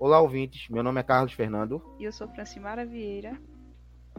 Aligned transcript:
Olá, 0.00 0.18
ouvintes. 0.18 0.66
Meu 0.70 0.82
nome 0.82 0.98
é 0.98 1.02
Carlos 1.02 1.34
Fernando. 1.34 1.82
E 1.98 2.04
eu 2.04 2.10
sou 2.10 2.26
Francimara 2.26 2.86
Vieira. 2.86 3.38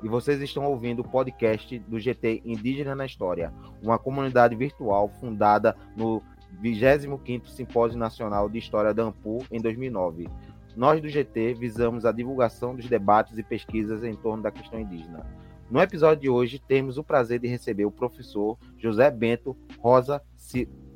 E 0.04 0.08
vocês 0.08 0.40
estão 0.40 0.64
ouvindo 0.66 1.00
o 1.00 1.10
podcast 1.10 1.80
do 1.80 2.00
GT 2.00 2.44
Indígena 2.46 2.94
na 2.94 3.04
História, 3.04 3.52
uma 3.82 3.98
comunidade 3.98 4.56
virtual 4.56 5.10
fundada 5.20 5.76
no 5.98 6.22
25º 6.62 7.48
Simpósio 7.48 7.98
Nacional 7.98 8.48
de 8.48 8.60
História 8.60 8.94
da 8.94 9.06
AMPU 9.06 9.44
em 9.50 9.60
2009. 9.60 10.30
Nós 10.76 11.02
do 11.02 11.10
GT 11.10 11.56
visamos 11.56 12.06
a 12.06 12.12
divulgação 12.12 12.76
dos 12.76 12.88
debates 12.88 13.36
e 13.40 13.42
pesquisas 13.42 14.04
em 14.04 14.14
torno 14.14 14.44
da 14.44 14.52
questão 14.52 14.80
indígena. 14.80 15.26
No 15.68 15.82
episódio 15.82 16.22
de 16.22 16.30
hoje, 16.30 16.60
temos 16.60 17.00
o 17.00 17.04
prazer 17.04 17.40
de 17.40 17.48
receber 17.48 17.86
o 17.86 17.92
professor 17.92 18.56
José 18.78 19.10
Bento 19.10 19.58
Rosa 19.80 20.22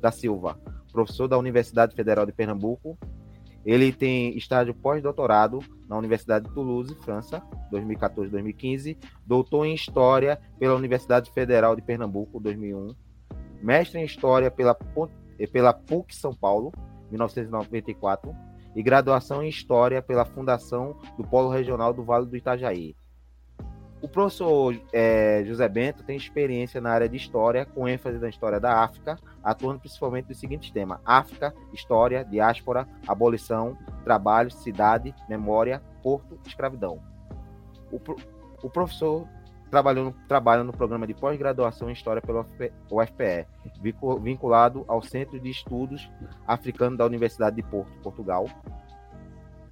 da 0.00 0.12
Silva, 0.12 0.60
professor 0.92 1.26
da 1.26 1.36
Universidade 1.36 1.96
Federal 1.96 2.24
de 2.24 2.30
Pernambuco. 2.30 2.96
Ele 3.66 3.92
tem 3.92 4.38
estágio 4.38 4.72
pós-doutorado 4.72 5.58
na 5.88 5.98
Universidade 5.98 6.46
de 6.46 6.54
Toulouse, 6.54 6.94
França, 7.04 7.42
2014-2015, 7.72 8.96
doutor 9.26 9.66
em 9.66 9.74
História 9.74 10.40
pela 10.56 10.76
Universidade 10.76 11.32
Federal 11.32 11.74
de 11.74 11.82
Pernambuco, 11.82 12.38
2001, 12.38 12.94
mestre 13.60 13.98
em 13.98 14.04
História 14.04 14.52
pela, 14.52 14.78
pela 15.52 15.74
PUC 15.74 16.14
São 16.14 16.32
Paulo, 16.32 16.70
1994, 17.10 18.32
e 18.76 18.82
graduação 18.84 19.42
em 19.42 19.48
História 19.48 20.00
pela 20.00 20.24
Fundação 20.24 20.96
do 21.18 21.24
Polo 21.24 21.50
Regional 21.50 21.92
do 21.92 22.04
Vale 22.04 22.26
do 22.26 22.36
Itajaí, 22.36 22.94
o 24.00 24.08
professor 24.08 24.78
é, 24.92 25.42
José 25.44 25.68
Bento 25.68 26.04
tem 26.04 26.16
experiência 26.16 26.80
na 26.80 26.90
área 26.90 27.08
de 27.08 27.16
história, 27.16 27.64
com 27.64 27.88
ênfase 27.88 28.18
na 28.18 28.28
história 28.28 28.60
da 28.60 28.84
África, 28.84 29.18
atuando 29.46 29.78
principalmente 29.78 30.28
nos 30.28 30.40
seguintes 30.40 30.72
temas: 30.72 30.98
África, 31.04 31.54
história, 31.72 32.24
diáspora, 32.24 32.88
abolição, 33.06 33.78
trabalho, 34.02 34.50
cidade, 34.50 35.14
memória, 35.28 35.80
porto, 36.02 36.36
escravidão. 36.44 37.00
O, 37.92 38.00
o 38.66 38.68
professor 38.68 39.28
trabalhou 39.70 40.06
no, 40.06 40.12
trabalha 40.26 40.64
no 40.64 40.72
programa 40.72 41.06
de 41.06 41.14
pós-graduação 41.14 41.88
em 41.88 41.92
História 41.92 42.20
pelo 42.20 42.44
UFPE, 42.90 43.46
vinculado 44.20 44.84
ao 44.88 45.00
Centro 45.00 45.38
de 45.38 45.48
Estudos 45.48 46.10
Africano 46.44 46.96
da 46.96 47.06
Universidade 47.06 47.54
de 47.54 47.62
Porto, 47.62 47.96
Portugal, 48.02 48.48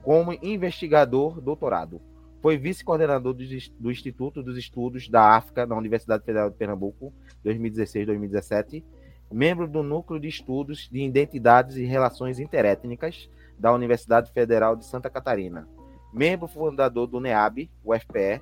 como 0.02 0.38
investigador 0.40 1.40
doutorado. 1.40 2.00
Foi 2.40 2.58
vice-coordenador 2.58 3.34
do 3.34 3.90
Instituto 3.90 4.42
dos 4.42 4.58
Estudos 4.58 5.08
da 5.08 5.34
África 5.34 5.64
na 5.64 5.74
Universidade 5.74 6.24
Federal 6.24 6.50
de 6.50 6.56
Pernambuco, 6.56 7.12
2016-2017, 7.44 8.84
membro 9.33 9.67
do 9.67 9.83
Núcleo 9.83 10.20
de 10.20 10.28
Estudos 10.28 10.89
de 10.91 11.03
Identidades 11.03 11.77
e 11.77 11.84
Relações 11.84 12.39
Interétnicas 12.39 13.28
da 13.58 13.72
Universidade 13.72 14.33
Federal 14.33 14.77
de 14.77 14.84
Santa 14.84 15.11
Catarina, 15.11 15.69
membro 16.12 16.47
fundador 16.47 17.06
do 17.06 17.20
NEAB, 17.20 17.70
UFPE, 17.84 18.41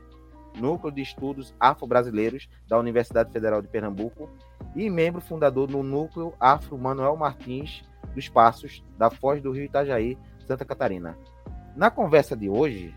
Núcleo 0.58 0.92
de 0.92 1.00
Estudos 1.00 1.54
Afro-Brasileiros 1.58 2.48
da 2.68 2.78
Universidade 2.78 3.32
Federal 3.32 3.62
de 3.62 3.68
Pernambuco 3.68 4.28
e 4.76 4.90
membro 4.90 5.20
fundador 5.20 5.66
do 5.66 5.82
Núcleo 5.82 6.34
Afro 6.38 6.78
Manuel 6.78 7.16
Martins 7.16 7.82
dos 8.14 8.28
Passos, 8.28 8.84
da 8.98 9.10
Foz 9.10 9.40
do 9.40 9.52
Rio 9.52 9.64
Itajaí, 9.64 10.18
Santa 10.46 10.64
Catarina. 10.64 11.16
Na 11.74 11.90
conversa 11.90 12.36
de 12.36 12.50
hoje, 12.50 12.94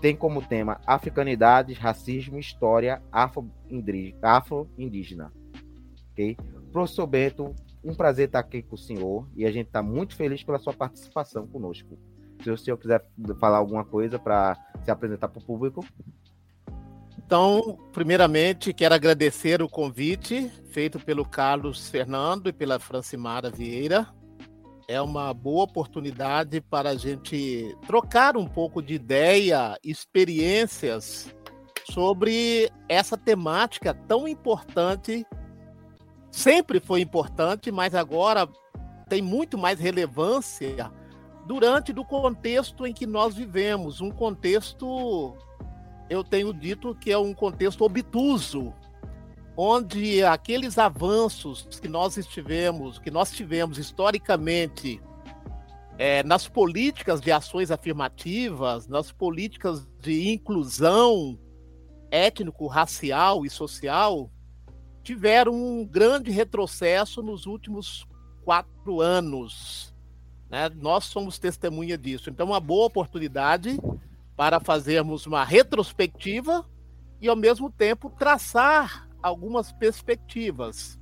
tem 0.00 0.16
como 0.16 0.42
tema 0.42 0.80
Africanidades, 0.86 1.78
Racismo, 1.78 2.38
História 2.38 3.02
Afro-Indígena. 3.12 5.32
Ok? 6.12 6.36
Professor 6.76 7.06
Bento, 7.06 7.54
um 7.82 7.94
prazer 7.94 8.26
estar 8.26 8.38
aqui 8.40 8.60
com 8.60 8.74
o 8.74 8.78
senhor 8.78 9.26
e 9.34 9.46
a 9.46 9.50
gente 9.50 9.68
está 9.68 9.82
muito 9.82 10.14
feliz 10.14 10.44
pela 10.44 10.58
sua 10.58 10.74
participação 10.74 11.46
conosco. 11.46 11.98
Se 12.44 12.50
o 12.50 12.58
senhor 12.58 12.76
quiser 12.76 13.02
falar 13.40 13.56
alguma 13.56 13.82
coisa 13.82 14.18
para 14.18 14.54
se 14.84 14.90
apresentar 14.90 15.28
para 15.28 15.40
o 15.40 15.42
público. 15.42 15.82
Então, 17.16 17.78
primeiramente, 17.94 18.74
quero 18.74 18.94
agradecer 18.94 19.62
o 19.62 19.70
convite 19.70 20.50
feito 20.66 21.00
pelo 21.00 21.24
Carlos 21.24 21.88
Fernando 21.88 22.50
e 22.50 22.52
pela 22.52 22.78
Francimara 22.78 23.50
Vieira 23.50 24.06
é 24.86 25.00
uma 25.00 25.32
boa 25.32 25.64
oportunidade 25.64 26.60
para 26.60 26.90
a 26.90 26.94
gente 26.94 27.74
trocar 27.86 28.36
um 28.36 28.46
pouco 28.46 28.82
de 28.82 28.92
ideia, 28.92 29.78
experiências 29.82 31.34
sobre 31.90 32.70
essa 32.86 33.16
temática 33.16 33.94
tão 33.94 34.28
importante. 34.28 35.26
Sempre 36.36 36.80
foi 36.80 37.00
importante, 37.00 37.72
mas 37.72 37.94
agora 37.94 38.46
tem 39.08 39.22
muito 39.22 39.56
mais 39.56 39.80
relevância 39.80 40.92
durante 41.46 41.94
do 41.94 42.04
contexto 42.04 42.86
em 42.86 42.92
que 42.92 43.06
nós 43.06 43.34
vivemos, 43.34 44.02
um 44.02 44.10
contexto 44.10 45.34
eu 46.10 46.22
tenho 46.22 46.52
dito 46.52 46.94
que 46.94 47.10
é 47.10 47.16
um 47.16 47.32
contexto 47.32 47.82
obtuso, 47.82 48.74
onde 49.56 50.22
aqueles 50.22 50.76
avanços 50.76 51.66
que 51.80 51.88
nós 51.88 52.18
estivemos, 52.18 52.98
que 52.98 53.10
nós 53.10 53.30
tivemos 53.30 53.78
historicamente 53.78 55.00
é, 55.96 56.22
nas 56.22 56.46
políticas 56.46 57.18
de 57.18 57.32
ações 57.32 57.70
afirmativas, 57.70 58.86
nas 58.86 59.10
políticas 59.10 59.88
de 60.02 60.28
inclusão 60.28 61.40
étnico, 62.10 62.66
racial 62.66 63.46
e 63.46 63.48
social, 63.48 64.30
tiveram 65.06 65.54
um 65.54 65.86
grande 65.86 66.32
retrocesso 66.32 67.22
nos 67.22 67.46
últimos 67.46 68.04
quatro 68.44 69.00
anos. 69.00 69.94
Né? 70.50 70.68
Nós 70.68 71.04
somos 71.04 71.38
testemunha 71.38 71.96
disso. 71.96 72.28
Então, 72.28 72.46
uma 72.46 72.58
boa 72.58 72.86
oportunidade 72.86 73.78
para 74.36 74.58
fazermos 74.58 75.24
uma 75.24 75.44
retrospectiva 75.44 76.66
e, 77.20 77.28
ao 77.28 77.36
mesmo 77.36 77.70
tempo, 77.70 78.10
traçar 78.10 79.08
algumas 79.22 79.70
perspectivas. 79.70 80.98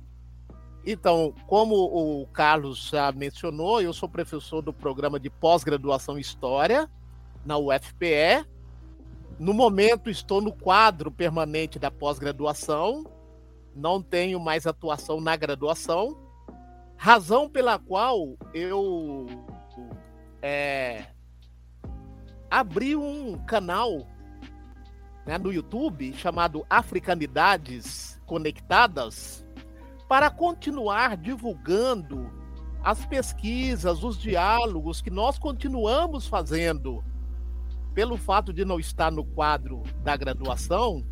Então, 0.85 1.33
como 1.47 1.73
o 1.73 2.27
Carlos 2.27 2.89
já 2.89 3.11
mencionou, 3.11 3.81
eu 3.81 3.91
sou 3.91 4.07
professor 4.07 4.61
do 4.61 4.71
programa 4.71 5.19
de 5.19 5.31
pós-graduação 5.31 6.19
História 6.19 6.87
na 7.43 7.57
UFPE. 7.57 8.45
No 9.39 9.51
momento, 9.51 10.11
estou 10.11 10.41
no 10.41 10.53
quadro 10.53 11.09
permanente 11.09 11.79
da 11.79 11.89
pós-graduação, 11.89 13.14
não 13.75 14.01
tenho 14.01 14.39
mais 14.39 14.65
atuação 14.65 15.19
na 15.19 15.35
graduação, 15.35 16.17
razão 16.95 17.49
pela 17.49 17.77
qual 17.77 18.37
eu 18.53 19.25
é, 20.41 21.05
abri 22.49 22.95
um 22.95 23.37
canal 23.45 24.07
né, 25.25 25.37
no 25.37 25.51
YouTube 25.51 26.13
chamado 26.13 26.65
Africanidades 26.69 28.21
conectadas 28.25 29.45
para 30.07 30.29
continuar 30.29 31.17
divulgando 31.17 32.31
as 32.83 33.03
pesquisas, 33.05 34.03
os 34.03 34.17
diálogos 34.17 35.01
que 35.01 35.09
nós 35.09 35.39
continuamos 35.39 36.27
fazendo. 36.27 37.03
Pelo 37.95 38.17
fato 38.17 38.53
de 38.53 38.63
não 38.63 38.79
estar 38.79 39.11
no 39.11 39.23
quadro 39.23 39.81
da 40.03 40.15
graduação, 40.15 41.03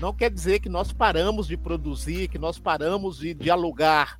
não 0.00 0.12
quer 0.12 0.30
dizer 0.30 0.60
que 0.60 0.68
nós 0.68 0.92
paramos 0.92 1.46
de 1.46 1.56
produzir, 1.56 2.28
que 2.28 2.38
nós 2.38 2.58
paramos 2.58 3.18
de 3.18 3.32
dialogar. 3.32 4.18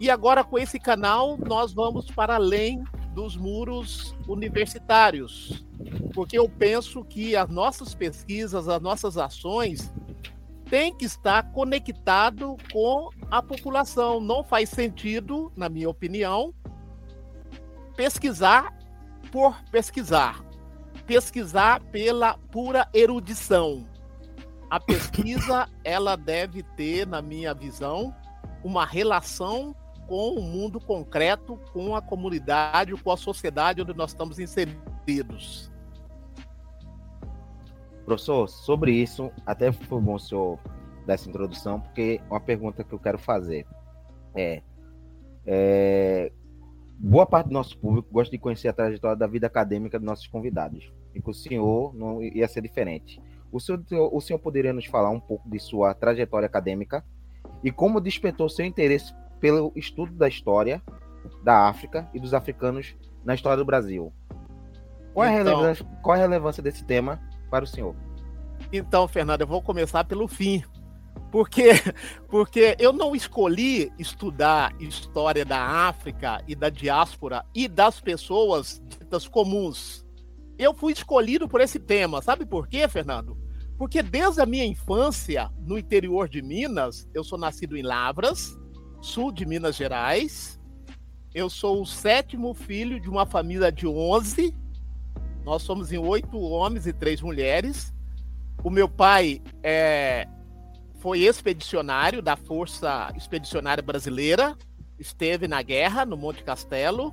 E 0.00 0.10
agora, 0.10 0.42
com 0.42 0.58
esse 0.58 0.80
canal, 0.80 1.38
nós 1.38 1.72
vamos 1.72 2.10
para 2.10 2.34
além 2.34 2.82
dos 3.14 3.36
muros 3.36 4.16
universitários, 4.26 5.64
porque 6.14 6.38
eu 6.38 6.48
penso 6.48 7.04
que 7.04 7.36
as 7.36 7.48
nossas 7.48 7.94
pesquisas, 7.94 8.68
as 8.68 8.80
nossas 8.80 9.16
ações, 9.16 9.92
tem 10.72 10.96
que 10.96 11.04
estar 11.04 11.52
conectado 11.52 12.56
com 12.72 13.10
a 13.30 13.42
população. 13.42 14.20
Não 14.20 14.42
faz 14.42 14.70
sentido, 14.70 15.52
na 15.54 15.68
minha 15.68 15.88
opinião, 15.88 16.54
pesquisar 17.94 18.74
por 19.30 19.54
pesquisar. 19.70 20.42
Pesquisar 21.06 21.80
pela 21.80 22.38
pura 22.50 22.88
erudição. 22.94 23.86
A 24.72 24.80
pesquisa, 24.80 25.68
ela 25.84 26.16
deve 26.16 26.62
ter, 26.62 27.06
na 27.06 27.20
minha 27.20 27.52
visão, 27.52 28.16
uma 28.64 28.86
relação 28.86 29.76
com 30.06 30.30
o 30.30 30.40
mundo 30.40 30.80
concreto, 30.80 31.60
com 31.74 31.94
a 31.94 32.00
comunidade, 32.00 32.94
com 32.94 33.10
a 33.10 33.16
sociedade 33.18 33.82
onde 33.82 33.92
nós 33.92 34.12
estamos 34.12 34.38
inseridos. 34.38 35.70
Professor, 38.06 38.48
sobre 38.48 38.92
isso, 38.92 39.30
até 39.44 39.70
foi 39.72 40.00
bom 40.00 40.14
o 40.14 40.18
senhor 40.18 40.58
dar 41.06 41.12
essa 41.12 41.28
introdução, 41.28 41.78
porque 41.78 42.18
uma 42.30 42.40
pergunta 42.40 42.82
que 42.82 42.94
eu 42.94 42.98
quero 42.98 43.18
fazer 43.18 43.66
é, 44.34 44.62
é 45.44 46.32
boa 46.96 47.26
parte 47.26 47.48
do 47.48 47.52
nosso 47.52 47.76
público 47.76 48.08
gosta 48.10 48.30
de 48.30 48.38
conhecer 48.38 48.68
a 48.68 48.72
trajetória 48.72 49.18
da 49.18 49.26
vida 49.26 49.46
acadêmica 49.46 49.98
dos 49.98 50.06
nossos 50.06 50.26
convidados, 50.28 50.90
e 51.14 51.20
com 51.20 51.30
o 51.30 51.34
senhor 51.34 51.94
não 51.94 52.22
ia 52.22 52.48
ser 52.48 52.62
diferente. 52.62 53.20
O 53.52 53.60
senhor, 53.60 53.84
o 53.90 54.20
senhor 54.20 54.38
poderia 54.38 54.72
nos 54.72 54.86
falar 54.86 55.10
um 55.10 55.20
pouco 55.20 55.48
de 55.48 55.58
sua 55.60 55.92
trajetória 55.92 56.46
acadêmica 56.46 57.04
e 57.62 57.70
como 57.70 58.00
despertou 58.00 58.48
seu 58.48 58.64
interesse 58.64 59.14
pelo 59.38 59.72
estudo 59.76 60.12
da 60.14 60.26
história 60.26 60.82
da 61.44 61.68
África 61.68 62.08
e 62.14 62.18
dos 62.18 62.32
africanos 62.32 62.96
na 63.24 63.34
história 63.34 63.58
do 63.58 63.64
Brasil? 63.64 64.12
Qual, 65.12 65.26
então, 65.26 65.36
é 65.36 65.38
a 65.38 65.40
então 65.42 65.56
relevância, 65.56 65.86
qual 66.02 66.16
é 66.16 66.18
a 66.18 66.22
relevância 66.22 66.62
desse 66.62 66.84
tema 66.84 67.20
para 67.50 67.64
o 67.64 67.68
senhor? 67.68 67.94
Então, 68.72 69.06
Fernando, 69.06 69.42
eu 69.42 69.46
vou 69.46 69.60
começar 69.60 70.04
pelo 70.04 70.26
fim. 70.26 70.64
Porque, 71.30 71.70
porque 72.28 72.76
eu 72.78 72.92
não 72.92 73.14
escolhi 73.14 73.92
estudar 73.98 74.74
história 74.80 75.44
da 75.44 75.60
África 75.60 76.42
e 76.48 76.54
da 76.54 76.68
diáspora 76.68 77.44
e 77.54 77.68
das 77.68 78.00
pessoas 78.00 78.82
ditas 78.88 79.28
comuns. 79.28 80.01
Eu 80.62 80.72
fui 80.72 80.92
escolhido 80.92 81.48
por 81.48 81.60
esse 81.60 81.80
tema. 81.80 82.22
Sabe 82.22 82.46
por 82.46 82.68
quê, 82.68 82.86
Fernando? 82.86 83.36
Porque 83.76 84.00
desde 84.00 84.40
a 84.40 84.46
minha 84.46 84.64
infância, 84.64 85.50
no 85.58 85.76
interior 85.76 86.28
de 86.28 86.40
Minas, 86.40 87.08
eu 87.12 87.24
sou 87.24 87.36
nascido 87.36 87.76
em 87.76 87.82
Lavras, 87.82 88.56
sul 89.00 89.32
de 89.32 89.44
Minas 89.44 89.74
Gerais. 89.74 90.60
Eu 91.34 91.50
sou 91.50 91.82
o 91.82 91.86
sétimo 91.86 92.54
filho 92.54 93.00
de 93.00 93.10
uma 93.10 93.26
família 93.26 93.72
de 93.72 93.88
11. 93.88 94.54
Nós 95.44 95.62
somos 95.62 95.90
em 95.90 95.98
oito 95.98 96.38
homens 96.38 96.86
e 96.86 96.92
três 96.92 97.20
mulheres. 97.20 97.92
O 98.62 98.70
meu 98.70 98.88
pai 98.88 99.42
é, 99.64 100.28
foi 101.00 101.22
expedicionário 101.22 102.22
da 102.22 102.36
Força 102.36 103.12
Expedicionária 103.16 103.82
Brasileira, 103.82 104.56
esteve 104.96 105.48
na 105.48 105.60
guerra 105.60 106.06
no 106.06 106.16
Monte 106.16 106.44
Castelo. 106.44 107.12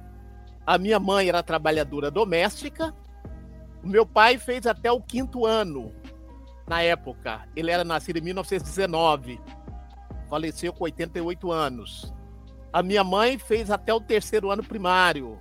A 0.68 0.78
minha 0.78 1.00
mãe 1.00 1.28
era 1.28 1.42
trabalhadora 1.42 2.12
doméstica. 2.12 2.94
O 3.84 3.88
meu 3.88 4.06
pai 4.06 4.38
fez 4.38 4.66
até 4.68 4.92
o 4.92 5.02
quinto 5.02 5.46
ano 5.46 5.94
na 6.68 6.82
época. 6.82 7.48
Ele 7.56 7.72
era 7.72 7.84
nascido 7.84 8.18
em 8.18 8.22
1919, 8.22 9.40
faleceu 10.30 10.72
com 10.72 10.84
88 10.84 11.52
anos. 11.52 12.14
A 12.72 12.84
minha 12.84 13.04
mãe 13.04 13.40
fez 13.40 13.72
até 13.72 13.92
o 13.94 14.00
terceiro 14.00 14.52
ano 14.52 14.64
primário. 14.64 15.40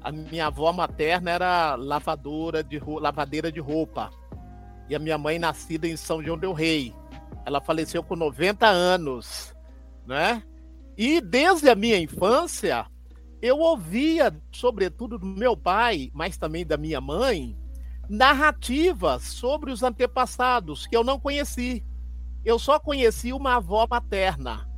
A 0.00 0.12
minha 0.12 0.46
avó 0.46 0.72
materna 0.72 1.30
era 1.30 1.74
lavadora 1.74 2.62
de 2.62 2.80
lavadeira 3.00 3.50
de 3.50 3.60
roupa. 3.60 4.10
E 4.88 4.94
a 4.94 4.98
minha 4.98 5.18
mãe 5.18 5.38
nascida 5.38 5.88
em 5.88 5.96
São 5.96 6.22
João 6.22 6.38
del 6.38 6.52
Rei. 6.52 6.94
Ela 7.44 7.60
faleceu 7.60 8.02
com 8.02 8.14
90 8.14 8.66
anos, 8.66 9.54
né? 10.06 10.42
E 10.96 11.20
desde 11.20 11.68
a 11.68 11.74
minha 11.74 11.98
infância, 11.98 12.86
eu 13.40 13.58
ouvia, 13.58 14.32
sobretudo 14.52 15.18
do 15.18 15.26
meu 15.26 15.56
pai, 15.56 16.10
mas 16.12 16.36
também 16.36 16.64
da 16.64 16.76
minha 16.76 17.00
mãe, 17.00 17.56
narrativas 18.12 19.22
sobre 19.22 19.72
os 19.72 19.82
antepassados 19.82 20.86
que 20.86 20.94
eu 20.94 21.02
não 21.02 21.18
conheci. 21.18 21.82
Eu 22.44 22.58
só 22.58 22.78
conheci 22.78 23.32
uma 23.32 23.56
avó 23.56 23.86
materna, 23.88 24.68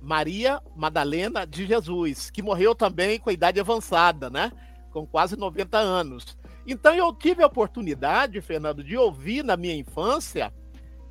Maria 0.00 0.62
Madalena 0.74 1.46
de 1.46 1.66
Jesus, 1.66 2.30
que 2.30 2.40
morreu 2.40 2.74
também 2.74 3.20
com 3.20 3.28
a 3.28 3.34
idade 3.34 3.60
avançada, 3.60 4.30
né? 4.30 4.50
Com 4.90 5.06
quase 5.06 5.36
90 5.36 5.76
anos. 5.76 6.38
Então 6.66 6.94
eu 6.94 7.12
tive 7.12 7.42
a 7.42 7.48
oportunidade, 7.48 8.40
Fernando, 8.40 8.82
de 8.82 8.96
ouvir 8.96 9.44
na 9.44 9.58
minha 9.58 9.76
infância 9.76 10.50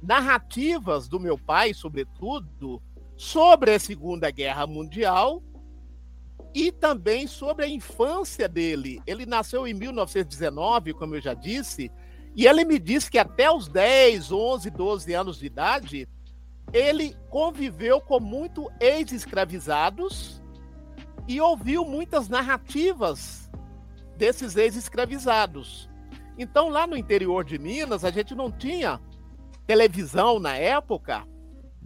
narrativas 0.01 1.07
do 1.07 1.19
meu 1.19 1.37
pai, 1.37 1.71
sobretudo, 1.71 2.81
sobre 3.15 3.75
a 3.75 3.79
Segunda 3.79 4.31
Guerra 4.31 4.65
Mundial 4.65 5.43
e 6.53 6.71
também 6.71 7.27
sobre 7.27 7.65
a 7.65 7.67
infância 7.67 8.47
dele. 8.47 9.01
Ele 9.05 9.25
nasceu 9.25 9.67
em 9.67 9.73
1919, 9.73 10.93
como 10.93 11.15
eu 11.15 11.21
já 11.21 11.33
disse, 11.33 11.91
e 12.35 12.47
ele 12.47 12.63
me 12.65 12.79
disse 12.79 13.09
que 13.09 13.17
até 13.17 13.51
os 13.51 13.67
10, 13.67 14.31
11, 14.31 14.69
12 14.69 15.13
anos 15.13 15.39
de 15.39 15.45
idade, 15.45 16.07
ele 16.71 17.15
conviveu 17.29 17.99
com 17.99 18.19
muito 18.19 18.69
ex-escravizados 18.79 20.41
e 21.27 21.39
ouviu 21.41 21.85
muitas 21.85 22.27
narrativas 22.27 23.49
desses 24.17 24.55
ex-escravizados. 24.55 25.89
Então, 26.37 26.69
lá 26.69 26.87
no 26.87 26.97
interior 26.97 27.43
de 27.43 27.59
Minas, 27.59 28.03
a 28.03 28.11
gente 28.11 28.33
não 28.33 28.51
tinha 28.51 28.99
televisão 29.67 30.39
na 30.39 30.55
época, 30.55 31.27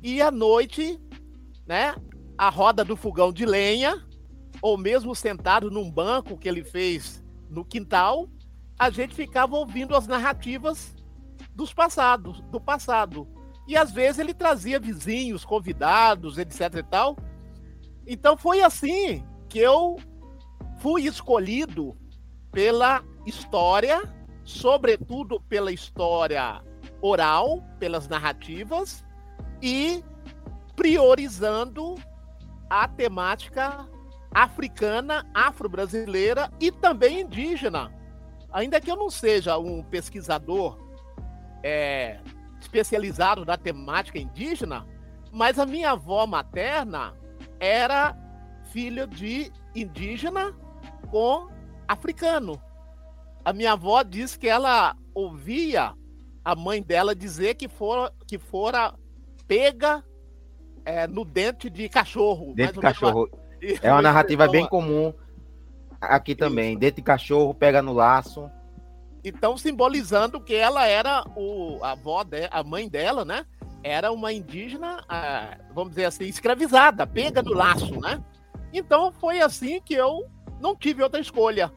e 0.01 0.21
à 0.21 0.31
noite, 0.31 0.99
né, 1.65 1.95
a 2.37 2.49
roda 2.49 2.83
do 2.83 2.95
fogão 2.95 3.31
de 3.33 3.45
lenha, 3.45 4.01
ou 4.63 4.77
mesmo 4.77 5.13
sentado 5.13 5.69
num 5.69 5.91
banco 5.91 6.37
que 6.37 6.47
ele 6.47 6.63
fez 6.63 7.21
no 7.49 7.65
quintal, 7.65 8.29
a 8.79 8.89
gente 8.89 9.13
ficava 9.13 9.57
ouvindo 9.57 9.93
as 9.93 10.07
narrativas 10.07 10.95
dos 11.53 11.73
passados, 11.73 12.39
do 12.43 12.61
passado. 12.61 13.27
E 13.67 13.75
às 13.75 13.91
vezes 13.91 14.19
ele 14.19 14.33
trazia 14.33 14.79
vizinhos, 14.79 15.43
convidados, 15.43 16.37
etc 16.37 16.75
e 16.77 16.83
tal. 16.83 17.17
Então 18.07 18.37
foi 18.37 18.61
assim 18.61 19.25
que 19.49 19.59
eu 19.59 19.97
fui 20.79 21.07
escolhido 21.07 21.97
pela 22.49 23.03
história, 23.25 24.01
sobretudo 24.45 25.41
pela 25.41 25.73
história 25.73 26.63
oral, 27.01 27.61
pelas 27.79 28.07
narrativas 28.07 29.03
e 29.61 30.01
priorizando 30.73 31.95
a 32.69 32.87
temática 32.87 33.91
africana, 34.33 35.25
afro-brasileira 35.33 36.51
e 36.59 36.71
também 36.71 37.21
indígena. 37.21 37.91
Ainda 38.51 38.79
que 38.79 38.89
eu 38.89 38.95
não 38.95 39.09
seja 39.09 39.57
um 39.57 39.83
pesquisador 39.83 40.77
é, 41.63 42.19
especializado 42.59 43.45
na 43.45 43.57
temática 43.57 44.19
indígena, 44.19 44.85
mas 45.31 45.57
a 45.57 45.65
minha 45.65 45.91
avó 45.91 46.25
materna 46.27 47.13
era 47.59 48.15
filha 48.71 49.07
de 49.07 49.51
indígena 49.75 50.53
com 51.09 51.47
africano. 51.87 52.61
A 53.43 53.51
minha 53.51 53.73
avó 53.73 54.03
diz 54.03 54.37
que 54.37 54.47
ela 54.47 54.95
ouvia 55.13 55.93
a 56.43 56.55
mãe 56.55 56.81
dela 56.81 57.15
dizer 57.15 57.55
que 57.55 57.67
fora, 57.67 58.11
que 58.27 58.37
fora 58.37 58.93
pega 59.47 60.03
é, 60.85 61.07
no 61.07 61.23
dente 61.23 61.69
de 61.69 61.87
cachorro. 61.87 62.53
Dente 62.55 62.73
de 62.73 62.79
cachorro. 62.79 63.29
É 63.81 63.91
uma 63.91 64.01
narrativa 64.01 64.47
bem 64.47 64.67
comum 64.67 65.13
aqui 65.99 66.35
também. 66.35 66.71
Isso. 66.71 66.79
Dente 66.79 66.95
de 66.97 67.01
cachorro, 67.01 67.53
pega 67.53 67.81
no 67.81 67.93
laço. 67.93 68.49
Então, 69.23 69.57
simbolizando 69.57 70.41
que 70.41 70.53
ela 70.53 70.85
era 70.85 71.23
o, 71.35 71.79
a 71.81 71.91
avó, 71.91 72.23
de, 72.23 72.47
a 72.51 72.63
mãe 72.63 72.89
dela, 72.89 73.23
né? 73.23 73.45
Era 73.81 74.11
uma 74.11 74.31
indígena, 74.31 75.03
vamos 75.73 75.91
dizer 75.91 76.05
assim, 76.05 76.25
escravizada, 76.25 77.07
pega 77.07 77.41
no 77.41 77.53
laço, 77.53 77.99
né? 77.99 78.21
Então, 78.71 79.11
foi 79.11 79.39
assim 79.39 79.81
que 79.81 79.93
eu 79.93 80.25
não 80.59 80.75
tive 80.75 81.03
outra 81.03 81.19
escolha. 81.19 81.71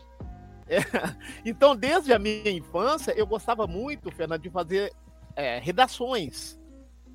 É. 0.68 0.78
Então, 1.44 1.76
desde 1.76 2.12
a 2.12 2.18
minha 2.18 2.50
infância, 2.50 3.12
eu 3.12 3.26
gostava 3.26 3.66
muito, 3.66 4.10
Fernando, 4.10 4.42
de 4.42 4.50
fazer 4.50 4.92
é, 5.36 5.60
redações. 5.60 6.58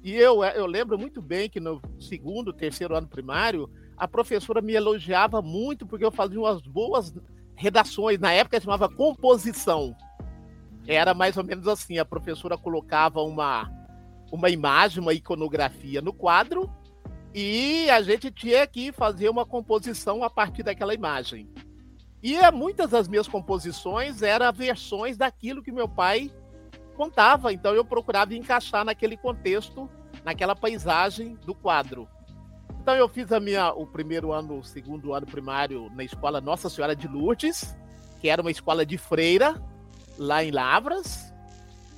E 0.04 0.16
eu, 0.16 0.44
é, 0.44 0.58
eu 0.58 0.66
lembro 0.66 0.98
muito 0.98 1.22
bem 1.22 1.50
que 1.50 1.60
no 1.60 1.82
segundo, 2.00 2.54
terceiro 2.54 2.96
ano 2.96 3.08
primário, 3.08 3.70
a 4.02 4.08
professora 4.08 4.62
me 4.62 4.74
elogiava 4.74 5.44
muito 5.44 5.86
porque 5.86 6.04
eu 6.04 6.10
fazia 6.10 6.40
umas 6.40 6.60
boas 6.64 7.14
redações. 7.56 8.18
Na 8.18 8.32
época 8.32 8.60
chamava 8.60 8.90
composição. 8.90 9.96
Era 10.88 11.14
mais 11.14 11.38
ou 11.38 11.44
menos 11.44 11.68
assim: 11.68 12.00
a 12.00 12.04
professora 12.04 12.58
colocava 12.58 13.22
uma, 13.22 13.72
uma 14.32 14.50
imagem, 14.50 15.04
uma 15.04 15.14
iconografia 15.14 16.02
no 16.02 16.12
quadro, 16.12 16.68
e 17.32 17.92
a 17.92 18.02
gente 18.02 18.32
tinha 18.32 18.66
que 18.66 18.92
fazer 18.92 19.30
uma 19.30 19.46
composição 19.46 20.24
a 20.24 20.32
partir 20.32 20.64
daquela 20.64 20.96
imagem. 20.96 21.48
E 22.24 22.36
é, 22.36 22.50
muitas 22.50 22.90
das 22.90 23.08
minhas 23.08 23.28
composições 23.28 24.24
eram 24.24 24.52
versões 24.52 25.16
daquilo 25.16 25.62
que 25.62 25.72
meu 25.72 25.88
pai 25.88 26.32
contava, 26.96 27.54
então 27.54 27.76
eu 27.76 27.86
procurava 27.86 28.34
encaixar 28.34 28.84
naquele 28.84 29.16
contexto, 29.16 29.88
naquela 30.26 30.56
paisagem 30.56 31.36
do 31.46 31.54
quadro. 31.54 32.10
Então 32.82 32.96
eu 32.96 33.08
fiz 33.08 33.32
a 33.32 33.40
minha, 33.40 33.72
o 33.74 33.86
primeiro 33.86 34.32
ano, 34.32 34.58
o 34.58 34.64
segundo 34.64 35.14
ano 35.14 35.28
primário 35.28 35.92
na 35.94 36.04
escola 36.04 36.42
Nossa 36.42 36.68
Senhora 36.68 36.96
de 36.96 37.08
Lourdes, 37.08 37.76
que 38.20 38.28
era 38.28 38.42
uma 38.42 38.50
escola 38.50 38.84
de 38.84 38.98
freira, 38.98 39.62
lá 40.18 40.44
em 40.44 40.50
Lavras. 40.50 41.32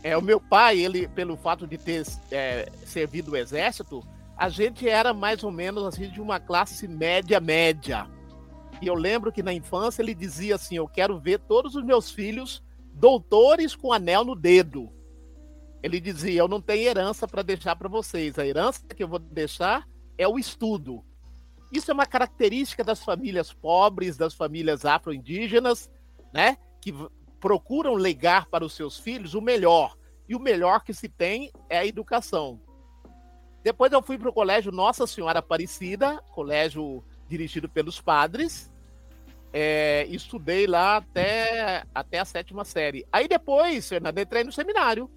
É, 0.04 0.18
o 0.18 0.22
meu 0.22 0.42
pai, 0.42 0.78
ele, 0.80 1.08
pelo 1.08 1.38
fato 1.38 1.66
de 1.66 1.78
ter 1.78 2.06
é, 2.30 2.70
servido 2.86 3.32
o 3.32 3.38
exército, 3.38 4.06
a 4.36 4.50
gente 4.50 4.90
era 4.90 5.13
mais 5.13 5.42
ou 5.42 5.54
menos 5.54 5.86
assim 5.86 6.10
de 6.10 6.20
uma 6.20 6.38
classe 6.38 6.86
média 6.86 7.40
média. 7.40 8.06
E 8.82 8.88
eu 8.88 8.96
lembro 8.96 9.32
que 9.32 9.42
na 9.42 9.54
infância 9.54 10.02
ele 10.02 10.13
dizia 10.13 10.56
assim: 10.56 10.75
Eu 10.75 10.88
quero 10.90 11.18
ver 11.18 11.40
todos 11.40 11.75
os 11.75 11.84
meus 11.86 12.12
filhos 12.12 12.62
doutores 12.94 13.74
com 13.74 13.94
anel 13.94 14.25
no 14.25 14.36
dedo. 14.36 14.92
Ele 15.82 16.02
dizia: 16.02 16.42
Eu 16.42 16.50
não 16.50 16.60
tenho 16.60 16.90
herança 16.90 17.25
para 17.25 17.42
deixar 17.42 17.74
para 17.78 17.88
vocês. 17.88 18.38
A 18.38 18.46
herança 18.46 18.82
que 18.86 19.02
eu 19.02 19.08
vou 19.08 19.20
deixar 19.20 19.88
é 20.17 20.27
o 20.27 20.38
estudo. 20.38 21.03
Isso 21.72 21.89
é 21.89 21.93
uma 21.93 22.05
característica 22.05 22.84
das 22.84 23.03
famílias 23.03 23.51
pobres, 23.51 24.15
das 24.15 24.34
famílias 24.34 24.86
afro-indígenas, 24.86 25.89
né? 26.32 26.58
Que 26.79 26.93
procuram 27.39 27.96
legar 27.96 28.46
para 28.46 28.63
os 28.63 28.74
seus 28.74 29.00
filhos 29.00 29.34
o 29.34 29.41
melhor. 29.41 29.98
E 30.29 30.36
o 30.36 30.39
melhor 30.39 30.84
que 30.84 30.93
se 30.93 31.10
tem 31.10 31.51
é 31.70 31.79
a 31.79 31.86
educação. 31.86 32.62
Depois 33.63 33.91
eu 33.91 34.01
fui 34.01 34.17
para 34.17 34.29
o 34.29 34.34
colégio 34.34 34.72
Nossa 34.72 35.08
Senhora 35.08 35.39
Aparecida, 35.39 36.22
colégio 36.32 37.03
dirigido 37.27 37.67
pelos 37.67 38.00
padres, 38.00 38.72
é, 39.53 40.05
estudei 40.10 40.67
lá 40.67 40.98
até, 40.98 41.84
até 41.93 42.20
a 42.20 42.25
sétima 42.25 42.65
série. 42.65 43.05
Aí 43.12 43.27
depois, 43.27 43.88
Fernando, 43.88 44.17
entrei 44.17 44.43
no 44.43 44.51
seminário. 44.51 45.10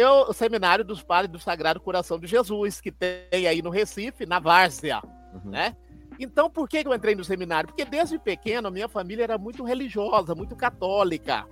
Eu, 0.00 0.30
o 0.30 0.32
seminário 0.32 0.82
dos 0.82 1.02
padres 1.02 1.30
do 1.30 1.38
Sagrado 1.38 1.78
Coração 1.78 2.18
de 2.18 2.26
Jesus, 2.26 2.80
que 2.80 2.90
tem 2.90 3.46
aí 3.46 3.60
no 3.60 3.68
Recife, 3.68 4.24
na 4.24 4.38
Várzea, 4.38 5.02
uhum. 5.34 5.50
né? 5.50 5.76
Então, 6.18 6.48
por 6.48 6.66
que 6.66 6.78
eu 6.78 6.94
entrei 6.94 7.14
no 7.14 7.22
seminário? 7.22 7.68
Porque 7.68 7.84
desde 7.84 8.18
pequeno 8.18 8.68
a 8.68 8.70
minha 8.70 8.88
família 8.88 9.24
era 9.24 9.36
muito 9.36 9.62
religiosa, 9.62 10.34
muito 10.34 10.56
católica. 10.56 11.46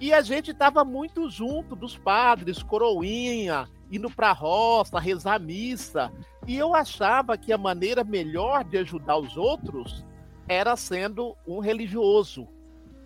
E 0.00 0.14
a 0.14 0.22
gente 0.22 0.52
estava 0.52 0.82
muito 0.82 1.28
junto 1.28 1.76
dos 1.76 1.94
padres, 1.94 2.62
coroinha, 2.62 3.68
indo 3.92 4.08
para 4.08 4.30
a 4.30 4.32
roça, 4.32 4.98
rezar 4.98 5.38
missa. 5.38 6.10
E 6.46 6.56
eu 6.56 6.74
achava 6.74 7.36
que 7.36 7.52
a 7.52 7.58
maneira 7.58 8.02
melhor 8.02 8.64
de 8.64 8.78
ajudar 8.78 9.18
os 9.18 9.36
outros 9.36 10.06
era 10.48 10.74
sendo 10.74 11.36
um 11.46 11.58
religioso. 11.58 12.48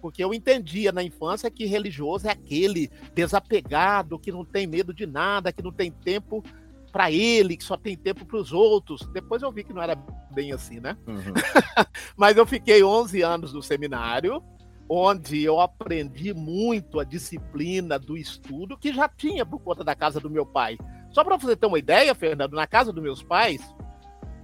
Porque 0.02 0.23
eu 0.23 0.35
entendia 0.35 0.90
na 0.90 1.00
infância 1.00 1.49
que 1.49 1.64
religioso 1.64 2.26
é 2.26 2.32
aquele 2.32 2.90
desapegado, 3.14 4.18
que 4.18 4.32
não 4.32 4.44
tem 4.44 4.66
medo 4.66 4.92
de 4.92 5.06
nada, 5.06 5.52
que 5.52 5.62
não 5.62 5.71
tem 5.71 5.92
tempo 5.92 6.42
para 6.90 7.11
ele, 7.12 7.56
que 7.56 7.62
só 7.62 7.76
tem 7.76 7.97
tempo 7.97 8.26
para 8.26 8.37
os 8.37 8.52
outros. 8.52 9.06
Depois 9.12 9.40
eu 9.42 9.52
vi 9.52 9.62
que 9.62 9.73
não 9.73 9.80
era 9.80 9.94
bem 10.32 10.52
assim, 10.52 10.80
né? 10.80 10.99
Uhum. 11.06 11.32
Mas 12.18 12.37
eu 12.37 12.44
fiquei 12.44 12.82
11 12.82 13.23
anos 13.23 13.52
no 13.52 13.62
seminário, 13.62 14.42
onde 14.88 15.40
eu 15.40 15.61
aprendi 15.61 16.35
muito 16.35 16.99
a 16.99 17.04
disciplina 17.04 17.97
do 17.97 18.16
estudo, 18.16 18.76
que 18.76 18.92
já 18.92 19.09
tinha 19.09 19.47
por 19.47 19.61
conta 19.61 19.85
da 19.85 19.94
casa 19.94 20.18
do 20.18 20.28
meu 20.28 20.44
pai. 20.44 20.76
Só 21.12 21.23
para 21.23 21.37
você 21.37 21.54
ter 21.54 21.66
uma 21.66 21.78
ideia, 21.78 22.12
Fernando, 22.12 22.54
na 22.54 22.66
casa 22.66 22.92
dos 22.92 23.02
meus 23.02 23.23
pais, 23.23 23.62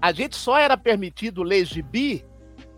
a 0.01 0.13
gente 0.13 0.37
só 0.37 0.57
era 0.57 0.77
permitido 0.77 1.43
ler 1.43 1.65
gibi 1.65 2.25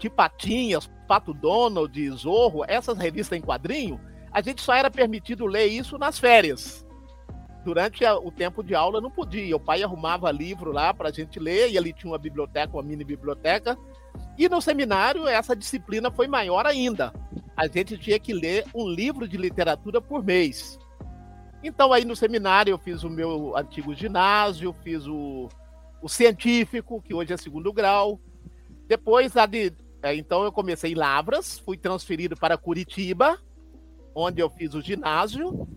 de 0.01 0.11
Patinhas, 0.11 0.91
Pato 1.07 1.35
Donald, 1.35 2.11
Zorro, 2.11 2.65
essas 2.67 2.97
revistas 2.97 3.39
em 3.39 3.43
quadrinho, 3.43 4.01
a 4.33 4.41
gente 4.41 4.63
só 4.63 4.75
era 4.75 4.91
permitido 4.91 5.47
ler 5.47 5.67
isso 5.67 5.99
nas 5.99 6.19
férias. 6.19 6.87
Durante 7.65 8.05
o 8.07 8.31
tempo 8.31 8.63
de 8.63 8.75
aula 8.75 9.01
não 9.01 9.11
podia. 9.11 9.55
O 9.55 9.61
pai 9.61 9.83
arrumava 9.83 10.31
livro 10.31 10.73
lá 10.73 10.95
para 10.95 11.11
a 11.11 11.13
gente 11.13 11.39
ler 11.39 11.71
e 11.71 11.77
ali 11.77 11.93
tinha 11.93 12.11
uma 12.11 12.19
biblioteca, 12.19 12.73
uma 12.73 12.83
mini 12.83 13.05
biblioteca. 13.05 13.77
E 14.39 14.49
no 14.49 14.63
seminário 14.63 15.27
essa 15.29 15.55
disciplina 15.55 16.11
foi 16.11 16.27
maior 16.27 16.65
ainda. 16.65 17.13
A 17.55 17.67
gente 17.67 17.99
tinha 17.99 18.19
que 18.19 18.33
ler 18.33 18.65
um 18.75 18.89
livro 18.89 19.29
de 19.29 19.37
literatura 19.37 20.01
por 20.01 20.25
mês. 20.25 20.79
Então 21.63 21.93
aí 21.93 22.07
no 22.07 22.17
seminário 22.17 22.73
eu 22.73 22.79
fiz 22.79 23.03
o 23.03 23.11
meu 23.11 23.55
antigo 23.55 23.95
ginásio, 23.95 24.75
fiz 24.83 25.07
o, 25.07 25.49
o 26.01 26.09
científico, 26.09 27.03
que 27.03 27.13
hoje 27.13 27.35
é 27.35 27.37
segundo 27.37 27.71
grau. 27.73 28.19
Depois, 28.91 29.37
a 29.37 29.47
de, 29.47 29.73
então 30.03 30.45
eu 30.45 30.53
comecei 30.53 30.93
em 30.93 30.97
Lavras, 30.97 31.59
fui 31.59 31.77
transferido 31.77 32.37
para 32.37 32.57
Curitiba, 32.57 33.39
onde 34.15 34.41
eu 34.41 34.49
fiz 34.49 34.75
o 34.75 34.81
ginásio. 34.81 35.69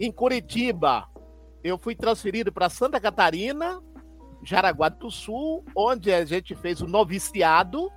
Em 0.00 0.10
Curitiba, 0.10 1.08
eu 1.62 1.78
fui 1.78 1.94
transferido 1.94 2.52
para 2.52 2.68
Santa 2.68 3.00
Catarina, 3.00 3.82
Jaraguá 4.42 4.88
do 4.88 5.10
Sul, 5.10 5.64
onde 5.74 6.12
a 6.12 6.24
gente 6.24 6.54
fez 6.54 6.80
o 6.80 6.86
noviciado, 6.86 7.90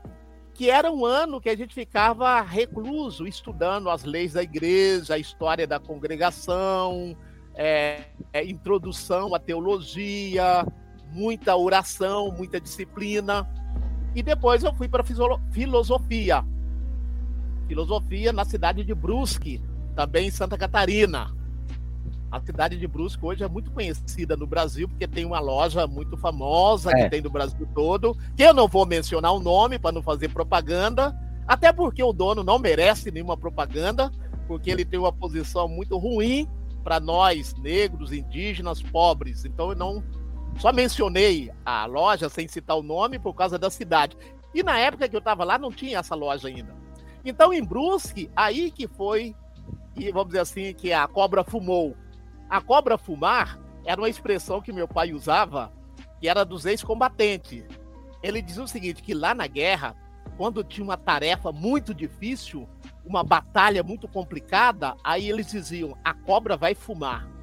que 0.54 0.70
era 0.70 0.92
um 0.92 1.06
ano 1.06 1.40
que 1.40 1.50
a 1.50 1.56
gente 1.56 1.74
ficava 1.74 2.42
recluso, 2.42 3.28
estudando 3.28 3.90
as 3.90 4.04
leis 4.04 4.34
da 4.34 4.44
igreja, 4.44 5.14
a 5.14 5.18
história 5.18 5.66
da 5.66 5.80
congregação, 5.80 7.16
é, 7.56 8.06
é, 8.34 8.44
introdução 8.44 9.34
à 9.34 9.40
teologia, 9.40 10.66
muita 11.12 11.56
oração, 11.56 12.32
muita 12.32 12.60
disciplina. 12.60 13.48
E 14.16 14.24
depois 14.24 14.64
eu 14.64 14.74
fui 14.74 14.88
para 14.88 15.04
filosofia. 15.52 16.44
Filosofia 17.68 18.34
na 18.34 18.44
cidade 18.44 18.84
de 18.84 18.94
Brusque, 18.94 19.62
também 19.96 20.28
em 20.28 20.32
Santa 20.32 20.58
Catarina. 20.58 21.32
A 22.32 22.40
cidade 22.40 22.78
de 22.78 22.88
Brusque 22.88 23.26
hoje 23.26 23.44
é 23.44 23.48
muito 23.48 23.72
conhecida 23.72 24.38
no 24.38 24.46
Brasil, 24.46 24.88
porque 24.88 25.08
tem 25.08 25.26
uma 25.26 25.40
loja 25.40 25.88
muito 25.88 26.16
famosa 26.16 26.92
é. 26.92 27.04
que 27.04 27.10
tem 27.10 27.22
no 27.22 27.30
Brasil 27.30 27.68
todo, 27.74 28.16
que 28.36 28.44
eu 28.44 28.54
não 28.54 28.68
vou 28.68 28.86
mencionar 28.86 29.34
o 29.34 29.40
nome 29.40 29.80
para 29.80 29.92
não 29.92 30.02
fazer 30.02 30.30
propaganda, 30.30 31.16
até 31.48 31.74
porque 31.74 32.04
o 32.04 32.14
dono 32.14 32.44
não 32.44 32.60
merece 32.60 33.10
nenhuma 33.10 33.36
propaganda, 33.36 34.12
porque 34.48 34.70
ele 34.70 34.86
tem 34.86 35.00
uma 35.00 35.12
posição 35.12 35.68
muito 35.68 35.98
ruim 35.98 36.48
para 36.84 37.00
nós, 37.00 37.56
negros, 37.56 38.12
indígenas, 38.12 38.82
pobres. 38.82 39.46
Então 39.46 39.70
eu 39.72 39.76
não 39.76 40.04
só 40.60 40.74
mencionei 40.74 41.50
a 41.66 41.86
loja 41.86 42.28
sem 42.28 42.48
citar 42.48 42.78
o 42.78 42.84
nome 42.84 43.18
por 43.18 43.34
causa 43.34 43.58
da 43.58 43.70
cidade. 43.70 44.18
E 44.54 44.62
na 44.62 44.78
época 44.78 45.08
que 45.08 45.16
eu 45.16 45.20
estava 45.20 45.46
lá 45.46 45.58
não 45.58 45.72
tinha 45.72 46.00
essa 46.00 46.16
loja 46.16 46.50
ainda. 46.50 46.76
Então 47.24 47.54
em 47.54 47.64
Brusque, 47.64 48.30
aí 48.36 48.70
que 48.70 48.86
foi, 48.86 49.34
e 49.96 50.12
vamos 50.12 50.28
dizer 50.28 50.42
assim, 50.42 50.74
que 50.74 50.92
a 50.92 51.08
cobra 51.08 51.46
fumou. 51.46 51.96
A 52.50 52.60
cobra 52.60 52.98
fumar 52.98 53.58
era 53.86 54.02
uma 54.02 54.10
expressão 54.10 54.62
que 54.62 54.74
meu 54.74 54.88
pai 54.88 55.14
usava, 55.14 55.72
que 56.20 56.28
era 56.28 56.44
dos 56.44 56.66
ex-combatentes. 56.66 57.64
Ele 58.22 58.42
dizia 58.42 58.64
o 58.64 58.68
seguinte, 58.68 59.02
que 59.02 59.14
lá 59.14 59.34
na 59.34 59.48
guerra, 59.48 59.96
quando 60.36 60.64
tinha 60.64 60.84
uma 60.84 60.98
tarefa 60.98 61.54
muito 61.54 61.94
difícil, 61.94 62.68
uma 63.06 63.24
batalha 63.24 63.82
muito 63.82 64.10
complicada, 64.10 64.96
aí 65.06 65.30
eles 65.30 65.52
diziam, 65.52 65.98
a 66.04 66.14
cobra 66.14 66.58
vai 66.58 66.76
fumar. 66.76 67.39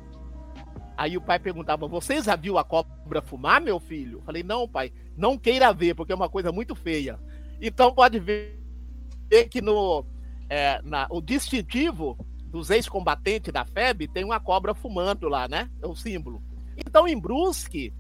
Aí 0.97 1.17
o 1.17 1.21
pai 1.21 1.39
perguntava: 1.39 1.87
Você 1.87 2.23
já 2.23 2.35
viu 2.37 2.59
a 2.59 2.65
cobra 2.65 3.21
fumar, 3.21 3.61
meu 3.61 3.79
filho? 3.79 4.23
falei: 4.25 4.43
Não, 4.43 4.69
pai, 4.69 4.93
não 5.17 5.37
queira 5.37 5.73
ver, 5.73 5.95
porque 5.95 6.13
é 6.13 6.17
uma 6.17 6.29
coisa 6.29 6.51
muito 6.51 6.75
feia. 6.75 7.19
Então 7.61 7.93
pode 7.93 8.19
ver 8.19 8.59
que 9.51 9.61
no 9.61 10.05
é, 10.49 10.81
na, 10.83 11.07
o 11.11 11.21
distintivo 11.21 12.17
dos 12.47 12.71
ex-combatentes 12.71 13.53
da 13.53 13.65
FEB 13.65 14.09
tem 14.09 14.25
uma 14.25 14.41
cobra 14.41 14.75
fumando 14.75 15.29
lá, 15.29 15.49
né? 15.49 15.69
É 15.83 15.87
o 15.87 15.95
símbolo. 15.95 16.43
Então, 16.77 17.07
em 17.07 17.19
Brusque, 17.19 17.93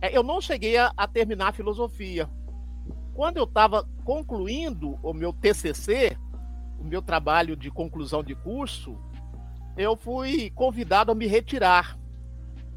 é, 0.00 0.16
eu 0.16 0.22
não 0.22 0.40
cheguei 0.40 0.76
a, 0.76 0.92
a 0.96 1.06
terminar 1.06 1.48
a 1.48 1.52
filosofia. 1.52 2.28
Quando 3.14 3.36
eu 3.36 3.44
estava 3.44 3.86
concluindo 4.04 4.98
o 5.02 5.12
meu 5.12 5.32
TCC, 5.32 6.16
o 6.78 6.84
meu 6.84 7.02
trabalho 7.02 7.54
de 7.56 7.70
conclusão 7.70 8.22
de 8.22 8.34
curso, 8.34 8.98
eu 9.76 9.96
fui 9.96 10.50
convidado 10.50 11.12
a 11.12 11.14
me 11.14 11.26
retirar 11.26 11.98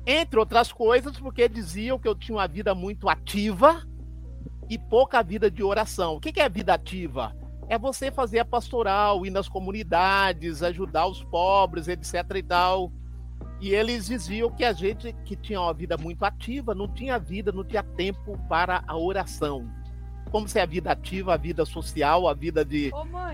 entre 0.05 0.39
outras 0.39 0.71
coisas, 0.71 1.17
porque 1.17 1.49
diziam 1.49 1.97
que 1.97 2.07
eu 2.07 2.15
tinha 2.15 2.37
uma 2.37 2.47
vida 2.47 2.75
muito 2.75 3.09
ativa 3.09 3.83
e 4.69 4.77
pouca 4.77 5.23
vida 5.23 5.49
de 5.49 5.63
oração. 5.63 6.15
O 6.15 6.19
que 6.19 6.39
é 6.39 6.47
vida 6.49 6.73
ativa? 6.73 7.35
É 7.67 7.77
você 7.77 8.11
fazer 8.11 8.39
a 8.39 8.45
pastoral, 8.45 9.25
ir 9.25 9.31
nas 9.31 9.47
comunidades, 9.47 10.61
ajudar 10.61 11.07
os 11.07 11.23
pobres, 11.23 11.87
etc 11.87 12.23
e 12.35 12.43
tal. 12.43 12.91
E 13.59 13.69
eles 13.69 14.05
diziam 14.05 14.51
que 14.51 14.63
a 14.63 14.73
gente 14.73 15.13
que 15.25 15.35
tinha 15.35 15.59
uma 15.59 15.73
vida 15.73 15.97
muito 15.97 16.23
ativa 16.23 16.75
não 16.75 16.87
tinha 16.87 17.17
vida, 17.17 17.51
não 17.51 17.63
tinha 17.63 17.81
tempo 17.81 18.37
para 18.47 18.83
a 18.85 18.97
oração. 18.97 19.67
Como 20.31 20.47
se 20.47 20.59
a 20.59 20.65
vida 20.65 20.91
ativa, 20.91 21.33
a 21.33 21.37
vida 21.37 21.65
social, 21.65 22.27
a 22.27 22.33
vida 22.33 22.65
de, 22.65 22.91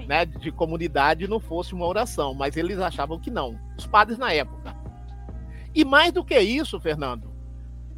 né, 0.08 0.25
de 0.25 0.51
comunidade 0.51 1.28
não 1.28 1.40
fosse 1.40 1.74
uma 1.74 1.88
oração. 1.88 2.34
Mas 2.34 2.56
eles 2.56 2.80
achavam 2.80 3.20
que 3.20 3.32
não. 3.32 3.60
Os 3.78 3.88
padres 3.88 4.18
na 4.18 4.32
época. 4.32 4.80
E 5.74 5.86
mais 5.86 6.12
do 6.12 6.24
que 6.24 6.40
isso, 6.40 6.80
Fernando, 6.80 7.32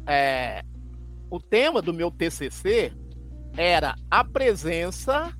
é, 0.06 0.62
o 1.30 1.40
tema 1.40 1.82
do 1.82 1.92
meu 1.92 2.10
TCC 2.10 2.92
era 3.56 3.94
a 4.10 4.24
presença 4.24 5.32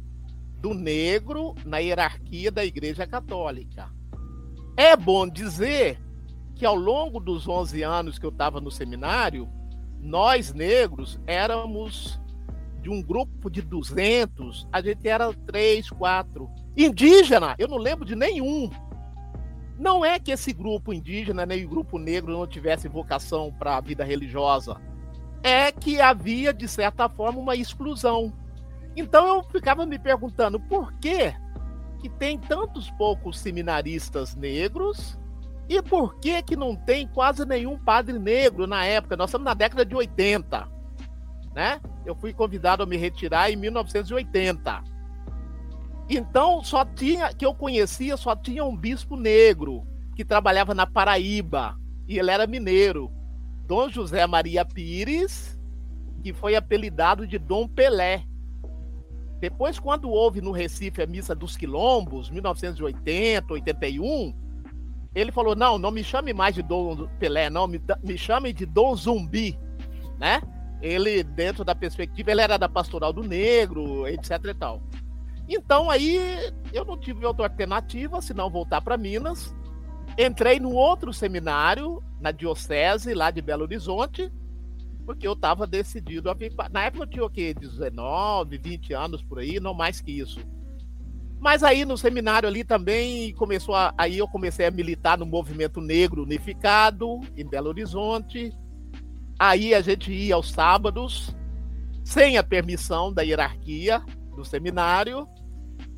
do 0.59 0.75
negro 0.75 1.55
na 1.65 1.79
hierarquia 1.79 2.51
da 2.51 2.65
Igreja 2.65 3.07
Católica. 3.07 3.91
É 4.77 4.97
bom 4.97 5.29
dizer 5.29 6.01
que 6.55 6.65
ao 6.65 6.75
longo 6.75 7.21
dos 7.21 7.47
11 7.47 7.83
anos 7.83 8.19
que 8.19 8.27
eu 8.27 8.31
estava 8.31 8.61
no 8.61 8.71
seminário, 8.71 9.49
nós 10.01 10.53
negros 10.53 11.21
éramos 11.27 12.21
de 12.81 12.91
um 12.91 13.03
grupo 13.03 13.51
de 13.51 13.63
200, 13.63 14.69
a 14.71 14.83
gente 14.83 15.09
era 15.09 15.33
3, 15.33 15.89
4. 15.91 16.51
Indígena, 16.77 17.55
eu 17.59 17.67
não 17.67 17.79
lembro 17.79 18.05
de 18.05 18.15
nenhum. 18.15 18.69
Não 19.79 20.05
é 20.05 20.19
que 20.19 20.31
esse 20.31 20.53
grupo 20.53 20.93
indígena 20.93 21.45
nem 21.45 21.65
o 21.65 21.69
grupo 21.69 21.99
negro 21.99 22.33
não 22.33 22.47
tivesse 22.47 22.89
vocação 22.89 23.53
para 23.53 23.77
a 23.77 23.81
vida 23.81 24.05
religiosa. 24.05 24.81
É 25.43 25.73
que 25.73 26.01
havia, 26.01 26.55
de 26.55 26.69
certa 26.69 27.09
forma, 27.09 27.41
uma 27.41 27.57
exclusão. 27.57 28.33
Então 28.97 29.37
eu 29.37 29.43
ficava 29.43 29.85
me 29.85 29.99
perguntando 29.99 30.61
por 30.61 30.93
que, 30.95 31.35
que 32.01 32.09
tem 32.09 32.39
tantos 32.39 32.91
poucos 32.93 33.39
seminaristas 33.39 34.37
negros 34.37 35.19
e 35.69 35.83
por 35.83 36.19
que, 36.19 36.43
que 36.43 36.57
não 36.57 36.77
tem 36.77 37.07
quase 37.09 37.45
nenhum 37.45 37.79
padre 37.79 38.19
negro 38.19 38.67
na 38.67 38.85
época? 38.85 39.17
Nós 39.17 39.31
estamos 39.31 39.45
na 39.45 39.55
década 39.55 39.85
de 39.85 39.95
80. 39.95 40.69
Né? 41.55 41.81
Eu 42.05 42.15
fui 42.15 42.33
convidado 42.33 42.83
a 42.83 42.87
me 42.87 42.97
retirar 42.97 43.51
em 43.51 43.57
1980. 43.57 44.94
Então, 46.09 46.63
só 46.63 46.85
tinha, 46.85 47.33
que 47.33 47.47
eu 47.47 47.55
conhecia, 47.55 48.17
só 48.17 48.37
tinha 48.37 48.65
um 48.65 48.77
bispo 48.77 49.17
negro 49.17 49.87
que 50.15 50.25
trabalhava 50.25 50.75
na 50.75 50.87
Paraíba, 50.87 51.79
e 52.07 52.19
ele 52.19 52.31
era 52.31 52.47
mineiro. 52.47 53.11
Dom 53.67 53.89
José 53.89 54.27
Maria 54.27 54.65
Pires, 54.65 55.59
que 56.23 56.33
foi 56.33 56.55
apelidado 56.55 57.27
de 57.27 57.39
Dom 57.39 57.67
Pelé, 57.67 58.25
Depois, 59.41 59.79
quando 59.79 60.09
houve 60.09 60.41
no 60.41 60.53
Recife 60.53 61.03
a 61.03 61.07
Missa 61.07 61.35
dos 61.35 61.55
Quilombos, 61.55 62.31
1980, 62.31 63.53
81, 63.53 64.35
ele 65.15 65.31
falou: 65.31 65.55
não, 65.55 65.77
não 65.77 65.91
me 65.91 66.03
chame 66.03 66.33
mais 66.33 66.55
de 66.55 66.63
Dom 66.63 67.07
Pelé, 67.19 67.51
não, 67.51 67.67
me, 67.67 67.79
me 68.03 68.17
chame 68.17 68.55
de 68.55 68.65
Dom 68.65 68.97
Zumbi, 68.97 69.59
né? 70.19 70.41
Ele, 70.81 71.23
dentro 71.23 71.65
da 71.65 71.75
perspectiva, 71.75 72.31
ele 72.31 72.41
era 72.41 72.59
da 72.59 72.69
Pastoral 72.69 73.13
do 73.13 73.23
Negro, 73.23 74.07
etc 74.07 74.31
e 74.45 74.55
tal. 74.55 74.83
Então, 75.49 75.91
aí, 75.91 76.19
eu 76.73 76.85
não 76.85 76.99
tive 76.99 77.27
outra 77.27 77.47
alternativa, 77.47 78.21
senão 78.23 78.51
voltar 78.51 78.81
para 78.81 78.97
Minas. 78.97 79.55
Entrei 80.19 80.59
num 80.59 80.75
outro 80.75 81.13
seminário, 81.13 82.03
na 82.21 82.31
Diocese, 82.31 83.15
lá 83.15 83.31
de 83.31 83.43
Belo 83.43 83.65
Horizonte, 83.65 84.33
porque 85.05 85.27
eu 85.27 85.35
estava 85.35 85.67
decidido 85.67 86.31
a 86.31 86.35
vir. 86.35 86.53
Na 86.73 86.85
época 86.85 87.05
eu 87.05 87.09
tinha 87.09 87.25
o 87.25 87.31
quê? 87.31 87.53
19, 87.53 88.57
20 88.59 88.93
anos 88.95 89.23
por 89.23 89.39
aí, 89.39 89.61
não 89.61 89.75
mais 89.75 90.01
que 90.01 90.13
isso. 90.13 90.41
Mas 91.41 91.63
aí 91.63 91.85
no 91.85 91.99
seminário 91.99 92.49
ali 92.49 92.65
também 92.65 93.35
começou 93.35 93.75
a, 93.75 93.93
aí 93.99 94.17
eu 94.17 94.27
comecei 94.27 94.67
a 94.67 94.71
militar 94.71 95.19
no 95.19 95.27
movimento 95.27 95.79
negro 95.81 96.23
unificado 96.23 97.21
em 97.37 97.47
Belo 97.47 97.69
Horizonte. 97.69 98.51
Aí 99.39 99.75
a 99.75 99.83
gente 99.83 100.11
ia 100.11 100.37
aos 100.37 100.51
sábados 100.51 101.37
sem 102.03 102.39
a 102.39 102.43
permissão 102.43 103.13
da 103.13 103.21
hierarquia 103.23 104.03
do 104.35 104.45
seminário. 104.45 105.29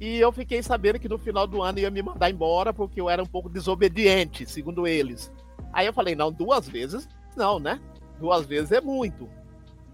E 0.01 0.19
eu 0.19 0.31
fiquei 0.33 0.63
sabendo 0.63 0.99
que 0.99 1.09
no 1.09 1.19
final 1.19 1.47
do 1.47 1.63
ano 1.63 1.79
ia 1.79 1.91
me 1.91 2.03
mandar 2.03 2.31
embora 2.31 2.73
porque 2.73 3.01
eu 3.01 3.09
era 3.09 3.23
um 3.23 3.27
pouco 3.27 3.49
desobediente, 3.49 4.47
segundo 4.47 4.87
eles. 4.87 5.33
Aí 5.73 5.87
eu 5.87 5.93
falei, 5.93 6.15
não, 6.15 6.31
duas 6.31 6.69
vezes 6.69 7.09
não, 7.37 7.59
né? 7.61 7.79
Duas 8.19 8.47
vezes 8.47 8.73
é 8.73 8.81
muito. 8.81 9.29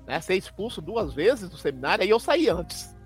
Né? 0.06 0.20
Ser 0.20 0.36
expulso 0.36 0.80
duas 0.80 1.12
vezes 1.12 1.48
do 1.48 1.56
seminário, 1.56 2.04
aí 2.04 2.10
eu 2.10 2.20
saí 2.20 2.48
antes. 2.48 2.96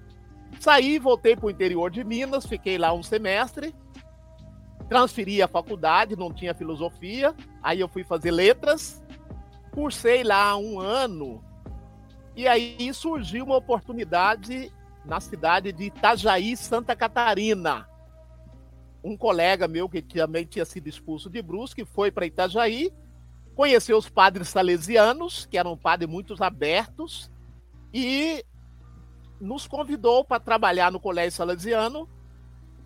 Saí, 0.61 0.99
voltei 0.99 1.35
para 1.35 1.47
o 1.47 1.51
interior 1.51 1.91
de 1.91 2.05
Minas, 2.05 2.47
fiquei 2.47 2.79
lá 2.79 2.93
um 2.93 3.03
semestre, 3.03 3.75
transferi 4.89 5.43
a 5.43 5.49
faculdade, 5.49 6.17
não 6.17 6.33
tinha 6.33 6.55
filosofia, 6.55 7.35
aí 7.63 7.81
eu 7.81 7.89
fui 7.89 8.05
fazer 8.05 8.31
letras, 8.31 9.05
cursei 9.73 10.23
lá 10.23 10.57
um 10.57 10.79
ano, 10.79 11.45
e 12.35 12.47
aí 12.47 12.93
surgiu 12.95 13.45
uma 13.45 13.57
oportunidade 13.57 14.73
na 15.07 15.21
cidade 15.21 15.73
de 15.73 15.85
Itajaí, 15.85 16.57
Santa 16.57 16.97
Catarina. 16.97 17.89
Um 19.03 19.17
colega 19.17 19.69
meu 19.69 19.89
que 19.89 20.03
também 20.03 20.45
tinha 20.45 20.65
sido 20.65 20.89
expulso 20.89 21.31
de 21.31 21.41
Brusque 21.41 21.85
foi 21.85 22.11
para 22.11 22.27
Itajaí, 22.27 22.93
conheceu 23.55 23.97
os 23.97 24.09
padres 24.09 24.49
salesianos, 24.49 25.47
que 25.47 25.57
eram 25.57 25.77
padres 25.77 26.11
muito 26.11 26.35
abertos, 26.43 27.31
e 27.95 28.45
nos 29.41 29.67
convidou 29.67 30.25
para 30.25 30.41
trabalhar 30.41 30.91
no 30.91 30.99
Colégio 30.99 31.37
Salesiano 31.37 32.09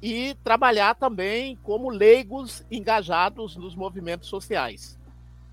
e 0.02 0.34
trabalhar 0.44 0.94
também 0.94 1.56
como 1.62 1.90
leigos 1.90 2.64
engajados 2.70 3.56
nos 3.56 3.74
movimentos 3.74 4.28
sociais. 4.28 4.98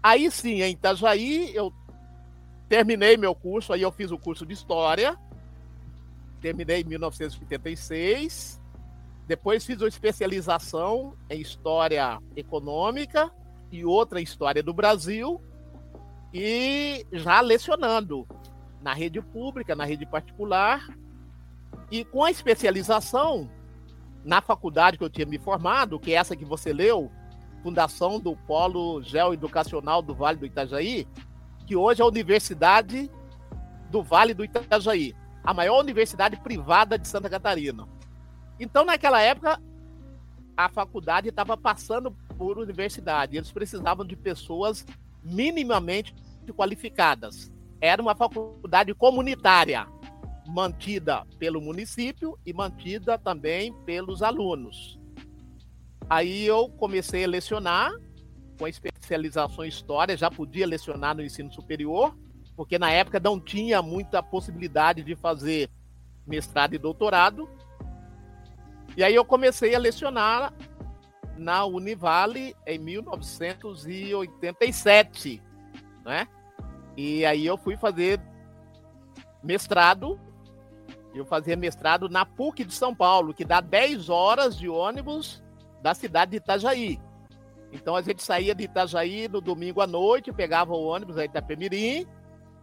Aí 0.01 0.29
sim, 0.29 0.62
em 0.62 0.71
Itajaí, 0.71 1.55
eu 1.55 1.71
terminei 2.67 3.17
meu 3.17 3.33
curso, 3.33 3.74
aí 3.74 3.81
eu 3.81 3.91
fiz 3.91 4.12
o 4.12 4.17
curso 4.17 4.45
de 4.45 4.53
História, 4.53 5.17
terminei 6.38 6.82
em 6.82 6.86
1986, 6.86 8.62
depois 9.27 9.65
fiz 9.65 9.82
uma 9.82 9.88
especialização 9.88 11.15
em 11.29 11.41
História 11.41 12.20
Econômica 12.36 13.32
e 13.72 13.84
outra 13.84 14.20
em 14.20 14.24
História 14.24 14.63
do 14.63 14.74
Brasil, 14.74 15.41
e 16.34 17.06
já 17.12 17.41
lecionando 17.41 18.27
na 18.82 18.94
rede 18.94 19.22
pública, 19.22 19.75
na 19.75 19.84
rede 19.86 20.06
particular, 20.06 20.88
e 21.91 22.06
com 22.06 22.24
a 22.24 22.32
especialização 22.32 23.50
na 24.24 24.41
faculdade 24.41 24.98
que 24.98 25.03
eu 25.03 25.10
tinha 25.10 25.25
me 25.25 25.38
formado, 25.38 26.00
que 26.00 26.13
é 26.13 26.15
essa 26.15 26.36
que 26.36 26.46
você 26.46 26.72
leu, 26.72 27.12
Fundação 27.63 28.20
do 28.20 28.35
Polo 28.35 29.01
Geoeducacional 29.01 30.01
do 30.01 30.14
Vale 30.14 30.38
do 30.38 30.46
Itajaí, 30.46 31.07
que 31.66 31.75
hoje 31.75 32.01
é 32.01 32.05
a 32.05 32.07
Universidade 32.07 33.09
do 33.90 34.01
Vale 34.01 34.33
do 34.33 34.46
Itajaí, 34.46 35.16
a 35.48 35.53
maior 35.53 35.79
universidade 35.79 36.36
privada 36.38 37.00
de 37.00 37.07
Santa 37.07 37.29
Catarina. 37.29 37.88
Então, 38.60 38.83
naquela 38.83 39.22
época, 39.22 39.62
a 40.57 40.68
faculdade 40.68 41.29
estava 41.29 41.55
passando 41.55 42.12
por 42.38 42.57
universidade, 42.57 43.38
eles 43.38 43.51
precisavam 43.51 44.05
de 44.05 44.16
pessoas 44.16 44.86
minimamente 45.24 46.14
qualificadas 46.53 47.51
era 47.79 48.01
uma 48.01 48.16
faculdade 48.16 48.94
comunitária, 48.94 49.88
mantida 50.48 51.25
pelo 51.38 51.62
município 51.62 52.38
e 52.46 52.53
mantida 52.53 53.18
também 53.18 53.74
pelos 53.86 54.24
alunos. 54.24 55.00
Aí 56.10 56.46
eu 56.46 56.70
comecei 56.70 57.25
a 57.25 57.27
lecionar 57.27 57.92
com 58.57 58.68
especialização 58.68 59.64
em 59.64 59.68
história, 59.68 60.18
já 60.18 60.31
podia 60.31 60.66
lecionar 60.66 61.16
no 61.16 61.24
ensino 61.24 61.51
superior, 61.51 62.18
porque 62.57 62.77
na 62.79 62.91
época 62.91 63.20
não 63.20 63.39
tinha 63.39 63.83
muita 63.83 64.24
possibilidade 64.24 65.03
de 65.03 65.15
fazer 65.15 65.70
mestrado 66.25 66.74
e 66.74 66.79
doutorado. 66.79 67.48
E 68.98 69.03
aí 69.03 69.13
eu 69.13 69.24
comecei 69.24 69.75
a 69.75 69.79
lecionar 69.79 70.51
na 71.37 71.63
Univale 71.65 72.55
em 72.65 72.79
1987, 72.79 75.39
né? 76.03 76.27
E 76.98 77.24
aí 77.24 77.46
eu 77.46 77.59
fui 77.59 77.77
fazer 77.77 78.20
mestrado. 79.43 80.20
Eu 81.13 81.27
fazia 81.27 81.55
mestrado 81.55 82.09
na 82.09 82.25
PUC 82.25 82.63
de 82.63 82.74
São 82.74 82.96
Paulo, 82.96 83.35
que 83.35 83.46
dá 83.46 83.61
10 83.61 84.09
horas 84.09 84.57
de 84.57 84.67
ônibus 84.67 85.43
da 85.79 85.93
cidade 85.93 86.31
de 86.31 86.37
Itajaí. 86.37 87.00
Então 87.72 87.96
a 87.96 88.01
gente 88.01 88.24
saía 88.24 88.55
de 88.55 88.63
Itajaí 88.63 89.27
no 89.27 89.41
domingo 89.41 89.79
à 89.79 89.85
noite, 89.85 90.33
pegava 90.33 90.74
o 90.74 90.87
ônibus 90.87 91.20
aí 91.20 91.27
Itapemirim, 91.27 92.07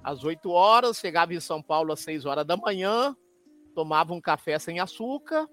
às 0.05 0.23
8 0.23 0.51
horas, 0.51 0.99
chegava 0.99 1.33
em 1.33 1.41
São 1.41 1.63
Paulo 1.63 1.93
às 1.93 2.01
6 2.01 2.27
horas 2.27 2.47
da 2.47 2.57
manhã, 2.57 3.17
tomava 3.75 4.13
um 4.13 4.21
café 4.21 4.59
sem 4.59 4.79
açúcar, 4.79 5.49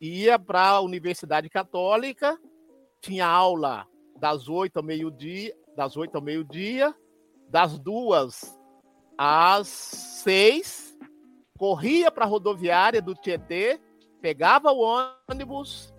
ia 0.00 0.38
para 0.38 0.70
a 0.70 0.80
Universidade 0.80 1.50
Católica, 1.50 2.40
tinha 3.02 3.26
aula 3.26 3.86
das 4.18 4.48
8 4.48 4.78
ao 4.78 4.82
meio-dia, 4.82 5.54
das 5.76 5.96
8 5.96 6.16
ao 6.16 6.22
meio-dia, 6.22 6.94
das 7.48 7.78
duas 7.78 8.58
às 9.18 9.68
seis, 9.68 10.96
corria 11.58 12.10
para 12.10 12.24
a 12.24 12.28
rodoviária 12.28 13.02
do 13.02 13.14
Tietê, 13.14 13.78
pegava 14.22 14.72
o 14.72 14.80
ônibus 15.28 15.92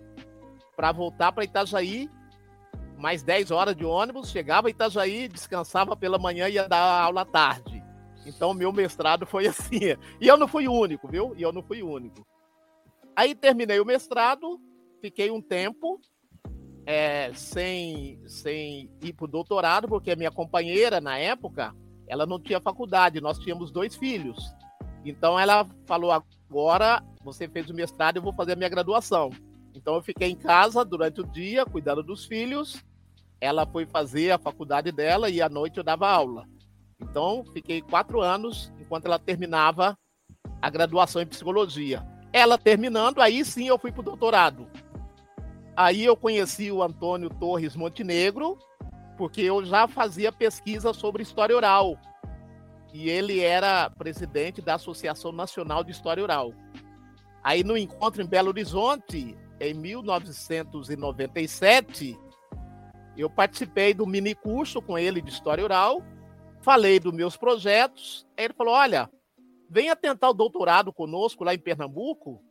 para 0.74 0.90
voltar 0.90 1.30
para 1.30 1.44
Itajaí, 1.44 2.10
mais 2.98 3.22
10 3.22 3.52
horas 3.52 3.76
de 3.76 3.84
ônibus, 3.84 4.30
chegava 4.30 4.68
em 4.68 4.72
Itajaí, 4.72 5.28
descansava 5.28 5.96
pela 5.96 6.18
manhã 6.18 6.48
e 6.48 6.54
ia 6.54 6.68
dar 6.68 7.02
aula 7.02 7.20
à 7.20 7.24
tarde. 7.24 7.71
Então, 8.26 8.54
meu 8.54 8.72
mestrado 8.72 9.26
foi 9.26 9.46
assim. 9.46 9.96
E 10.20 10.26
eu 10.28 10.36
não 10.36 10.48
fui 10.48 10.68
único, 10.68 11.08
viu? 11.08 11.34
E 11.36 11.42
eu 11.42 11.52
não 11.52 11.62
fui 11.62 11.82
único. 11.82 12.26
Aí 13.14 13.34
terminei 13.34 13.78
o 13.78 13.84
mestrado, 13.84 14.60
fiquei 15.00 15.30
um 15.30 15.40
tempo 15.40 16.00
é, 16.86 17.32
sem, 17.34 18.20
sem 18.26 18.90
ir 19.02 19.12
para 19.12 19.24
o 19.24 19.28
doutorado, 19.28 19.86
porque 19.86 20.10
a 20.10 20.16
minha 20.16 20.30
companheira, 20.30 21.00
na 21.00 21.18
época, 21.18 21.74
ela 22.06 22.26
não 22.26 22.40
tinha 22.40 22.60
faculdade, 22.60 23.20
nós 23.20 23.38
tínhamos 23.38 23.70
dois 23.70 23.94
filhos. 23.96 24.52
Então 25.04 25.38
ela 25.38 25.66
falou: 25.86 26.10
agora 26.10 27.02
você 27.22 27.48
fez 27.48 27.68
o 27.70 27.74
mestrado, 27.74 28.16
eu 28.16 28.22
vou 28.22 28.32
fazer 28.32 28.52
a 28.52 28.56
minha 28.56 28.68
graduação. 28.68 29.30
Então 29.74 29.94
eu 29.94 30.02
fiquei 30.02 30.30
em 30.30 30.36
casa 30.36 30.84
durante 30.84 31.20
o 31.20 31.26
dia, 31.26 31.64
cuidando 31.64 32.02
dos 32.02 32.24
filhos. 32.24 32.82
Ela 33.40 33.66
foi 33.66 33.86
fazer 33.86 34.30
a 34.30 34.38
faculdade 34.38 34.92
dela 34.92 35.28
e 35.28 35.42
à 35.42 35.48
noite 35.48 35.78
eu 35.78 35.84
dava 35.84 36.08
aula. 36.08 36.46
Então 37.02 37.44
fiquei 37.52 37.82
quatro 37.82 38.20
anos 38.20 38.72
enquanto 38.78 39.06
ela 39.06 39.18
terminava 39.18 39.98
a 40.60 40.70
graduação 40.70 41.20
em 41.20 41.26
psicologia. 41.26 42.06
Ela 42.32 42.56
terminando, 42.56 43.20
aí 43.20 43.44
sim 43.44 43.66
eu 43.66 43.78
fui 43.78 43.92
para 43.92 44.00
o 44.00 44.04
doutorado. 44.04 44.66
Aí 45.76 46.04
eu 46.04 46.16
conheci 46.16 46.70
o 46.70 46.82
Antônio 46.82 47.28
Torres 47.28 47.74
Montenegro, 47.74 48.56
porque 49.16 49.42
eu 49.42 49.64
já 49.64 49.88
fazia 49.88 50.30
pesquisa 50.30 50.92
sobre 50.92 51.22
história 51.22 51.56
oral. 51.56 51.98
E 52.92 53.08
ele 53.08 53.40
era 53.40 53.90
presidente 53.90 54.60
da 54.60 54.74
Associação 54.74 55.32
Nacional 55.32 55.82
de 55.82 55.92
História 55.92 56.22
Oral. 56.22 56.52
Aí 57.42 57.64
no 57.64 57.74
encontro 57.76 58.22
em 58.22 58.26
Belo 58.26 58.48
Horizonte, 58.48 59.34
em 59.58 59.74
1997, 59.74 62.18
eu 63.16 63.30
participei 63.30 63.94
do 63.94 64.06
mini 64.06 64.34
curso 64.34 64.82
com 64.82 64.98
ele 64.98 65.22
de 65.22 65.30
História 65.30 65.64
Oral, 65.64 66.02
falei 66.62 66.98
dos 66.98 67.12
meus 67.12 67.36
projetos. 67.36 68.26
Ele 68.36 68.54
falou: 68.54 68.74
Olha, 68.74 69.10
venha 69.68 69.94
tentar 69.94 70.30
o 70.30 70.34
doutorado 70.34 70.92
conosco 70.92 71.44
lá 71.44 71.54
em 71.54 71.58
Pernambuco. 71.58 72.42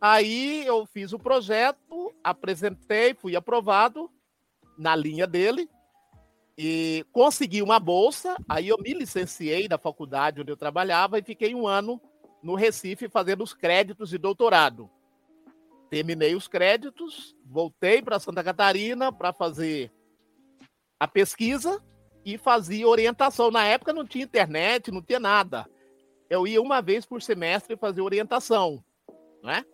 Aí 0.00 0.64
eu 0.64 0.86
fiz 0.86 1.12
o 1.12 1.18
projeto, 1.18 2.14
apresentei, 2.22 3.14
fui 3.14 3.34
aprovado 3.34 4.08
na 4.78 4.94
linha 4.94 5.26
dele 5.26 5.68
e 6.56 7.04
consegui 7.10 7.62
uma 7.62 7.80
bolsa. 7.80 8.36
Aí 8.48 8.68
eu 8.68 8.78
me 8.78 8.92
licenciei 8.92 9.66
da 9.66 9.76
faculdade 9.76 10.40
onde 10.40 10.52
eu 10.52 10.56
trabalhava 10.56 11.18
e 11.18 11.22
fiquei 11.22 11.52
um 11.54 11.66
ano 11.66 12.00
no 12.40 12.54
Recife 12.54 13.08
fazendo 13.08 13.42
os 13.42 13.52
créditos 13.52 14.10
de 14.10 14.18
doutorado. 14.18 14.88
Terminei 15.90 16.36
os 16.36 16.46
créditos, 16.46 17.34
voltei 17.44 18.00
para 18.00 18.20
Santa 18.20 18.44
Catarina 18.44 19.10
para 19.10 19.32
fazer 19.32 19.90
a 21.00 21.08
pesquisa 21.08 21.82
e 22.24 22.36
fazia 22.36 22.86
orientação. 22.86 23.50
Na 23.50 23.64
época 23.64 23.92
não 23.92 24.06
tinha 24.06 24.24
internet, 24.24 24.90
não 24.90 25.02
tinha 25.02 25.20
nada. 25.20 25.66
Eu 26.28 26.46
ia 26.46 26.60
uma 26.60 26.82
vez 26.82 27.06
por 27.06 27.22
semestre 27.22 27.76
fazer 27.76 28.02
orientação, 28.02 28.82
né? 29.42 29.64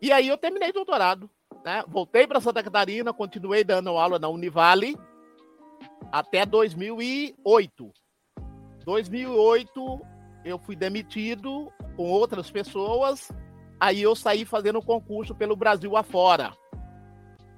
E 0.00 0.12
aí 0.12 0.28
eu 0.28 0.38
terminei 0.38 0.72
doutorado, 0.72 1.28
né? 1.64 1.82
Voltei 1.88 2.26
para 2.26 2.40
Santa 2.40 2.62
Catarina, 2.62 3.12
continuei 3.12 3.64
dando 3.64 3.90
aula 3.90 4.18
na 4.18 4.28
Univale 4.28 4.96
até 6.10 6.46
2008. 6.46 7.92
2008 8.84 10.00
eu 10.44 10.58
fui 10.58 10.74
demitido 10.74 11.70
com 11.96 12.10
outras 12.10 12.50
pessoas, 12.50 13.30
aí 13.78 14.00
eu 14.00 14.14
saí 14.14 14.44
fazendo 14.44 14.80
concurso 14.80 15.34
pelo 15.34 15.56
Brasil 15.56 15.96
afora. 15.96 16.52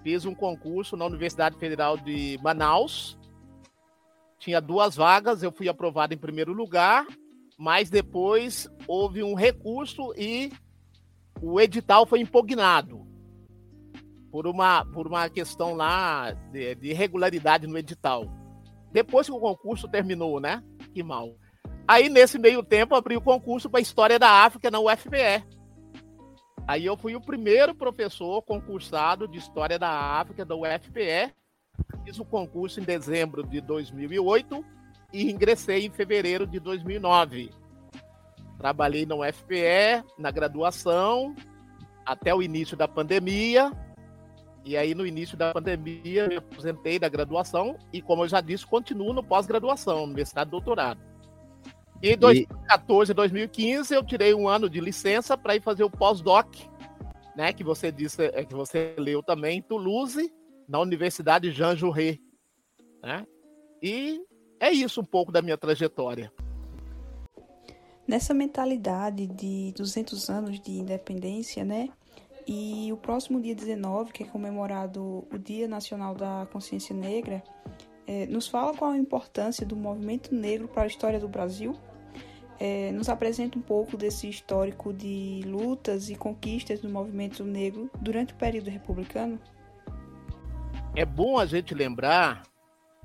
Fiz 0.02 0.24
um 0.24 0.34
concurso 0.34 0.96
na 0.96 1.04
Universidade 1.04 1.58
Federal 1.58 1.96
de 1.96 2.38
Manaus. 2.42 3.18
Tinha 4.40 4.61
duas 4.61 4.96
vagas, 4.96 5.42
eu 5.42 5.53
fui 5.53 5.68
aprovado 5.68 6.14
em 6.14 6.18
primeiro 6.18 6.53
lugar, 6.53 7.07
mas 7.59 7.90
depois 7.90 8.66
houve 8.88 9.22
um 9.22 9.35
recurso 9.35 10.14
e 10.16 10.50
o 11.42 11.61
edital 11.61 12.07
foi 12.07 12.20
impugnado 12.20 13.07
por 14.33 14.46
uma, 14.46 14.85
por 14.87 15.07
uma 15.07 15.29
questão 15.29 15.74
lá 15.74 16.33
de, 16.50 16.74
de 16.74 16.88
irregularidade 16.88 17.66
no 17.66 17.76
edital. 17.76 18.24
Depois 18.90 19.26
que 19.26 19.33
o 19.33 19.38
concurso 19.38 19.87
terminou, 19.87 20.40
né? 20.40 20.64
Que 20.94 21.03
mal. 21.03 21.37
Aí, 21.87 22.09
nesse 22.09 22.38
meio 22.38 22.62
tempo, 22.62 22.94
abri 22.94 23.16
o 23.16 23.20
concurso 23.20 23.68
para 23.68 23.81
História 23.81 24.18
da 24.18 24.44
África 24.44 24.70
na 24.70 24.81
UFPE. 24.81 25.44
Aí 26.66 26.87
eu 26.87 26.96
fui 26.96 27.14
o 27.14 27.20
primeiro 27.20 27.74
professor 27.74 28.40
concursado 28.42 29.29
de 29.29 29.38
História 29.38 29.79
da 29.79 29.90
África 29.90 30.44
da 30.44 30.55
UFPE. 30.55 31.35
Fiz 32.04 32.18
o 32.18 32.24
concurso 32.24 32.80
em 32.80 32.84
dezembro 32.84 33.42
de 33.42 33.60
2008 33.60 34.64
e 35.12 35.30
ingressei 35.30 35.86
em 35.86 35.90
fevereiro 35.90 36.46
de 36.46 36.58
2009. 36.58 37.50
Trabalhei 38.58 39.06
na 39.06 39.16
UFPE, 39.16 40.04
na 40.18 40.30
graduação, 40.30 41.34
até 42.04 42.34
o 42.34 42.42
início 42.42 42.76
da 42.76 42.86
pandemia. 42.86 43.72
E 44.64 44.76
aí, 44.76 44.94
no 44.94 45.06
início 45.06 45.36
da 45.36 45.52
pandemia, 45.52 46.28
me 46.28 46.36
aposentei 46.36 46.98
da 46.98 47.08
graduação 47.08 47.78
e, 47.92 48.02
como 48.02 48.24
eu 48.24 48.28
já 48.28 48.40
disse, 48.40 48.66
continuo 48.66 49.12
no 49.12 49.22
pós-graduação, 49.22 50.04
universidade 50.04 50.48
de 50.48 50.50
doutorado. 50.50 51.00
E 52.02 52.10
em 52.10 52.16
2014 52.16 53.12
e 53.12 53.14
2015 53.14 53.94
eu 53.94 54.02
tirei 54.02 54.34
um 54.34 54.48
ano 54.48 54.70
de 54.70 54.80
licença 54.80 55.36
para 55.36 55.54
ir 55.54 55.62
fazer 55.62 55.84
o 55.84 55.90
pós-doc, 55.90 56.46
né, 57.36 57.52
que 57.52 57.62
você 57.62 57.92
disse, 57.92 58.24
é, 58.24 58.44
que 58.44 58.54
você 58.54 58.94
leu 58.96 59.22
também 59.22 59.58
em 59.58 59.62
Toulouse, 59.62 60.32
na 60.70 60.78
Universidade 60.78 61.50
Jean 61.50 61.76
Jaurès, 61.76 62.16
né? 63.02 63.26
E 63.83 64.22
é 64.61 64.70
isso 64.70 65.00
um 65.00 65.04
pouco 65.04 65.33
da 65.33 65.42
minha 65.42 65.59
trajetória. 65.59 66.33
Nessa 68.06 68.33
mentalidade 68.33 69.26
de 69.26 69.72
200 69.76 70.30
anos 70.30 70.61
de 70.61 70.70
independência, 70.70 71.64
né? 71.64 71.88
E 72.46 72.88
o 72.92 72.96
próximo 72.96 73.40
dia 73.40 73.54
19, 73.54 74.12
que 74.12 74.22
é 74.22 74.26
comemorado 74.26 75.26
o 75.33 75.38
Dia 75.38 75.66
Nacional 75.66 76.14
da 76.14 76.46
Consciência 76.52 76.94
Negra, 76.94 77.42
é, 78.06 78.26
nos 78.26 78.46
fala 78.46 78.76
qual 78.76 78.92
a 78.92 78.96
importância 78.96 79.66
do 79.66 79.74
movimento 79.74 80.33
negro 80.33 80.68
para 80.68 80.85
a 80.85 80.87
história 80.87 81.18
do 81.18 81.28
Brasil 81.28 81.76
é, 82.61 82.92
nos 82.92 83.09
apresenta 83.09 83.59
um 83.59 83.62
pouco 83.62 83.96
desse 83.96 84.28
histórico 84.28 84.92
de 84.92 85.42
lutas 85.46 86.11
e 86.11 86.14
conquistas 86.14 86.80
do 86.80 86.88
movimento 86.88 87.42
negro 87.42 87.90
durante 88.00 88.33
o 88.35 88.37
período 88.37 88.70
republicano? 88.70 89.40
É 90.96 91.05
bom 91.05 91.38
a 91.38 91.46
gente 91.46 91.74
lembrar 91.74 92.42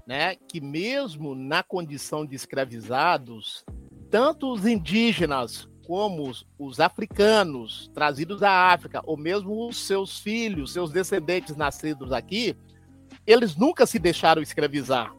né, 0.08 0.36
que, 0.36 0.60
mesmo 0.60 1.36
na 1.36 1.62
condição 1.62 2.26
de 2.26 2.36
escravizados, 2.36 3.64
tanto 4.10 4.52
os 4.52 4.66
indígenas 4.66 5.68
como 5.86 6.30
os, 6.30 6.46
os 6.58 6.80
africanos 6.80 7.90
trazidos 7.94 8.40
da 8.40 8.72
África, 8.72 9.02
ou 9.06 9.16
mesmo 9.16 9.68
os 9.68 9.78
seus 9.86 10.20
filhos, 10.20 10.74
seus 10.74 10.92
descendentes 10.92 11.56
nascidos 11.56 12.12
aqui, 12.12 12.58
eles 13.26 13.56
nunca 13.56 13.86
se 13.86 14.00
deixaram 14.00 14.42
escravizar. 14.42 15.14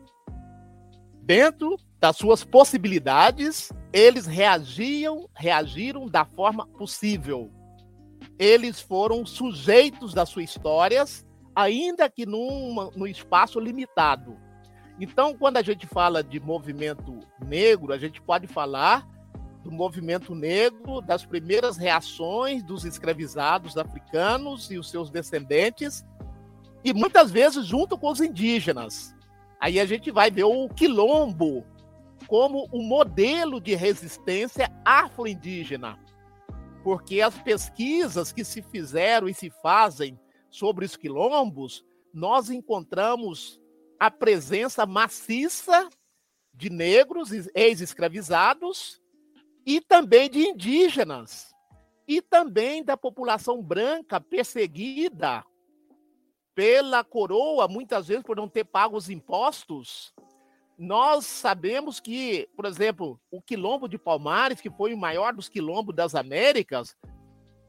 Dentro 1.23 1.77
das 2.01 2.17
suas 2.17 2.45
possibilidades, 2.45 3.73
eles 3.93 4.27
reagiam, 4.27 5.29
reagiram 5.35 6.07
da 6.07 6.25
forma 6.25 6.67
possível. 6.67 7.51
Eles 8.39 8.81
foram 8.81 9.25
sujeitos 9.25 10.13
das 10.13 10.29
suas 10.29 10.51
histórias, 10.51 11.26
ainda 11.57 12.11
que 12.11 12.27
num, 12.27 12.91
num 12.95 13.07
espaço 13.07 13.59
limitado. 13.59 14.37
Então, 15.01 15.35
quando 15.35 15.57
a 15.57 15.63
gente 15.63 15.87
fala 15.87 16.23
de 16.23 16.39
movimento 16.39 17.19
negro, 17.43 17.95
a 17.95 17.99
gente 17.99 18.21
pode 18.21 18.47
falar 18.47 19.09
do 19.65 19.73
movimento 19.73 20.35
negro, 20.35 21.01
das 21.01 21.25
primeiras 21.25 21.79
reações 21.79 22.63
dos 22.63 22.85
escravizados 22.85 23.77
africanos 23.79 24.71
e 24.71 24.79
os 24.79 24.91
seus 24.91 25.11
descendentes, 25.11 26.05
e 26.85 26.93
muitas 26.93 27.31
vezes 27.31 27.67
junto 27.67 27.99
com 27.99 28.11
os 28.11 28.21
indígenas. 28.21 29.15
Aí 29.59 29.81
a 29.81 29.87
gente 29.87 30.11
vai 30.11 30.31
ver 30.31 30.45
o 30.45 30.69
quilombo 30.69 31.65
como 32.29 32.69
um 32.73 32.83
modelo 32.83 33.61
de 33.61 33.75
resistência 33.75 34.71
afro-indígena, 34.85 35.99
porque 36.85 37.21
as 37.21 37.37
pesquisas 37.39 38.31
que 38.31 38.45
se 38.45 38.63
fizeram 38.63 39.29
e 39.29 39.35
se 39.35 39.51
fazem 39.51 40.19
sobre 40.51 40.85
os 40.85 40.97
quilombos, 40.97 41.85
nós 42.13 42.51
encontramos 42.51 43.61
a 43.99 44.11
presença 44.11 44.87
maciça 44.87 45.89
de 46.53 46.71
negros 46.71 47.31
ex-escravizados 47.55 49.01
e 49.65 49.81
também 49.81 50.31
de 50.31 50.41
indígenas 50.41 51.55
e 52.09 52.23
também 52.23 52.85
da 52.85 52.97
população 52.97 53.63
branca 53.63 54.21
perseguida 54.21 55.45
pela 56.55 57.05
coroa, 57.05 57.69
muitas 57.69 58.09
vezes 58.09 58.23
por 58.23 58.37
não 58.37 58.49
ter 58.49 58.65
pago 58.65 58.97
os 58.97 59.11
impostos. 59.11 60.15
Nós 60.79 61.27
sabemos 61.27 62.01
que, 62.01 62.49
por 62.57 62.65
exemplo, 62.65 63.21
o 63.31 63.43
quilombo 63.43 63.89
de 63.89 63.99
Palmares, 63.99 64.61
que 64.61 64.71
foi 64.71 64.95
o 64.95 64.99
maior 64.99 65.35
dos 65.35 65.49
quilombos 65.49 65.95
das 65.95 66.15
Américas, 66.15 66.97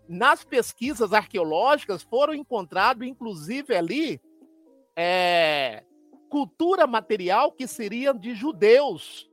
nas 0.07 0.43
pesquisas 0.43 1.13
arqueológicas 1.13 2.03
foram 2.03 2.33
encontrados, 2.33 3.07
inclusive 3.07 3.75
ali, 3.75 4.21
é, 4.95 5.83
cultura 6.29 6.87
material 6.87 7.51
que 7.51 7.67
seriam 7.67 8.13
de 8.13 8.33
judeus, 8.33 9.29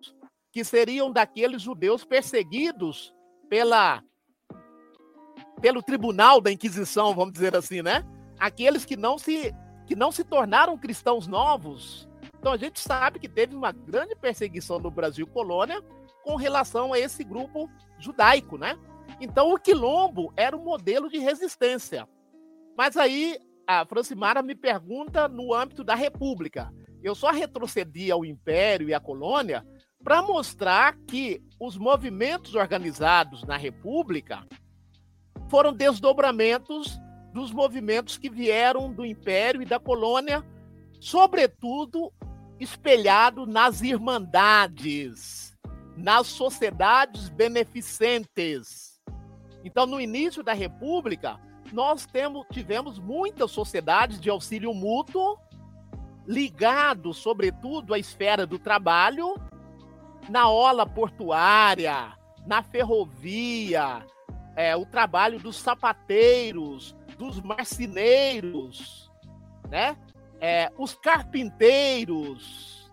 que 0.53 0.65
seriam 0.65 1.11
daqueles 1.13 1.63
judeus 1.63 2.05
perseguidos 2.05 3.15
pela 3.49 4.03
pelo 5.61 5.83
tribunal 5.83 6.41
da 6.41 6.53
Inquisição, 6.53 7.15
vamos 7.15 7.33
dizer 7.33 7.57
assim, 7.57 7.81
né? 7.81 8.05
Aqueles 8.39 8.85
que 8.85 8.97
não 8.97 9.17
se 9.17 9.55
que 9.87 9.95
não 9.95 10.11
se 10.11 10.25
tornaram 10.25 10.79
cristãos 10.79 11.27
novos, 11.27 12.09
então 12.39 12.53
a 12.53 12.57
gente 12.57 12.81
sabe 12.81 13.19
que 13.19 13.29
teve 13.29 13.55
uma 13.55 13.73
grande 13.73 14.15
perseguição 14.15 14.79
no 14.79 14.91
Brasil 14.91 15.27
colônia 15.27 15.83
com 16.23 16.37
relação 16.37 16.93
a 16.93 16.99
esse 16.99 17.25
grupo 17.25 17.71
judaico, 17.99 18.59
né? 18.59 18.79
Então 19.21 19.53
o 19.53 19.59
quilombo 19.59 20.33
era 20.37 20.57
um 20.57 20.65
modelo 20.65 21.09
de 21.09 21.19
resistência. 21.19 22.09
Mas 22.77 22.97
aí 22.97 23.39
a 23.67 23.85
Francimara 23.87 24.43
me 24.43 24.55
pergunta 24.55 25.29
no 25.29 25.55
âmbito 25.55 25.83
da 25.83 25.95
República. 25.95 26.73
Eu 27.03 27.15
só 27.15 27.31
retrocedi 27.31 28.11
ao 28.11 28.25
Império 28.25 28.89
e 28.89 28.95
à 28.95 29.01
colônia 29.01 29.65
para 30.03 30.23
mostrar 30.23 30.97
que 31.09 31.43
os 31.59 31.79
movimentos 31.79 32.55
organizados 32.55 33.43
na 33.45 33.57
República 33.57 34.47
foram 35.49 35.73
desdobramentos 35.73 36.99
dos 37.33 37.51
movimentos 37.53 38.19
que 38.19 38.31
vieram 38.31 38.93
do 38.93 39.05
Império 39.05 39.63
e 39.63 39.65
da 39.65 39.81
colônia, 39.81 40.45
sobretudo 41.01 42.13
espelhado 42.61 43.47
nas 43.47 43.83
irmandades, 43.83 45.57
nas 45.97 46.27
sociedades 46.27 47.29
beneficentes. 47.29 48.94
Então, 49.65 49.87
no 49.87 50.01
início 50.01 50.43
da 50.43 50.53
República, 50.53 51.41
nós 51.73 52.07
temos, 52.07 52.47
tivemos 52.53 52.99
muitas 52.99 53.51
sociedades 53.51 54.21
de 54.21 54.31
auxílio 54.31 54.73
mútuo, 54.75 55.39
ligado, 56.27 57.13
sobretudo, 57.13 57.95
à 57.95 57.99
esfera 57.99 58.47
do 58.47 58.59
trabalho, 58.59 59.35
na 60.29 60.49
ola 60.49 60.87
portuária, 60.87 62.13
na 62.47 62.63
ferrovia, 62.63 64.07
é, 64.55 64.77
o 64.77 64.87
trabalho 64.87 65.39
dos 65.39 65.57
sapateiros, 65.57 66.95
dos 67.19 67.41
marceneiros, 67.41 69.11
né? 69.69 69.97
é, 70.41 70.71
os 70.77 70.95
carpinteiros, 70.95 72.93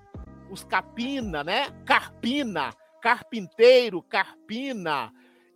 os 0.50 0.64
capina, 0.64 1.44
né? 1.44 1.70
Carpina, 1.86 2.72
carpinteiro, 3.02 4.02
carpina, 4.02 5.12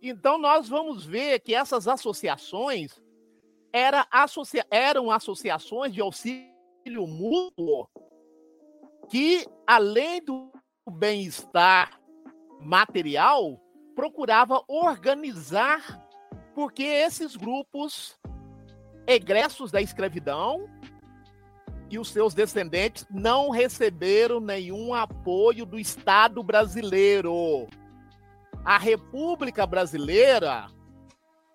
Então, 0.08 0.38
nós 0.38 0.68
vamos 0.68 1.04
ver 1.04 1.40
que 1.40 1.54
essas 1.54 1.88
associações 1.88 3.02
era 3.72 4.06
associa 4.10 4.64
eram 4.70 5.10
associações 5.10 5.92
de 5.92 6.00
auxílio 6.00 7.06
mútuo 7.06 7.88
que, 9.08 9.44
além 9.66 10.22
do 10.22 10.52
bem-estar 10.88 12.00
material, 12.60 13.60
procurava 13.96 14.62
organizar, 14.68 16.06
porque 16.54 16.84
esses 16.84 17.34
grupos 17.34 18.16
egressos 19.06 19.72
da 19.72 19.82
escravidão 19.82 20.68
e 21.90 21.98
os 21.98 22.10
seus 22.10 22.32
descendentes 22.32 23.06
não 23.10 23.50
receberam 23.50 24.38
nenhum 24.38 24.94
apoio 24.94 25.66
do 25.66 25.78
Estado 25.78 26.42
brasileiro. 26.42 27.66
A 28.66 28.78
República 28.78 29.64
Brasileira 29.64 30.66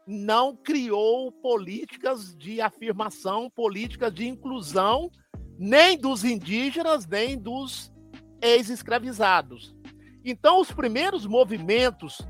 não 0.07 0.55
criou 0.55 1.29
políticas 1.29 2.33
de 2.37 2.61
afirmação, 2.61 3.49
políticas 3.49 4.13
de 4.13 4.25
inclusão, 4.25 5.11
nem 5.59 5.97
dos 5.97 6.23
indígenas, 6.23 7.05
nem 7.05 7.37
dos 7.37 7.91
ex-escravizados. 8.41 9.75
Então, 10.23 10.61
os 10.61 10.71
primeiros 10.71 11.25
movimentos 11.25 12.25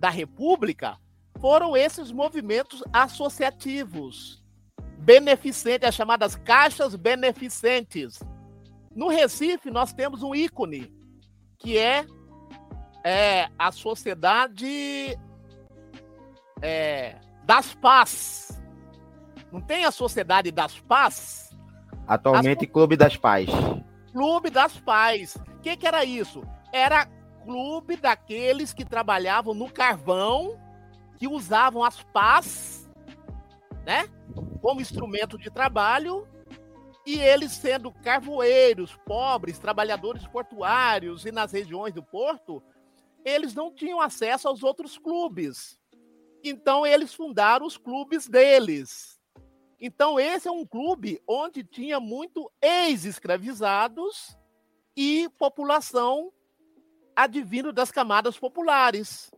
da 0.00 0.10
República 0.10 0.98
foram 1.40 1.76
esses 1.76 2.10
movimentos 2.10 2.82
associativos 2.92 4.42
beneficentes, 4.98 5.88
as 5.88 5.94
chamadas 5.94 6.34
caixas 6.34 6.96
beneficentes. 6.96 8.18
No 8.96 9.06
Recife, 9.06 9.70
nós 9.70 9.92
temos 9.92 10.24
um 10.24 10.34
ícone, 10.34 10.92
que 11.56 11.78
é, 11.78 12.04
é 13.04 13.50
a 13.58 13.70
Sociedade 13.70 15.18
é, 16.62 17.16
das 17.44 17.74
Paz. 17.74 18.62
Não 19.52 19.60
tem 19.60 19.84
a 19.84 19.90
Sociedade 19.90 20.50
das 20.50 20.80
Paz? 20.80 21.54
Atualmente, 22.08 22.64
As... 22.64 22.72
Clube 22.72 22.96
das 22.96 23.16
Paz. 23.16 23.46
Clube 24.10 24.50
das 24.50 24.80
Paz. 24.80 25.36
O 25.36 25.60
que, 25.60 25.76
que 25.76 25.86
era 25.86 26.04
isso? 26.04 26.42
Era 26.72 27.06
clube 27.44 27.96
daqueles 27.96 28.72
que 28.72 28.84
trabalhavam 28.84 29.54
no 29.54 29.70
carvão, 29.70 30.58
que 31.18 31.28
usavam 31.28 31.84
as 31.84 32.02
pás, 32.04 32.90
né? 33.84 34.08
como 34.62 34.80
instrumento 34.80 35.36
de 35.36 35.50
trabalho, 35.50 36.26
e 37.06 37.20
eles 37.20 37.52
sendo 37.52 37.92
carvoeiros, 37.92 38.96
pobres, 39.04 39.58
trabalhadores 39.58 40.26
portuários 40.26 41.26
e 41.26 41.30
nas 41.30 41.52
regiões 41.52 41.92
do 41.92 42.02
porto, 42.02 42.62
eles 43.24 43.54
não 43.54 43.74
tinham 43.74 44.00
acesso 44.00 44.48
aos 44.48 44.62
outros 44.62 44.98
clubes. 44.98 45.78
Então 46.42 46.86
eles 46.86 47.14
fundaram 47.14 47.66
os 47.66 47.76
clubes 47.76 48.28
deles. 48.28 49.18
Então 49.80 50.20
esse 50.20 50.46
é 50.46 50.50
um 50.50 50.66
clube 50.66 51.20
onde 51.26 51.64
tinha 51.64 51.98
muito 51.98 52.50
ex-escravizados 52.60 54.36
e 54.96 55.28
população 55.38 56.32
advindo 57.16 57.72
das 57.72 57.90
camadas 57.90 58.38
populares. 58.38 59.30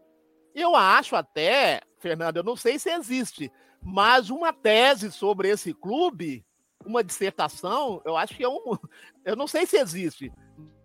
Eu 0.54 0.74
acho 0.74 1.14
até, 1.14 1.82
Fernando, 1.98 2.38
eu 2.38 2.42
não 2.42 2.56
sei 2.56 2.78
se 2.78 2.90
existe, 2.90 3.52
mas 3.82 4.30
uma 4.30 4.52
tese 4.52 5.12
sobre 5.12 5.48
esse 5.48 5.72
clube, 5.74 6.44
uma 6.84 7.04
dissertação, 7.04 8.00
eu 8.04 8.16
acho 8.16 8.34
que 8.34 8.44
é 8.44 8.48
um. 8.48 8.60
Eu 9.24 9.34
não 9.34 9.48
sei 9.48 9.66
se 9.66 9.76
existe, 9.76 10.32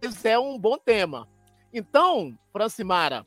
mas 0.03 0.25
é 0.25 0.37
um 0.39 0.57
bom 0.57 0.75
tema. 0.75 1.29
Então, 1.73 2.37
Francimara, 2.51 3.25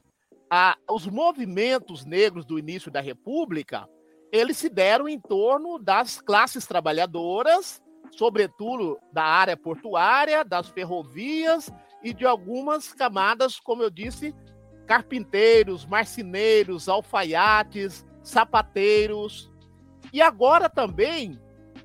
a, 0.51 0.77
os 0.91 1.07
movimentos 1.07 2.05
negros 2.05 2.45
do 2.45 2.59
início 2.59 2.91
da 2.91 3.01
República, 3.01 3.89
eles 4.31 4.57
se 4.57 4.69
deram 4.69 5.09
em 5.09 5.19
torno 5.19 5.79
das 5.79 6.21
classes 6.21 6.67
trabalhadoras, 6.67 7.83
sobretudo 8.11 8.99
da 9.13 9.25
área 9.25 9.57
portuária, 9.57 10.45
das 10.45 10.69
ferrovias 10.69 11.71
e 12.03 12.13
de 12.13 12.27
algumas 12.27 12.93
camadas, 12.93 13.59
como 13.59 13.83
eu 13.83 13.91
disse, 13.91 14.35
carpinteiros, 14.87 15.87
marceneiros, 15.87 16.89
alfaiates, 16.89 18.05
sapateiros, 18.23 19.51
e 20.13 20.23
agora 20.23 20.69
também, 20.69 21.41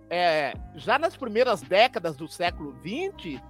é, 0.10 0.54
já 0.76 1.00
nas 1.00 1.18
primeiras 1.18 1.62
décadas 1.62 2.16
do 2.16 2.28
século 2.28 2.76
XX, 2.84 3.42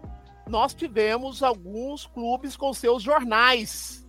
nós 0.50 0.74
tivemos 0.74 1.42
alguns 1.44 2.06
clubes 2.06 2.58
com 2.58 2.74
seus 2.74 3.02
jornais. 3.02 4.08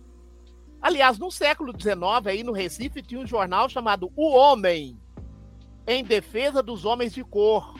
Aliás, 0.81 1.17
no 1.19 1.29
século 1.31 1.71
XIX, 1.71 2.25
aí 2.25 2.43
no 2.43 2.51
Recife, 2.51 3.01
tinha 3.01 3.21
um 3.21 3.27
jornal 3.27 3.69
chamado 3.69 4.11
O 4.15 4.31
Homem, 4.31 4.99
em 5.87 6.03
defesa 6.03 6.61
dos 6.61 6.85
homens 6.85 7.13
de 7.13 7.23
cor. 7.23 7.75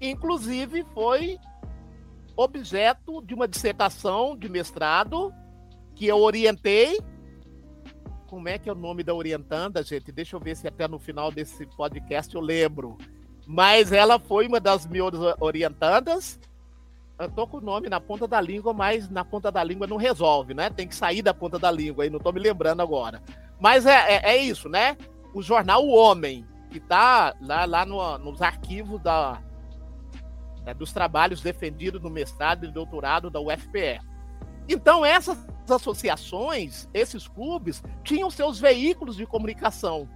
Inclusive, 0.00 0.84
foi 0.92 1.38
objeto 2.36 3.22
de 3.22 3.32
uma 3.32 3.46
dissertação 3.46 4.36
de 4.36 4.48
mestrado 4.48 5.32
que 5.94 6.06
eu 6.06 6.18
orientei 6.18 6.98
como 8.34 8.48
é 8.48 8.58
que 8.58 8.68
é 8.68 8.72
o 8.72 8.74
nome 8.74 9.04
da 9.04 9.14
orientanda, 9.14 9.80
gente? 9.84 10.10
Deixa 10.10 10.34
eu 10.34 10.40
ver 10.40 10.56
se 10.56 10.66
até 10.66 10.88
no 10.88 10.98
final 10.98 11.30
desse 11.30 11.64
podcast 11.66 12.34
eu 12.34 12.40
lembro. 12.40 12.98
Mas 13.46 13.92
ela 13.92 14.18
foi 14.18 14.48
uma 14.48 14.58
das 14.58 14.88
minhas 14.88 15.14
orientandas. 15.38 16.40
Eu 17.18 17.30
tô 17.30 17.46
com 17.46 17.58
o 17.58 17.60
nome 17.60 17.88
na 17.88 18.00
ponta 18.00 18.26
da 18.26 18.40
língua, 18.40 18.72
mas 18.72 19.08
na 19.08 19.24
ponta 19.24 19.50
da 19.50 19.62
língua 19.62 19.86
não 19.86 19.96
resolve, 19.96 20.52
né? 20.52 20.68
Tem 20.68 20.88
que 20.88 20.96
sair 20.96 21.22
da 21.22 21.32
ponta 21.32 21.58
da 21.58 21.70
língua 21.70 22.04
aí, 22.04 22.10
não 22.10 22.18
tô 22.18 22.32
me 22.32 22.40
lembrando 22.40 22.82
agora. 22.82 23.22
Mas 23.60 23.86
é, 23.86 24.16
é, 24.16 24.32
é 24.32 24.36
isso, 24.36 24.68
né? 24.68 24.96
O 25.32 25.40
jornal 25.40 25.84
O 25.84 25.94
Homem, 25.94 26.44
que 26.70 26.80
tá 26.80 27.34
lá, 27.40 27.64
lá 27.64 27.86
no, 27.86 28.18
nos 28.18 28.42
arquivos 28.42 29.00
da, 29.00 29.40
né, 30.64 30.74
dos 30.74 30.92
trabalhos 30.92 31.40
defendidos 31.40 32.02
no 32.02 32.10
mestrado 32.10 32.64
e 32.64 32.72
doutorado 32.72 33.30
da 33.30 33.40
UFPE. 33.40 34.00
Então, 34.68 35.04
essas 35.04 35.38
associações, 35.68 36.88
esses 36.92 37.28
clubes, 37.28 37.82
tinham 38.02 38.30
seus 38.30 38.58
veículos 38.58 39.16
de 39.16 39.24
comunicação. 39.24 40.08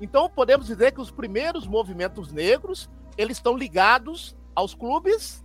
Então, 0.00 0.28
podemos 0.28 0.66
dizer 0.66 0.92
que 0.92 1.00
os 1.00 1.10
primeiros 1.10 1.66
movimentos 1.66 2.32
negros, 2.32 2.90
eles 3.16 3.36
estão 3.36 3.56
ligados 3.56 4.36
aos 4.54 4.74
clubes, 4.74 5.41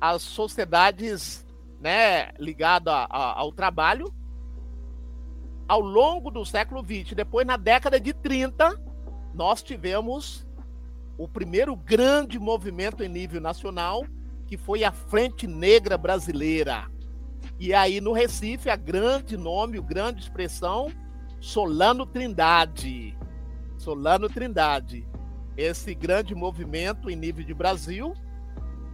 às 0.00 0.22
sociedades 0.22 1.44
né, 1.80 2.32
ligadas 2.38 3.06
ao 3.10 3.52
trabalho, 3.52 4.12
ao 5.68 5.80
longo 5.80 6.30
do 6.30 6.44
século 6.44 6.82
XX. 6.82 7.14
Depois, 7.14 7.46
na 7.46 7.56
década 7.56 8.00
de 8.00 8.12
30, 8.12 8.80
nós 9.34 9.62
tivemos 9.62 10.46
o 11.16 11.28
primeiro 11.28 11.76
grande 11.76 12.38
movimento 12.38 13.02
em 13.02 13.08
nível 13.08 13.40
nacional, 13.40 14.04
que 14.46 14.56
foi 14.56 14.82
a 14.84 14.90
Frente 14.90 15.46
Negra 15.46 15.96
Brasileira 15.96 16.88
e 17.58 17.74
aí 17.74 18.00
no 18.00 18.12
Recife, 18.12 18.70
a 18.70 18.76
grande 18.76 19.36
nome, 19.36 19.78
o 19.78 19.82
grande 19.82 20.22
expressão, 20.22 20.90
Solano 21.40 22.06
Trindade. 22.06 23.16
Solano 23.76 24.28
Trindade. 24.28 25.06
Esse 25.56 25.94
grande 25.94 26.34
movimento 26.34 27.10
em 27.10 27.16
nível 27.16 27.44
de 27.44 27.52
Brasil 27.52 28.14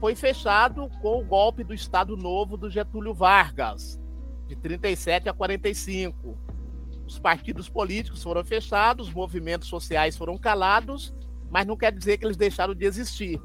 foi 0.00 0.14
fechado 0.14 0.90
com 1.00 1.20
o 1.20 1.24
golpe 1.24 1.64
do 1.64 1.74
Estado 1.74 2.16
Novo 2.16 2.56
do 2.56 2.70
Getúlio 2.70 3.14
Vargas, 3.14 4.00
de 4.46 4.56
37 4.56 5.28
a 5.28 5.32
45. 5.32 6.36
Os 7.06 7.18
partidos 7.18 7.68
políticos 7.68 8.22
foram 8.22 8.44
fechados, 8.44 9.08
os 9.08 9.14
movimentos 9.14 9.68
sociais 9.68 10.16
foram 10.16 10.36
calados, 10.36 11.14
mas 11.50 11.66
não 11.66 11.76
quer 11.76 11.92
dizer 11.92 12.18
que 12.18 12.26
eles 12.26 12.36
deixaram 12.36 12.74
de 12.74 12.84
existir. 12.84 13.40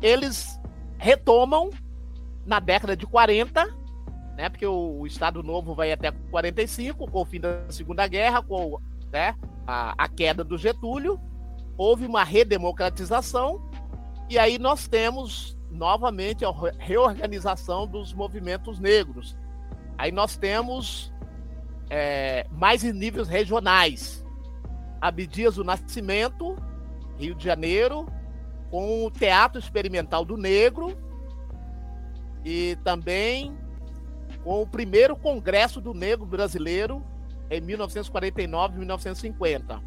Eles 0.00 0.60
retomam 0.98 1.70
na 2.46 2.60
década 2.60 2.96
de 2.96 3.06
40 3.06 3.86
né? 4.36 4.50
Porque 4.50 4.66
o, 4.66 5.06
Estado 5.06 5.42
Novo 5.42 5.74
vai 5.74 5.90
até 5.90 6.10
45, 6.30 7.10
com 7.10 7.22
o 7.22 7.24
fim 7.24 7.40
da 7.40 7.64
Segunda 7.70 8.06
Guerra, 8.06 8.42
com 8.42 8.78
né, 9.10 9.34
a, 9.66 9.94
a 9.96 10.08
queda 10.08 10.44
do 10.44 10.58
Getúlio, 10.58 11.18
houve 11.76 12.06
uma 12.06 12.22
redemocratização, 12.22 13.70
e 14.28 14.38
aí 14.38 14.58
nós 14.58 14.86
temos 14.86 15.55
novamente 15.76 16.44
a 16.44 16.52
reorganização 16.78 17.86
dos 17.86 18.12
movimentos 18.12 18.80
negros. 18.80 19.36
Aí 19.98 20.10
nós 20.10 20.36
temos 20.36 21.12
é, 21.88 22.46
mais 22.50 22.82
em 22.82 22.92
níveis 22.92 23.28
regionais. 23.28 24.24
Abdias 25.00 25.56
do 25.56 25.64
Nascimento, 25.64 26.56
Rio 27.18 27.34
de 27.34 27.44
Janeiro, 27.44 28.06
com 28.70 29.04
o 29.04 29.10
Teatro 29.10 29.58
Experimental 29.58 30.24
do 30.24 30.36
Negro, 30.36 30.96
e 32.44 32.76
também 32.84 33.56
com 34.42 34.62
o 34.62 34.66
primeiro 34.66 35.16
Congresso 35.16 35.80
do 35.80 35.92
Negro 35.92 36.24
Brasileiro 36.24 37.04
em 37.50 37.60
1949 37.60 38.78
1950. 38.78 39.82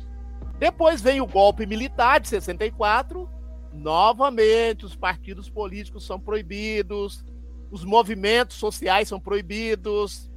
Depois 0.57 1.01
vem 1.01 1.21
o 1.21 1.25
golpe 1.25 1.65
militar 1.65 2.19
de 2.19 2.27
64. 2.27 3.29
Novamente, 3.71 4.85
os 4.85 4.95
partidos 4.95 5.49
políticos 5.49 6.05
são 6.05 6.19
proibidos, 6.19 7.23
os 7.71 7.85
movimentos 7.85 8.57
sociais 8.57 9.07
são 9.07 9.19
proibidos, 9.19 10.29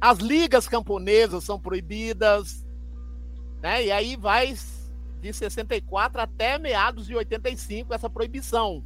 as 0.00 0.18
ligas 0.18 0.66
camponesas 0.66 1.44
são 1.44 1.60
proibidas. 1.60 2.64
né? 3.60 3.84
E 3.84 3.90
aí 3.90 4.16
vai 4.16 4.54
de 5.20 5.32
64 5.32 6.20
até 6.20 6.58
meados 6.58 7.06
de 7.06 7.14
85 7.14 7.92
essa 7.92 8.08
proibição. 8.08 8.84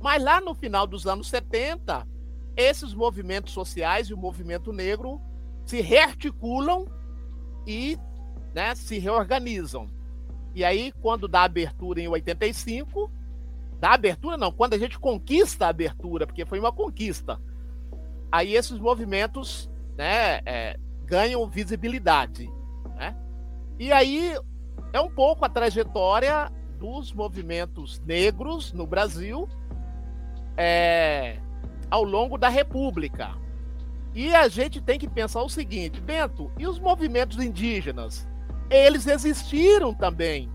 Mas 0.00 0.22
lá 0.22 0.40
no 0.40 0.54
final 0.54 0.86
dos 0.86 1.06
anos 1.06 1.28
70, 1.28 2.06
esses 2.56 2.92
movimentos 2.92 3.52
sociais 3.52 4.08
e 4.08 4.14
o 4.14 4.18
movimento 4.18 4.72
negro 4.72 5.20
se 5.64 5.80
rearticulam 5.80 6.86
e 7.66 7.98
né, 8.54 8.74
se 8.74 8.98
reorganizam. 8.98 9.88
E 10.54 10.64
aí, 10.64 10.92
quando 11.00 11.26
dá 11.26 11.42
abertura 11.42 12.00
em 12.00 12.08
85, 12.08 13.10
dá 13.80 13.94
abertura 13.94 14.36
não, 14.36 14.52
quando 14.52 14.74
a 14.74 14.78
gente 14.78 14.98
conquista 14.98 15.66
a 15.66 15.70
abertura, 15.70 16.26
porque 16.26 16.44
foi 16.44 16.58
uma 16.58 16.72
conquista, 16.72 17.40
aí 18.30 18.54
esses 18.54 18.78
movimentos 18.78 19.70
né, 19.96 20.40
é, 20.44 20.78
ganham 21.04 21.48
visibilidade. 21.48 22.50
Né? 22.96 23.16
E 23.78 23.90
aí 23.92 24.36
é 24.92 25.00
um 25.00 25.10
pouco 25.10 25.44
a 25.44 25.48
trajetória 25.48 26.50
dos 26.78 27.12
movimentos 27.12 28.00
negros 28.00 28.72
no 28.72 28.86
Brasil 28.86 29.48
é, 30.56 31.38
ao 31.90 32.04
longo 32.04 32.36
da 32.36 32.48
República. 32.48 33.34
E 34.14 34.34
a 34.34 34.48
gente 34.48 34.80
tem 34.80 34.98
que 34.98 35.08
pensar 35.08 35.42
o 35.42 35.48
seguinte, 35.48 36.00
Bento, 36.00 36.50
e 36.58 36.66
os 36.66 36.78
movimentos 36.78 37.38
indígenas? 37.38 38.28
Eles 38.72 39.06
existiram 39.06 39.92
também, 39.92 40.50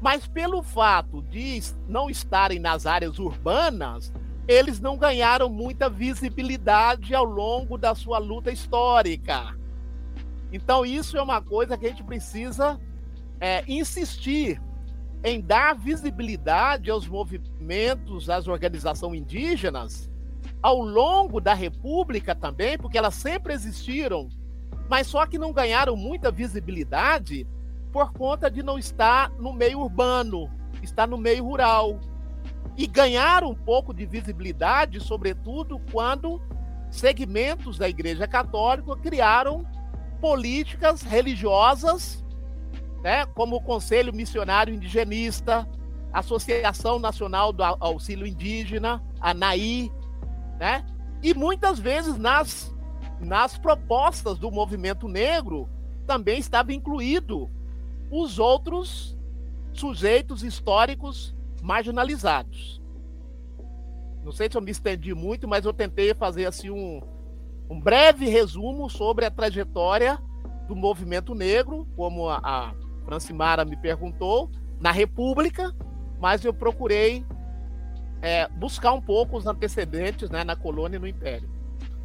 mas 0.00 0.26
pelo 0.26 0.62
fato 0.62 1.20
de 1.20 1.60
não 1.86 2.08
estarem 2.08 2.58
nas 2.58 2.86
áreas 2.86 3.18
urbanas, 3.18 4.10
eles 4.48 4.80
não 4.80 4.96
ganharam 4.96 5.50
muita 5.50 5.90
visibilidade 5.90 7.14
ao 7.14 7.24
longo 7.24 7.76
da 7.76 7.94
sua 7.94 8.16
luta 8.16 8.50
histórica. 8.50 9.54
Então, 10.50 10.84
isso 10.84 11.18
é 11.18 11.22
uma 11.22 11.42
coisa 11.42 11.76
que 11.76 11.84
a 11.84 11.90
gente 11.90 12.02
precisa 12.02 12.80
é, 13.38 13.62
insistir 13.68 14.58
em 15.22 15.38
dar 15.38 15.76
visibilidade 15.76 16.90
aos 16.90 17.06
movimentos, 17.06 18.30
às 18.30 18.48
organizações 18.48 19.20
indígenas, 19.20 20.10
ao 20.62 20.80
longo 20.80 21.38
da 21.38 21.52
República 21.52 22.34
também, 22.34 22.78
porque 22.78 22.96
elas 22.96 23.14
sempre 23.14 23.52
existiram, 23.52 24.30
mas 24.92 25.06
só 25.06 25.24
que 25.24 25.38
não 25.38 25.54
ganharam 25.54 25.96
muita 25.96 26.30
visibilidade 26.30 27.46
por 27.90 28.12
conta 28.12 28.50
de 28.50 28.62
não 28.62 28.78
estar 28.78 29.30
no 29.38 29.50
meio 29.50 29.80
urbano, 29.80 30.50
estar 30.82 31.08
no 31.08 31.16
meio 31.16 31.44
rural. 31.44 31.98
E 32.76 32.86
ganharam 32.86 33.52
um 33.52 33.54
pouco 33.54 33.94
de 33.94 34.04
visibilidade, 34.04 35.00
sobretudo 35.00 35.80
quando 35.90 36.42
segmentos 36.90 37.78
da 37.78 37.88
Igreja 37.88 38.28
Católica 38.28 38.94
criaram 38.96 39.66
políticas 40.20 41.00
religiosas, 41.00 42.22
né, 43.02 43.24
como 43.24 43.56
o 43.56 43.62
Conselho 43.62 44.12
Missionário 44.12 44.74
Indigenista, 44.74 45.66
Associação 46.12 46.98
Nacional 46.98 47.50
do 47.50 47.64
Auxílio 47.64 48.26
Indígena, 48.26 49.02
a 49.18 49.32
NAI, 49.32 49.90
né? 50.60 50.84
E 51.22 51.32
muitas 51.32 51.78
vezes 51.78 52.18
nas, 52.18 52.70
nas 53.22 53.56
propostas 53.56 54.38
do 54.38 54.50
movimento 54.50 55.08
negro 55.08 55.68
também 56.06 56.38
estava 56.38 56.72
incluído 56.72 57.48
os 58.10 58.38
outros 58.38 59.16
sujeitos 59.72 60.42
históricos 60.42 61.34
marginalizados. 61.62 62.82
Não 64.22 64.32
sei 64.32 64.48
se 64.50 64.56
eu 64.56 64.60
me 64.60 64.70
estendi 64.70 65.14
muito, 65.14 65.48
mas 65.48 65.64
eu 65.64 65.72
tentei 65.72 66.14
fazer 66.14 66.46
assim 66.46 66.70
um, 66.70 67.00
um 67.68 67.80
breve 67.80 68.26
resumo 68.26 68.88
sobre 68.90 69.24
a 69.24 69.30
trajetória 69.30 70.18
do 70.68 70.76
movimento 70.76 71.34
negro, 71.34 71.86
como 71.96 72.28
a, 72.28 72.40
a 72.42 72.74
Francimara 73.04 73.64
me 73.64 73.76
perguntou, 73.76 74.50
na 74.80 74.90
República, 74.90 75.74
mas 76.20 76.44
eu 76.44 76.52
procurei 76.52 77.24
é, 78.20 78.48
buscar 78.48 78.92
um 78.92 79.00
pouco 79.00 79.36
os 79.36 79.46
antecedentes 79.46 80.30
né, 80.30 80.44
na 80.44 80.54
colônia 80.54 80.96
e 80.96 81.00
no 81.00 81.06
Império. 81.06 81.48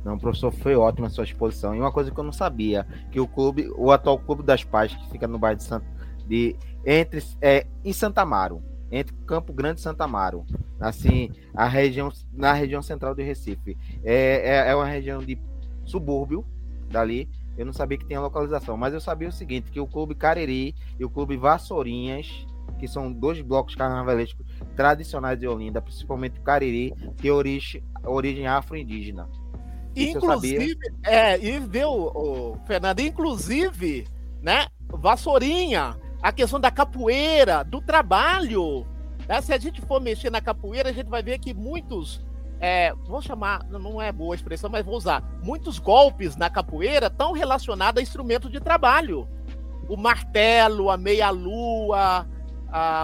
Não, 0.07 0.17
professor, 0.17 0.53
foi 0.53 0.73
ótima 0.73 1.07
a 1.07 1.09
sua 1.09 1.25
exposição. 1.25 1.75
E 1.75 1.79
uma 1.81 1.91
coisa 1.91 2.09
que 2.09 2.17
eu 2.17 2.23
não 2.23 2.31
sabia, 2.31 2.87
que 3.11 3.19
o 3.19 3.27
clube, 3.27 3.69
o 3.75 3.91
atual 3.91 4.17
Clube 4.17 4.41
das 4.41 4.63
Paz, 4.63 4.95
que 4.95 5.09
fica 5.09 5.27
no 5.27 5.37
bairro 5.37 5.57
de, 5.57 5.63
Santa, 5.65 5.85
de 6.25 6.55
entre 6.85 7.21
é, 7.41 7.67
em 7.83 7.91
Santa 7.91 8.21
Amaro, 8.21 8.63
entre 8.89 9.13
Campo 9.25 9.51
Grande 9.51 9.81
e 9.81 9.83
Santa 9.83 10.05
Amaro, 10.05 10.45
assim, 10.79 11.29
a 11.53 11.67
região, 11.67 12.09
na 12.31 12.53
região 12.53 12.81
central 12.81 13.13
do 13.13 13.21
Recife. 13.21 13.77
É, 14.01 14.67
é, 14.67 14.71
é 14.71 14.75
uma 14.77 14.85
região 14.85 15.19
de 15.19 15.37
subúrbio 15.83 16.45
dali. 16.89 17.29
Eu 17.57 17.65
não 17.65 17.73
sabia 17.73 17.97
que 17.97 18.05
tinha 18.05 18.21
localização, 18.21 18.77
mas 18.77 18.93
eu 18.93 19.01
sabia 19.01 19.27
o 19.27 19.31
seguinte, 19.31 19.69
que 19.69 19.79
o 19.81 19.87
Clube 19.87 20.15
Cariri 20.15 20.73
e 20.97 21.03
o 21.03 21.09
Clube 21.09 21.35
Vassourinhas 21.35 22.47
que 22.77 22.87
são 22.87 23.11
dois 23.11 23.41
blocos 23.41 23.75
carnavalescos 23.75 24.45
tradicionais 24.75 25.39
de 25.39 25.47
Olinda, 25.47 25.81
principalmente 25.81 26.39
o 26.39 26.43
Cariri, 26.43 26.93
que 27.15 27.23
tem 27.23 27.31
origem, 27.31 27.83
origem 28.03 28.47
afro-indígena. 28.47 29.27
Inclusive, 29.97 30.77
é, 31.03 31.39
e 31.39 31.59
viu, 31.59 31.89
o 31.89 32.57
Fernando, 32.65 32.99
inclusive, 32.99 34.07
né, 34.41 34.67
Vassourinha, 34.87 35.97
a 36.21 36.31
questão 36.31 36.59
da 36.59 36.71
capoeira, 36.71 37.63
do 37.63 37.81
trabalho. 37.81 38.85
Né? 39.27 39.41
Se 39.41 39.53
a 39.53 39.57
gente 39.57 39.81
for 39.81 39.99
mexer 40.01 40.29
na 40.29 40.41
capoeira, 40.41 40.89
a 40.89 40.93
gente 40.93 41.09
vai 41.09 41.23
ver 41.23 41.39
que 41.39 41.53
muitos, 41.53 42.23
é, 42.59 42.93
vou 43.07 43.21
chamar, 43.21 43.65
não 43.69 44.01
é 44.01 44.11
boa 44.11 44.33
a 44.33 44.35
expressão, 44.35 44.69
mas 44.69 44.85
vou 44.85 44.95
usar, 44.95 45.23
muitos 45.43 45.79
golpes 45.79 46.35
na 46.35 46.49
capoeira 46.49 47.07
estão 47.07 47.31
relacionados 47.33 47.99
a 47.99 48.03
instrumentos 48.03 48.51
de 48.51 48.59
trabalho. 48.59 49.27
O 49.89 49.95
martelo, 49.95 50.89
a 50.89 50.97
meia-lua, 50.97 52.27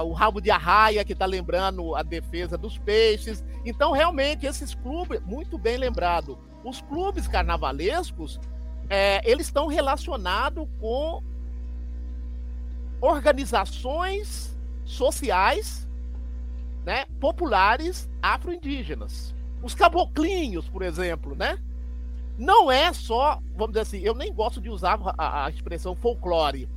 o 0.05 0.11
rabo 0.11 0.41
de 0.41 0.51
arraia, 0.51 1.03
que 1.05 1.13
está 1.13 1.25
lembrando 1.25 1.95
a 1.95 2.03
defesa 2.03 2.57
dos 2.57 2.77
peixes. 2.77 3.43
Então, 3.65 3.91
realmente, 3.91 4.45
esses 4.45 4.75
clubes, 4.75 5.21
muito 5.25 5.57
bem 5.57 5.77
lembrado, 5.77 6.37
os 6.63 6.81
clubes 6.81 7.27
carnavalescos, 7.27 8.39
é, 8.89 9.21
eles 9.29 9.47
estão 9.47 9.67
relacionados 9.67 10.67
com 10.79 11.21
organizações 13.01 14.57
sociais 14.85 15.87
né, 16.85 17.05
populares 17.19 18.09
afro-indígenas. 18.21 19.33
Os 19.61 19.73
caboclinhos, 19.73 20.67
por 20.67 20.81
exemplo, 20.81 21.35
né? 21.35 21.57
Não 22.37 22.71
é 22.71 22.91
só, 22.91 23.39
vamos 23.55 23.73
dizer 23.73 23.81
assim, 23.81 23.99
eu 23.99 24.15
nem 24.15 24.33
gosto 24.33 24.59
de 24.59 24.69
usar 24.69 24.99
a, 25.17 25.45
a 25.45 25.49
expressão 25.49 25.95
folclore, 25.95 26.67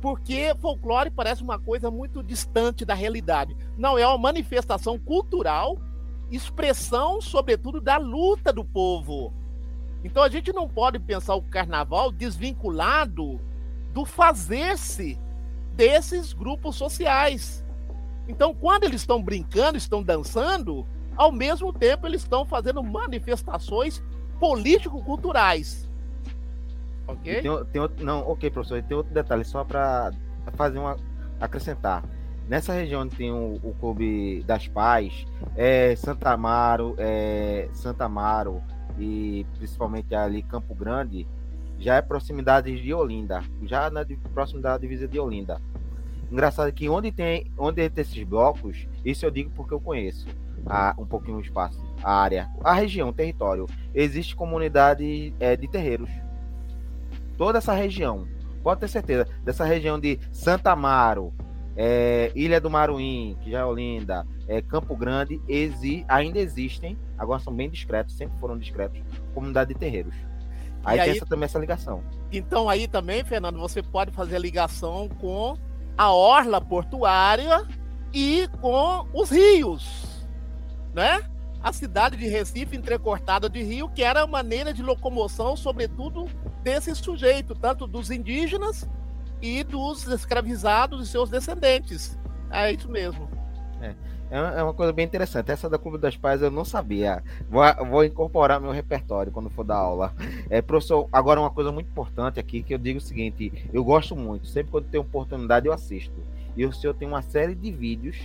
porque 0.00 0.54
folclore 0.60 1.10
parece 1.10 1.42
uma 1.42 1.58
coisa 1.58 1.90
muito 1.90 2.22
distante 2.22 2.84
da 2.84 2.94
realidade. 2.94 3.56
Não, 3.76 3.98
é 3.98 4.06
uma 4.06 4.18
manifestação 4.18 4.98
cultural, 4.98 5.78
expressão, 6.34 7.20
sobretudo, 7.20 7.80
da 7.80 7.96
luta 7.96 8.52
do 8.52 8.64
povo. 8.64 9.32
Então 10.04 10.22
a 10.22 10.28
gente 10.28 10.52
não 10.52 10.68
pode 10.68 10.98
pensar 10.98 11.34
o 11.34 11.42
carnaval 11.42 12.10
desvinculado 12.10 13.40
do 13.92 14.04
fazer-se 14.04 15.18
desses 15.74 16.32
grupos 16.32 16.76
sociais. 16.76 17.64
Então, 18.28 18.54
quando 18.54 18.84
eles 18.84 19.00
estão 19.02 19.22
brincando, 19.22 19.76
estão 19.76 20.02
dançando, 20.02 20.86
ao 21.16 21.32
mesmo 21.32 21.72
tempo 21.72 22.06
eles 22.06 22.22
estão 22.22 22.44
fazendo 22.44 22.82
manifestações 22.82 24.02
político-culturais. 24.38 25.88
Ok? 27.06 27.42
Tem, 27.42 27.64
tem 27.66 27.80
outro, 27.80 28.04
não, 28.04 28.20
ok, 28.28 28.50
professor. 28.50 28.82
Tem 28.82 28.96
outro 28.96 29.12
detalhe, 29.12 29.44
só 29.44 29.64
para 29.64 30.12
fazer 30.54 30.78
uma. 30.78 30.96
acrescentar. 31.40 32.04
Nessa 32.48 32.72
região 32.72 33.08
tem 33.08 33.30
o, 33.30 33.58
o 33.62 33.74
Clube 33.80 34.42
das 34.46 34.68
Pais, 34.68 35.24
é, 35.56 35.94
Santa 35.96 36.30
Amaro, 36.30 36.94
é, 36.98 37.68
Santa 37.72 38.04
Amaro 38.04 38.62
e 38.98 39.46
principalmente 39.56 40.14
ali 40.14 40.42
Campo 40.42 40.74
Grande, 40.74 41.26
já 41.78 41.96
é 41.96 42.02
proximidade 42.02 42.80
de 42.80 42.92
Olinda, 42.94 43.42
já 43.62 43.90
na 43.90 44.04
proximidade 44.34 44.74
da 44.74 44.78
divisa 44.78 45.08
de 45.08 45.18
Olinda. 45.18 45.60
Engraçado 46.30 46.72
que 46.72 46.88
onde 46.88 47.10
tem, 47.10 47.50
onde 47.56 47.88
tem 47.88 48.02
esses 48.02 48.22
blocos, 48.24 48.86
isso 49.04 49.24
eu 49.24 49.30
digo 49.30 49.50
porque 49.50 49.74
eu 49.74 49.80
conheço 49.80 50.26
a, 50.66 50.94
um 50.98 51.06
pouquinho 51.06 51.38
o 51.38 51.40
espaço, 51.40 51.82
a 52.02 52.14
área, 52.14 52.48
a 52.62 52.72
região, 52.72 53.08
o 53.08 53.12
território, 53.12 53.66
existe 53.94 54.36
comunidade 54.36 55.34
é, 55.40 55.56
de 55.56 55.68
terreiros 55.68 56.10
toda 57.42 57.58
essa 57.58 57.72
região, 57.72 58.26
pode 58.62 58.80
ter 58.80 58.88
certeza, 58.88 59.26
dessa 59.44 59.64
região 59.64 59.98
de 59.98 60.20
Santa 60.30 60.70
Amaro, 60.70 61.32
é, 61.76 62.30
Ilha 62.34 62.60
do 62.60 62.70
Maruim, 62.70 63.36
que 63.42 63.50
já 63.50 63.60
é 63.60 63.64
Olinda, 63.64 64.26
é, 64.46 64.60
Campo 64.60 64.96
Grande, 64.96 65.40
exi 65.48 66.04
ainda 66.08 66.38
existem, 66.38 66.98
agora 67.16 67.40
são 67.40 67.54
bem 67.54 67.70
discretos, 67.70 68.14
sempre 68.14 68.38
foram 68.38 68.58
discretos, 68.58 69.00
comunidade 69.34 69.72
de 69.72 69.78
terreiros. 69.78 70.14
Aí, 70.84 70.98
aí 70.98 71.06
tem 71.06 71.16
essa, 71.16 71.26
também 71.26 71.44
essa 71.44 71.58
ligação. 71.58 72.02
Então 72.30 72.68
aí 72.68 72.88
também, 72.88 73.24
Fernando, 73.24 73.58
você 73.58 73.82
pode 73.82 74.10
fazer 74.10 74.36
a 74.36 74.38
ligação 74.38 75.08
com 75.08 75.56
a 75.96 76.12
orla 76.12 76.60
portuária 76.60 77.66
e 78.12 78.48
com 78.60 79.06
os 79.12 79.30
rios, 79.30 80.26
né? 80.92 81.22
a 81.62 81.72
cidade 81.72 82.16
de 82.16 82.26
Recife 82.26 82.76
entrecortada 82.76 83.48
de 83.48 83.62
rio, 83.62 83.88
que 83.88 84.02
era 84.02 84.22
a 84.22 84.26
maneira 84.26 84.74
de 84.74 84.82
locomoção, 84.82 85.56
sobretudo, 85.56 86.28
desse 86.62 86.94
sujeito, 86.96 87.54
tanto 87.54 87.86
dos 87.86 88.10
indígenas 88.10 88.88
e 89.42 89.64
dos 89.64 90.06
escravizados 90.06 91.06
e 91.06 91.10
seus 91.10 91.28
descendentes. 91.28 92.16
É 92.50 92.72
isso 92.72 92.88
mesmo. 92.88 93.28
É. 93.80 93.94
É, 94.32 94.60
é 94.60 94.62
uma 94.62 94.72
coisa 94.72 94.94
bem 94.94 95.04
interessante. 95.04 95.50
Essa 95.50 95.68
da 95.68 95.76
Clube 95.76 95.98
das 95.98 96.16
Pais 96.16 96.40
eu 96.40 96.50
não 96.50 96.64
sabia. 96.64 97.22
Vou, 97.50 97.62
vou 97.86 98.02
incorporar 98.02 98.58
meu 98.58 98.70
repertório 98.70 99.30
quando 99.30 99.50
for 99.50 99.62
dar 99.62 99.76
aula. 99.76 100.14
É, 100.48 100.62
professor, 100.62 101.06
agora 101.12 101.38
uma 101.38 101.50
coisa 101.50 101.70
muito 101.70 101.90
importante 101.90 102.40
aqui 102.40 102.62
que 102.62 102.72
eu 102.72 102.78
digo 102.78 102.98
o 102.98 103.02
seguinte: 103.02 103.68
eu 103.70 103.84
gosto 103.84 104.16
muito, 104.16 104.46
sempre 104.46 104.72
quando 104.72 104.86
tenho 104.86 105.02
oportunidade 105.02 105.66
eu 105.66 105.72
assisto. 105.72 106.14
E 106.56 106.64
o 106.64 106.72
senhor 106.72 106.94
tem 106.94 107.06
uma 107.06 107.20
série 107.20 107.54
de 107.54 107.70
vídeos 107.70 108.16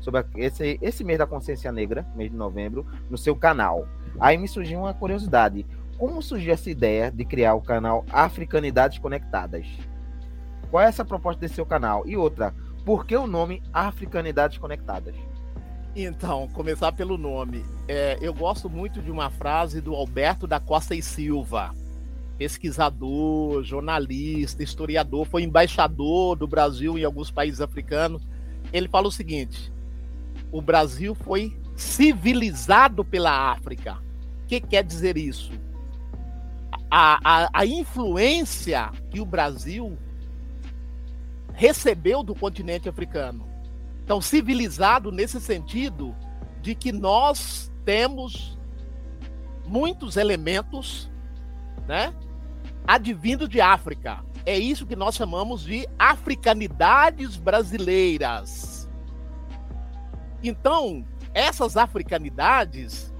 sobre 0.00 0.24
esse, 0.36 0.78
esse 0.82 1.04
mês 1.04 1.20
da 1.20 1.28
consciência 1.28 1.70
negra, 1.70 2.04
mês 2.16 2.28
de 2.28 2.36
novembro, 2.36 2.84
no 3.08 3.16
seu 3.16 3.36
canal. 3.36 3.86
Aí 4.18 4.36
me 4.36 4.48
surgiu 4.48 4.80
uma 4.80 4.92
curiosidade. 4.92 5.64
Como 5.96 6.20
surgiu 6.20 6.52
essa 6.52 6.68
ideia 6.68 7.08
de 7.08 7.24
criar 7.24 7.54
o 7.54 7.62
canal 7.62 8.04
Africanidades 8.10 8.98
Conectadas? 8.98 9.64
Qual 10.72 10.82
é 10.82 10.88
essa 10.88 11.04
proposta 11.04 11.38
desse 11.38 11.56
seu 11.56 11.66
canal? 11.66 12.08
E 12.08 12.16
outra, 12.16 12.54
por 12.82 13.04
que 13.04 13.14
o 13.14 13.26
nome 13.26 13.62
Africanidades 13.74 14.56
Conectadas? 14.56 15.14
Então, 15.94 16.48
começar 16.48 16.92
pelo 16.92 17.18
nome. 17.18 17.62
É, 17.86 18.16
eu 18.22 18.32
gosto 18.32 18.70
muito 18.70 19.02
de 19.02 19.10
uma 19.10 19.28
frase 19.28 19.82
do 19.82 19.94
Alberto 19.94 20.46
da 20.46 20.58
Costa 20.58 20.94
e 20.94 21.02
Silva, 21.02 21.74
pesquisador, 22.38 23.62
jornalista, 23.62 24.62
historiador, 24.62 25.26
foi 25.26 25.42
embaixador 25.42 26.36
do 26.36 26.46
Brasil 26.46 26.96
em 26.96 27.04
alguns 27.04 27.30
países 27.30 27.60
africanos. 27.60 28.26
Ele 28.72 28.88
fala 28.88 29.08
o 29.08 29.12
seguinte: 29.12 29.70
o 30.50 30.62
Brasil 30.62 31.14
foi 31.14 31.54
civilizado 31.76 33.04
pela 33.04 33.52
África. 33.52 33.98
O 34.42 34.46
que 34.46 34.58
quer 34.58 34.82
dizer 34.82 35.18
isso? 35.18 35.52
A, 36.90 37.18
a, 37.22 37.50
a 37.52 37.66
influência 37.66 38.90
que 39.10 39.20
o 39.20 39.26
Brasil 39.26 39.98
recebeu 41.54 42.22
do 42.22 42.34
continente 42.34 42.88
africano 42.88 43.52
então, 44.04 44.20
civilizado 44.20 45.12
nesse 45.12 45.40
sentido 45.40 46.14
de 46.60 46.74
que 46.74 46.92
nós 46.92 47.72
temos 47.84 48.58
muitos 49.64 50.16
elementos, 50.16 51.10
né, 51.86 52.12
advindo 52.86 53.48
de 53.48 53.60
África. 53.60 54.24
É 54.44 54.58
isso 54.58 54.86
que 54.86 54.96
nós 54.96 55.14
chamamos 55.14 55.62
de 55.62 55.88
africanidades 55.98 57.36
brasileiras. 57.36 58.88
Então, 60.42 61.04
essas 61.32 61.76
africanidades, 61.76 63.14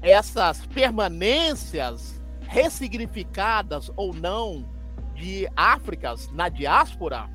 essas 0.00 0.64
permanências 0.66 2.20
ressignificadas 2.40 3.90
ou 3.94 4.14
não 4.14 4.66
de 5.14 5.46
Áfricas 5.54 6.32
na 6.32 6.48
diáspora, 6.48 7.28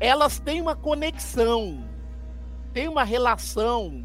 elas 0.00 0.38
têm 0.38 0.60
uma 0.60 0.76
conexão, 0.76 1.84
têm 2.72 2.88
uma 2.88 3.04
relação. 3.04 4.04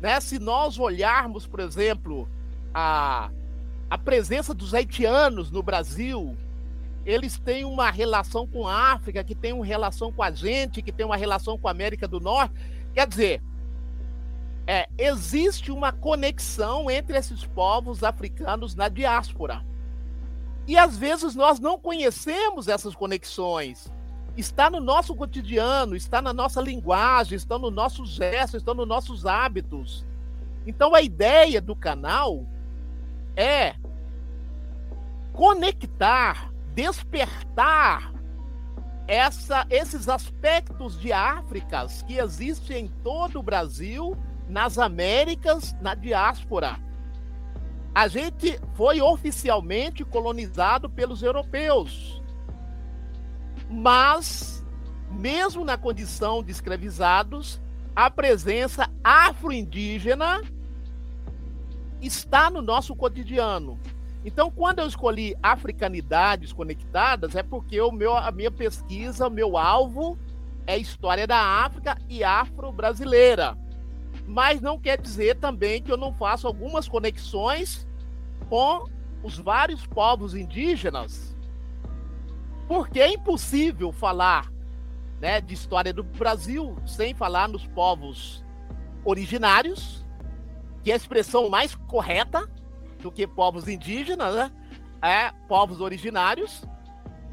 Né? 0.00 0.20
Se 0.20 0.38
nós 0.38 0.78
olharmos, 0.78 1.46
por 1.46 1.60
exemplo, 1.60 2.28
a, 2.72 3.30
a 3.90 3.98
presença 3.98 4.54
dos 4.54 4.74
haitianos 4.74 5.50
no 5.50 5.62
Brasil, 5.62 6.36
eles 7.04 7.38
têm 7.38 7.64
uma 7.64 7.90
relação 7.90 8.46
com 8.46 8.66
a 8.66 8.92
África, 8.92 9.22
que 9.22 9.34
tem 9.34 9.52
uma 9.52 9.64
relação 9.64 10.12
com 10.12 10.22
a 10.22 10.30
gente, 10.30 10.82
que 10.82 10.92
tem 10.92 11.04
uma 11.04 11.16
relação 11.16 11.58
com 11.58 11.68
a 11.68 11.70
América 11.70 12.08
do 12.08 12.20
Norte. 12.20 12.54
Quer 12.94 13.06
dizer, 13.06 13.42
é, 14.66 14.88
existe 14.96 15.70
uma 15.70 15.92
conexão 15.92 16.90
entre 16.90 17.18
esses 17.18 17.44
povos 17.44 18.02
africanos 18.02 18.74
na 18.74 18.88
diáspora. 18.88 19.64
E 20.66 20.78
às 20.78 20.96
vezes 20.96 21.34
nós 21.34 21.60
não 21.60 21.78
conhecemos 21.78 22.68
essas 22.68 22.94
conexões 22.94 23.92
está 24.36 24.68
no 24.68 24.80
nosso 24.80 25.14
cotidiano, 25.14 25.94
está 25.94 26.20
na 26.20 26.32
nossa 26.32 26.60
linguagem, 26.60 27.36
está 27.36 27.58
nos 27.58 27.72
nossos 27.72 28.10
gestos, 28.10 28.62
está 28.62 28.74
nos 28.74 28.86
nossos 28.86 29.26
hábitos. 29.26 30.04
Então 30.66 30.94
a 30.94 31.02
ideia 31.02 31.60
do 31.60 31.76
canal 31.76 32.44
é 33.36 33.74
conectar, 35.32 36.52
despertar 36.74 38.12
essa, 39.06 39.66
esses 39.68 40.08
aspectos 40.08 40.98
de 40.98 41.12
África 41.12 41.86
que 42.06 42.16
existem 42.16 42.86
em 42.86 42.88
todo 43.02 43.38
o 43.38 43.42
Brasil, 43.42 44.16
nas 44.48 44.78
Américas, 44.78 45.76
na 45.80 45.94
diáspora. 45.94 46.78
A 47.94 48.08
gente 48.08 48.58
foi 48.74 49.00
oficialmente 49.00 50.04
colonizado 50.04 50.90
pelos 50.90 51.22
europeus. 51.22 52.20
Mas, 53.74 54.64
mesmo 55.10 55.64
na 55.64 55.76
condição 55.76 56.44
de 56.44 56.52
escravizados, 56.52 57.60
a 57.94 58.08
presença 58.08 58.88
afro-indígena 59.02 60.40
está 62.00 62.48
no 62.48 62.62
nosso 62.62 62.94
cotidiano. 62.94 63.76
Então, 64.24 64.48
quando 64.48 64.78
eu 64.78 64.86
escolhi 64.86 65.36
africanidades 65.42 66.52
conectadas, 66.52 67.34
é 67.34 67.42
porque 67.42 67.80
o 67.80 67.90
meu, 67.90 68.16
a 68.16 68.30
minha 68.30 68.50
pesquisa, 68.50 69.26
o 69.26 69.30
meu 69.30 69.58
alvo 69.58 70.16
é 70.68 70.78
história 70.78 71.26
da 71.26 71.64
África 71.64 71.98
e 72.08 72.22
afro-brasileira. 72.22 73.58
Mas 74.24 74.60
não 74.60 74.78
quer 74.78 75.00
dizer 75.00 75.36
também 75.40 75.82
que 75.82 75.90
eu 75.90 75.96
não 75.96 76.14
faço 76.14 76.46
algumas 76.46 76.86
conexões 76.86 77.88
com 78.48 78.88
os 79.20 79.36
vários 79.36 79.84
povos 79.84 80.32
indígenas 80.32 81.33
porque 82.66 83.00
é 83.00 83.12
impossível 83.12 83.92
falar 83.92 84.50
né, 85.20 85.40
de 85.40 85.54
história 85.54 85.92
do 85.92 86.02
Brasil 86.02 86.76
sem 86.86 87.14
falar 87.14 87.48
nos 87.48 87.66
povos 87.66 88.44
originários, 89.04 90.04
que 90.82 90.90
é 90.90 90.94
a 90.94 90.96
expressão 90.96 91.48
mais 91.48 91.74
correta 91.74 92.48
do 93.00 93.10
que 93.10 93.26
povos 93.26 93.68
indígenas, 93.68 94.34
né? 94.34 94.52
É 95.02 95.30
povos 95.46 95.80
originários, 95.80 96.64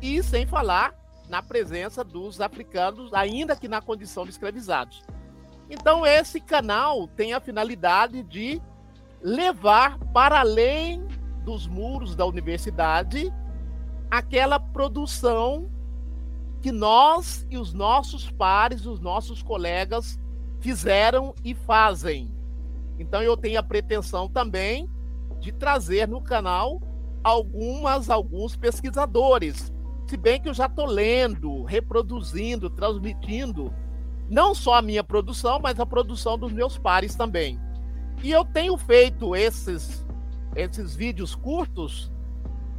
e 0.01 0.21
sem 0.21 0.45
falar 0.45 0.93
na 1.29 1.41
presença 1.41 2.03
dos 2.03 2.41
africanos, 2.41 3.13
ainda 3.13 3.55
que 3.55 3.67
na 3.67 3.81
condição 3.81 4.25
de 4.25 4.31
escravizados. 4.31 5.03
Então, 5.69 6.05
esse 6.05 6.41
canal 6.41 7.07
tem 7.07 7.33
a 7.33 7.39
finalidade 7.39 8.23
de 8.23 8.61
levar 9.21 9.97
para 10.13 10.41
além 10.41 11.07
dos 11.45 11.67
muros 11.67 12.15
da 12.15 12.25
universidade 12.25 13.33
aquela 14.11 14.59
produção 14.59 15.71
que 16.61 16.71
nós 16.71 17.47
e 17.49 17.57
os 17.57 17.73
nossos 17.73 18.29
pares, 18.29 18.85
os 18.85 18.99
nossos 18.99 19.41
colegas 19.41 20.19
fizeram 20.59 21.33
e 21.43 21.55
fazem. 21.55 22.29
Então 22.99 23.23
eu 23.23 23.37
tenho 23.37 23.57
a 23.57 23.63
pretensão 23.63 24.27
também 24.27 24.87
de 25.39 25.51
trazer 25.53 26.07
no 26.07 26.21
canal 26.21 26.81
algumas 27.23 28.09
alguns 28.09 28.55
pesquisadores, 28.55 29.73
se 30.07 30.17
bem 30.17 30.41
que 30.41 30.49
eu 30.49 30.53
já 30.53 30.65
estou 30.65 30.85
lendo, 30.85 31.63
reproduzindo, 31.63 32.69
transmitindo 32.69 33.73
não 34.29 34.53
só 34.53 34.75
a 34.75 34.81
minha 34.81 35.03
produção, 35.03 35.59
mas 35.59 35.79
a 35.79 35.85
produção 35.85 36.37
dos 36.37 36.51
meus 36.51 36.77
pares 36.77 37.15
também. 37.15 37.59
E 38.21 38.29
eu 38.29 38.43
tenho 38.43 38.77
feito 38.77 39.35
esses 39.35 40.05
esses 40.55 40.93
vídeos 40.95 41.33
curtos 41.33 42.11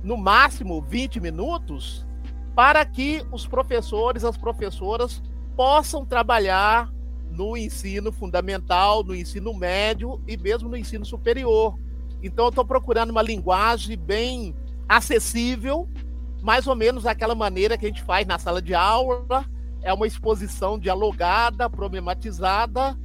no 0.03 0.17
máximo 0.17 0.81
20 0.83 1.21
minutos, 1.21 2.07
para 2.55 2.85
que 2.85 3.25
os 3.31 3.47
professores, 3.47 4.25
as 4.25 4.37
professoras 4.37 5.23
possam 5.57 6.05
trabalhar 6.05 6.93
no 7.31 7.57
ensino 7.57 8.13
fundamental, 8.13 9.03
no 9.03 9.15
ensino 9.15 9.55
médio 9.55 10.21
e 10.27 10.37
mesmo 10.37 10.69
no 10.69 10.77
ensino 10.77 11.05
superior. 11.05 11.79
Então, 12.23 12.47
eu 12.47 12.49
estou 12.51 12.65
procurando 12.65 13.11
uma 13.11 13.23
linguagem 13.23 13.97
bem 13.97 14.55
acessível, 14.89 15.89
mais 16.43 16.67
ou 16.67 16.77
menos 16.77 17.05
daquela 17.05 17.35
maneira 17.35 17.79
que 17.79 17.87
a 17.87 17.89
gente 17.89 18.03
faz 18.03 18.27
na 18.27 18.39
sala 18.39 18.61
de 18.61 18.75
aula. 18.75 19.45
É 19.83 19.93
uma 19.93 20.07
exposição 20.07 20.79
dialogada, 20.79 21.69
problematizada. 21.69 22.97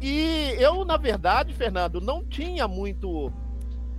E 0.00 0.54
eu, 0.58 0.84
na 0.84 0.96
verdade, 0.96 1.52
Fernando, 1.52 2.00
não 2.00 2.24
tinha 2.24 2.66
muito 2.66 3.30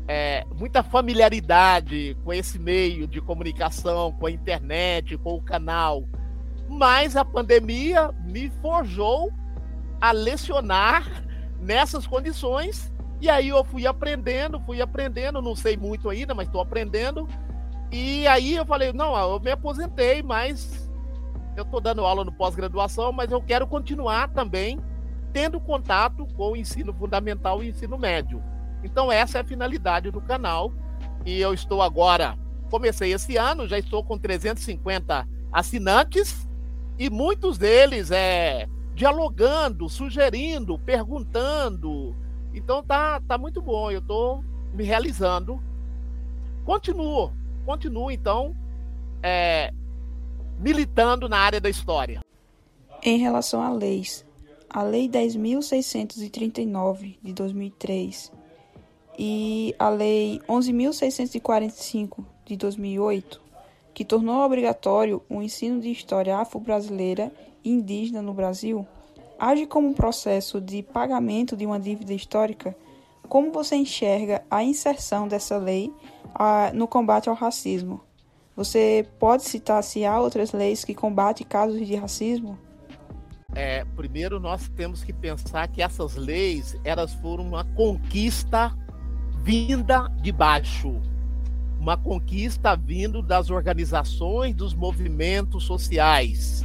é, 0.08 0.46
muita 0.58 0.84
familiaridade 0.84 2.18
com 2.24 2.34
esse 2.34 2.60
meio 2.60 3.08
de 3.08 3.22
comunicação, 3.22 4.12
com 4.12 4.26
a 4.26 4.32
internet, 4.32 5.18
com 5.18 5.36
o 5.36 5.42
canal. 5.42 6.08
Mas 6.68 7.16
a 7.16 7.26
pandemia 7.26 8.12
me 8.26 8.50
forjou 8.62 9.32
a 10.00 10.12
lecionar 10.12 11.24
nessas 11.60 12.08
condições. 12.08 12.92
E 13.20 13.30
aí 13.30 13.50
eu 13.50 13.64
fui 13.64 13.86
aprendendo, 13.86 14.60
fui 14.62 14.82
aprendendo, 14.82 15.42
não 15.42 15.56
sei 15.56 15.78
muito 15.78 16.10
ainda, 16.10 16.34
mas 16.34 16.48
estou 16.48 16.62
aprendendo. 16.62 17.28
E 17.92 18.26
aí 18.28 18.56
eu 18.56 18.66
falei, 18.66 18.92
não, 18.94 19.16
eu 19.18 19.40
me 19.40 19.52
aposentei, 19.52 20.24
mas 20.24 20.90
eu 21.56 21.64
estou 21.64 21.82
dando 21.82 22.06
aula 22.06 22.24
no 22.24 22.32
pós-graduação, 22.32 23.12
mas 23.12 23.32
eu 23.32 23.42
quero 23.42 23.68
continuar 23.68 24.30
também 24.30 24.80
tendo 25.34 25.60
contato 25.60 26.26
com 26.36 26.52
o 26.52 26.56
ensino 26.56 26.94
fundamental 26.94 27.64
e 27.64 27.70
ensino 27.70 27.98
médio. 27.98 28.42
Então, 28.84 29.12
essa 29.12 29.38
é 29.38 29.42
a 29.42 29.46
finalidade 29.46 30.12
do 30.12 30.22
canal. 30.22 30.74
E 31.26 31.40
eu 31.40 31.54
estou 31.54 31.82
agora, 31.82 32.38
comecei 32.70 33.14
esse 33.14 33.38
ano, 33.38 33.68
já 33.68 33.78
estou 33.78 34.04
com 34.04 34.18
350 34.18 35.28
assinantes 35.52 36.48
e 36.98 37.10
muitos 37.10 37.58
deles 37.58 38.12
é 38.12 38.68
dialogando, 38.96 39.90
sugerindo, 39.90 40.80
perguntando. 40.80 42.16
Então 42.54 42.84
tá, 42.84 43.22
tá 43.22 43.38
muito 43.38 43.62
bom, 43.62 43.90
eu 43.92 44.00
estou 44.00 44.44
me 44.74 44.84
realizando. 44.84 45.62
Continuo, 46.66 47.32
continuo 47.66 48.12
então 48.12 48.56
é, 49.22 49.74
militando 50.60 51.30
na 51.30 51.38
área 51.38 51.60
da 51.60 51.70
história. 51.70 52.22
Em 53.04 53.18
relação 53.18 53.62
a 53.62 53.70
leis, 53.72 54.26
a 54.70 54.84
Lei 54.84 55.10
10.639 55.10 57.18
de 57.22 57.34
2003 57.34 58.32
e 59.18 59.76
a 59.78 59.90
Lei 59.90 60.42
11.645 60.48 62.24
de 62.46 62.56
2008, 62.56 63.42
que 63.94 64.06
tornou 64.06 64.44
obrigatório 64.44 65.22
o 65.30 65.42
ensino 65.42 65.80
de 65.80 65.92
história 65.92 66.38
afro-brasileira 66.38 67.32
e 67.64 67.70
indígena 67.72 68.22
no 68.22 68.34
Brasil, 68.34 68.86
age 69.38 69.66
como 69.66 69.88
um 69.88 69.94
processo 69.94 70.62
de 70.62 70.84
pagamento 70.84 71.56
de 71.58 71.66
uma 71.66 71.80
dívida 71.80 72.14
histórica. 72.14 72.76
Como 73.28 73.52
você 73.52 73.76
enxerga 73.76 74.44
a 74.50 74.64
inserção 74.64 75.28
dessa 75.28 75.58
lei 75.58 75.92
a, 76.34 76.72
no 76.74 76.88
combate 76.88 77.30
ao 77.30 77.36
racismo? 77.36 78.02
Você 78.56 79.08
pode 79.18 79.44
citar 79.44 79.82
se 79.84 80.06
há 80.06 80.20
outras 80.20 80.52
leis 80.52 80.84
que 80.84 80.94
combatem 80.94 81.48
casos 81.48 81.86
de 81.88 81.96
racismo? 81.96 82.58
É, 83.54 83.84
primeiro 83.96 84.40
nós 84.40 84.70
temos 84.70 85.04
que 85.04 85.12
pensar 85.12 85.68
que 85.68 85.82
essas 85.82 86.16
leis 86.16 86.78
elas 86.86 87.14
foram 87.16 87.46
uma 87.46 87.66
conquista 87.76 88.74
vinda 89.44 90.08
de 90.22 90.32
baixo, 90.32 91.02
uma 91.80 91.98
conquista 91.98 92.76
vindo 92.76 93.24
das 93.24 93.50
organizações, 93.50 94.54
dos 94.54 94.76
movimentos 94.76 95.64
sociais. 95.64 96.64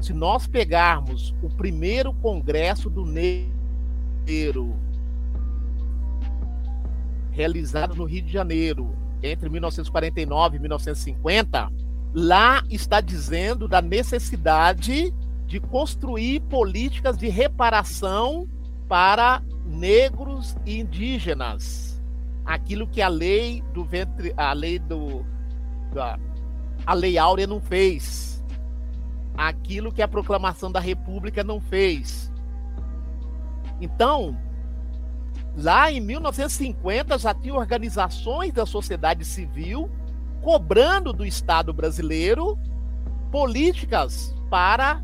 Se 0.00 0.14
nós 0.14 0.46
pegarmos 0.46 1.34
o 1.42 1.50
primeiro 1.50 2.14
congresso 2.14 2.88
do 2.88 3.04
negro 3.04 4.74
realizado 7.32 7.94
no 7.94 8.04
Rio 8.04 8.22
de 8.22 8.32
Janeiro 8.32 8.96
entre 9.22 9.50
1949 9.50 10.56
e 10.56 10.60
1950, 10.60 11.70
lá 12.14 12.62
está 12.70 13.02
dizendo 13.02 13.68
da 13.68 13.82
necessidade 13.82 15.12
de 15.46 15.60
construir 15.60 16.40
políticas 16.40 17.18
de 17.18 17.28
reparação 17.28 18.48
para 18.88 19.42
negros 19.66 20.56
e 20.64 20.80
indígenas. 20.80 21.85
Aquilo 22.46 22.86
que 22.86 23.02
a 23.02 23.08
lei 23.08 23.62
do 23.74 23.84
ventre, 23.84 24.32
a 24.36 24.52
lei 24.52 24.78
do 24.78 25.26
da, 25.92 26.18
a 26.86 26.94
lei 26.94 27.18
áurea 27.18 27.46
não 27.46 27.60
fez. 27.60 28.44
Aquilo 29.36 29.92
que 29.92 30.00
a 30.00 30.08
proclamação 30.08 30.70
da 30.70 30.80
República 30.80 31.42
não 31.42 31.60
fez. 31.60 32.32
Então, 33.80 34.38
lá 35.56 35.90
em 35.90 36.00
1950 36.00 37.18
já 37.18 37.34
tinha 37.34 37.54
organizações 37.54 38.52
da 38.52 38.64
sociedade 38.64 39.24
civil 39.24 39.90
cobrando 40.42 41.12
do 41.12 41.26
Estado 41.26 41.72
brasileiro 41.72 42.58
políticas 43.30 44.34
para 44.48 45.02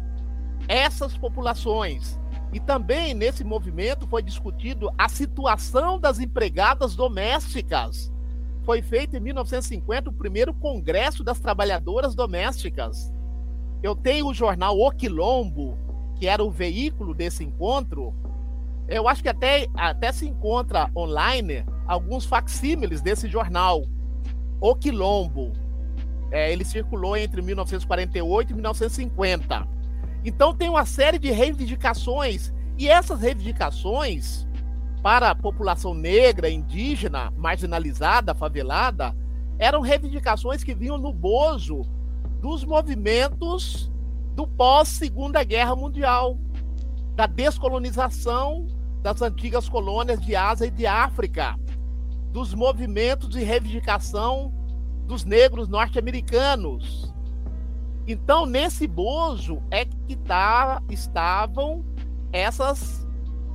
essas 0.69 1.17
populações. 1.17 2.19
E 2.53 2.61
também 2.61 3.15
nesse 3.15 3.43
movimento 3.43 4.07
foi 4.07 4.23
discutido 4.23 4.91
a 4.99 5.09
situação 5.09 5.99
das 5.99 6.21
empregadas 6.21 6.95
domésticas. 6.95 8.13
Foi 8.65 8.83
feito 8.83 9.17
em 9.17 9.21
1950 9.21 10.11
o 10.11 10.13
primeiro 10.13 10.53
Congresso 10.55 11.25
das 11.25 11.41
Trabalhadoras 11.41 12.15
Domésticas. 12.15 13.13
Eu 13.83 13.97
tenho 13.97 14.27
o 14.27 14.35
jornal 14.35 14.79
O 14.79 14.91
Quilombo, 14.93 15.77
que 16.17 16.29
era 16.29 16.45
o 16.45 16.51
veículo 16.51 17.15
desse 17.15 17.43
encontro. 17.43 18.15
Eu 18.87 19.09
acho 19.09 19.23
que 19.23 19.29
até, 19.29 19.67
até 19.75 20.13
se 20.13 20.29
encontra 20.29 20.91
online 20.95 21.65
alguns 21.87 22.25
facsímiles 22.25 23.01
desse 23.01 23.29
jornal, 23.29 23.85
O 24.61 24.77
Quilombo. 24.77 25.53
É, 26.31 26.53
ele 26.53 26.65
circulou 26.65 27.17
entre 27.17 27.43
1948 27.43 28.51
e 28.51 28.55
1950. 28.55 29.69
Então 30.25 30.55
tem 30.55 30.69
uma 30.69 30.85
série 30.85 31.19
de 31.19 31.31
reivindicações. 31.31 32.53
E 32.79 32.89
essas 32.89 33.21
reivindicações 33.21 34.47
para 35.03 35.31
a 35.31 35.35
população 35.35 35.95
negra, 35.95 36.49
indígena, 36.49 37.33
marginalizada, 37.37 38.35
favelada, 38.35 39.15
eram 39.59 39.81
reivindicações 39.81 40.63
que 40.63 40.75
vinham 40.75 40.97
no 40.97 41.13
bojo 41.13 41.83
dos 42.41 42.65
movimentos 42.65 43.91
do 44.35 44.47
pós-Segunda 44.47 45.43
Guerra 45.45 45.77
Mundial, 45.77 46.39
da 47.15 47.27
descolonização 47.27 48.67
das 49.03 49.21
antigas 49.21 49.69
colônias 49.69 50.21
de 50.21 50.35
Ásia 50.35 50.67
e 50.67 50.71
de 50.71 50.87
África, 50.87 51.59
dos 52.33 52.55
movimentos 52.55 53.29
de 53.29 53.43
reivindicação 53.43 54.53
dos 55.07 55.25
negros 55.25 55.69
norte-americanos, 55.69 57.12
então, 58.07 58.47
nesse 58.47 58.87
bojo 58.87 59.63
é 59.71 59.85
que 59.85 60.17
tá, 60.17 60.83
estavam 60.91 61.85
essas, 62.33 63.07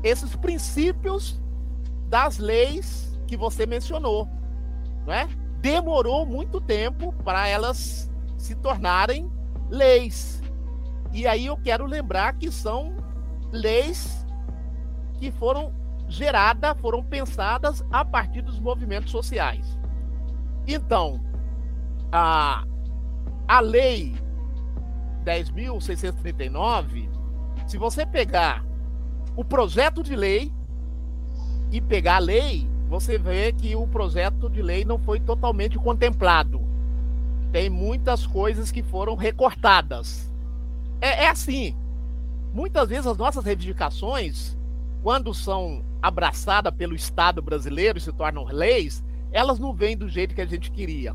esses 0.03 0.35
princípios 0.35 1.41
das 2.07 2.37
leis 2.37 3.19
que 3.27 3.35
você 3.35 3.65
mencionou. 3.65 4.27
Né? 5.05 5.27
Demorou 5.59 6.25
muito 6.25 6.61
tempo 6.61 7.11
para 7.23 7.47
elas 7.47 8.09
se 8.37 8.55
tornarem 8.55 9.29
leis. 9.69 10.41
E 11.11 11.27
aí 11.27 11.47
eu 11.47 11.57
quero 11.57 11.85
lembrar 11.85 12.33
que 12.33 12.51
são 12.51 12.95
leis 13.51 14.25
que 15.19 15.31
foram 15.31 15.73
geradas, 16.07 16.79
foram 16.79 17.03
pensadas 17.03 17.83
a 17.91 18.05
partir 18.05 18.41
dos 18.41 18.59
movimentos 18.59 19.11
sociais. 19.11 19.77
Então, 20.65 21.19
a, 22.11 22.63
a 23.47 23.59
lei 23.59 24.15
10.639, 25.27 27.09
se 27.67 27.77
você 27.77 28.05
pegar 28.05 28.65
o 29.35 29.43
projeto 29.43 30.01
de 30.01 30.15
lei 30.15 30.49
e 31.69 31.81
pegar 31.81 32.15
a 32.15 32.19
lei, 32.19 32.65
você 32.87 33.17
vê 33.17 33.51
que 33.51 33.75
o 33.75 33.85
projeto 33.85 34.49
de 34.49 34.61
lei 34.61 34.85
não 34.85 34.97
foi 34.97 35.19
totalmente 35.19 35.77
contemplado. 35.77 36.61
Tem 37.51 37.69
muitas 37.69 38.25
coisas 38.25 38.71
que 38.71 38.81
foram 38.81 39.15
recortadas. 39.15 40.31
É, 41.01 41.25
é 41.25 41.29
assim. 41.29 41.75
Muitas 42.53 42.87
vezes 42.87 43.05
as 43.05 43.17
nossas 43.17 43.43
reivindicações, 43.43 44.57
quando 45.03 45.33
são 45.33 45.83
abraçadas 46.01 46.73
pelo 46.73 46.95
Estado 46.95 47.41
brasileiro 47.41 47.97
e 47.97 48.01
se 48.01 48.13
tornam 48.13 48.45
leis, 48.45 49.03
elas 49.29 49.59
não 49.59 49.73
vêm 49.73 49.97
do 49.97 50.07
jeito 50.07 50.33
que 50.33 50.41
a 50.41 50.45
gente 50.45 50.71
queria, 50.71 51.13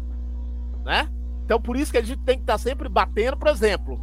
né? 0.85 1.11
Então, 1.45 1.61
por 1.61 1.77
isso 1.77 1.93
que 1.93 1.99
a 1.99 2.03
gente 2.03 2.21
tem 2.23 2.37
que 2.37 2.43
estar 2.43 2.59
sempre 2.59 2.89
batendo, 2.89 3.37
por 3.37 3.49
exemplo, 3.49 4.01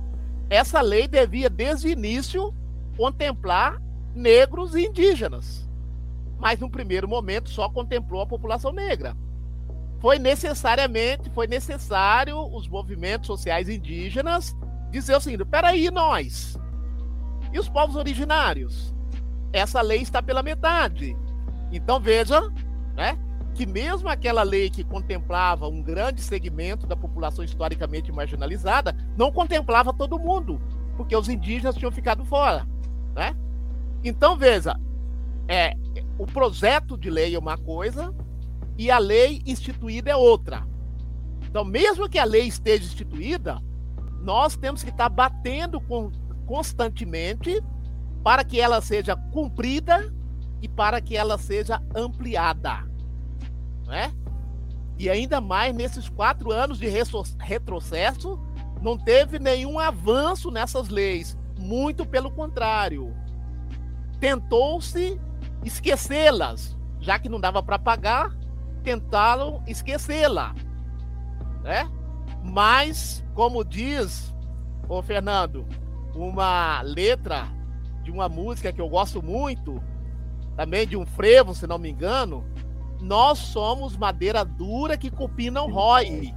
essa 0.50 0.82
lei 0.82 1.08
devia, 1.08 1.50
desde 1.50 1.88
o 1.88 1.92
início, 1.92 2.54
contemplar 2.98 3.82
negros 4.14 4.76
e 4.76 4.86
indígenas. 4.86 5.68
Mas, 6.38 6.60
no 6.60 6.70
primeiro 6.70 7.08
momento, 7.08 7.50
só 7.50 7.70
contemplou 7.70 8.22
a 8.22 8.28
população 8.28 8.72
negra. 8.72 9.16
Foi 10.00 10.18
necessariamente, 10.18 11.30
foi 11.32 11.48
necessário 11.48 12.40
os 12.56 12.68
movimentos 12.68 13.28
sociais 13.28 13.68
indígenas 13.68 14.56
dizer 14.90 15.16
o 15.16 15.22
seguinte: 15.22 15.46
peraí, 15.46 15.92
nós. 15.92 16.58
E 17.52 17.60
os 17.60 17.68
povos 17.68 17.96
originários? 17.96 18.94
Essa 19.52 19.82
lei 19.82 20.02
está 20.02 20.22
pela 20.22 20.44
metade. 20.44 21.16
Então, 21.72 22.00
veja, 22.00 22.42
né? 22.96 23.18
Que 23.60 23.66
mesmo 23.66 24.08
aquela 24.08 24.42
lei 24.42 24.70
que 24.70 24.86
contemplava 24.86 25.68
um 25.68 25.82
grande 25.82 26.22
segmento 26.22 26.88
da 26.88 26.96
população 26.96 27.44
historicamente 27.44 28.10
marginalizada, 28.10 28.96
não 29.18 29.34
contemplava 29.34 29.92
todo 29.92 30.18
mundo, 30.18 30.62
porque 30.96 31.14
os 31.14 31.28
indígenas 31.28 31.76
tinham 31.76 31.92
ficado 31.92 32.24
fora, 32.24 32.66
né? 33.14 33.36
Então 34.02 34.38
veja, 34.38 34.80
é, 35.46 35.76
o 36.18 36.26
projeto 36.26 36.98
de 36.98 37.10
lei 37.10 37.36
é 37.36 37.38
uma 37.38 37.58
coisa 37.58 38.16
e 38.78 38.90
a 38.90 38.98
lei 38.98 39.42
instituída 39.46 40.10
é 40.10 40.16
outra. 40.16 40.66
Então, 41.42 41.66
mesmo 41.66 42.08
que 42.08 42.18
a 42.18 42.24
lei 42.24 42.48
esteja 42.48 42.86
instituída, 42.86 43.62
nós 44.22 44.56
temos 44.56 44.84
que 44.84 44.90
estar 44.90 45.10
batendo 45.10 45.82
constantemente 46.46 47.62
para 48.24 48.42
que 48.46 48.58
ela 48.58 48.80
seja 48.80 49.18
cumprida 49.18 50.14
e 50.62 50.70
para 50.70 51.02
que 51.02 51.18
ela 51.18 51.38
seja 51.38 51.84
ampliada 51.94 52.89
né? 53.90 54.14
E 54.98 55.10
ainda 55.10 55.42
mais 55.42 55.76
nesses 55.76 56.08
quatro 56.08 56.52
anos 56.52 56.78
de 56.78 56.88
retrocesso, 57.40 58.40
não 58.82 58.98
teve 58.98 59.40
nenhum 59.40 59.80
avanço 59.80 60.52
nessas 60.52 60.90
leis. 60.90 61.38
Muito 61.58 62.06
pelo 62.06 62.32
contrário. 62.32 63.14
Tentou-se 64.20 65.20
esquecê-las, 65.66 66.78
já 67.00 67.18
que 67.18 67.28
não 67.28 67.40
dava 67.40 67.64
para 67.64 67.80
pagar, 67.80 68.38
tentaram 68.84 69.64
esquecê-la, 69.68 70.54
né? 71.64 71.90
Mas, 72.44 73.24
como 73.34 73.64
diz 73.64 74.34
ô 74.88 75.02
Fernando, 75.02 75.68
uma 76.16 76.82
letra 76.82 77.48
de 78.04 78.12
uma 78.12 78.28
música 78.28 78.74
que 78.74 78.82
eu 78.82 78.90
gosto 78.90 79.22
muito, 79.22 79.82
também 80.58 80.88
de 80.88 80.98
um 80.98 81.06
frevo, 81.06 81.54
se 81.54 81.68
não 81.68 81.78
me 81.78 81.90
engano. 81.90 82.44
Nós 83.00 83.40
somos 83.40 83.96
madeira 83.96 84.44
dura 84.44 84.98
que 84.98 85.10
cupim 85.10 85.50
não 85.50 85.72
rói. 85.72 86.34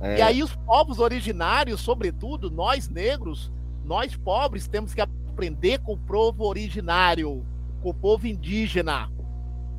É. 0.00 0.18
E 0.18 0.22
aí 0.22 0.42
os 0.42 0.54
povos 0.56 0.98
originários, 0.98 1.80
sobretudo 1.80 2.50
nós 2.50 2.88
negros, 2.88 3.52
nós 3.84 4.16
pobres, 4.16 4.66
temos 4.66 4.94
que 4.94 5.00
aprender 5.00 5.78
com 5.78 5.92
o 5.92 5.98
povo 5.98 6.44
originário, 6.44 7.46
com 7.80 7.90
o 7.90 7.94
povo 7.94 8.26
indígena. 8.26 9.10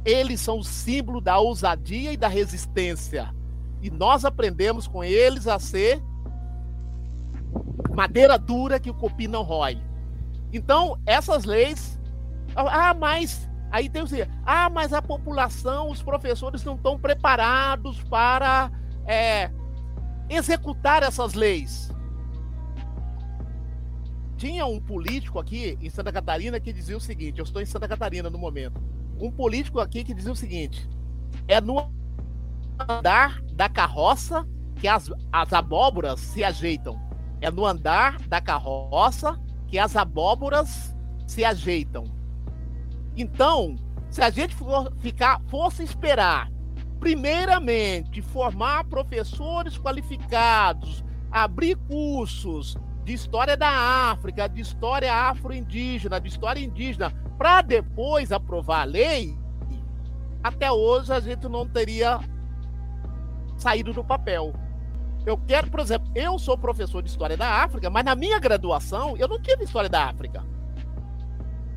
Eles 0.05 0.39
são 0.39 0.59
o 0.59 0.63
símbolo 0.63 1.21
da 1.21 1.38
ousadia 1.38 2.11
e 2.11 2.17
da 2.17 2.27
resistência. 2.27 3.34
E 3.81 3.89
nós 3.89 4.23
aprendemos 4.23 4.88
com 4.88 5.03
eles 5.03 5.47
a 5.47 5.59
ser 5.59 6.01
madeira 7.93 8.38
dura 8.38 8.79
que 8.79 8.89
o 8.89 8.93
cupim 8.93 9.27
não 9.27 9.43
rói. 9.43 9.81
Então, 10.51 10.97
essas 11.05 11.45
leis. 11.45 11.99
Ah, 12.55 12.93
mas. 12.93 13.49
Aí 13.74 13.89
tem 13.89 14.05
seguinte: 14.05 14.30
ah, 14.45 14.69
mas 14.69 14.93
a 14.93 15.01
população, 15.01 15.89
os 15.89 16.03
professores 16.03 16.63
não 16.63 16.76
estão 16.76 16.97
preparados 16.99 17.99
para 18.03 18.71
é, 19.03 19.49
executar 20.30 21.01
essas 21.01 21.34
leis. 21.34 21.91
Tinha 24.38 24.63
um 24.67 24.80
político 24.80 25.39
aqui 25.39 25.76
em 25.82 25.89
Santa 25.89 26.11
Catarina 26.11 26.59
que 26.59 26.71
dizia 26.71 26.95
o 26.95 27.01
seguinte: 27.01 27.39
eu 27.39 27.43
estou 27.43 27.59
em 27.63 27.65
Santa 27.65 27.88
Catarina 27.88 28.30
no 28.30 28.38
momento. 28.38 28.80
Um 29.19 29.32
político 29.32 29.80
aqui 29.80 30.03
que 30.03 30.13
dizia 30.13 30.32
o 30.32 30.36
seguinte: 30.36 30.88
é 31.47 31.59
no 31.59 31.91
andar 32.78 33.41
da 33.53 33.67
carroça 33.67 34.47
que 34.76 34.88
as, 34.88 35.11
as 35.32 35.51
abóboras 35.51 36.19
se 36.19 36.43
ajeitam. 36.43 37.01
É 37.41 37.49
no 37.49 37.65
andar 37.65 38.21
da 38.28 38.39
carroça 38.39 39.36
que 39.65 39.80
as 39.80 39.95
abóboras 39.95 40.95
se 41.26 41.43
ajeitam. 41.43 42.22
Então, 43.16 43.76
se 44.09 44.22
a 44.22 44.30
gente 44.30 44.55
for 44.55 44.91
ficar, 44.99 45.41
fosse 45.47 45.84
esperar, 45.84 46.51
primeiramente, 46.99 48.22
formar 48.22 48.86
professores 48.86 49.78
qualificados, 49.78 51.03
abrir 51.32 51.76
cursos 51.76 52.78
de 53.03 53.14
história 53.14 53.57
da 53.57 53.70
África, 54.11 54.47
de 54.47 54.61
história 54.61 55.14
afro-indígena, 55.14 56.20
de 56.20 56.30
história 56.30 56.59
indígena, 56.64 57.11
para 57.38 57.61
depois 57.61 58.32
aprovar 58.32 58.82
a 58.82 58.86
lei, 58.86 59.38
até 60.43 60.72
hoje 60.72 61.11
a 61.11 61.20
gente 61.20 61.47
não 61.47 61.68
teria 61.68 62.20
saído 63.57 63.93
do 63.93 64.03
papel. 64.03 64.53
Eu 65.26 65.38
quero, 65.38 65.70
por 65.70 65.80
exemplo, 65.80 66.11
eu 66.14 66.38
sou 66.38 66.57
professor 66.57 67.01
de 67.01 67.09
História 67.09 67.38
da 67.38 67.64
África, 67.64 67.89
mas 67.89 68.03
na 68.03 68.14
minha 68.14 68.39
graduação 68.39 69.16
eu 69.18 69.28
não 69.28 69.41
tive 69.41 69.64
História 69.64 69.89
da 69.89 70.05
África. 70.05 70.43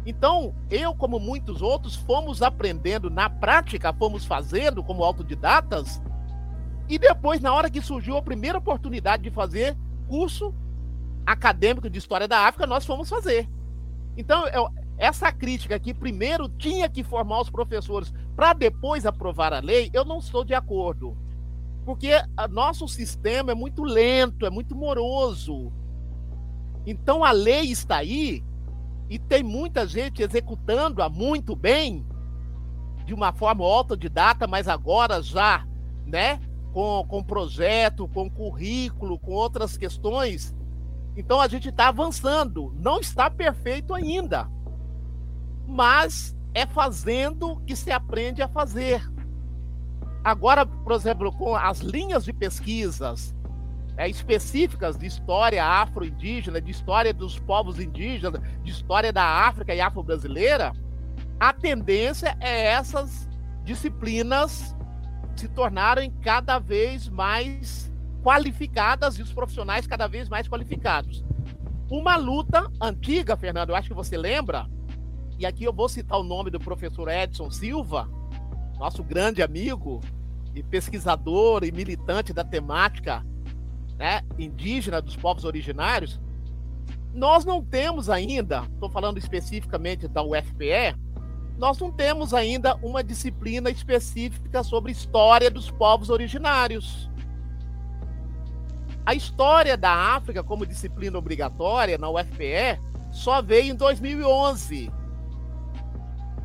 Então, 0.07 0.55
eu, 0.71 0.95
como 0.95 1.19
muitos 1.19 1.61
outros, 1.61 1.97
fomos 1.97 2.41
aprendendo 2.41 3.11
na 3.11 3.29
prática, 3.29 3.93
fomos 3.93 4.25
fazendo 4.25 4.83
como 4.83 5.03
autodidatas, 5.05 6.01
e 6.89 6.99
depois, 6.99 7.41
na 7.41 7.53
hora 7.53 7.69
que 7.69 7.83
surgiu 7.83 8.17
a 8.17 8.23
primeira 8.23 8.59
oportunidade 8.59 9.25
de 9.25 9.31
fazer 9.31 9.77
curso 10.09 10.55
acadêmico 11.27 11.91
de 11.91 11.99
História 11.99 12.29
da 12.29 12.47
África, 12.47 12.67
nós 12.67 12.87
fomos 12.87 13.09
fazer. 13.09 13.49
Então, 14.17 14.47
eu, 14.47 14.69
essa 14.97 15.33
crítica 15.33 15.79
que 15.81 15.93
primeiro 15.93 16.49
tinha 16.49 16.89
que 16.89 17.03
formar 17.03 17.41
os 17.41 17.51
professores 17.51 18.15
para 18.37 18.53
depois 18.53 19.05
aprovar 19.05 19.53
a 19.53 19.59
lei, 19.59 19.91
eu 19.93 20.05
não 20.05 20.19
estou 20.19 20.45
de 20.45 20.55
acordo 20.55 21.17
porque 21.87 22.11
nosso 22.51 22.89
sistema 22.89 23.53
é 23.53 23.55
muito 23.55 23.85
lento, 23.85 24.45
é 24.45 24.51
muito 24.51 24.75
moroso. 24.75 25.73
Então 26.85 27.25
a 27.25 27.31
lei 27.31 27.71
está 27.71 27.99
aí 27.99 28.43
e 29.09 29.19
tem 29.19 29.43
muita 29.43 29.87
gente 29.87 30.23
executando-a 30.23 31.09
muito 31.09 31.55
bem, 31.55 32.05
de 33.05 33.15
uma 33.15 33.33
forma 33.33 33.65
autodidata, 33.65 34.47
mas 34.47 34.67
agora 34.67 35.23
já, 35.23 35.65
né, 36.05 36.41
com, 36.73 37.05
com 37.09 37.23
projeto, 37.23 38.09
com 38.09 38.29
currículo, 38.29 39.19
com 39.19 39.33
outras 39.33 39.77
questões. 39.77 40.55
Então 41.17 41.41
a 41.41 41.47
gente 41.47 41.69
está 41.69 41.89
avançando. 41.89 42.75
Não 42.77 43.01
está 43.01 43.31
perfeito 43.31 43.95
ainda, 43.95 44.51
mas 45.67 46.37
é 46.53 46.67
fazendo 46.67 47.61
que 47.61 47.77
se 47.77 47.93
aprende 47.93 48.43
a 48.43 48.49
fazer. 48.49 49.09
Agora, 50.25 50.67
por 50.67 50.93
exemplo, 50.93 51.31
com 51.31 51.55
as 51.55 51.79
linhas 51.79 52.25
de 52.25 52.33
pesquisas 52.33 53.36
é, 53.97 54.09
específicas 54.09 54.97
de 54.97 55.07
história 55.07 55.65
afro-indígena, 55.65 56.61
de 56.61 56.71
história 56.71 57.15
dos 57.15 57.39
povos 57.39 57.81
indígenas, 57.81 58.41
de 58.63 58.71
história 58.71 59.13
da 59.13 59.25
África 59.25 59.75
e 59.75 59.81
afro-brasileira, 59.81 60.73
a 61.41 61.53
tendência 61.53 62.37
é 62.41 62.67
essas 62.67 63.29
disciplinas 63.65 64.77
se 65.35 65.49
tornarem 65.49 66.11
cada 66.23 66.59
vez 66.59 67.09
mais 67.09 67.93
qualificadas 68.23 69.19
e 69.19 69.23
os 69.23 69.33
profissionais 69.33 69.87
cada 69.87 70.07
vez 70.07 70.29
mais 70.29 70.49
qualificados. 70.49 71.25
Uma 71.91 72.17
luta 72.17 72.67
antiga, 72.81 73.37
Fernando, 73.37 73.71
eu 73.71 73.77
acho 73.77 73.89
que 73.89 73.95
você 73.95 74.17
lembra, 74.17 74.67
e 75.39 75.47
aqui 75.47 75.65
eu 75.65 75.73
vou 75.73 75.89
citar 75.89 76.19
o 76.19 76.25
nome 76.25 76.51
do 76.51 76.59
professor 76.59 77.09
Edson 77.09 77.51
Silva, 77.51 78.09
nosso 78.79 79.03
grande 79.03 79.43
amigo 79.43 80.01
e 80.55 80.63
pesquisador 80.63 81.65
e 81.65 81.71
militante 81.71 82.33
da 82.33 82.43
temática 82.43 83.25
né, 83.99 84.23
indígena 84.39 85.01
dos 85.01 85.17
povos 85.17 85.45
originários, 85.45 86.21
nós 87.15 87.45
não 87.45 87.65
temos 87.65 88.11
ainda, 88.11 88.65
estou 88.75 88.91
falando 88.91 89.19
especificamente 89.19 90.07
da 90.07 90.23
UFPE, 90.23 90.95
nós 91.57 91.79
não 91.79 91.91
temos 91.91 92.35
ainda 92.35 92.75
uma 92.77 93.03
disciplina 93.03 93.71
específica 93.71 94.63
sobre 94.63 94.93
história 94.93 95.51
dos 95.51 95.71
povos 95.71 96.11
originários. 96.11 97.11
A 99.07 99.15
história 99.15 99.77
da 99.77 99.91
África 99.91 100.43
como 100.43 100.67
disciplina 100.67 101.17
obrigatória 101.17 101.97
na 101.97 102.11
UFPE 102.11 102.79
só 103.11 103.41
veio 103.41 103.73
em 103.73 103.75
2011, 103.75 104.93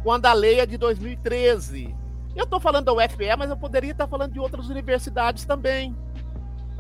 quando 0.04 0.26
a 0.28 0.34
lei 0.34 0.62
é 0.62 0.66
de 0.66 0.78
2013. 0.78 1.94
Eu 2.34 2.46
estou 2.46 2.62
falando 2.62 2.86
da 2.86 2.94
UFPE, 2.94 3.36
mas 3.38 3.50
eu 3.50 3.58
poderia 3.58 3.92
estar 3.92 4.08
falando 4.08 4.32
de 4.32 4.40
outras 4.40 4.70
universidades 4.70 5.44
também. 5.44 5.94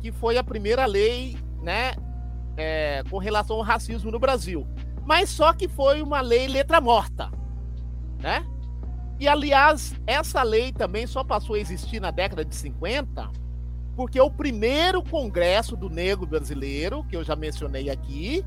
que 0.00 0.12
foi 0.12 0.38
a 0.38 0.44
primeira 0.44 0.86
lei, 0.86 1.36
né, 1.62 1.94
é, 2.56 3.02
com 3.10 3.18
relação 3.18 3.56
ao 3.56 3.62
racismo 3.62 4.10
no 4.10 4.18
Brasil. 4.18 4.66
Mas 5.04 5.30
só 5.30 5.52
que 5.52 5.68
foi 5.68 6.02
uma 6.02 6.20
lei 6.20 6.48
letra 6.48 6.80
morta, 6.80 7.30
né? 8.18 8.44
E 9.18 9.26
aliás, 9.26 9.94
essa 10.06 10.42
lei 10.42 10.72
também 10.72 11.06
só 11.06 11.24
passou 11.24 11.56
a 11.56 11.58
existir 11.58 12.00
na 12.00 12.10
década 12.10 12.44
de 12.44 12.54
50, 12.54 13.30
porque 13.94 14.20
o 14.20 14.30
primeiro 14.30 15.02
congresso 15.02 15.74
do 15.74 15.88
negro 15.88 16.26
brasileiro, 16.26 17.02
que 17.04 17.16
eu 17.16 17.24
já 17.24 17.34
mencionei 17.34 17.88
aqui, 17.88 18.44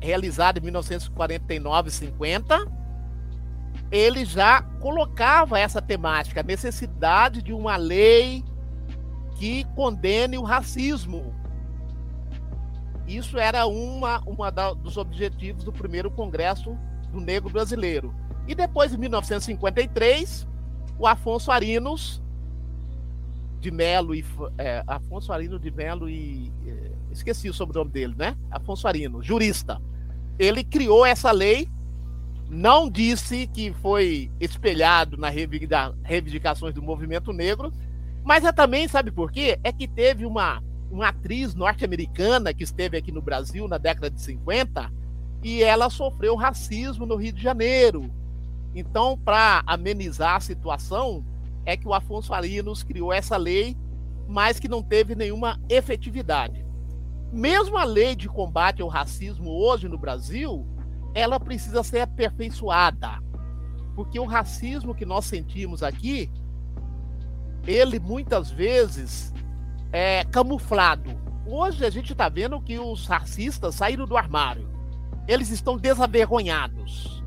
realizado 0.00 0.58
em 0.58 0.62
1949 0.62 1.88
e 1.88 1.92
50, 1.92 2.78
ele 3.90 4.24
já 4.24 4.62
colocava 4.62 5.58
essa 5.58 5.82
temática, 5.82 6.40
a 6.40 6.44
necessidade 6.44 7.42
de 7.42 7.52
uma 7.52 7.76
lei 7.76 8.44
que 9.36 9.64
condene 9.74 10.38
o 10.38 10.42
racismo. 10.42 11.34
Isso 13.08 13.38
era 13.38 13.66
uma, 13.66 14.20
uma 14.26 14.50
da, 14.50 14.74
dos 14.74 14.96
objetivos 14.98 15.64
do 15.64 15.72
primeiro 15.72 16.10
Congresso 16.10 16.76
do 17.10 17.20
Negro 17.20 17.48
Brasileiro. 17.48 18.14
E 18.46 18.54
depois, 18.54 18.92
em 18.92 18.98
1953, 18.98 20.46
o 20.98 21.06
Afonso 21.06 21.50
Arinos 21.50 22.22
de 23.60 23.70
Melo 23.70 24.14
e 24.14 24.24
é, 24.56 24.84
Afonso 24.86 25.32
Arino 25.32 25.58
de 25.58 25.70
Melo 25.70 26.08
e 26.08 26.52
é, 26.66 26.92
esqueci 27.10 27.48
o 27.48 27.54
sobrenome 27.54 27.90
dele, 27.90 28.14
né? 28.16 28.36
Afonso 28.50 28.86
Arino, 28.86 29.22
jurista. 29.22 29.80
Ele 30.38 30.62
criou 30.62 31.04
essa 31.04 31.32
lei, 31.32 31.68
não 32.48 32.88
disse 32.88 33.46
que 33.48 33.72
foi 33.72 34.30
espelhado 34.38 35.16
nas 35.16 35.34
reivindicações 35.34 36.74
do 36.74 36.82
movimento 36.82 37.32
negro, 37.32 37.72
mas 38.22 38.44
é 38.44 38.52
também, 38.52 38.86
sabe 38.86 39.10
por 39.10 39.32
quê? 39.32 39.58
É 39.64 39.72
que 39.72 39.88
teve 39.88 40.24
uma, 40.24 40.62
uma 40.90 41.08
atriz 41.08 41.54
norte-americana 41.54 42.54
que 42.54 42.64
esteve 42.64 42.96
aqui 42.96 43.12
no 43.12 43.22
Brasil 43.22 43.68
na 43.68 43.78
década 43.78 44.10
de 44.10 44.20
50 44.20 44.90
e 45.42 45.62
ela 45.62 45.90
sofreu 45.90 46.34
racismo 46.34 47.06
no 47.06 47.16
Rio 47.16 47.32
de 47.32 47.42
Janeiro. 47.42 48.10
Então, 48.74 49.18
para 49.18 49.62
amenizar 49.66 50.36
a 50.36 50.40
situação, 50.40 51.24
é 51.64 51.76
que 51.76 51.86
o 51.86 51.94
Afonso 51.94 52.32
Arinos 52.32 52.82
criou 52.82 53.12
essa 53.12 53.36
lei, 53.36 53.76
mas 54.26 54.58
que 54.58 54.68
não 54.68 54.82
teve 54.82 55.14
nenhuma 55.14 55.60
efetividade. 55.68 56.64
Mesmo 57.32 57.76
a 57.76 57.84
lei 57.84 58.16
de 58.16 58.28
combate 58.28 58.80
ao 58.80 58.88
racismo 58.88 59.50
hoje 59.50 59.88
no 59.88 59.98
Brasil, 59.98 60.66
ela 61.14 61.38
precisa 61.38 61.82
ser 61.82 62.00
aperfeiçoada. 62.00 63.22
Porque 63.94 64.18
o 64.18 64.24
racismo 64.24 64.94
que 64.94 65.04
nós 65.04 65.26
sentimos 65.26 65.82
aqui, 65.82 66.30
ele 67.66 67.98
muitas 67.98 68.50
vezes 68.50 69.32
é 69.92 70.24
camuflado. 70.24 71.10
Hoje 71.46 71.84
a 71.84 71.90
gente 71.90 72.12
está 72.12 72.28
vendo 72.28 72.60
que 72.60 72.78
os 72.78 73.06
racistas 73.06 73.74
saíram 73.74 74.06
do 74.06 74.16
armário. 74.16 74.68
Eles 75.26 75.50
estão 75.50 75.76
desavergonhados. 75.76 77.22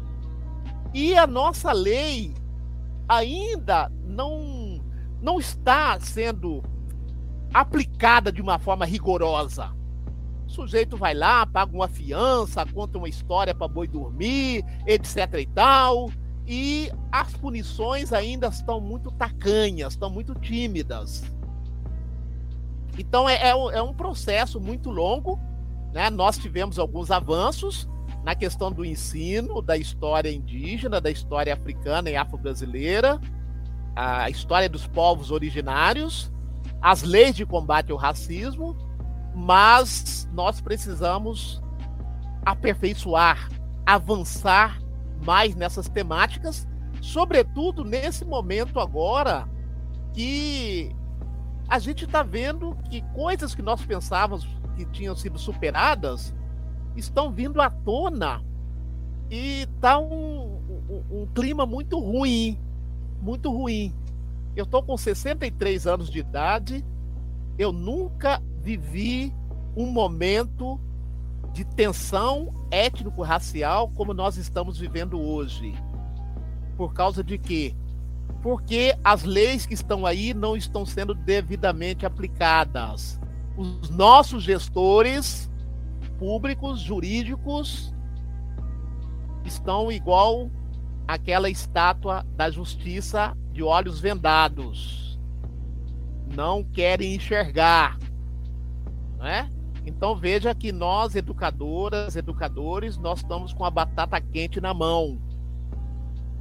E 0.94 1.18
a 1.18 1.26
nossa 1.26 1.72
lei 1.72 2.34
ainda 3.08 3.92
não, 4.04 4.82
não 5.22 5.40
está 5.40 6.00
sendo 6.00 6.64
aplicada 7.54 8.32
de 8.32 8.42
uma 8.42 8.60
forma 8.60 8.86
rigorosa. 8.86 9.72
O 10.48 10.50
sujeito 10.50 10.98
vai 10.98 11.14
lá, 11.14 11.46
paga 11.46 11.74
uma 11.74 11.88
fiança, 11.88 12.66
conta 12.66 12.98
uma 12.98 13.10
história 13.10 13.56
para 13.56 13.68
boi 13.68 13.88
dormir, 13.88 14.66
etc 14.86 15.34
e 15.40 15.46
tal, 15.48 16.12
e 16.46 16.92
as 17.12 17.34
punições 17.34 18.12
ainda 18.12 18.48
estão 18.48 18.82
muito 18.82 19.12
tacanhas, 19.12 19.94
estão 19.94 20.10
muito 20.10 20.36
tímidas. 20.36 21.24
Então 22.98 23.28
é, 23.28 23.36
é, 23.36 23.50
é 23.50 23.82
um 23.82 23.94
processo 23.94 24.60
muito 24.60 24.90
longo, 24.90 25.40
né? 25.94 26.10
Nós 26.10 26.38
tivemos 26.38 26.78
alguns 26.80 27.12
avanços, 27.12 27.90
na 28.24 28.36
questão 28.36 28.72
do 28.72 28.86
ensino 28.86 29.62
da 29.62 29.78
história 29.78 30.32
indígena, 30.32 31.02
da 31.02 31.10
história 31.10 31.54
africana 31.54 32.10
e 32.10 32.16
afro-brasileira, 32.16 33.20
a 33.96 34.30
história 34.30 34.70
dos 34.70 34.88
povos 34.88 35.32
originários, 35.32 36.32
as 36.82 37.04
leis 37.04 37.36
de 37.36 37.46
combate 37.46 37.92
ao 37.92 37.98
racismo, 37.98 38.78
mas 39.36 40.30
nós 40.34 40.62
precisamos 40.62 41.62
aperfeiçoar, 42.46 43.50
avançar 43.86 44.80
mais 45.26 45.56
nessas 45.56 45.90
temáticas, 45.90 46.68
sobretudo 47.02 47.84
nesse 47.84 48.24
momento 48.24 48.80
agora 48.80 49.48
que 50.14 50.96
a 51.72 51.80
gente 51.80 52.04
está 52.04 52.22
vendo 52.22 52.76
que 52.90 53.02
coisas 53.14 53.56
que 53.56 53.62
nós 53.62 53.82
pensávamos 53.86 54.46
que 54.76 54.84
tinham 54.88 55.16
sido 55.16 55.40
superadas 55.40 56.36
estão 56.98 57.32
vindo 57.32 57.62
à 57.62 57.70
tona 57.70 58.44
e 59.30 59.66
tá 59.80 59.98
um, 59.98 60.60
um, 60.90 61.22
um 61.22 61.28
clima 61.34 61.66
muito 61.66 61.98
ruim, 61.98 62.60
muito 63.22 63.50
ruim. 63.50 63.96
Eu 64.54 64.66
tô 64.66 64.84
com 64.84 64.98
63 64.98 65.88
anos 65.88 66.10
de 66.10 66.20
idade, 66.20 66.84
eu 67.58 67.72
nunca 67.72 68.44
vivi 68.60 69.34
um 69.74 69.86
momento 69.86 70.78
de 71.54 71.64
tensão 71.64 72.54
étnico-racial 72.70 73.88
como 73.96 74.14
nós 74.14 74.36
estamos 74.36 74.78
vivendo 74.78 75.18
hoje. 75.18 75.74
Por 76.76 76.94
causa 76.94 77.24
de 77.24 77.38
quê? 77.38 77.74
Porque 78.42 78.96
as 79.04 79.24
leis 79.24 79.66
que 79.66 79.74
estão 79.74 80.06
aí 80.06 80.34
não 80.34 80.56
estão 80.56 80.86
sendo 80.86 81.14
devidamente 81.14 82.06
aplicadas. 82.06 83.20
Os 83.56 83.90
nossos 83.90 84.44
gestores 84.44 85.52
públicos, 86.18 86.80
jurídicos, 86.80 87.94
estão 89.46 89.92
igual 89.92 90.50
aquela 91.08 91.50
estátua 91.50 92.26
da 92.36 92.50
justiça 92.50 93.36
de 93.52 93.62
olhos 93.62 94.00
vendados. 94.00 95.20
Não 96.36 96.64
querem 96.64 97.16
enxergar. 97.16 97.98
Né? 99.20 99.50
Então 99.86 100.16
veja 100.16 100.54
que 100.56 100.72
nós, 100.72 101.16
educadoras, 101.16 102.16
educadores, 102.16 102.98
nós 102.98 103.20
estamos 103.20 103.54
com 103.54 103.66
a 103.66 103.72
batata 103.72 104.20
quente 104.22 104.62
na 104.62 104.74
mão. 104.74 105.20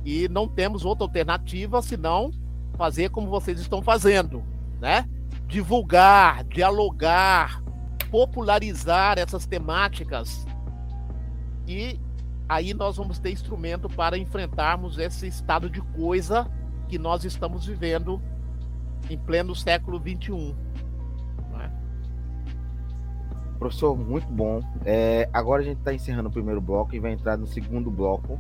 E 0.04 0.28
não 0.28 0.48
temos 0.48 0.84
outra 0.84 1.04
alternativa 1.04 1.82
senão 1.82 2.30
fazer 2.76 3.10
como 3.10 3.28
vocês 3.28 3.60
estão 3.60 3.82
fazendo, 3.82 4.42
né? 4.80 5.08
Divulgar, 5.46 6.44
dialogar, 6.44 7.62
popularizar 8.10 9.18
essas 9.18 9.46
temáticas 9.46 10.46
e 11.70 12.00
aí 12.48 12.74
nós 12.74 12.96
vamos 12.96 13.20
ter 13.20 13.30
instrumento 13.30 13.88
para 13.88 14.18
enfrentarmos 14.18 14.98
esse 14.98 15.28
estado 15.28 15.70
de 15.70 15.80
coisa 15.80 16.50
que 16.88 16.98
nós 16.98 17.24
estamos 17.24 17.64
vivendo 17.64 18.20
em 19.08 19.16
pleno 19.16 19.54
século 19.54 19.98
XXI. 19.98 20.56
É? 21.60 21.70
Professor, 23.56 23.96
muito 23.96 24.26
bom. 24.32 24.60
É, 24.84 25.28
agora 25.32 25.62
a 25.62 25.64
gente 25.64 25.78
está 25.78 25.94
encerrando 25.94 26.28
o 26.28 26.32
primeiro 26.32 26.60
bloco 26.60 26.92
e 26.92 26.98
vai 26.98 27.12
entrar 27.12 27.36
no 27.36 27.46
segundo 27.46 27.88
bloco 27.88 28.36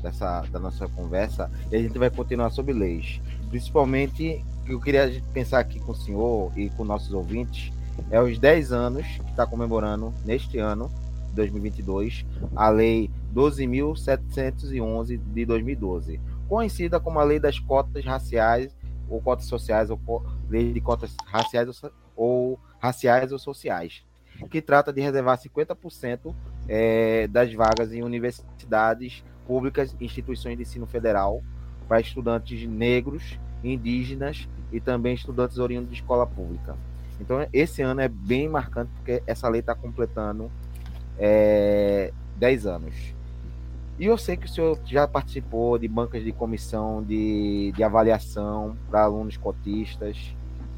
dessa, 0.00 0.42
da 0.50 0.58
nossa 0.58 0.88
conversa 0.88 1.50
e 1.70 1.76
a 1.76 1.82
gente 1.82 1.98
vai 1.98 2.10
continuar 2.10 2.50
sobre 2.50 2.72
leis. 2.72 3.20
Principalmente, 3.48 4.44
eu 4.66 4.80
queria 4.80 5.22
pensar 5.32 5.60
aqui 5.60 5.80
com 5.80 5.92
o 5.92 5.96
senhor 5.96 6.52
e 6.56 6.70
com 6.70 6.84
nossos 6.84 7.12
ouvintes 7.12 7.72
é 8.10 8.20
os 8.20 8.38
10 8.38 8.72
anos 8.72 9.06
que 9.06 9.30
está 9.30 9.46
comemorando 9.46 10.14
neste 10.24 10.58
ano, 10.58 10.90
2022, 11.34 12.24
a 12.56 12.68
Lei 12.70 13.10
12.711 13.34 15.20
de 15.32 15.44
2012, 15.44 16.20
conhecida 16.48 16.98
como 16.98 17.18
a 17.18 17.24
Lei 17.24 17.38
das 17.38 17.58
Cotas 17.58 18.04
Raciais 18.04 18.74
ou 19.08 19.20
Cotas 19.20 19.46
Sociais 19.46 19.90
ou 19.90 20.00
Lei 20.48 20.72
de 20.72 20.80
Cotas 20.80 21.14
Raciais 21.26 21.82
ou, 22.16 22.58
Raciais 22.78 23.32
ou 23.32 23.38
Sociais, 23.38 24.02
que 24.50 24.62
trata 24.62 24.92
de 24.92 25.00
reservar 25.00 25.38
50% 25.38 26.34
é, 26.68 27.28
das 27.28 27.52
vagas 27.52 27.92
em 27.92 28.02
universidades 28.02 29.22
públicas 29.50 29.96
e 29.98 30.04
instituições 30.04 30.56
de 30.56 30.62
ensino 30.62 30.86
federal 30.86 31.42
para 31.88 32.00
estudantes 32.00 32.64
negros, 32.68 33.36
indígenas 33.64 34.48
e 34.70 34.80
também 34.80 35.12
estudantes 35.12 35.58
oriundos 35.58 35.90
de 35.90 35.96
escola 35.96 36.24
pública. 36.24 36.76
Então, 37.20 37.44
esse 37.52 37.82
ano 37.82 38.00
é 38.00 38.06
bem 38.06 38.48
marcante, 38.48 38.92
porque 38.94 39.20
essa 39.26 39.48
lei 39.48 39.58
está 39.58 39.74
completando 39.74 40.48
é, 41.18 42.12
10 42.36 42.66
anos. 42.66 42.94
E 43.98 44.06
eu 44.06 44.16
sei 44.16 44.36
que 44.36 44.46
o 44.46 44.48
senhor 44.48 44.78
já 44.84 45.08
participou 45.08 45.76
de 45.76 45.88
bancas 45.88 46.22
de 46.22 46.30
comissão 46.30 47.02
de, 47.02 47.72
de 47.74 47.82
avaliação 47.82 48.76
para 48.88 49.02
alunos 49.02 49.36
cotistas. 49.36 50.32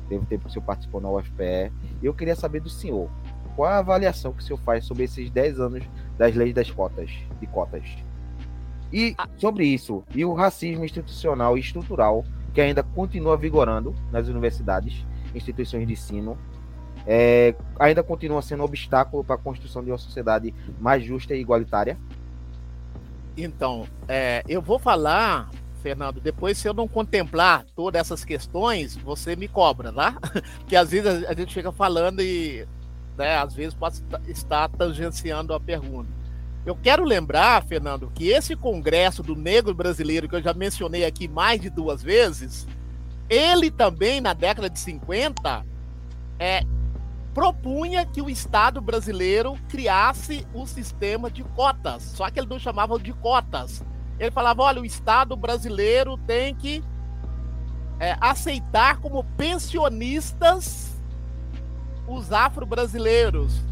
Teve 0.08 0.24
tempo 0.24 0.44
que 0.44 0.48
o 0.48 0.52
senhor 0.52 0.64
participou 0.64 0.98
na 0.98 1.10
UFPE. 1.10 1.70
E 2.00 2.06
eu 2.06 2.14
queria 2.14 2.34
saber 2.34 2.60
do 2.60 2.70
senhor, 2.70 3.10
qual 3.54 3.70
a 3.70 3.78
avaliação 3.80 4.32
que 4.32 4.42
o 4.42 4.42
senhor 4.42 4.58
faz 4.60 4.86
sobre 4.86 5.04
esses 5.04 5.30
10 5.30 5.60
anos 5.60 5.84
das 6.16 6.34
leis 6.34 6.54
das 6.54 6.70
cotas, 6.70 7.10
de 7.38 7.46
cotas? 7.48 7.84
E 8.92 9.16
sobre 9.38 9.64
isso, 9.64 10.04
e 10.14 10.24
o 10.24 10.34
racismo 10.34 10.84
institucional 10.84 11.56
e 11.56 11.60
estrutural 11.60 12.24
que 12.52 12.60
ainda 12.60 12.82
continua 12.82 13.36
vigorando 13.36 13.94
nas 14.10 14.28
universidades 14.28 15.04
instituições 15.34 15.86
de 15.86 15.94
ensino, 15.94 16.36
é, 17.06 17.54
ainda 17.78 18.02
continua 18.02 18.42
sendo 18.42 18.60
um 18.60 18.64
obstáculo 18.64 19.24
para 19.24 19.36
a 19.36 19.38
construção 19.38 19.82
de 19.82 19.90
uma 19.90 19.98
sociedade 19.98 20.54
mais 20.78 21.02
justa 21.02 21.34
e 21.34 21.40
igualitária? 21.40 21.98
Então, 23.36 23.86
é, 24.06 24.42
eu 24.46 24.60
vou 24.60 24.78
falar, 24.78 25.50
Fernando, 25.82 26.20
depois 26.20 26.58
se 26.58 26.68
eu 26.68 26.74
não 26.74 26.86
contemplar 26.86 27.64
todas 27.74 28.00
essas 28.00 28.24
questões, 28.24 28.94
você 28.96 29.34
me 29.34 29.48
cobra, 29.48 29.90
tá? 29.92 30.16
Que 30.68 30.76
às 30.76 30.90
vezes 30.90 31.24
a 31.24 31.32
gente 31.32 31.54
fica 31.54 31.72
falando 31.72 32.20
e 32.20 32.66
né, 33.16 33.36
às 33.36 33.54
vezes 33.54 33.74
pode 33.74 34.02
estar 34.28 34.68
tangenciando 34.68 35.54
a 35.54 35.60
pergunta. 35.60 36.21
Eu 36.64 36.76
quero 36.76 37.04
lembrar, 37.04 37.64
Fernando, 37.64 38.10
que 38.14 38.28
esse 38.28 38.54
congresso 38.54 39.22
do 39.22 39.34
negro 39.34 39.74
brasileiro, 39.74 40.28
que 40.28 40.36
eu 40.36 40.42
já 40.42 40.54
mencionei 40.54 41.04
aqui 41.04 41.26
mais 41.26 41.60
de 41.60 41.68
duas 41.68 42.02
vezes, 42.02 42.66
ele 43.28 43.70
também, 43.70 44.20
na 44.20 44.32
década 44.32 44.70
de 44.70 44.78
50, 44.78 45.66
é, 46.38 46.62
propunha 47.34 48.06
que 48.06 48.22
o 48.22 48.30
Estado 48.30 48.80
brasileiro 48.80 49.56
criasse 49.68 50.46
um 50.54 50.66
sistema 50.66 51.30
de 51.30 51.42
cotas, 51.42 52.02
só 52.02 52.30
que 52.30 52.38
ele 52.38 52.48
não 52.48 52.58
chamava 52.58 52.98
de 52.98 53.12
cotas. 53.12 53.84
Ele 54.18 54.30
falava: 54.30 54.62
olha, 54.62 54.80
o 54.80 54.84
Estado 54.84 55.34
brasileiro 55.34 56.16
tem 56.18 56.54
que 56.54 56.84
é, 57.98 58.16
aceitar 58.20 58.98
como 58.98 59.24
pensionistas 59.36 60.92
os 62.06 62.32
afro-brasileiros, 62.32 63.62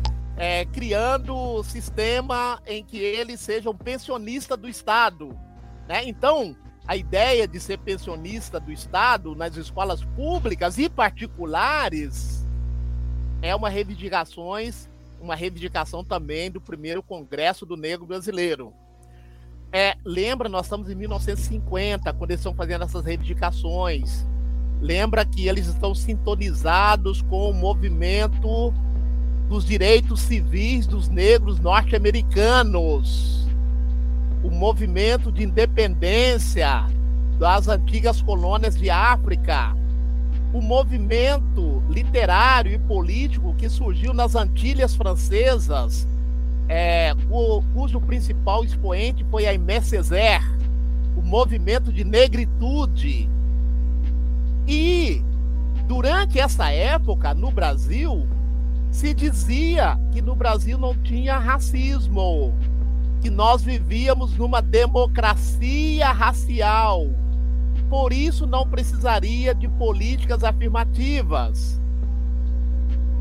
é, 0.41 0.65
criando 0.65 1.63
sistema 1.63 2.63
em 2.67 2.83
que 2.83 2.97
eles 2.97 3.41
sejam 3.41 3.77
pensionistas 3.77 4.57
do 4.57 4.71
Estado. 4.71 5.39
Né? 5.87 6.09
Então, 6.09 6.57
a 6.87 6.97
ideia 6.97 7.47
de 7.47 7.61
ser 7.61 7.77
pensionista 7.77 8.59
do 8.59 8.73
Estado 8.73 9.35
nas 9.35 9.55
escolas 9.59 10.03
públicas 10.03 10.79
e 10.79 10.89
particulares 10.89 12.49
é 13.43 13.55
uma 13.55 13.69
reivindicações, 13.69 14.89
uma 15.21 15.35
reivindicação 15.35 16.03
também 16.03 16.51
do 16.51 16.59
primeiro 16.59 17.03
Congresso 17.03 17.67
do 17.67 17.77
Negro 17.77 18.07
Brasileiro. 18.07 18.73
É, 19.71 19.95
lembra, 20.03 20.49
nós 20.49 20.65
estamos 20.65 20.89
em 20.89 20.95
1950, 20.95 22.15
quando 22.15 22.31
eles 22.31 22.41
estão 22.41 22.55
fazendo 22.55 22.85
essas 22.85 23.05
reivindicações. 23.05 24.27
Lembra 24.81 25.23
que 25.23 25.47
eles 25.47 25.67
estão 25.67 25.95
sintonizados 25.95 27.21
com 27.21 27.51
o 27.51 27.53
movimento 27.53 28.73
dos 29.51 29.65
direitos 29.65 30.21
civis 30.21 30.87
dos 30.87 31.09
negros 31.09 31.59
norte-americanos, 31.59 33.49
o 34.45 34.49
movimento 34.49 35.33
de 35.33 35.43
independência 35.43 36.87
das 37.37 37.67
antigas 37.67 38.23
colônias 38.23 38.77
de 38.77 38.89
África, 38.89 39.75
o 40.55 40.63
movimento 40.63 41.83
literário 41.91 42.73
e 42.73 42.79
político 42.79 43.53
que 43.59 43.69
surgiu 43.69 44.15
nas 44.15 44.37
Antilhas 44.37 44.95
Francesas, 44.95 46.07
é, 46.69 47.13
cujo 47.75 48.01
principal 48.03 48.65
expoente 48.65 49.27
foi 49.33 49.49
Aimé 49.49 49.81
Césaire, 49.81 50.47
o 51.17 51.23
movimento 51.23 51.93
de 51.93 52.05
negritude. 52.05 53.29
E 54.69 55.25
durante 55.89 56.39
essa 56.39 56.71
época, 56.71 57.35
no 57.35 57.51
Brasil, 57.51 58.29
se 58.91 59.15
dizia 59.15 59.99
que 60.13 60.21
no 60.21 60.35
Brasil 60.35 60.79
não 60.79 60.95
tinha 60.95 61.39
racismo, 61.39 62.53
que 63.21 63.31
nós 63.31 63.63
vivíamos 63.63 64.37
numa 64.37 64.61
democracia 64.61 66.11
racial 66.13 67.07
por 67.91 68.13
isso 68.13 68.47
não 68.47 68.67
precisaria 68.67 69.53
de 69.53 69.67
políticas 69.67 70.45
afirmativas. 70.45 71.81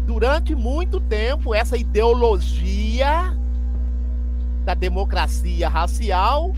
Durante 0.06 0.54
muito 0.54 1.02
tempo, 1.02 1.56
essa 1.56 1.76
ideologia 1.76 3.36
da 4.64 4.76
democracia 4.76 5.68
racial 5.68 6.54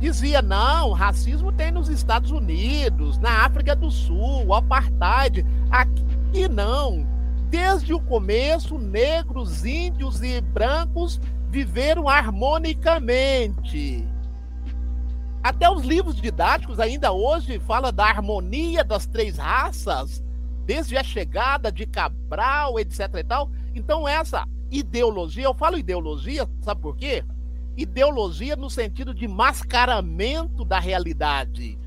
dizia: 0.00 0.42
não, 0.42 0.92
racismo 0.92 1.52
tem 1.52 1.70
nos 1.70 1.88
Estados 1.88 2.32
Unidos, 2.32 3.18
na 3.18 3.44
África 3.44 3.76
do 3.76 3.88
Sul, 3.88 4.52
apartheid. 4.52 5.46
Aqui 5.70 6.48
não. 6.50 7.06
Desde 7.48 7.94
o 7.94 8.00
começo, 8.00 8.78
negros, 8.78 9.64
índios 9.64 10.22
e 10.22 10.38
brancos 10.40 11.18
viveram 11.48 12.06
harmonicamente. 12.08 14.06
Até 15.42 15.70
os 15.70 15.82
livros 15.82 16.20
didáticos 16.20 16.78
ainda 16.78 17.10
hoje 17.10 17.58
fala 17.60 17.90
da 17.90 18.04
harmonia 18.04 18.84
das 18.84 19.06
três 19.06 19.38
raças, 19.38 20.22
desde 20.66 20.98
a 20.98 21.02
chegada 21.02 21.72
de 21.72 21.86
Cabral, 21.86 22.78
etc 22.78 23.14
e 23.14 23.24
tal. 23.24 23.50
Então 23.74 24.06
essa 24.06 24.44
ideologia, 24.70 25.44
eu 25.44 25.54
falo 25.54 25.78
ideologia, 25.78 26.46
sabe 26.60 26.82
por 26.82 26.96
quê? 26.96 27.24
Ideologia 27.78 28.56
no 28.56 28.68
sentido 28.68 29.14
de 29.14 29.26
mascaramento 29.26 30.66
da 30.66 30.78
realidade, 30.78 31.78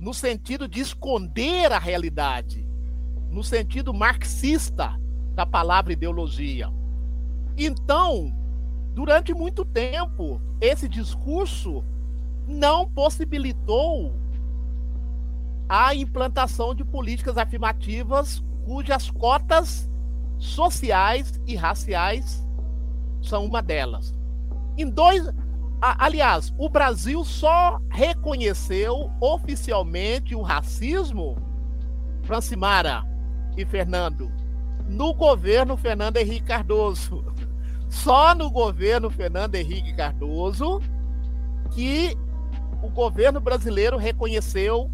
no 0.00 0.14
sentido 0.14 0.66
de 0.66 0.80
esconder 0.80 1.72
a 1.72 1.78
realidade, 1.78 2.67
no 3.30 3.42
sentido 3.42 3.92
marxista 3.92 4.98
da 5.34 5.46
palavra 5.46 5.92
ideologia. 5.92 6.70
Então, 7.56 8.32
durante 8.94 9.34
muito 9.34 9.64
tempo, 9.64 10.40
esse 10.60 10.88
discurso 10.88 11.84
não 12.46 12.88
possibilitou 12.88 14.12
a 15.68 15.94
implantação 15.94 16.74
de 16.74 16.84
políticas 16.84 17.36
afirmativas 17.36 18.42
cujas 18.64 19.10
cotas 19.10 19.88
sociais 20.38 21.40
e 21.46 21.54
raciais 21.54 22.46
são 23.22 23.44
uma 23.44 23.60
delas. 23.60 24.14
Em 24.76 24.88
dois, 24.88 25.28
aliás, 25.80 26.54
o 26.56 26.68
Brasil 26.68 27.24
só 27.24 27.80
reconheceu 27.90 29.10
oficialmente 29.20 30.34
o 30.34 30.42
racismo, 30.42 31.36
Francimara 32.22 33.04
e 33.58 33.66
Fernando, 33.66 34.30
no 34.86 35.12
governo 35.12 35.76
Fernando 35.76 36.16
Henrique 36.16 36.46
Cardoso. 36.46 37.24
Só 37.90 38.34
no 38.34 38.50
governo 38.50 39.10
Fernando 39.10 39.54
Henrique 39.56 39.94
Cardoso 39.94 40.80
que 41.72 42.16
o 42.82 42.88
governo 42.88 43.40
brasileiro 43.40 43.96
reconheceu 43.96 44.90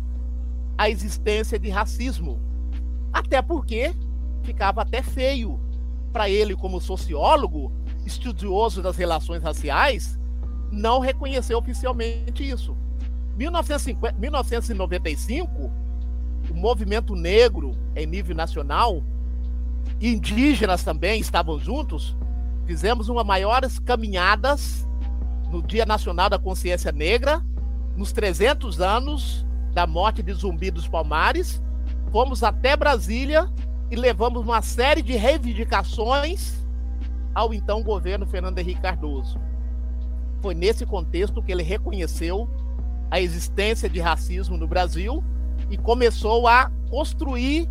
a 0.79 0.89
existência 0.89 1.59
de 1.59 1.69
racismo. 1.69 2.41
Até 3.13 3.43
porque 3.43 3.95
ficava 4.43 4.83
até 4.83 5.03
feio 5.03 5.61
para 6.13 6.31
ele, 6.31 6.57
como 6.57 6.81
sociólogo, 6.81 7.73
estudioso 8.07 8.81
das 8.81 8.97
relações 8.97 9.43
raciais, 9.43 10.19
não 10.71 11.01
reconhecer 11.01 11.55
oficialmente 11.55 12.49
isso. 12.49 12.77
1950, 13.37 14.19
1995, 14.19 15.73
o 16.55 16.57
movimento 16.57 17.17
negro 17.17 17.77
em 17.97 18.07
nível 18.07 18.37
nacional, 18.37 19.03
indígenas 20.01 20.85
também 20.85 21.21
estavam 21.21 21.59
juntos, 21.59 22.17
fizemos 22.65 23.09
uma 23.09 23.25
maiores 23.25 23.81
caminhadas 23.81 24.89
no 25.51 25.61
Dia 25.61 25.85
Nacional 25.85 26.31
da 26.31 26.39
Consciência 26.39 26.93
Negra, 26.93 27.45
nos 27.97 28.13
300 28.13 28.81
anos 28.81 29.45
da 29.73 29.85
morte 29.85 30.23
de 30.23 30.33
Zumbi 30.33 30.71
dos 30.71 30.87
Palmares, 30.87 31.61
fomos 32.13 32.45
até 32.45 32.77
Brasília 32.77 33.53
e 33.91 33.97
levamos 33.97 34.43
uma 34.43 34.63
série 34.63 35.03
de 35.03 35.15
reivindicações 35.17 36.55
ao 37.35 37.53
então 37.53 37.83
governo 37.83 38.27
Fernando 38.27 38.61
Henrique 38.61 38.81
Cardoso. 38.81 39.41
Foi 40.41 40.55
nesse 40.55 40.87
contexto 40.87 41.43
que 41.43 41.51
ele 41.51 41.65
reconheceu 41.65 42.49
a 43.11 43.21
existência 43.21 43.89
de 43.89 43.99
racismo 43.99 44.57
no 44.57 44.69
Brasil 44.69 45.23
e 45.75 45.77
começou 45.77 46.47
a 46.47 46.71
construir 46.89 47.69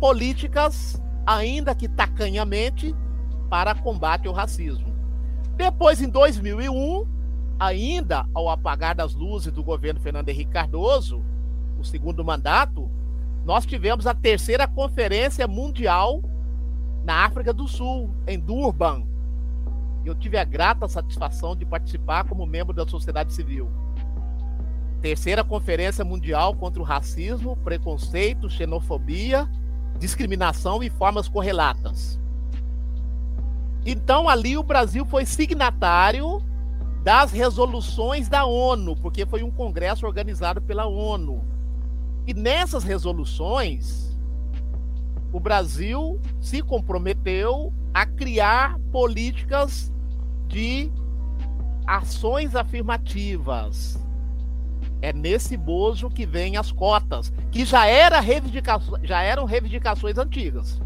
políticas, 0.00 0.98
ainda 1.26 1.74
que 1.74 1.86
tacanhamente, 1.86 2.96
para 3.50 3.74
combate 3.74 4.26
ao 4.26 4.32
racismo. 4.32 4.86
Depois, 5.54 6.00
em 6.00 6.08
2001, 6.08 7.06
ainda 7.60 8.26
ao 8.32 8.48
apagar 8.48 8.94
das 8.94 9.14
luzes 9.14 9.52
do 9.52 9.62
governo 9.62 10.00
Fernando 10.00 10.30
Henrique 10.30 10.50
Cardoso, 10.50 11.22
o 11.78 11.84
segundo 11.84 12.24
mandato, 12.24 12.90
nós 13.44 13.66
tivemos 13.66 14.06
a 14.06 14.14
terceira 14.14 14.66
conferência 14.66 15.46
mundial 15.46 16.22
na 17.04 17.26
África 17.26 17.52
do 17.52 17.68
Sul, 17.68 18.08
em 18.26 18.40
Durban. 18.40 19.04
Eu 20.06 20.14
tive 20.14 20.38
a 20.38 20.44
grata 20.44 20.88
satisfação 20.88 21.54
de 21.54 21.66
participar 21.66 22.24
como 22.24 22.46
membro 22.46 22.72
da 22.72 22.88
sociedade 22.88 23.34
civil. 23.34 23.70
Terceira 25.04 25.44
Conferência 25.44 26.02
Mundial 26.02 26.54
contra 26.54 26.80
o 26.80 26.82
Racismo, 26.82 27.58
Preconceito, 27.58 28.48
Xenofobia, 28.48 29.46
Discriminação 29.98 30.82
e 30.82 30.88
Formas 30.88 31.28
Correlatas. 31.28 32.18
Então, 33.84 34.30
ali 34.30 34.56
o 34.56 34.62
Brasil 34.62 35.04
foi 35.04 35.26
signatário 35.26 36.42
das 37.02 37.32
resoluções 37.32 38.30
da 38.30 38.46
ONU, 38.46 38.96
porque 38.96 39.26
foi 39.26 39.42
um 39.42 39.50
congresso 39.50 40.06
organizado 40.06 40.62
pela 40.62 40.86
ONU. 40.86 41.44
E 42.26 42.32
nessas 42.32 42.82
resoluções, 42.82 44.16
o 45.30 45.38
Brasil 45.38 46.18
se 46.40 46.62
comprometeu 46.62 47.74
a 47.92 48.06
criar 48.06 48.80
políticas 48.90 49.92
de 50.48 50.90
ações 51.86 52.56
afirmativas. 52.56 54.02
É 55.04 55.12
nesse 55.12 55.54
bojo 55.54 56.08
que 56.08 56.24
vem 56.24 56.56
as 56.56 56.72
cotas, 56.72 57.30
que 57.50 57.62
já, 57.66 57.86
era 57.86 58.20
reivindica 58.20 58.80
já 59.02 59.20
eram 59.20 59.44
reivindicações 59.44 60.16
antigas. 60.16 60.80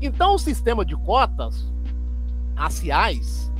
Então, 0.00 0.36
o 0.36 0.38
sistema 0.38 0.84
de 0.84 0.94
cotas 0.94 1.68
raciais 2.54 3.50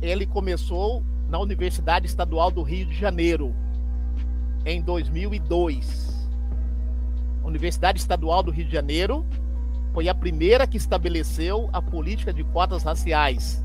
ele 0.00 0.24
começou 0.24 1.04
na 1.28 1.38
Universidade 1.38 2.06
Estadual 2.06 2.50
do 2.50 2.62
Rio 2.62 2.86
de 2.86 2.94
Janeiro, 2.94 3.54
em 4.64 4.80
2002. 4.80 6.26
Universidade 7.44 7.98
Estadual 8.00 8.42
do 8.42 8.50
Rio 8.50 8.64
de 8.64 8.72
Janeiro, 8.72 9.26
foi 9.92 10.08
a 10.08 10.14
primeira 10.14 10.66
que 10.66 10.78
estabeleceu 10.78 11.68
a 11.70 11.82
política 11.82 12.32
de 12.32 12.42
cotas 12.44 12.82
raciais. 12.82 13.62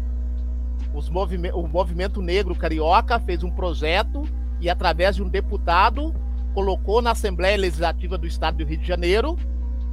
Movime 1.09 1.51
o 1.53 1.65
movimento 1.65 2.21
negro 2.21 2.53
carioca 2.53 3.17
fez 3.17 3.43
um 3.43 3.49
projeto 3.49 4.27
e, 4.61 4.69
através 4.69 5.15
de 5.15 5.23
um 5.23 5.27
deputado, 5.27 6.13
colocou 6.53 7.01
na 7.01 7.11
Assembleia 7.11 7.57
Legislativa 7.57 8.17
do 8.17 8.27
Estado 8.27 8.57
do 8.57 8.65
Rio 8.65 8.77
de 8.77 8.87
Janeiro, 8.87 9.37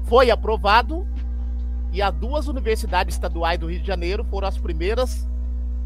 foi 0.05 0.31
aprovado 0.31 1.07
e 1.93 2.03
as 2.03 2.15
duas 2.15 2.47
universidades 2.47 3.15
estaduais 3.15 3.59
do 3.59 3.71
Rio 3.71 3.81
de 3.81 3.87
Janeiro 3.87 4.25
foram 4.25 4.47
as 4.47 4.59
primeiras 4.59 5.27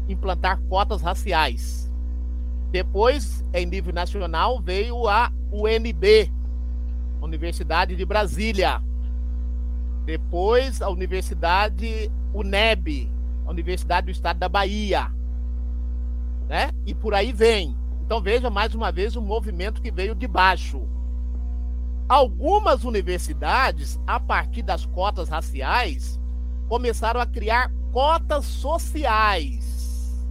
a 0.07 0.11
implantar 0.11 0.59
cotas 0.69 1.01
raciais. 1.01 1.91
Depois, 2.71 3.43
em 3.53 3.65
nível 3.65 3.93
nacional, 3.93 4.59
veio 4.61 5.07
a 5.07 5.31
UNB, 5.51 6.31
Universidade 7.21 7.95
de 7.95 8.05
Brasília, 8.05 8.81
depois, 10.05 10.81
a 10.81 10.89
Universidade 10.89 12.11
UNEB, 12.33 13.09
Universidade 13.47 14.05
do 14.05 14.11
Estado 14.11 14.39
da 14.39 14.49
Bahia. 14.49 15.09
Né? 16.47 16.71
E 16.85 16.93
por 16.93 17.13
aí 17.13 17.31
vem. 17.31 17.75
Então 18.05 18.21
veja 18.21 18.49
mais 18.49 18.75
uma 18.75 18.91
vez 18.91 19.15
o 19.15 19.21
movimento 19.21 19.81
que 19.81 19.89
veio 19.89 20.13
de 20.13 20.27
baixo. 20.27 20.85
Algumas 22.07 22.83
universidades, 22.83 23.99
a 24.05 24.19
partir 24.19 24.61
das 24.61 24.85
cotas 24.85 25.29
raciais, 25.29 26.19
começaram 26.67 27.21
a 27.21 27.25
criar 27.25 27.71
cotas 27.93 28.43
sociais. 28.43 30.21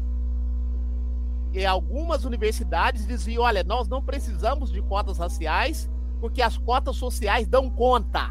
E 1.55 1.65
algumas 1.65 2.25
universidades 2.25 3.07
diziam: 3.07 3.43
olha, 3.43 3.65
nós 3.65 3.89
não 3.89 4.03
precisamos 4.03 4.71
de 4.71 4.83
cotas 4.83 5.17
raciais, 5.17 5.91
porque 6.21 6.43
as 6.43 6.59
cotas 6.59 6.97
sociais 6.97 7.49
dão 7.49 7.71
conta. 7.71 8.31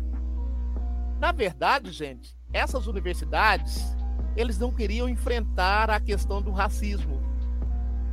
Na 1.19 1.31
verdade, 1.31 1.91
gente, 1.91 2.37
essas 2.53 2.85
universidades, 2.85 3.97
eles 4.35 4.59
não 4.59 4.71
queriam 4.71 5.09
enfrentar 5.09 5.89
a 5.89 5.99
questão 5.99 6.43
do 6.43 6.51
racismo. 6.51 7.20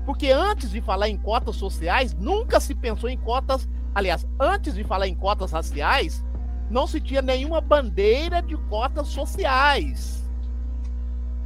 Porque 0.08 0.30
antes 0.30 0.70
de 0.70 0.80
falar 0.80 1.10
em 1.10 1.18
cotas 1.18 1.56
sociais, 1.56 2.14
nunca 2.14 2.58
se 2.60 2.74
pensou 2.74 3.10
em 3.10 3.18
cotas, 3.18 3.68
aliás, 3.94 4.26
antes 4.40 4.74
de 4.74 4.82
falar 4.82 5.06
em 5.06 5.14
cotas 5.14 5.52
raciais, 5.52 6.24
não 6.70 6.86
se 6.86 6.98
tinha 6.98 7.20
nenhuma 7.20 7.60
bandeira 7.60 8.40
de 8.40 8.56
cotas 8.56 9.08
sociais. 9.08 10.26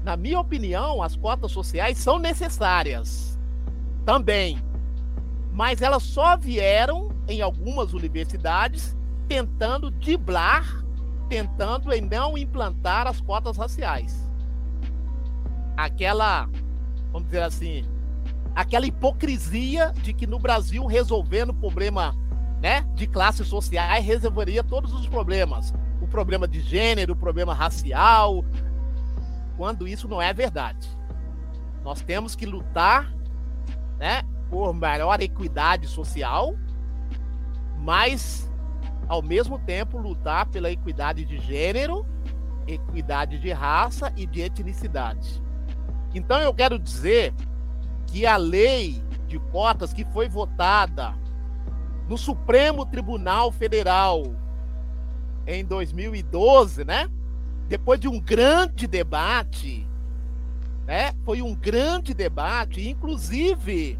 Na 0.04 0.16
minha 0.16 0.38
opinião, 0.38 1.02
as 1.02 1.16
cotas 1.16 1.50
sociais 1.50 1.98
são 1.98 2.20
necessárias 2.20 3.36
também, 4.04 4.62
mas 5.52 5.82
elas 5.82 6.04
só 6.04 6.36
vieram 6.36 7.10
em 7.26 7.42
algumas 7.42 7.92
universidades 7.92 8.96
tentando 9.26 9.90
driblar 9.90 10.84
tentando 11.28 11.92
em 11.92 12.00
não 12.00 12.38
implantar 12.38 13.08
as 13.08 13.20
cotas 13.20 13.56
raciais. 13.56 14.30
Aquela, 15.76 16.48
vamos 17.10 17.26
dizer 17.26 17.42
assim, 17.42 17.91
aquela 18.54 18.86
hipocrisia 18.86 19.92
de 20.02 20.12
que 20.12 20.26
no 20.26 20.38
Brasil 20.38 20.84
resolvendo 20.86 21.50
o 21.50 21.54
problema, 21.54 22.14
né, 22.60 22.82
de 22.94 23.06
classes 23.06 23.46
sociais 23.46 24.04
resolveria 24.04 24.62
todos 24.62 24.92
os 24.92 25.06
problemas, 25.08 25.72
o 26.00 26.06
problema 26.06 26.46
de 26.46 26.60
gênero, 26.60 27.14
o 27.14 27.16
problema 27.16 27.54
racial, 27.54 28.44
quando 29.56 29.88
isso 29.88 30.08
não 30.08 30.20
é 30.20 30.32
verdade. 30.32 30.88
Nós 31.82 32.00
temos 32.02 32.36
que 32.36 32.46
lutar, 32.46 33.12
né, 33.98 34.22
por 34.50 34.72
maior 34.74 35.20
equidade 35.20 35.86
social, 35.86 36.54
mas 37.78 38.50
ao 39.08 39.22
mesmo 39.22 39.58
tempo 39.58 39.98
lutar 39.98 40.46
pela 40.46 40.70
equidade 40.70 41.24
de 41.24 41.38
gênero, 41.38 42.06
equidade 42.66 43.38
de 43.38 43.50
raça 43.50 44.12
e 44.16 44.26
de 44.26 44.40
etnicidade. 44.40 45.42
Então 46.14 46.38
eu 46.38 46.54
quero 46.54 46.78
dizer 46.78 47.34
que 48.12 48.26
a 48.26 48.36
lei 48.36 49.02
de 49.26 49.38
cotas 49.38 49.94
que 49.94 50.04
foi 50.04 50.28
votada 50.28 51.14
no 52.06 52.18
Supremo 52.18 52.84
Tribunal 52.84 53.50
Federal 53.50 54.34
em 55.46 55.64
2012, 55.64 56.84
né? 56.84 57.08
Depois 57.68 57.98
de 57.98 58.08
um 58.08 58.20
grande 58.20 58.86
debate, 58.86 59.88
né? 60.86 61.14
Foi 61.24 61.40
um 61.40 61.54
grande 61.54 62.12
debate, 62.12 62.86
inclusive 62.86 63.98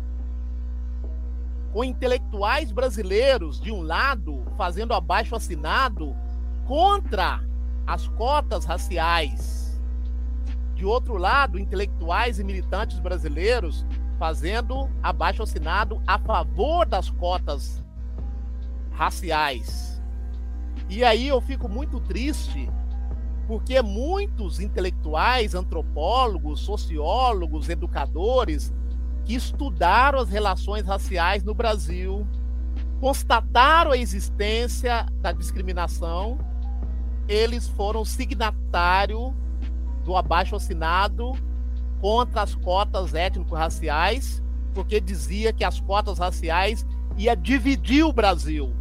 com 1.73 1.83
intelectuais 1.83 2.71
brasileiros, 2.71 3.59
de 3.59 3.73
um 3.73 3.81
lado, 3.81 4.45
fazendo 4.59 4.93
abaixo 4.93 5.35
assinado 5.35 6.15
contra 6.67 7.43
as 7.87 8.07
cotas 8.09 8.67
raciais. 8.67 9.81
De 10.75 10.85
outro 10.85 11.17
lado, 11.17 11.59
intelectuais 11.59 12.39
e 12.39 12.45
militantes 12.45 12.99
brasileiros 12.99 13.87
fazendo 14.23 14.89
abaixo 15.03 15.43
assinado 15.43 16.01
a 16.07 16.17
favor 16.17 16.87
das 16.87 17.11
cotas 17.11 17.85
raciais. 18.93 20.01
E 20.89 21.03
aí 21.03 21.27
eu 21.27 21.41
fico 21.41 21.69
muito 21.69 21.99
triste 21.99 22.71
porque 23.49 23.83
muitos 23.83 24.61
intelectuais, 24.61 25.57
antropólogos, 25.57 26.61
sociólogos, 26.61 27.69
educadores 27.69 28.73
que 29.25 29.35
estudaram 29.35 30.21
as 30.21 30.29
relações 30.29 30.87
raciais 30.87 31.43
no 31.43 31.53
Brasil, 31.53 32.25
constataram 33.01 33.91
a 33.91 33.99
existência 33.99 35.05
da 35.21 35.33
discriminação, 35.33 36.39
eles 37.27 37.67
foram 37.71 38.05
signatário 38.05 39.35
do 40.05 40.17
abaixo 40.17 40.55
assinado 40.55 41.33
contra 42.03 42.43
as 42.43 42.57
cotas 42.57 43.15
étnico-raciais, 43.15 44.43
porque 44.75 45.01
dizia 45.01 45.53
que 45.53 45.63
as 45.63 45.79
cotas 45.79 46.19
raciais 46.19 46.85
ia 47.17 47.37
dividir 47.37 48.05
o 48.05 48.13
Brasil. 48.13 48.75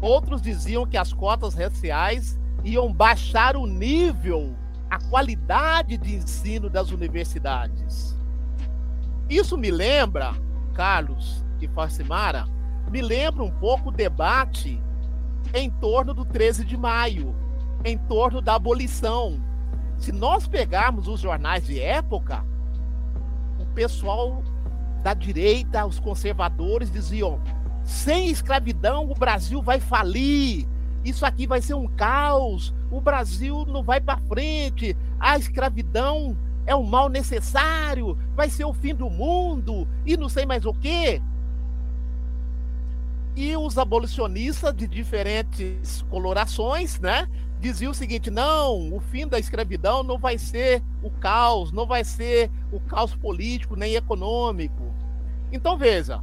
Outros 0.00 0.40
diziam 0.40 0.86
que 0.86 0.96
as 0.96 1.12
cotas 1.12 1.54
raciais 1.54 2.38
iam 2.62 2.92
baixar 2.92 3.56
o 3.56 3.66
nível, 3.66 4.54
a 4.88 4.98
qualidade 5.10 5.98
de 5.98 6.14
ensino 6.14 6.70
das 6.70 6.92
universidades. 6.92 8.16
Isso 9.28 9.58
me 9.58 9.72
lembra, 9.72 10.36
Carlos 10.72 11.44
e 11.60 11.66
Facimara, 11.66 12.46
me 12.92 13.02
lembra 13.02 13.42
um 13.42 13.50
pouco 13.50 13.88
o 13.88 13.92
debate 13.92 14.80
em 15.52 15.68
torno 15.68 16.14
do 16.14 16.24
13 16.24 16.64
de 16.64 16.76
maio, 16.76 17.34
em 17.84 17.98
torno 17.98 18.40
da 18.40 18.54
abolição. 18.54 19.40
Se 20.04 20.12
nós 20.12 20.46
pegarmos 20.46 21.08
os 21.08 21.18
jornais 21.18 21.64
de 21.64 21.80
época, 21.80 22.44
o 23.58 23.64
pessoal 23.74 24.44
da 25.02 25.14
direita, 25.14 25.86
os 25.86 25.98
conservadores 25.98 26.92
diziam: 26.92 27.40
sem 27.82 28.28
escravidão 28.28 29.10
o 29.10 29.14
Brasil 29.14 29.62
vai 29.62 29.80
falir, 29.80 30.68
isso 31.02 31.24
aqui 31.24 31.46
vai 31.46 31.62
ser 31.62 31.72
um 31.72 31.86
caos, 31.86 32.74
o 32.90 33.00
Brasil 33.00 33.64
não 33.64 33.82
vai 33.82 33.98
para 33.98 34.18
frente, 34.18 34.94
a 35.18 35.38
escravidão 35.38 36.36
é 36.66 36.76
um 36.76 36.84
mal 36.84 37.08
necessário, 37.08 38.18
vai 38.36 38.50
ser 38.50 38.66
o 38.66 38.74
fim 38.74 38.94
do 38.94 39.08
mundo 39.08 39.88
e 40.04 40.18
não 40.18 40.28
sei 40.28 40.44
mais 40.44 40.66
o 40.66 40.74
quê. 40.74 41.22
E 43.34 43.56
os 43.56 43.78
abolicionistas 43.78 44.76
de 44.76 44.86
diferentes 44.86 46.02
colorações, 46.10 47.00
né, 47.00 47.26
diziam 47.64 47.92
o 47.92 47.94
seguinte: 47.94 48.30
não, 48.30 48.94
o 48.94 49.00
fim 49.00 49.26
da 49.26 49.38
escravidão 49.38 50.02
não 50.02 50.18
vai 50.18 50.36
ser 50.36 50.82
o 51.02 51.10
caos, 51.10 51.72
não 51.72 51.86
vai 51.86 52.04
ser 52.04 52.50
o 52.70 52.78
caos 52.78 53.14
político 53.14 53.74
nem 53.74 53.94
econômico. 53.94 54.92
Então 55.50 55.78
veja, 55.78 56.20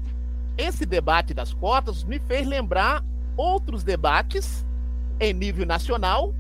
esse 0.56 0.86
debate 0.86 1.34
das 1.34 1.52
cotas 1.52 2.04
me 2.04 2.20
fez 2.20 2.48
lembrar 2.48 3.04
outros 3.36 3.84
debates 3.84 4.66
em 5.20 5.34
nível 5.34 5.66
nacional, 5.66 6.34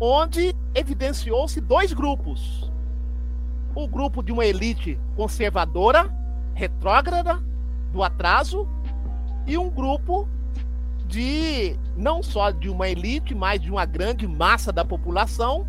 onde 0.00 0.56
evidenciou-se 0.74 1.60
dois 1.60 1.92
grupos 1.92 2.70
o 3.74 3.86
grupo 3.86 4.20
de 4.20 4.32
uma 4.32 4.44
elite 4.44 4.98
conservadora, 5.14 6.12
retrógrada, 6.54 7.40
do 7.92 8.02
atraso, 8.02 8.68
e 9.46 9.56
um 9.56 9.70
grupo 9.70 10.28
de 11.10 11.76
não 11.96 12.22
só 12.22 12.52
de 12.52 12.68
uma 12.68 12.88
elite, 12.88 13.34
mas 13.34 13.60
de 13.60 13.68
uma 13.70 13.84
grande 13.84 14.26
massa 14.28 14.72
da 14.72 14.84
população 14.84 15.66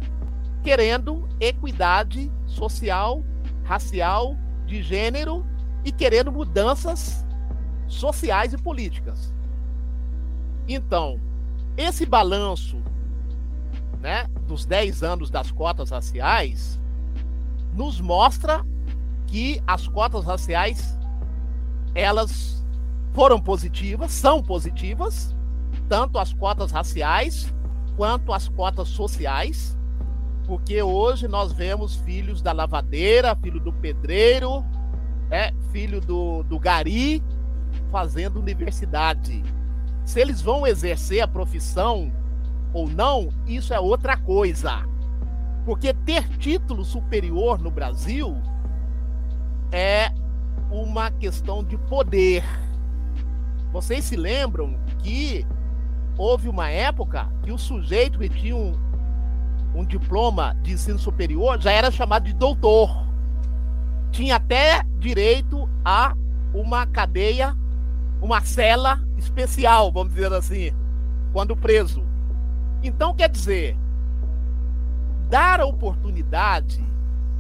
querendo 0.64 1.28
equidade 1.40 2.32
social, 2.46 3.24
racial, 3.64 4.38
de 4.68 4.84
gênero 4.84 5.44
e 5.84 5.92
querendo 5.92 6.32
mudanças 6.32 7.26
sociais 7.88 8.54
e 8.54 8.58
políticas. 8.58 9.34
Então, 10.68 11.20
esse 11.76 12.06
balanço 12.06 12.78
né, 14.00 14.28
dos 14.48 14.64
10 14.64 15.02
anos 15.02 15.32
das 15.32 15.52
cotas 15.52 15.90
raciais 15.90 16.80
nos 17.74 18.00
mostra 18.00 18.64
que 19.26 19.60
as 19.66 19.88
cotas 19.88 20.24
raciais 20.24 20.98
elas 21.96 22.61
foram 23.14 23.40
positivas, 23.40 24.12
são 24.12 24.42
positivas, 24.42 25.36
tanto 25.90 26.18
as 26.18 26.34
cotas 26.34 26.72
raciais 26.72 27.54
quanto 27.98 28.34
às 28.34 28.48
cotas 28.48 28.88
sociais, 28.88 29.78
porque 30.46 30.82
hoje 30.82 31.28
nós 31.28 31.52
vemos 31.52 31.96
filhos 31.98 32.42
da 32.42 32.52
lavadeira, 32.52 33.36
filho 33.36 33.60
do 33.60 33.72
pedreiro, 33.74 34.66
é, 35.30 35.54
filho 35.72 36.02
do, 36.02 36.44
do 36.44 36.58
gari, 36.60 37.24
fazendo 37.92 38.40
universidade. 38.40 39.44
Se 40.06 40.20
eles 40.20 40.42
vão 40.42 40.66
exercer 40.66 41.22
a 41.22 41.28
profissão 41.28 42.12
ou 42.74 42.90
não, 42.90 43.30
isso 43.46 43.74
é 43.74 43.80
outra 43.80 44.18
coisa. 44.18 44.86
Porque 45.66 45.94
ter 45.94 46.28
título 46.38 46.84
superior 46.84 47.60
no 47.60 47.70
Brasil 47.70 48.36
é 49.72 50.12
uma 50.70 51.12
questão 51.12 51.64
de 51.64 51.78
poder. 51.78 52.44
Vocês 53.72 54.04
se 54.04 54.16
lembram 54.16 54.78
que 55.00 55.46
houve 56.18 56.50
uma 56.50 56.70
época 56.70 57.28
que 57.42 57.52
o 57.52 57.58
sujeito 57.58 58.20
que 58.20 58.30
tinha 58.30 58.56
um, 58.56 58.78
um 59.74 59.86
diploma 59.86 60.56
de 60.62 60.74
ensino 60.74 61.00
superior 61.00 61.60
já 61.60 61.72
era 61.72 61.90
chamado 61.90 62.26
de 62.26 62.34
doutor. 62.34 63.08
Tinha 64.12 64.36
até 64.36 64.84
direito 65.00 65.70
a 65.86 66.14
uma 66.54 66.86
cadeia, 66.86 67.56
uma 68.22 68.42
cela 68.42 69.02
especial, 69.18 69.92
vamos 69.92 70.14
dizer 70.14 70.34
assim, 70.34 70.72
quando 71.32 71.56
preso. 71.56 72.04
Então, 72.84 73.16
quer 73.16 73.30
dizer, 73.30 73.78
dar 75.30 75.62
a 75.62 75.66
oportunidade 75.66 76.84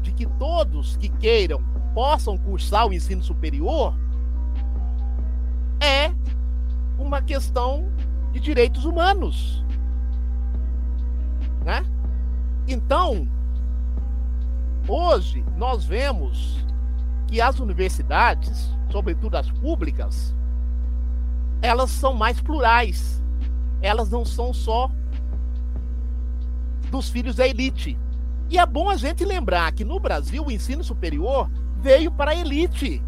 de 0.02 0.14
que 0.14 0.26
todos 0.26 0.96
que 0.96 1.10
queiram 1.10 1.62
possam 1.94 2.38
cursar 2.38 2.88
o 2.88 2.94
ensino 2.94 3.22
superior 3.22 3.94
é 5.82 6.14
uma 6.98 7.22
questão 7.22 7.92
de 8.32 8.40
direitos 8.40 8.86
humanos. 8.86 9.66
Né? 11.66 11.84
Então, 12.68 13.28
hoje 14.88 15.44
nós 15.58 15.84
vemos 15.84 16.64
que 17.28 17.42
as 17.42 17.60
universidades, 17.60 18.70
sobretudo 18.92 19.36
as 19.36 19.50
públicas, 19.50 20.36
elas 21.62 21.90
são 21.90 22.14
mais 22.14 22.40
plurais. 22.40 23.22
Elas 23.82 24.12
não 24.12 24.24
são 24.24 24.54
só 24.54 24.92
dos 26.92 27.10
filhos 27.10 27.36
da 27.36 27.48
elite. 27.48 27.98
E 28.50 28.60
é 28.60 28.66
bom 28.66 28.90
a 28.90 28.98
gente 28.98 29.24
lembrar 29.26 29.72
que 29.72 29.86
no 29.86 30.00
Brasil 30.00 30.46
o 30.46 30.52
ensino 30.52 30.84
superior 30.84 31.50
veio 31.78 32.12
para 32.12 32.32
a 32.32 32.36
elite. 32.36 33.02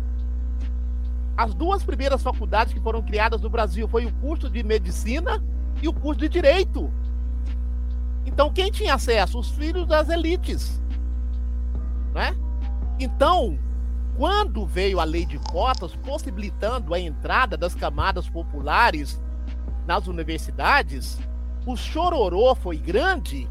As 1.35 1.53
duas 1.53 1.83
primeiras 1.83 2.21
faculdades 2.21 2.73
que 2.73 2.79
foram 2.79 3.01
criadas 3.01 3.41
no 3.41 3.49
Brasil 3.49 3.87
foi 3.87 4.05
o 4.05 4.13
curso 4.13 4.49
de 4.49 4.63
medicina 4.63 5.43
e 5.81 5.87
o 5.87 5.93
curso 5.93 6.21
de 6.21 6.29
direito. 6.29 6.91
Então 8.25 8.51
quem 8.51 8.71
tinha 8.71 8.93
acesso? 8.93 9.39
Os 9.39 9.49
filhos 9.49 9.87
das 9.87 10.09
elites. 10.09 10.81
Né? 12.13 12.35
Então, 12.99 13.57
quando 14.15 14.65
veio 14.65 14.99
a 14.99 15.03
lei 15.03 15.25
de 15.25 15.39
cotas 15.39 15.95
possibilitando 15.95 16.93
a 16.93 16.99
entrada 16.99 17.57
das 17.57 17.73
camadas 17.73 18.29
populares 18.29 19.19
nas 19.87 20.07
universidades, 20.07 21.19
o 21.65 21.75
chororô 21.75 22.53
foi 22.53 22.77
grande 22.77 23.49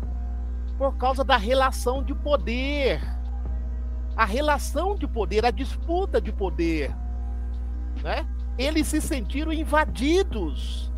por 0.78 0.96
causa 0.96 1.24
da 1.24 1.36
relação 1.36 2.02
de 2.02 2.14
poder. 2.14 3.00
A 4.16 4.24
relação 4.24 4.94
de 4.94 5.08
poder, 5.08 5.44
a 5.44 5.50
disputa 5.50 6.20
de 6.20 6.30
poder. 6.32 6.94
Né? 8.02 8.26
Eles 8.58 8.88
se 8.88 9.00
sentiram 9.00 9.52
invadidos. 9.52 10.90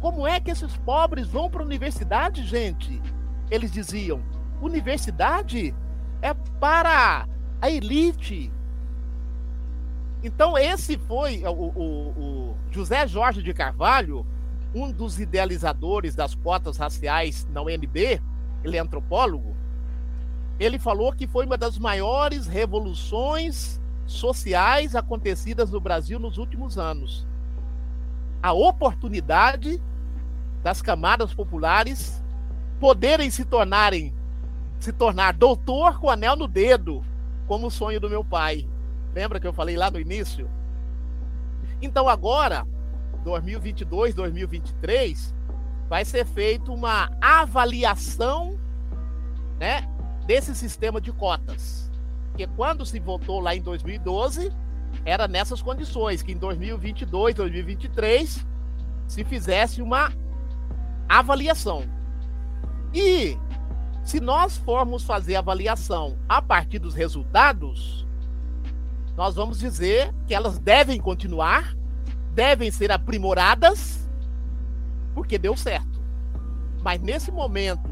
Como 0.00 0.26
é 0.26 0.40
que 0.40 0.50
esses 0.50 0.76
pobres 0.78 1.28
vão 1.28 1.50
para 1.50 1.62
a 1.62 1.64
universidade, 1.64 2.44
gente? 2.44 3.00
Eles 3.50 3.70
diziam: 3.70 4.22
universidade 4.60 5.74
é 6.20 6.34
para 6.58 7.26
a 7.60 7.70
elite. 7.70 8.50
Então, 10.22 10.56
esse 10.56 10.96
foi 10.96 11.42
o, 11.44 11.50
o, 11.50 12.08
o 12.18 12.56
José 12.70 13.06
Jorge 13.06 13.42
de 13.42 13.52
Carvalho, 13.52 14.26
um 14.74 14.90
dos 14.90 15.20
idealizadores 15.20 16.14
das 16.14 16.34
cotas 16.34 16.78
raciais 16.78 17.46
na 17.50 17.60
UNB, 17.60 18.22
ele 18.64 18.76
é 18.78 18.80
antropólogo, 18.80 19.54
ele 20.58 20.78
falou 20.78 21.12
que 21.12 21.26
foi 21.26 21.44
uma 21.44 21.58
das 21.58 21.78
maiores 21.78 22.46
revoluções 22.46 23.80
sociais 24.06 24.94
acontecidas 24.94 25.70
no 25.70 25.80
Brasil 25.80 26.18
nos 26.18 26.38
últimos 26.38 26.78
anos. 26.78 27.26
A 28.42 28.52
oportunidade 28.52 29.80
das 30.62 30.82
camadas 30.82 31.32
populares 31.32 32.22
poderem 32.78 33.30
se 33.30 33.44
tornarem 33.44 34.14
se 34.78 34.92
tornar 34.92 35.32
doutor 35.32 35.98
com 35.98 36.10
anel 36.10 36.36
no 36.36 36.46
dedo, 36.46 37.02
como 37.46 37.68
o 37.68 37.70
sonho 37.70 37.98
do 37.98 38.10
meu 38.10 38.22
pai. 38.22 38.68
Lembra 39.14 39.40
que 39.40 39.46
eu 39.46 39.52
falei 39.52 39.76
lá 39.76 39.90
no 39.90 39.98
início? 39.98 40.50
Então 41.80 42.06
agora, 42.08 42.66
2022, 43.24 44.14
2023, 44.14 45.34
vai 45.88 46.04
ser 46.04 46.26
feita 46.26 46.70
uma 46.70 47.10
avaliação, 47.20 48.58
né, 49.58 49.88
desse 50.26 50.54
sistema 50.54 51.00
de 51.00 51.12
cotas. 51.12 51.83
Porque 52.34 52.48
quando 52.48 52.84
se 52.84 52.98
votou 52.98 53.38
lá 53.38 53.54
em 53.54 53.62
2012, 53.62 54.50
era 55.04 55.28
nessas 55.28 55.62
condições, 55.62 56.20
que 56.20 56.32
em 56.32 56.36
2022, 56.36 57.32
2023, 57.32 58.44
se 59.06 59.24
fizesse 59.24 59.80
uma 59.80 60.12
avaliação. 61.08 61.84
E 62.92 63.38
se 64.02 64.18
nós 64.18 64.56
formos 64.56 65.04
fazer 65.04 65.36
avaliação 65.36 66.18
a 66.28 66.42
partir 66.42 66.80
dos 66.80 66.92
resultados, 66.92 68.04
nós 69.16 69.36
vamos 69.36 69.60
dizer 69.60 70.12
que 70.26 70.34
elas 70.34 70.58
devem 70.58 70.98
continuar, 70.98 71.76
devem 72.32 72.68
ser 72.68 72.90
aprimoradas, 72.90 74.10
porque 75.14 75.38
deu 75.38 75.56
certo. 75.56 76.02
Mas 76.82 77.00
nesse 77.00 77.30
momento 77.30 77.88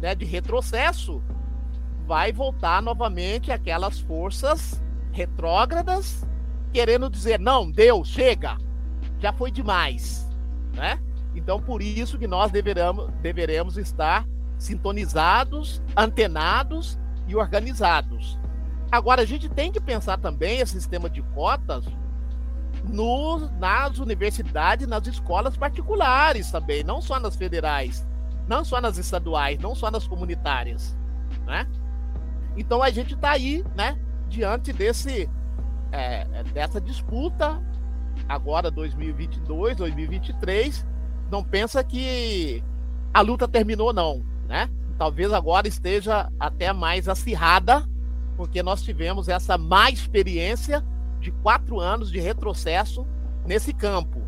né, 0.00 0.12
de 0.12 0.24
retrocesso, 0.24 1.22
vai 2.06 2.32
voltar 2.32 2.80
novamente 2.80 3.50
aquelas 3.50 3.98
forças 3.98 4.80
retrógradas 5.12 6.26
querendo 6.72 7.08
dizer 7.10 7.40
não, 7.40 7.70
deu, 7.70 8.04
chega, 8.04 8.56
já 9.18 9.32
foi 9.32 9.50
demais, 9.50 10.28
né? 10.74 11.00
Então 11.34 11.60
por 11.60 11.82
isso 11.82 12.18
que 12.18 12.26
nós 12.26 12.52
deveremos, 12.52 13.10
deveremos 13.22 13.76
estar 13.76 14.26
sintonizados, 14.58 15.82
antenados 15.96 16.98
e 17.26 17.34
organizados. 17.34 18.38
Agora 18.90 19.22
a 19.22 19.26
gente 19.26 19.48
tem 19.48 19.72
que 19.72 19.80
pensar 19.80 20.18
também 20.18 20.60
esse 20.60 20.72
sistema 20.72 21.10
de 21.10 21.22
cotas 21.34 21.84
no, 22.84 23.38
nas 23.58 23.98
universidades, 23.98 24.86
nas 24.86 25.06
escolas 25.06 25.56
particulares 25.56 26.50
também, 26.50 26.84
não 26.84 27.00
só 27.00 27.18
nas 27.18 27.36
federais, 27.36 28.06
não 28.46 28.64
só 28.64 28.80
nas 28.80 28.96
estaduais, 28.96 29.58
não 29.58 29.74
só 29.74 29.90
nas 29.90 30.06
comunitárias, 30.06 30.96
né? 31.44 31.66
Então 32.56 32.82
a 32.82 32.90
gente 32.90 33.14
está 33.14 33.30
aí, 33.30 33.64
né, 33.76 33.98
diante 34.28 34.72
desse 34.72 35.28
é, 35.92 36.26
é 36.32 36.44
dessa 36.52 36.80
disputa 36.80 37.62
agora 38.28 38.70
2022, 38.70 39.76
2023. 39.76 40.86
Não 41.30 41.42
pensa 41.44 41.82
que 41.82 42.62
a 43.12 43.20
luta 43.20 43.46
terminou 43.48 43.92
não, 43.92 44.24
né? 44.48 44.70
Talvez 44.98 45.32
agora 45.32 45.68
esteja 45.68 46.30
até 46.40 46.72
mais 46.72 47.08
acirrada, 47.08 47.86
porque 48.36 48.62
nós 48.62 48.82
tivemos 48.82 49.28
essa 49.28 49.58
má 49.58 49.90
experiência 49.90 50.84
de 51.20 51.30
quatro 51.30 51.80
anos 51.80 52.10
de 52.10 52.18
retrocesso 52.20 53.06
nesse 53.44 53.72
campo. 53.72 54.22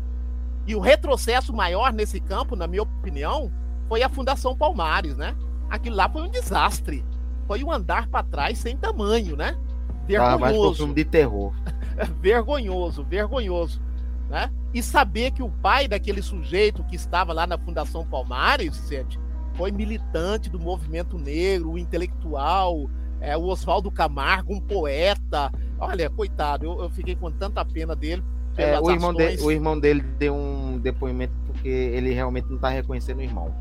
E 0.67 0.75
o 0.75 0.79
retrocesso 0.79 1.53
maior 1.53 1.91
nesse 1.91 2.19
campo, 2.19 2.55
na 2.55 2.67
minha 2.67 2.83
opinião, 2.83 3.51
foi 3.87 4.03
a 4.03 4.09
Fundação 4.09 4.55
Palmares, 4.55 5.17
né? 5.17 5.35
Aquilo 5.69 5.95
lá 5.95 6.07
foi 6.07 6.21
um 6.21 6.29
desastre 6.29 7.03
foi 7.49 7.63
um 7.63 7.71
andar 7.71 8.07
para 8.07 8.23
trás 8.23 8.59
sem 8.59 8.77
tamanho, 8.77 9.35
né? 9.35 9.57
Vergonhoso. 10.05 10.87
Ah, 10.87 10.93
de 10.93 11.03
terror. 11.03 11.51
vergonhoso, 12.21 13.03
vergonhoso. 13.03 13.81
Né? 14.29 14.51
E 14.71 14.83
saber 14.83 15.31
que 15.31 15.41
o 15.41 15.49
pai 15.49 15.87
daquele 15.87 16.21
sujeito 16.21 16.83
que 16.83 16.95
estava 16.95 17.33
lá 17.33 17.47
na 17.47 17.57
Fundação 17.57 18.05
Palmares, 18.05 18.87
gente, 18.87 19.19
foi 19.55 19.71
militante 19.71 20.47
do 20.47 20.59
movimento 20.59 21.17
negro, 21.17 21.75
intelectual, 21.75 22.87
é, 23.19 23.35
o 23.35 23.45
Oswaldo 23.45 23.89
Camargo, 23.89 24.53
um 24.53 24.59
poeta. 24.59 25.51
Olha, 25.79 26.07
coitado, 26.07 26.67
eu, 26.67 26.83
eu 26.83 26.89
fiquei 26.91 27.15
com 27.15 27.31
tanta 27.31 27.65
pena 27.65 27.95
dele. 27.95 28.23
É, 28.57 28.79
o, 28.79 28.91
irmão 28.91 29.11
de, 29.11 29.43
o 29.43 29.51
irmão 29.51 29.79
dele 29.79 30.01
deu 30.19 30.35
um 30.35 30.77
depoimento 30.77 31.33
porque 31.47 31.67
ele 31.67 32.13
realmente 32.13 32.47
não 32.47 32.57
está 32.57 32.69
reconhecendo 32.69 33.17
o 33.17 33.23
irmão. 33.23 33.51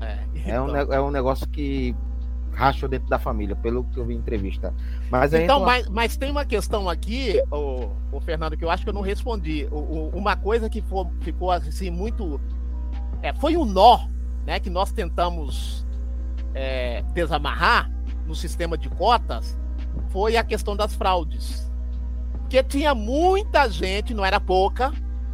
É, 0.00 0.18
então... 0.34 0.54
é, 0.54 0.60
um, 0.62 0.68
então. 0.80 0.92
é 0.94 1.00
um 1.02 1.10
negócio 1.10 1.46
que 1.46 1.94
rachou 2.54 2.88
dentro 2.88 3.08
da 3.08 3.18
família, 3.18 3.56
pelo 3.56 3.84
que 3.84 3.98
eu 3.98 4.04
vi 4.04 4.14
em 4.14 4.18
entrevista. 4.18 4.72
Mas 5.10 5.34
então, 5.34 5.60
mas, 5.60 5.88
mas 5.88 6.16
tem 6.16 6.30
uma 6.30 6.44
questão 6.44 6.88
aqui, 6.88 7.42
o, 7.50 7.90
o 8.12 8.20
Fernando, 8.20 8.56
que 8.56 8.64
eu 8.64 8.70
acho 8.70 8.84
que 8.84 8.88
eu 8.88 8.94
não 8.94 9.00
respondi. 9.00 9.68
O, 9.70 9.76
o, 9.76 10.08
uma 10.14 10.36
coisa 10.36 10.70
que 10.70 10.80
for, 10.82 11.08
ficou 11.20 11.50
assim 11.50 11.90
muito. 11.90 12.40
É, 13.22 13.32
foi 13.34 13.56
um 13.56 13.64
nó 13.64 14.06
né, 14.46 14.60
que 14.60 14.70
nós 14.70 14.92
tentamos 14.92 15.86
é, 16.54 17.02
desamarrar 17.12 17.90
no 18.26 18.34
sistema 18.34 18.76
de 18.78 18.88
cotas 18.88 19.56
foi 20.08 20.36
a 20.36 20.44
questão 20.44 20.76
das 20.76 20.94
fraudes. 20.94 21.70
Porque 22.40 22.62
tinha 22.62 22.94
muita 22.94 23.68
gente, 23.68 24.14
não 24.14 24.24
era 24.24 24.38
pouca, 24.38 24.92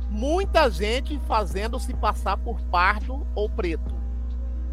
muita 0.08 0.70
gente 0.70 1.18
fazendo 1.26 1.78
se 1.78 1.94
passar 1.94 2.36
por 2.36 2.60
pardo 2.62 3.26
ou 3.34 3.48
preto. 3.48 3.99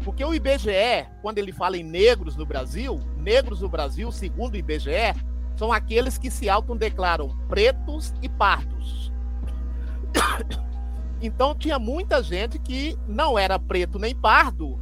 Porque 0.04 0.24
o 0.24 0.34
IBGE, 0.34 1.06
quando 1.22 1.38
ele 1.38 1.52
fala 1.52 1.76
em 1.76 1.82
negros 1.82 2.36
no 2.36 2.46
Brasil, 2.46 3.00
negros 3.16 3.60
no 3.60 3.68
Brasil, 3.68 4.10
segundo 4.12 4.54
o 4.54 4.56
IBGE, 4.56 5.14
são 5.56 5.72
aqueles 5.72 6.16
que 6.16 6.30
se 6.30 6.48
autodeclaram 6.48 7.36
pretos 7.48 8.14
e 8.22 8.28
pardos. 8.28 9.12
Então 11.20 11.52
tinha 11.52 11.80
muita 11.80 12.22
gente 12.22 12.60
que 12.60 12.96
não 13.08 13.36
era 13.36 13.58
preto 13.58 13.98
nem 13.98 14.14
pardo, 14.14 14.78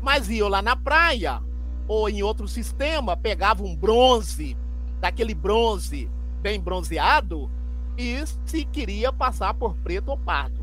mas 0.00 0.30
ia 0.30 0.48
lá 0.48 0.62
na 0.62 0.76
praia 0.76 1.42
ou 1.88 2.08
em 2.08 2.22
outro 2.22 2.46
sistema, 2.46 3.16
pegava 3.16 3.64
um 3.64 3.74
bronze, 3.74 4.56
daquele 5.00 5.34
bronze 5.34 6.08
bem 6.40 6.60
bronzeado, 6.60 7.50
e 7.98 8.22
se 8.46 8.64
queria 8.64 9.12
passar 9.12 9.52
por 9.54 9.74
preto 9.74 10.10
ou 10.10 10.16
pardo. 10.16 10.60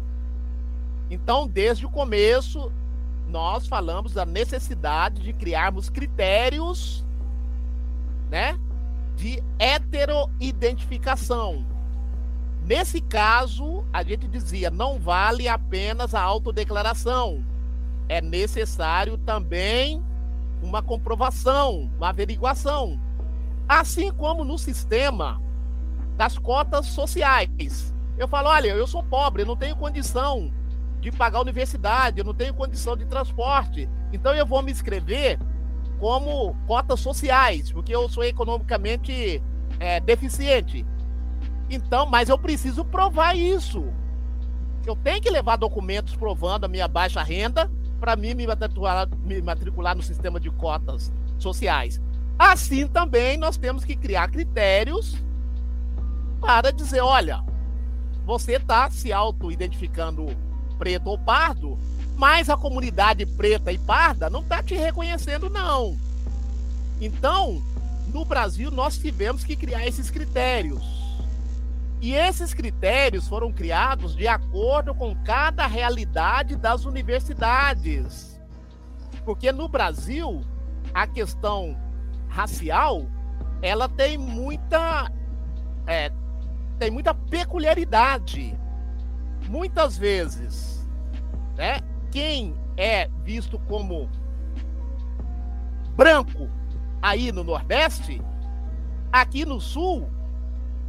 Então, 1.10 1.46
desde 1.46 1.86
o 1.86 1.90
começo, 1.90 2.72
nós 3.28 3.68
falamos 3.68 4.14
da 4.14 4.26
necessidade 4.26 5.22
de 5.22 5.34
criarmos 5.34 5.90
critérios, 5.90 7.06
né, 8.30 8.58
de 9.16 9.44
heteroidentificação. 9.60 11.66
Nesse 12.64 13.02
caso, 13.02 13.86
a 13.92 14.04
gente 14.04 14.28
dizia, 14.28 14.70
não 14.70 15.00
vale 15.00 15.48
apenas 15.48 16.14
a 16.14 16.22
autodeclaração. 16.22 17.44
É 18.10 18.22
necessário 18.22 19.18
também 19.18 20.04
uma 20.62 20.82
comprovação, 20.82 21.90
uma 21.98 22.10
averiguação. 22.10 23.00
Assim 23.68 24.12
como 24.12 24.44
no 24.44 24.58
sistema 24.58 25.42
das 26.16 26.38
cotas 26.38 26.88
sociais. 26.88 27.94
Eu 28.18 28.28
falo, 28.28 28.50
olha, 28.50 28.70
eu 28.70 28.88
sou 28.88 29.04
pobre, 29.04 29.46
não 29.46 29.56
tenho 29.56 29.76
condição 29.76 30.52
de 31.00 31.12
pagar 31.12 31.40
a 31.40 31.42
universidade, 31.42 32.20
eu 32.20 32.26
não 32.26 32.34
tenho 32.34 32.54
condição 32.54 32.96
de 32.98 33.06
transporte. 33.06 33.90
Então 34.12 34.34
eu 34.34 34.46
vou 34.46 34.62
me 34.62 34.72
inscrever 34.72 35.40
como 36.00 36.56
cotas 36.68 37.00
sociais, 37.00 37.72
porque 37.72 37.96
eu 37.96 38.08
sou 38.10 38.24
economicamente 38.24 39.42
é, 39.80 40.00
deficiente. 40.00 40.86
Então, 41.70 42.06
mas 42.06 42.30
eu 42.30 42.38
preciso 42.38 42.86
provar 42.86 43.36
isso. 43.36 43.86
Eu 44.86 44.96
tenho 44.96 45.22
que 45.22 45.30
levar 45.30 45.58
documentos 45.58 46.16
provando 46.16 46.64
a 46.66 46.68
minha 46.68 46.88
baixa 46.88 47.22
renda 47.22 47.70
para 48.00 48.16
mim 48.16 48.34
me 48.34 48.46
matricular, 48.48 49.08
me 49.24 49.42
matricular 49.42 49.96
no 49.96 50.04
sistema 50.04 50.40
de 50.40 50.50
cotas 50.52 51.12
sociais. 51.38 52.02
Assim 52.38 52.88
também 52.88 53.38
nós 53.38 53.58
temos 53.58 53.84
que 53.84 53.96
criar 53.96 54.30
critérios 54.30 55.18
para 56.40 56.72
dizer, 56.72 57.02
olha, 57.02 57.44
você 58.26 58.54
está 58.54 58.90
se 58.90 59.12
auto-identificando 59.12 60.28
preto 60.78 61.08
ou 61.08 61.18
pardo, 61.18 61.78
mas 62.16 62.50
a 62.50 62.58
comunidade 62.58 63.26
preta 63.26 63.72
e 63.72 63.78
parda 63.78 64.30
não 64.30 64.42
está 64.42 64.64
te 64.64 64.76
reconhecendo, 64.76 65.50
não. 65.50 65.98
Então, 67.00 67.62
no 68.08 68.26
Brasil, 68.26 68.72
nós 68.72 68.98
tivemos 68.98 69.44
que 69.44 69.56
criar 69.56 69.86
esses 69.86 70.10
critérios. 70.10 70.84
E 72.00 72.14
esses 72.14 72.54
critérios 72.54 73.28
foram 73.28 73.52
criados 73.52 74.16
de 74.16 74.28
acordo 74.28 74.94
com 74.94 75.16
cada 75.24 75.66
realidade 75.66 76.56
das 76.56 76.86
universidades. 76.86 78.40
Porque 79.26 79.52
no 79.52 79.68
Brasil, 79.68 80.42
a 80.94 81.08
questão 81.08 81.76
racial, 82.30 83.06
ela 83.62 83.90
tem 83.90 84.18
muita 84.18 85.12
é, 85.88 86.12
tem 86.78 86.92
muita 86.92 87.14
peculiaridade. 87.14 88.56
Muitas 89.48 89.98
vezes, 89.98 90.88
né? 91.56 91.80
quem 92.12 92.56
é 92.76 93.10
visto 93.24 93.58
como 93.60 94.10
branco 95.96 96.50
aí 97.02 97.32
no 97.32 97.44
Nordeste, 97.44 98.22
aqui 99.12 99.46
no 99.46 99.60
Sul, 99.60 100.10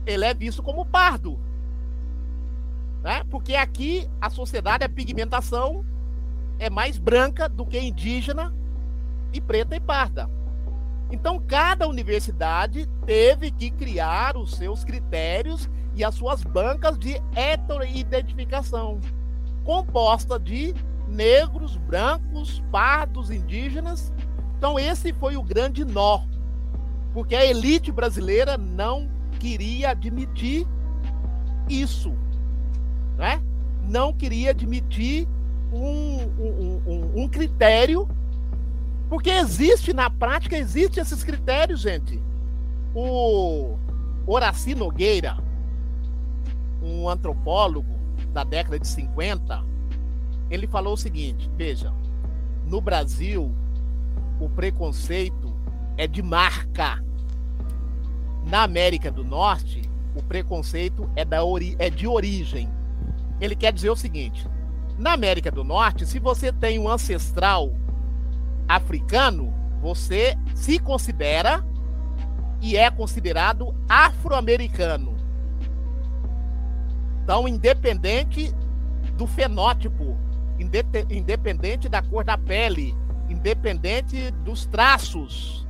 ele 0.05 0.24
é 0.24 0.35
visto 0.35 0.62
como 0.62 0.85
pardo. 0.85 1.39
Né? 3.02 3.22
Porque 3.30 3.55
aqui 3.55 4.09
a 4.20 4.28
sociedade, 4.28 4.85
a 4.85 4.89
pigmentação 4.89 5.85
é 6.59 6.68
mais 6.68 6.98
branca 6.98 7.48
do 7.48 7.64
que 7.64 7.78
indígena 7.78 8.52
e 9.32 9.40
preta 9.40 9.76
e 9.76 9.80
parda. 9.80 10.28
Então, 11.10 11.40
cada 11.40 11.89
universidade 11.89 12.86
teve 13.06 13.51
que 13.51 13.70
criar 13.70 14.36
os 14.36 14.55
seus 14.55 14.85
critérios 14.85 15.68
e 15.99 16.05
as 16.05 16.15
suas 16.15 16.45
bancas 16.45 16.97
de 16.97 17.20
heteroidentificação, 17.35 19.01
composta 19.65 20.39
de 20.39 20.73
negros, 21.09 21.77
brancos, 21.77 22.62
pardos, 22.70 23.33
indígenas. 23.33 24.12
Então, 24.57 24.79
esse 24.79 25.12
foi 25.12 25.37
o 25.37 25.43
grande 25.43 25.85
nó, 25.85 26.20
porque 27.12 27.35
a 27.35 27.45
elite 27.45 27.91
brasileira 27.91 28.57
não 28.57 29.11
queria 29.41 29.91
admitir 29.91 30.66
isso, 31.69 32.12
né? 33.16 33.43
não 33.83 34.12
queria 34.12 34.51
admitir 34.51 35.27
um, 35.73 36.23
um, 36.39 36.83
um, 36.87 37.23
um 37.23 37.29
critério, 37.29 38.09
porque 39.09 39.31
existe 39.31 39.93
na 39.93 40.09
prática, 40.09 40.57
existem 40.57 41.03
esses 41.03 41.25
critérios, 41.25 41.81
gente. 41.81 42.23
O 42.95 43.77
Horaci 44.27 44.75
Nogueira, 44.75 45.48
um 46.89 47.09
antropólogo 47.09 47.98
da 48.32 48.44
década 48.44 48.78
de 48.78 48.89
50, 48.89 49.65
ele 50.51 50.66
falou 50.66 50.94
o 50.94 50.97
seguinte: 50.97 51.51
veja, 51.56 51.93
no 52.66 52.81
Brasil, 52.81 53.55
o 54.40 54.48
preconceito 54.48 55.55
é 55.97 56.06
de 56.06 56.23
marca. 56.23 57.02
Na 58.47 58.62
América 58.62 59.10
do 59.10 59.24
Norte, 59.24 59.82
o 60.15 60.23
preconceito 60.23 61.09
é, 61.15 61.24
da 61.24 61.44
ori 61.44 61.77
é 61.78 61.90
de 61.90 62.06
origem. 62.06 62.69
Ele 63.40 63.55
quer 63.55 63.73
dizer 63.73 63.90
o 63.90 63.97
seguinte: 63.97 64.47
na 64.97 65.12
América 65.12 65.51
do 65.51 65.62
Norte, 65.62 66.06
se 66.06 66.19
você 66.19 66.52
tem 66.52 66.78
um 66.78 66.89
ancestral 66.89 67.73
africano, 68.66 69.52
você 69.81 70.36
se 70.55 70.78
considera 70.78 71.65
e 72.60 72.77
é 72.77 72.90
considerado 72.90 73.74
afro-americano. 73.89 75.18
Então, 77.29 77.47
independente 77.47 78.55
do 79.19 79.27
fenótipo 79.27 80.17
independente 81.11 81.87
da 81.87 82.01
cor 82.01 82.25
da 82.25 82.39
pele, 82.39 82.97
independente 83.29 84.31
dos 84.31 84.65
traços, 84.65 85.69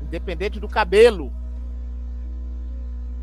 independente 0.00 0.60
do 0.60 0.68
cabelo. 0.68 1.32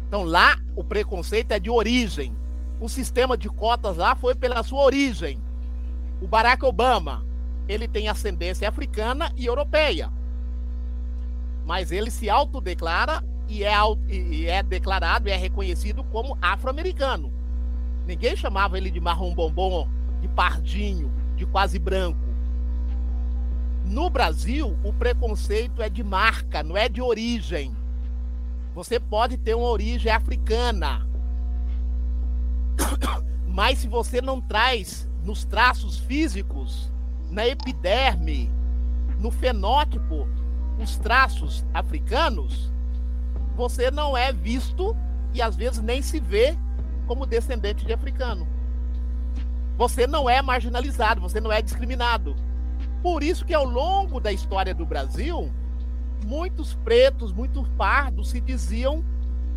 Então 0.10 0.26
lá 0.26 0.58
o 0.76 0.84
preconceito 0.84 1.54
é 1.54 1.58
de 1.60 1.70
origem. 1.70 2.36
O 2.82 2.90
sistema 2.90 3.38
de 3.38 3.48
cotas 3.48 3.96
lá 3.96 4.14
foi 4.18 4.36
pela 4.36 4.62
sua 4.62 4.84
origem. 4.84 5.40
O 6.22 6.28
Barack 6.28 6.66
Obama, 6.66 7.26
ele 7.66 7.88
tem 7.88 8.10
ascendência 8.10 8.68
africana 8.68 9.32
e 9.38 9.46
europeia. 9.46 10.12
Mas 11.66 11.94
ele 11.94 12.12
se 12.12 12.30
autodeclara 12.30 13.24
e 13.48 13.64
é, 13.64 13.74
e 14.10 14.48
é 14.48 14.64
declarado 14.64 15.30
e 15.30 15.32
é 15.32 15.38
reconhecido 15.38 16.04
como 16.06 16.38
afro-americano. 16.42 17.32
Ninguém 18.06 18.36
chamava 18.36 18.78
ele 18.78 18.92
de 18.92 19.00
marrom 19.00 19.34
bombom 19.34 19.88
de 20.22 20.28
pardinho, 20.30 21.12
de 21.36 21.46
quase 21.46 21.78
branco. 21.78 22.20
No 23.86 24.10
Brasil, 24.10 24.76
o 24.84 24.92
preconceito 24.92 25.82
é 25.82 25.90
de 25.90 26.04
marca, 26.04 26.64
não 26.64 26.76
é 26.76 26.90
de 26.90 27.02
origem. 27.02 27.76
Você 28.74 29.00
pode 29.00 29.38
ter 29.38 29.56
uma 29.56 29.68
origem 29.68 30.12
africana, 30.12 31.08
mas 33.48 33.80
se 33.80 33.88
você 33.88 34.22
não 34.22 34.42
traz 34.42 35.08
nos 35.24 35.46
traços 35.46 36.00
físicos, 36.00 36.92
na 37.30 37.48
epiderme, 37.48 38.52
no 39.20 39.32
fenótipo, 39.32 40.28
os 40.82 40.98
traços 40.98 41.64
africanos, 41.74 42.74
você 43.56 43.90
não 43.90 44.16
é 44.16 44.32
visto 44.32 44.96
e 45.34 45.42
às 45.42 45.56
vezes 45.56 45.82
nem 45.82 46.02
se 46.02 46.20
vê 46.20 46.58
como 47.08 47.26
descendente 47.26 47.86
de 47.86 47.94
africano. 47.94 48.48
Você 49.78 50.08
não 50.08 50.30
é 50.30 50.42
marginalizado, 50.42 51.22
você 51.22 51.40
não 51.40 51.52
é 51.52 51.62
discriminado. 51.62 52.36
Por 53.02 53.24
isso 53.24 53.46
que 53.46 53.54
ao 53.54 53.66
longo 53.66 54.20
da 54.20 54.32
história 54.32 54.74
do 54.74 54.86
Brasil, 54.86 55.52
muitos 56.26 56.74
pretos, 56.76 57.32
muitos 57.32 57.68
pardos 57.78 58.30
se 58.30 58.42
diziam 58.42 59.04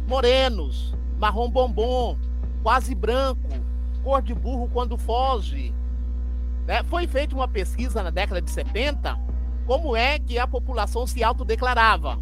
morenos, 0.07 0.95
marrom 1.19 1.51
bombom, 1.51 2.17
quase 2.63 2.95
branco, 2.95 3.49
cor 4.03 4.23
de 4.23 4.35
burro 4.35 4.69
quando 4.73 4.99
foge. 4.99 5.75
Né? 6.67 6.83
Foi 6.85 7.07
feita 7.07 7.35
uma 7.35 7.49
pesquisa 7.49 8.03
na 8.03 8.11
década 8.11 8.43
de 8.43 8.51
70, 8.51 9.19
como 9.67 9.97
é 9.97 10.19
que 10.19 10.39
a 10.39 10.47
população 10.47 11.07
se 11.07 11.23
autodeclarava. 11.23 12.19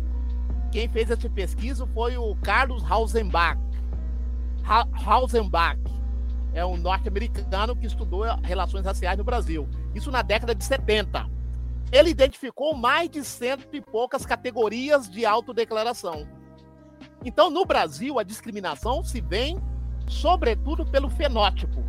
Quem 0.70 0.88
fez 0.88 1.10
essa 1.10 1.28
pesquisa 1.28 1.86
foi 1.94 2.16
o 2.16 2.34
Carlos 2.36 2.82
Hausenbach. 2.90 3.58
Ha 4.64 4.86
Hausenbach 5.04 5.80
é 6.52 6.64
um 6.64 6.76
norte-americano 6.76 7.76
que 7.76 7.86
estudou 7.86 8.22
relações 8.42 8.84
raciais 8.84 9.18
no 9.18 9.24
Brasil. 9.24 9.68
Isso 9.94 10.10
na 10.10 10.22
década 10.22 10.54
de 10.54 10.64
70. 10.64 11.28
Ele 11.92 12.10
identificou 12.10 12.74
mais 12.74 13.08
de 13.08 13.22
cento 13.24 13.68
e 13.72 13.80
poucas 13.80 14.26
categorias 14.26 15.08
de 15.08 15.24
autodeclaração. 15.24 16.26
Então, 17.24 17.50
no 17.50 17.64
Brasil, 17.64 18.18
a 18.18 18.22
discriminação 18.22 19.02
se 19.02 19.20
vem 19.20 19.60
sobretudo 20.08 20.86
pelo 20.86 21.10
fenótipo. 21.10 21.84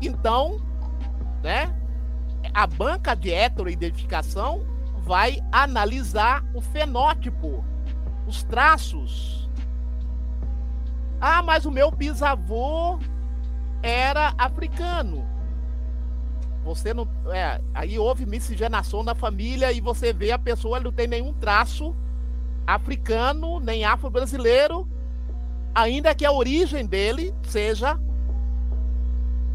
Então, 0.00 0.60
né, 1.42 1.74
a 2.54 2.66
banca 2.66 3.14
de 3.14 3.32
heteroidentificação 3.32 4.66
vai 5.02 5.40
analisar 5.52 6.44
o 6.54 6.60
fenótipo, 6.60 7.64
os 8.26 8.42
traços. 8.42 9.48
Ah, 11.20 11.42
mas 11.42 11.66
o 11.66 11.70
meu 11.70 11.90
bisavô 11.90 12.98
era 13.82 14.34
africano. 14.38 15.26
Você 16.64 16.92
não. 16.92 17.08
É, 17.32 17.60
aí 17.74 17.98
houve 17.98 18.26
miscigenação 18.26 19.02
na 19.02 19.14
família 19.14 19.72
e 19.72 19.80
você 19.80 20.12
vê 20.12 20.30
a 20.30 20.38
pessoa 20.38 20.80
não 20.80 20.92
tem 20.92 21.06
nenhum 21.06 21.32
traço 21.34 21.94
africano, 22.66 23.58
nem 23.58 23.84
afro-brasileiro, 23.84 24.86
ainda 25.74 26.14
que 26.14 26.24
a 26.24 26.32
origem 26.32 26.86
dele 26.86 27.34
seja, 27.42 27.98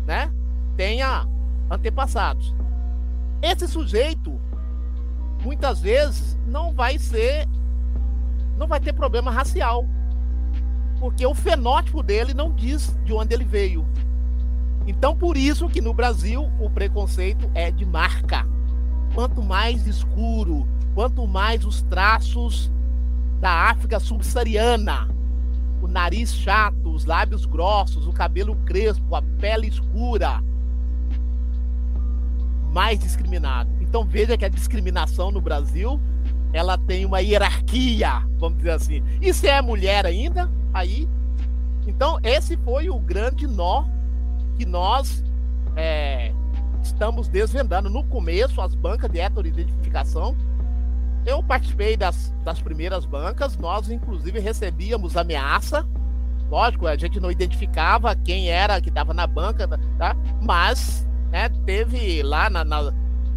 né, 0.06 0.34
tenha 0.76 1.26
antepassados. 1.70 2.54
Esse 3.42 3.68
sujeito 3.68 4.40
muitas 5.44 5.80
vezes 5.80 6.38
não 6.48 6.74
vai 6.74 6.98
ser 6.98 7.48
não 8.58 8.68
vai 8.68 8.80
ter 8.80 8.94
problema 8.94 9.32
racial. 9.32 9.86
Porque 11.00 11.26
o 11.26 11.34
fenótipo 11.34 12.02
dele 12.02 12.34
não 12.34 12.54
diz 12.54 12.96
de 13.04 13.14
onde 13.14 13.34
ele 13.34 13.44
veio. 13.44 13.86
Então, 14.88 15.16
por 15.16 15.36
isso 15.36 15.68
que 15.68 15.82
no 15.82 15.94
Brasil 15.94 16.50
o 16.60 16.70
preconceito 16.70 17.50
é 17.54 17.72
de 17.72 17.86
marca. 17.86 18.46
Quanto 19.14 19.42
mais 19.42 19.88
escuro, 19.88 20.68
quanto 20.94 21.28
mais 21.28 21.66
os 21.66 21.82
traços 21.84 22.72
da 23.40 23.70
África 23.70 24.00
subsaariana, 24.00 25.10
o 25.82 25.88
nariz 25.88 26.34
chato, 26.34 26.90
os 26.92 27.06
lábios 27.06 27.46
grossos, 27.46 28.08
o 28.08 28.14
cabelo 28.14 28.56
crespo, 28.66 29.16
a 29.16 29.22
pele 29.22 29.68
escura, 29.68 30.42
mais 32.72 33.00
discriminado. 33.00 33.70
Então 33.82 34.04
veja 34.04 34.38
que 34.38 34.46
a 34.46 34.50
discriminação 34.50 35.32
no 35.32 35.40
Brasil, 35.40 36.00
ela 36.56 36.78
tem 36.78 37.06
uma 37.06 37.20
hierarquia, 37.20 38.26
vamos 38.40 38.60
dizer 38.60 38.72
assim. 38.72 39.04
E 39.22 39.34
se 39.34 39.46
é 39.46 39.62
mulher 39.62 40.06
ainda, 40.06 40.50
aí. 40.74 41.06
Então 41.86 42.18
esse 42.24 42.56
foi 42.56 42.90
o 42.90 42.98
grande 42.98 43.46
nó 43.46 43.84
que 44.58 44.66
nós 44.66 45.22
é, 45.76 46.32
estamos 46.82 47.28
desvendando. 47.28 47.90
No 47.90 48.06
começo, 48.06 48.62
as 48.62 48.74
bancas 48.74 49.12
de 49.12 49.20
heteroidentificação, 49.20 50.34
eu 51.26 51.44
participei 51.44 51.98
das, 51.98 52.34
das 52.46 52.62
primeiras 52.62 53.06
bancas, 53.06 53.58
nós 53.58 53.90
inclusive 53.90 54.40
recebíamos 54.40 55.18
ameaça. 55.18 55.86
Lógico, 56.50 56.88
a 56.88 56.96
gente 56.96 57.20
não 57.20 57.30
identificava 57.30 58.16
quem 58.16 58.50
era 58.50 58.80
que 58.80 58.88
estava 58.88 59.14
na 59.14 59.28
banca, 59.28 59.68
tá? 59.98 60.16
mas 60.42 61.06
né, 61.32 61.50
teve 61.66 62.24
lá 62.24 62.50
na, 62.50 62.64
na 62.64 62.94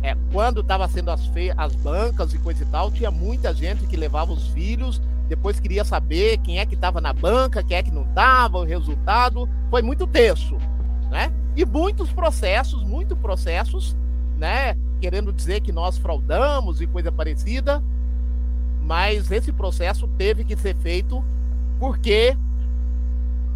é, 0.09 0.17
quando 0.33 0.61
estava 0.61 0.89
sendo 0.89 1.11
as, 1.11 1.21
as 1.57 1.75
bancas 1.77 2.33
e 2.35 2.39
coisa 2.39 2.63
e 2.63 2.67
tal, 2.67 2.91
tinha 2.91 3.11
muita 3.11 3.55
gente 3.55 3.87
que 3.87 3.97
levava 3.97 4.33
os 4.33 4.49
filhos, 4.49 5.01
depois 5.29 5.61
queria 5.61 5.85
saber 5.85 6.39
quem 6.39 6.59
é 6.59 6.67
que 6.67 6.75
estava 6.75 7.01
na 7.01 7.13
banca, 7.13 7.63
quem 7.63 7.77
é 7.77 7.83
que 7.83 7.91
não 7.91 8.03
estava, 8.03 8.59
o 8.59 8.65
resultado. 8.65 9.49
Foi 9.71 9.83
muito 9.83 10.07
tenso 10.07 10.57
né? 11.11 11.33
E 11.57 11.65
muitos 11.65 12.11
processos, 12.13 12.85
muitos 12.85 13.19
processos, 13.19 13.97
né? 14.37 14.77
Querendo 15.01 15.33
dizer 15.33 15.61
que 15.61 15.73
nós 15.73 15.99
fraudamos 15.99 16.81
e 16.81 16.87
coisa 16.87 17.11
parecida, 17.11 17.83
mas 18.83 19.31
esse 19.31 19.53
processo 19.53 20.07
teve 20.17 20.45
que 20.45 20.57
ser 20.57 20.77
feito 20.77 21.25
porque 21.79 22.37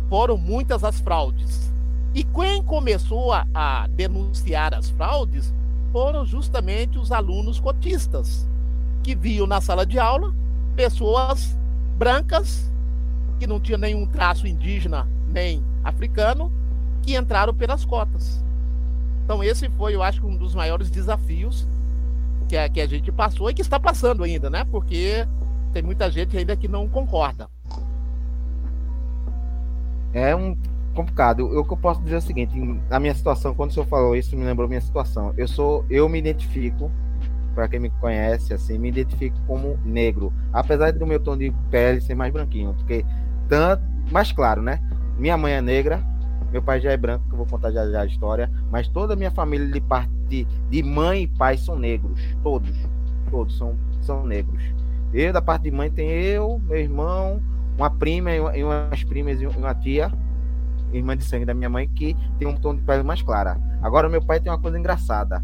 foram 0.08 0.36
muitas 0.36 0.84
as 0.84 1.00
fraudes. 1.00 1.72
E 2.14 2.22
quem 2.22 2.62
começou 2.62 3.32
a, 3.32 3.46
a 3.54 3.86
denunciar 3.88 4.74
as 4.74 4.90
fraudes 4.90 5.52
foram 5.92 6.24
justamente 6.24 6.98
os 6.98 7.12
alunos 7.12 7.60
cotistas, 7.60 8.48
que 9.02 9.14
viam 9.14 9.46
na 9.46 9.60
sala 9.60 9.84
de 9.84 9.98
aula 9.98 10.34
pessoas 10.74 11.56
brancas, 11.98 12.72
que 13.38 13.46
não 13.46 13.60
tinham 13.60 13.78
nenhum 13.78 14.06
traço 14.06 14.46
indígena 14.46 15.06
nem 15.28 15.62
africano, 15.84 16.50
que 17.02 17.16
entraram 17.16 17.54
pelas 17.54 17.84
cotas. 17.84 18.42
Então 19.24 19.44
esse 19.44 19.68
foi, 19.70 19.94
eu 19.94 20.02
acho, 20.02 20.26
um 20.26 20.36
dos 20.36 20.54
maiores 20.54 20.90
desafios 20.90 21.68
que 22.48 22.56
a, 22.56 22.68
que 22.68 22.80
a 22.80 22.86
gente 22.86 23.12
passou 23.12 23.50
e 23.50 23.54
que 23.54 23.62
está 23.62 23.78
passando 23.78 24.24
ainda, 24.24 24.48
né? 24.48 24.64
Porque 24.64 25.26
tem 25.72 25.82
muita 25.82 26.10
gente 26.10 26.36
ainda 26.36 26.56
que 26.56 26.68
não 26.68 26.88
concorda. 26.88 27.48
É 30.12 30.34
um 30.34 30.56
complicado. 30.92 31.46
O 31.46 31.64
que 31.64 31.72
eu 31.72 31.76
posso 31.76 32.00
dizer 32.02 32.16
é 32.16 32.18
o 32.18 32.22
seguinte, 32.22 32.58
na 32.88 33.00
minha 33.00 33.14
situação, 33.14 33.54
quando 33.54 33.70
o 33.70 33.72
senhor 33.72 33.86
falou 33.86 34.14
isso, 34.14 34.36
me 34.36 34.44
lembrou 34.44 34.68
minha 34.68 34.80
situação. 34.80 35.32
Eu 35.36 35.48
sou, 35.48 35.84
eu 35.88 36.08
me 36.08 36.18
identifico, 36.18 36.90
para 37.54 37.68
quem 37.68 37.80
me 37.80 37.90
conhece, 37.90 38.54
assim, 38.54 38.78
me 38.78 38.88
identifico 38.88 39.36
como 39.46 39.78
negro, 39.84 40.32
apesar 40.52 40.92
do 40.92 41.06
meu 41.06 41.20
tom 41.20 41.36
de 41.36 41.52
pele 41.70 42.00
ser 42.00 42.14
mais 42.14 42.32
branquinho, 42.32 42.74
porque 42.74 43.04
tanto, 43.48 43.82
mais 44.10 44.32
claro, 44.32 44.62
né? 44.62 44.80
Minha 45.18 45.36
mãe 45.36 45.52
é 45.52 45.60
negra, 45.60 46.02
meu 46.50 46.62
pai 46.62 46.80
já 46.80 46.92
é 46.92 46.96
branco, 46.96 47.24
que 47.26 47.32
eu 47.32 47.38
vou 47.38 47.46
contar 47.46 47.70
já, 47.70 47.88
já 47.90 48.02
a 48.02 48.06
história. 48.06 48.50
Mas 48.70 48.86
toda 48.88 49.14
a 49.14 49.16
minha 49.16 49.30
família 49.30 49.66
de 49.66 49.80
parte 49.80 50.46
de 50.70 50.82
mãe 50.82 51.22
e 51.22 51.26
pai 51.26 51.56
são 51.56 51.78
negros. 51.78 52.20
Todos. 52.42 52.76
Todos 53.30 53.56
são, 53.56 53.74
são 54.02 54.26
negros. 54.26 54.62
Eu, 55.14 55.32
da 55.32 55.40
parte 55.40 55.62
de 55.62 55.70
mãe, 55.70 55.90
tem 55.90 56.10
eu, 56.10 56.60
meu 56.66 56.78
irmão, 56.78 57.40
uma 57.76 57.90
prima 57.90 58.30
e 58.32 58.62
umas 58.62 59.04
primas 59.04 59.40
e 59.40 59.46
uma 59.46 59.74
tia, 59.74 60.12
irmã 60.92 61.16
de 61.16 61.24
sangue 61.24 61.44
da 61.44 61.54
minha 61.54 61.70
mãe, 61.70 61.88
que 61.88 62.16
tem 62.38 62.46
um 62.46 62.56
tom 62.56 62.74
de 62.74 62.82
pele 62.82 63.02
mais 63.02 63.22
clara. 63.22 63.58
Agora, 63.82 64.08
meu 64.08 64.22
pai 64.22 64.40
tem 64.40 64.52
uma 64.52 64.58
coisa 64.58 64.78
engraçada. 64.78 65.42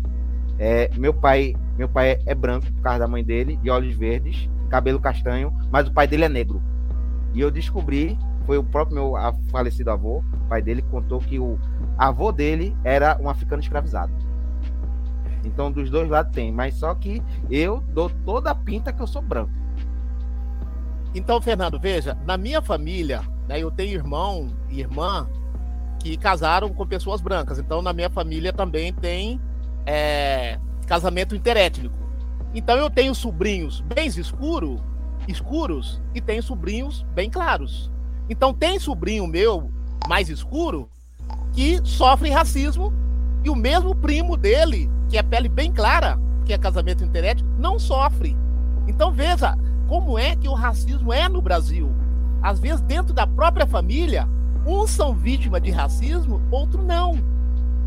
É, 0.59 0.91
meu 0.97 1.15
pai 1.15 1.55
meu 1.77 1.89
pai 1.89 2.19
é 2.27 2.35
branco 2.35 2.66
por 2.73 2.83
causa 2.83 2.99
da 2.99 3.07
mãe 3.07 3.23
dele, 3.23 3.57
de 3.57 3.70
olhos 3.70 3.95
verdes, 3.95 4.51
cabelo 4.69 4.99
castanho, 4.99 5.57
mas 5.70 5.87
o 5.87 5.93
pai 5.93 6.09
dele 6.09 6.25
é 6.25 6.29
negro. 6.29 6.61
E 7.33 7.41
eu 7.41 7.53
descobri 7.53 8.19
foi 8.49 8.57
o 8.57 8.65
próprio 8.65 8.95
meu 8.95 9.12
falecido 9.51 9.91
avô, 9.91 10.25
pai 10.49 10.62
dele, 10.62 10.81
contou 10.81 11.20
que 11.20 11.39
o 11.39 11.59
avô 11.99 12.33
dele 12.33 12.75
era 12.83 13.19
um 13.20 13.29
africano 13.29 13.61
escravizado. 13.61 14.11
Então, 15.45 15.70
dos 15.70 15.91
dois 15.91 16.09
lados 16.09 16.33
tem, 16.33 16.51
mas 16.51 16.75
só 16.75 16.95
que 16.95 17.23
eu 17.51 17.83
dou 17.93 18.11
toda 18.25 18.51
a 18.51 18.55
pinta 18.55 18.91
que 18.91 19.03
eu 19.03 19.07
sou 19.07 19.20
branco. 19.20 19.53
Então, 21.15 21.43
Fernando, 21.43 21.79
veja, 21.79 22.16
na 22.25 22.39
minha 22.39 22.62
família, 22.62 23.20
né, 23.47 23.61
eu 23.61 23.70
tenho 23.70 23.93
irmão 23.93 24.49
e 24.70 24.81
irmã 24.81 25.29
que 25.99 26.16
casaram 26.16 26.73
com 26.73 26.87
pessoas 26.87 27.20
brancas. 27.20 27.59
Então, 27.59 27.83
na 27.83 27.93
minha 27.93 28.11
família 28.11 28.53
também 28.53 28.93
tem 28.93 29.41
é, 29.85 30.59
casamento 30.87 31.35
interétnico. 31.35 31.97
Então, 32.55 32.77
eu 32.77 32.89
tenho 32.89 33.15
sobrinhos 33.15 33.81
bem 33.81 34.07
escuro, 34.07 34.81
escuros 35.27 36.01
e 36.15 36.20
tenho 36.20 36.43
sobrinhos 36.43 37.05
bem 37.15 37.29
claros. 37.29 37.91
Então 38.29 38.53
tem 38.53 38.79
sobrinho 38.79 39.27
meu 39.27 39.70
mais 40.07 40.29
escuro 40.29 40.89
que 41.53 41.81
sofre 41.85 42.31
racismo 42.31 42.93
e 43.43 43.49
o 43.49 43.57
mesmo 43.57 43.95
primo 43.95 44.37
dele, 44.37 44.91
que 45.09 45.16
é 45.16 45.23
pele 45.23 45.49
bem 45.49 45.73
clara, 45.73 46.19
que 46.45 46.53
é 46.53 46.59
casamento 46.59 47.03
interético, 47.03 47.49
não 47.59 47.79
sofre. 47.79 48.37
Então 48.87 49.11
veja 49.11 49.57
como 49.87 50.19
é 50.19 50.37
que 50.37 50.49
o 50.49 50.55
racismo 50.55 51.12
é 51.12 51.29
no 51.29 51.41
Brasil. 51.41 51.91
Às 52.43 52.61
vezes 52.61 52.83
dentro 52.83 53.15
da 53.15 53.27
própria 53.27 53.66
família, 53.66 54.29
uns 54.69 54.90
são 54.90 55.15
vítimas 55.15 55.62
de 55.62 55.70
racismo, 55.70 56.43
outros 56.51 56.85
não. 56.85 57.19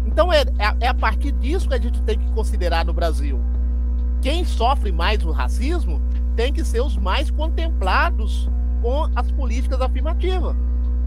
Então 0.05 0.33
é, 0.33 0.41
é, 0.41 0.75
é 0.81 0.87
a 0.87 0.93
partir 0.93 1.31
disso 1.33 1.67
que 1.67 1.75
a 1.75 1.79
gente 1.79 2.01
tem 2.01 2.17
que 2.17 2.31
considerar 2.31 2.83
no 2.83 2.93
Brasil. 2.93 3.39
Quem 4.21 4.43
sofre 4.43 4.91
mais 4.91 5.23
o 5.23 5.31
racismo 5.31 6.01
tem 6.35 6.51
que 6.51 6.65
ser 6.65 6.81
os 6.81 6.97
mais 6.97 7.29
contemplados 7.29 8.49
com 8.81 9.07
as 9.15 9.31
políticas 9.31 9.79
afirmativas. 9.79 10.55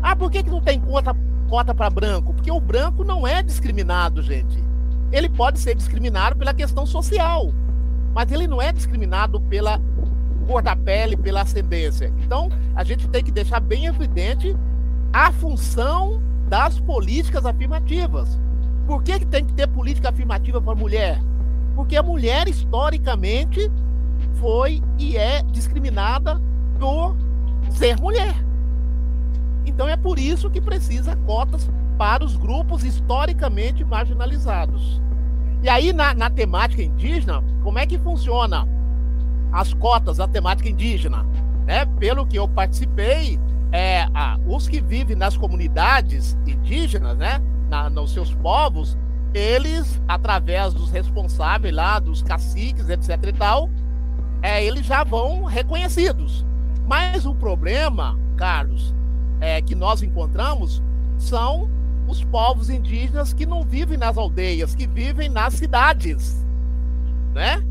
Ah, 0.01 0.15
por 0.15 0.31
que, 0.31 0.43
que 0.43 0.51
não 0.51 0.61
tem 0.61 0.81
cota, 0.81 1.17
cota 1.49 1.75
para 1.75 1.91
branco? 1.91 2.33
Porque 2.33 2.51
o 2.51 2.61
branco 2.61 3.03
não 3.03 3.27
é 3.27 3.43
discriminado, 3.43 4.23
gente. 4.23 4.63
Ele 5.11 5.29
pode 5.29 5.59
ser 5.59 5.75
discriminado 5.75 6.37
pela 6.37 6.55
questão 6.55 6.87
social, 6.87 7.53
mas 8.13 8.31
ele 8.31 8.47
não 8.47 8.61
é 8.61 8.73
discriminado 8.73 9.41
pela 9.41 9.81
cor 10.47 10.63
da 10.63 10.77
pele, 10.77 11.17
pela 11.17 11.43
ascendência. 11.43 12.13
Então, 12.23 12.49
a 12.75 12.85
gente 12.85 13.09
tem 13.09 13.25
que 13.25 13.33
deixar 13.33 13.61
bem 13.61 13.87
evidente 13.87 14.55
a 15.15 15.31
função 15.31 16.21
das 16.49 16.81
políticas 16.81 17.47
afirmativas. 17.47 18.37
Por 18.85 19.01
que, 19.05 19.21
que 19.21 19.27
tem 19.27 19.45
que 19.45 19.53
ter 19.53 19.69
política 19.69 20.09
afirmativa 20.09 20.61
para 20.61 20.75
mulher? 20.75 21.23
Porque 21.77 21.97
a 21.97 22.03
mulher, 22.03 22.49
historicamente, 22.49 23.71
foi 24.41 24.83
e 24.99 25.17
é 25.17 25.41
discriminada 25.45 26.43
por 26.81 27.15
ser 27.71 27.97
mulher. 27.97 28.35
Então 29.65 29.89
é 29.89 29.97
por 29.97 30.19
isso 30.19 30.51
que 30.51 30.61
precisa 30.61 31.15
cotas 31.25 31.71
para 31.97 32.25
os 32.25 32.37
grupos 32.37 32.83
historicamente 32.83 33.85
marginalizados. 33.85 35.01
E 35.63 35.69
aí, 35.69 35.93
na, 35.93 36.13
na 36.13 36.29
temática 36.29 36.83
indígena, 36.83 37.41
como 37.63 37.79
é 37.79 37.87
que 37.87 37.99
funciona 38.01 38.67
as 39.53 39.73
cotas 39.75 40.17
da 40.17 40.27
temática 40.27 40.69
indígena? 40.69 41.25
Né? 41.65 41.87
Pelo 42.01 42.27
que 42.27 42.37
eu 42.37 42.49
participei, 42.49 43.39
é, 43.73 44.07
a, 44.15 44.39
os 44.47 44.69
que 44.69 44.81
vivem 44.81 45.17
nas 45.17 45.37
comunidades 45.37 46.37
indígenas, 46.47 47.17
né, 47.17 47.41
na, 47.69 47.91
nos 47.91 48.13
seus 48.13 48.33
povos, 48.35 48.97
eles, 49.33 50.01
através 50.07 50.73
dos 50.73 50.91
responsáveis 50.91 51.75
lá, 51.75 51.99
dos 51.99 52.23
caciques, 52.23 52.89
etc 52.89 53.19
e 53.27 53.33
tal, 53.33 53.69
é, 54.41 54.65
eles 54.65 54.87
já 54.87 55.03
vão 55.03 55.45
reconhecidos. 55.45 56.47
Mas 56.87 57.27
o 57.27 57.35
problema, 57.35 58.19
Carlos, 58.37 58.95
é, 59.41 59.61
que 59.61 59.75
nós 59.75 60.03
encontramos 60.03 60.83
são 61.19 61.69
os 62.07 62.23
povos 62.25 62.69
indígenas 62.71 63.33
que 63.33 63.47
não 63.47 63.63
vivem 63.63 63.97
nas 63.97 64.17
aldeias, 64.17 64.75
que 64.75 64.87
vivem 64.87 65.29
nas 65.29 65.55
cidades, 65.55 66.45
né? 67.33 67.65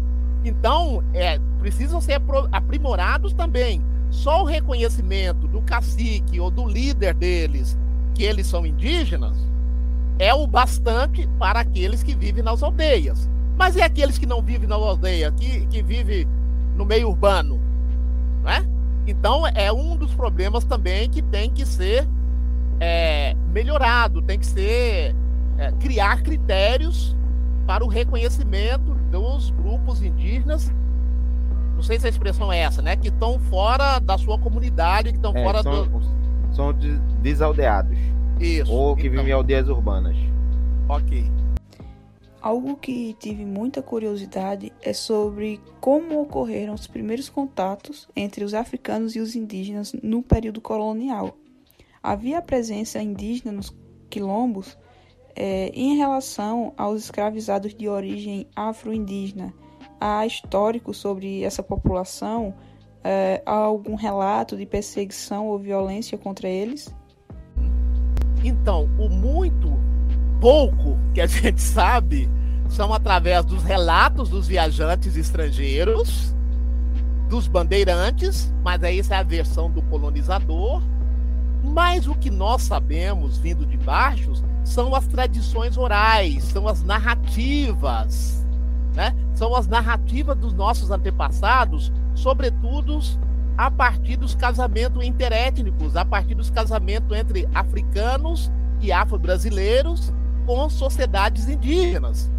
Então, 0.44 1.04
é, 1.14 1.40
precisam 1.60 2.02
ser 2.02 2.22
aprimorados 2.52 3.34
também. 3.34 3.82
Só 4.14 4.44
o 4.44 4.46
reconhecimento 4.46 5.48
do 5.48 5.60
cacique 5.64 6.40
ou 6.40 6.52
do 6.52 6.68
líder 6.68 7.16
deles, 7.16 7.76
que 8.14 8.24
eles 8.24 8.46
são 8.46 8.64
indígenas, 8.64 9.36
é 10.20 10.32
o 10.34 10.46
bastante 10.46 11.28
para 11.40 11.60
aqueles 11.60 12.04
que 12.04 12.14
vivem 12.14 12.44
nas 12.44 12.62
aldeias. 12.62 13.28
Mas 13.58 13.76
e 13.76 13.82
aqueles 13.82 14.20
que 14.20 14.28
não 14.28 14.40
vivem 14.42 14.70
na 14.70 14.76
aldeia, 14.76 15.32
que, 15.32 15.66
que 15.66 15.82
vivem 15.82 16.28
no 16.76 16.86
meio 16.86 17.10
urbano, 17.10 17.60
né? 18.44 18.64
Então 19.08 19.48
é 19.48 19.74
um 19.74 19.98
dos 19.98 20.14
problemas 20.14 20.64
também 20.64 21.10
que 21.10 21.22
tem 21.24 21.50
que 21.50 21.66
ser 21.66 22.08
é, 22.80 23.36
melhorado, 23.52 24.22
tem 24.22 24.38
que 24.38 24.46
ser 24.46 25.16
é, 25.58 25.72
criar 25.80 26.22
critérios 26.22 27.16
para 27.66 27.84
o 27.84 27.88
reconhecimento 27.88 28.94
dos 29.12 29.50
grupos 29.50 30.04
indígenas. 30.04 30.72
Não 31.84 31.88
sei 31.88 32.00
se 32.00 32.08
a 32.08 32.10
expressão 32.10 32.50
é 32.50 32.60
essa, 32.60 32.82
né? 32.82 32.96
Que 32.96 33.10
estão 33.10 33.38
fora 33.38 34.00
da 34.00 34.18
sua 34.18 34.40
comunidade, 34.40 35.10
que 35.10 35.18
estão 35.18 35.36
é, 35.36 35.44
fora 35.44 35.62
são, 35.62 35.86
do. 35.86 36.02
São 36.56 36.74
desaldeados. 37.22 37.98
Isso. 38.40 38.72
Ou 38.72 38.96
que 38.96 39.02
então. 39.02 39.18
vivem 39.18 39.32
em 39.32 39.34
aldeias 39.34 39.68
urbanas. 39.68 40.16
Ok. 40.88 41.30
Algo 42.42 42.78
que 42.78 43.14
tive 43.20 43.44
muita 43.44 43.82
curiosidade 43.82 44.72
é 44.82 44.94
sobre 44.94 45.60
como 45.82 46.22
ocorreram 46.22 46.74
os 46.74 46.88
primeiros 46.88 47.28
contatos 47.28 48.08
entre 48.16 48.46
os 48.46 48.54
africanos 48.54 49.14
e 49.18 49.20
os 49.20 49.36
indígenas 49.36 49.92
no 50.02 50.24
período 50.24 50.62
colonial. 50.62 51.36
Havia 52.02 52.38
a 52.38 52.42
presença 52.42 53.02
indígena 53.02 53.52
nos 53.52 53.76
quilombos 54.10 54.78
é, 55.36 55.68
em 55.74 55.98
relação 55.98 56.74
aos 56.78 57.04
escravizados 57.04 57.76
de 57.76 57.90
origem 57.90 58.48
afro-indígena. 58.56 59.54
Há 60.00 60.26
histórico 60.26 60.94
sobre 60.94 61.44
essa 61.44 61.64
população? 61.64 62.54
É, 63.04 63.42
há 63.46 63.52
algum 63.52 63.96
relato 63.96 64.56
de 64.56 64.66
perseguição 64.66 65.48
ou 65.48 65.60
violência 65.60 66.18
contra 66.18 66.48
eles? 66.48 66.94
Então, 68.44 68.90
o 68.98 69.10
muito 69.10 69.72
pouco 70.40 70.98
que 71.14 71.22
a 71.22 71.28
gente 71.28 71.62
sabe 71.62 72.30
são 72.70 72.94
através 72.94 73.46
dos 73.46 73.64
relatos 73.64 74.30
dos 74.30 74.48
viajantes 74.48 75.16
estrangeiros, 75.16 76.36
dos 77.30 77.48
bandeirantes, 77.48 78.54
mas 78.64 78.84
aí 78.84 79.00
essa 79.00 79.16
é 79.16 79.18
a 79.20 79.24
versão 79.24 79.70
do 79.70 79.82
colonizador. 79.84 80.82
Mas 81.64 82.08
o 82.08 82.16
que 82.16 82.30
nós 82.30 82.64
sabemos 82.64 83.38
vindo 83.38 83.66
de 83.66 83.78
baixo 83.78 84.34
são 84.64 84.94
as 84.94 85.08
tradições 85.08 85.78
orais, 85.78 86.44
são 86.44 86.68
as 86.68 86.84
narrativas, 86.84 88.43
né? 88.96 89.16
São 89.34 89.56
as 89.56 89.68
narrativas 89.68 90.38
dos 90.38 90.54
nossos 90.54 90.92
antepassados, 90.92 91.92
sobretudo 92.16 93.00
a 93.58 93.70
partir 93.70 94.18
dos 94.18 94.36
casamentos 94.36 95.04
interétnicos, 95.04 95.96
a 95.96 96.04
partir 96.04 96.36
dos 96.36 96.50
casamentos 96.50 97.16
entre 97.16 97.48
africanos 97.54 98.52
e 98.82 98.92
afro-brasileiros 98.92 100.12
com 100.46 100.70
sociedades 100.70 101.48
indígenas. 101.48 102.32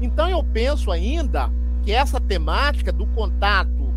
Então 0.00 0.28
eu 0.28 0.42
penso 0.42 0.90
ainda 0.90 1.50
que 1.82 1.92
essa 1.92 2.20
temática 2.20 2.92
do 2.92 3.06
contato 3.06 3.92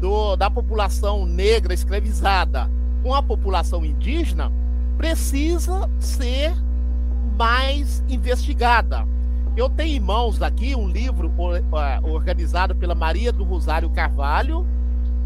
do, 0.00 0.36
da 0.36 0.50
população 0.50 1.24
negra 1.26 1.72
escravizada 1.72 2.70
com 3.02 3.14
a 3.14 3.22
população 3.22 3.84
indígena 3.84 4.52
precisa 4.96 5.90
ser 5.98 6.54
mais 7.36 8.04
investigada. 8.08 9.06
Eu 9.54 9.68
tenho 9.68 9.96
em 9.96 10.00
mãos 10.00 10.40
aqui 10.40 10.74
um 10.74 10.88
livro 10.88 11.30
organizado 12.02 12.74
pela 12.74 12.94
Maria 12.94 13.30
do 13.30 13.44
Rosário 13.44 13.90
Carvalho, 13.90 14.66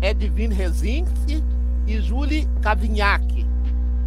Edwin 0.03 0.49
Rezinski 0.49 1.45
e 1.87 2.01
Julie 2.01 2.49
Cavignac. 2.61 3.47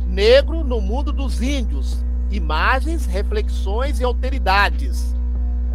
Negro 0.05 0.61
no 0.65 0.81
Mundo 0.81 1.13
dos 1.13 1.41
Índios, 1.41 2.03
Imagens, 2.29 3.05
Reflexões 3.05 4.01
e 4.01 4.03
Alteridades, 4.03 5.15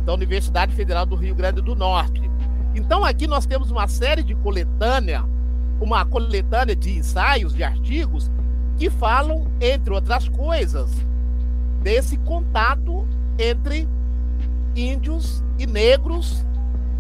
da 0.05 0.13
Universidade 0.13 0.75
Federal 0.75 1.07
do 1.07 1.17
Rio 1.17 1.35
Grande 1.35 1.63
do 1.63 1.75
Norte. 1.75 2.31
Então 2.75 3.03
aqui 3.03 3.27
nós 3.27 3.47
temos 3.47 3.71
uma 3.71 3.89
série 3.89 4.23
de 4.23 4.35
coletânea, 4.35 5.25
uma 5.81 6.05
coletânea 6.05 6.77
de 6.77 6.99
ensaios, 6.99 7.55
de 7.55 7.65
artigos, 7.65 8.31
que 8.77 8.91
falam, 8.91 9.47
entre 9.59 9.95
outras 9.95 10.29
coisas, 10.29 10.91
desse 11.81 12.19
contato 12.19 13.07
entre 13.39 13.89
índios 14.77 15.43
e 15.59 15.67
negros, 15.67 16.45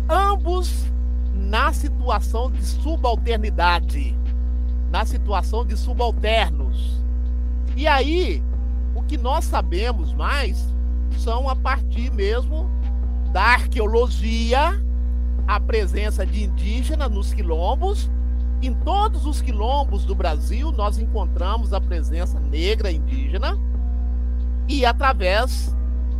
ambos 0.09 0.86
na 1.32 1.72
situação 1.72 2.51
de 2.51 2.64
subalternidade, 2.64 4.16
na 4.90 5.05
situação 5.05 5.64
de 5.64 5.76
subalternos. 5.76 7.01
E 7.76 7.86
aí, 7.86 8.42
o 8.94 9.02
que 9.02 9.18
nós 9.18 9.44
sabemos 9.44 10.12
mais 10.12 10.72
são 11.18 11.48
a 11.48 11.56
partir 11.56 12.12
mesmo 12.12 12.70
da 13.32 13.42
arqueologia, 13.42 14.80
a 15.46 15.60
presença 15.60 16.24
de 16.24 16.44
indígenas 16.44 17.10
nos 17.10 17.34
quilombos. 17.34 18.10
Em 18.62 18.72
todos 18.72 19.26
os 19.26 19.42
quilombos 19.42 20.05
do 20.05 20.14
Brasil, 20.14 20.72
nós 20.72 20.98
encontramos 20.98 21.72
a 21.72 21.80
presença 21.80 22.38
negra 22.40 22.90
indígena 22.90 23.59
e 24.68 24.86
através 24.86 25.74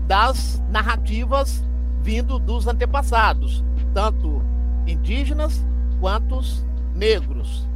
das 0.07 0.63
narrativas 0.71 1.65
vindo 2.03 2.39
dos 2.39 2.67
antepassados, 2.67 3.65
tanto 3.95 4.43
indígenas 4.87 5.65
quanto 6.01 6.41
negros. 6.95 7.67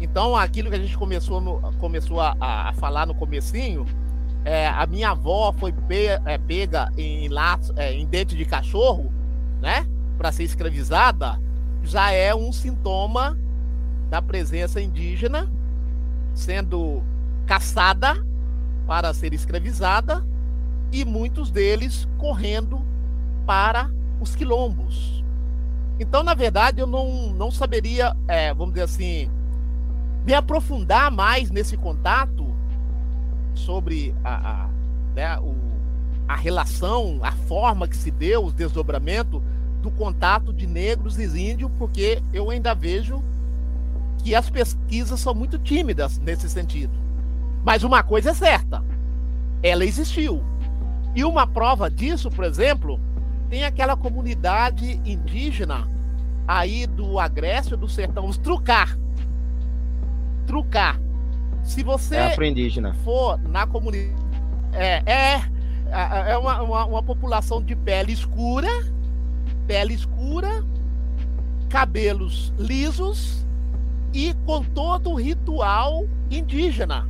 Então, 0.00 0.36
aquilo 0.36 0.68
que 0.68 0.76
a 0.76 0.78
gente 0.78 0.96
começou, 0.96 1.40
no, 1.40 1.72
começou 1.78 2.20
a, 2.20 2.36
a, 2.38 2.72
falar 2.74 3.06
no 3.06 3.14
comecinho, 3.14 3.86
é, 4.44 4.68
a 4.68 4.86
minha 4.86 5.10
avó 5.10 5.52
foi 5.52 5.74
é, 6.26 6.38
pega 6.38 6.92
em, 6.96 7.28
laço, 7.28 7.72
é, 7.76 7.94
em 7.94 8.06
dente 8.06 8.36
de 8.36 8.44
cachorro, 8.44 9.10
né? 9.60 9.86
Para 10.18 10.30
ser 10.30 10.44
escravizada, 10.44 11.40
já 11.82 12.10
é 12.12 12.34
um 12.34 12.52
sintoma 12.52 13.38
da 14.10 14.20
presença 14.20 14.80
indígena 14.80 15.50
sendo 16.34 17.02
caçada 17.46 18.22
para 18.86 19.12
ser 19.14 19.32
escravizada 19.32 20.22
e 20.92 21.04
muitos 21.04 21.50
deles 21.50 22.08
correndo 22.18 22.80
para 23.46 23.90
os 24.20 24.34
quilombos. 24.34 25.24
Então, 25.98 26.22
na 26.22 26.34
verdade, 26.34 26.80
eu 26.80 26.86
não, 26.86 27.30
não 27.30 27.50
saberia, 27.50 28.14
é, 28.28 28.52
vamos 28.52 28.74
dizer 28.74 28.84
assim, 28.84 29.30
me 30.24 30.34
aprofundar 30.34 31.10
mais 31.10 31.50
nesse 31.50 31.76
contato 31.76 32.46
sobre 33.54 34.14
a, 34.22 34.34
a, 34.34 34.68
né, 35.14 35.38
o, 35.38 35.54
a 36.28 36.36
relação, 36.36 37.20
a 37.22 37.32
forma 37.32 37.88
que 37.88 37.96
se 37.96 38.10
deu, 38.10 38.44
os 38.44 38.52
desdobramentos 38.52 39.40
do 39.82 39.90
contato 39.90 40.52
de 40.52 40.66
negros 40.66 41.18
e 41.18 41.24
índios, 41.24 41.70
porque 41.78 42.22
eu 42.32 42.50
ainda 42.50 42.74
vejo 42.74 43.22
que 44.18 44.34
as 44.34 44.50
pesquisas 44.50 45.20
são 45.20 45.34
muito 45.34 45.58
tímidas 45.58 46.18
nesse 46.18 46.50
sentido. 46.50 46.92
Mas 47.64 47.84
uma 47.84 48.02
coisa 48.02 48.30
é 48.30 48.34
certa, 48.34 48.82
ela 49.62 49.84
existiu. 49.84 50.42
E 51.16 51.24
uma 51.24 51.46
prova 51.46 51.90
disso, 51.90 52.30
por 52.30 52.44
exemplo, 52.44 53.00
tem 53.48 53.64
aquela 53.64 53.96
comunidade 53.96 55.00
indígena 55.02 55.88
aí 56.46 56.86
do 56.86 57.18
Agreste, 57.18 57.74
do 57.74 57.88
Sertão, 57.88 58.26
os 58.26 58.36
Trucar. 58.36 58.98
Trucar. 60.46 61.00
Se 61.62 61.82
você 61.82 62.16
é 62.16 62.34
for 63.02 63.40
na 63.48 63.66
comunidade. 63.66 64.14
É, 64.74 65.02
é, 65.06 65.40
é 66.32 66.36
uma, 66.36 66.62
uma, 66.62 66.84
uma 66.84 67.02
população 67.02 67.62
de 67.62 67.74
pele 67.74 68.12
escura, 68.12 68.68
pele 69.66 69.94
escura, 69.94 70.62
cabelos 71.70 72.52
lisos 72.58 73.46
e 74.12 74.34
com 74.44 74.62
todo 74.62 75.12
o 75.12 75.14
ritual 75.14 76.06
indígena. 76.30 77.08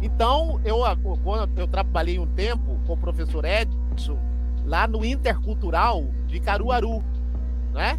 Então, 0.00 0.60
eu, 0.64 0.78
quando 1.24 1.58
eu 1.58 1.66
trabalhei 1.66 2.18
um 2.18 2.26
tempo 2.26 2.78
com 2.86 2.92
o 2.92 2.96
professor 2.96 3.44
Edson, 3.44 4.18
lá 4.64 4.86
no 4.86 5.04
Intercultural 5.04 6.04
de 6.26 6.38
Caruaru, 6.38 7.02
né? 7.72 7.98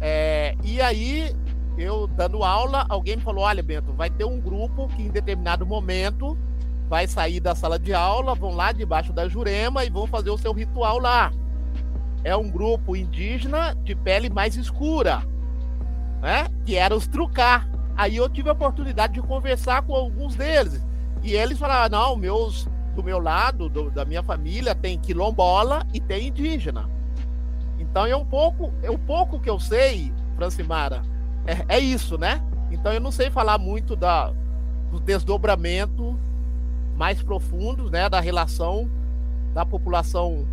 É, 0.00 0.56
e 0.64 0.80
aí, 0.80 1.34
eu 1.78 2.06
dando 2.06 2.42
aula, 2.42 2.84
alguém 2.88 3.16
me 3.16 3.22
falou: 3.22 3.44
olha, 3.44 3.62
Bento, 3.62 3.92
vai 3.92 4.10
ter 4.10 4.24
um 4.24 4.40
grupo 4.40 4.88
que 4.88 5.02
em 5.02 5.10
determinado 5.10 5.64
momento 5.64 6.36
vai 6.88 7.06
sair 7.06 7.38
da 7.38 7.54
sala 7.54 7.78
de 7.78 7.94
aula, 7.94 8.34
vão 8.34 8.54
lá 8.54 8.72
debaixo 8.72 9.12
da 9.12 9.28
Jurema 9.28 9.84
e 9.84 9.90
vão 9.90 10.06
fazer 10.06 10.30
o 10.30 10.38
seu 10.38 10.52
ritual 10.52 10.98
lá. 10.98 11.30
É 12.24 12.36
um 12.36 12.50
grupo 12.50 12.96
indígena 12.96 13.74
de 13.84 13.94
pele 13.94 14.28
mais 14.28 14.56
escura, 14.56 15.22
né? 16.20 16.48
Que 16.66 16.76
era 16.76 16.94
os 16.94 17.06
trucar. 17.06 17.70
Aí 17.96 18.16
eu 18.16 18.28
tive 18.28 18.48
a 18.48 18.52
oportunidade 18.52 19.14
de 19.14 19.22
conversar 19.22 19.82
com 19.82 19.94
alguns 19.94 20.34
deles. 20.34 20.84
E 21.22 21.34
eles 21.34 21.58
falaram: 21.58 21.98
não, 21.98 22.16
meus, 22.16 22.68
do 22.94 23.02
meu 23.02 23.18
lado, 23.18 23.68
do, 23.68 23.90
da 23.90 24.04
minha 24.04 24.22
família, 24.22 24.74
tem 24.74 24.98
quilombola 24.98 25.86
e 25.92 26.00
tem 26.00 26.28
indígena. 26.28 26.88
Então 27.78 28.06
é 28.06 28.16
um 28.16 28.24
pouco, 28.24 28.72
é 28.82 28.90
um 28.90 28.98
pouco 28.98 29.40
que 29.40 29.48
eu 29.48 29.58
sei, 29.58 30.12
Francimara, 30.36 31.02
é, 31.46 31.76
é 31.76 31.78
isso, 31.78 32.18
né? 32.18 32.42
Então 32.70 32.92
eu 32.92 33.00
não 33.00 33.10
sei 33.10 33.30
falar 33.30 33.58
muito 33.58 33.96
da, 33.96 34.32
do 34.90 35.00
desdobramento 35.00 36.18
mais 36.96 37.22
profundos, 37.22 37.90
né, 37.90 38.08
da 38.08 38.20
relação 38.20 38.88
da 39.54 39.64
população 39.64 40.46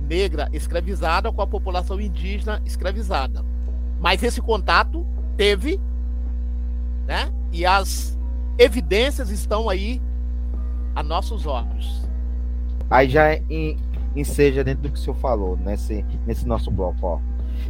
negra 0.00 0.48
escravizada 0.52 1.30
com 1.32 1.40
a 1.40 1.46
população 1.46 2.00
indígena 2.00 2.60
escravizada. 2.64 3.44
Mas 4.00 4.22
esse 4.22 4.40
contato 4.42 5.06
teve, 5.36 5.80
né? 7.06 7.32
E 7.52 7.64
as 7.64 8.15
evidências 8.58 9.30
estão 9.30 9.68
aí 9.68 10.00
a 10.94 11.02
nossos 11.02 11.46
olhos. 11.46 12.08
Aí 12.90 13.08
já 13.08 13.34
em, 13.34 13.76
enseja 14.14 14.64
dentro 14.64 14.84
do 14.84 14.90
que 14.90 14.98
o 14.98 15.00
senhor 15.00 15.16
falou, 15.16 15.56
nesse, 15.58 16.04
nesse 16.26 16.46
nosso 16.46 16.70
bloco, 16.70 16.98
ó. 17.06 17.20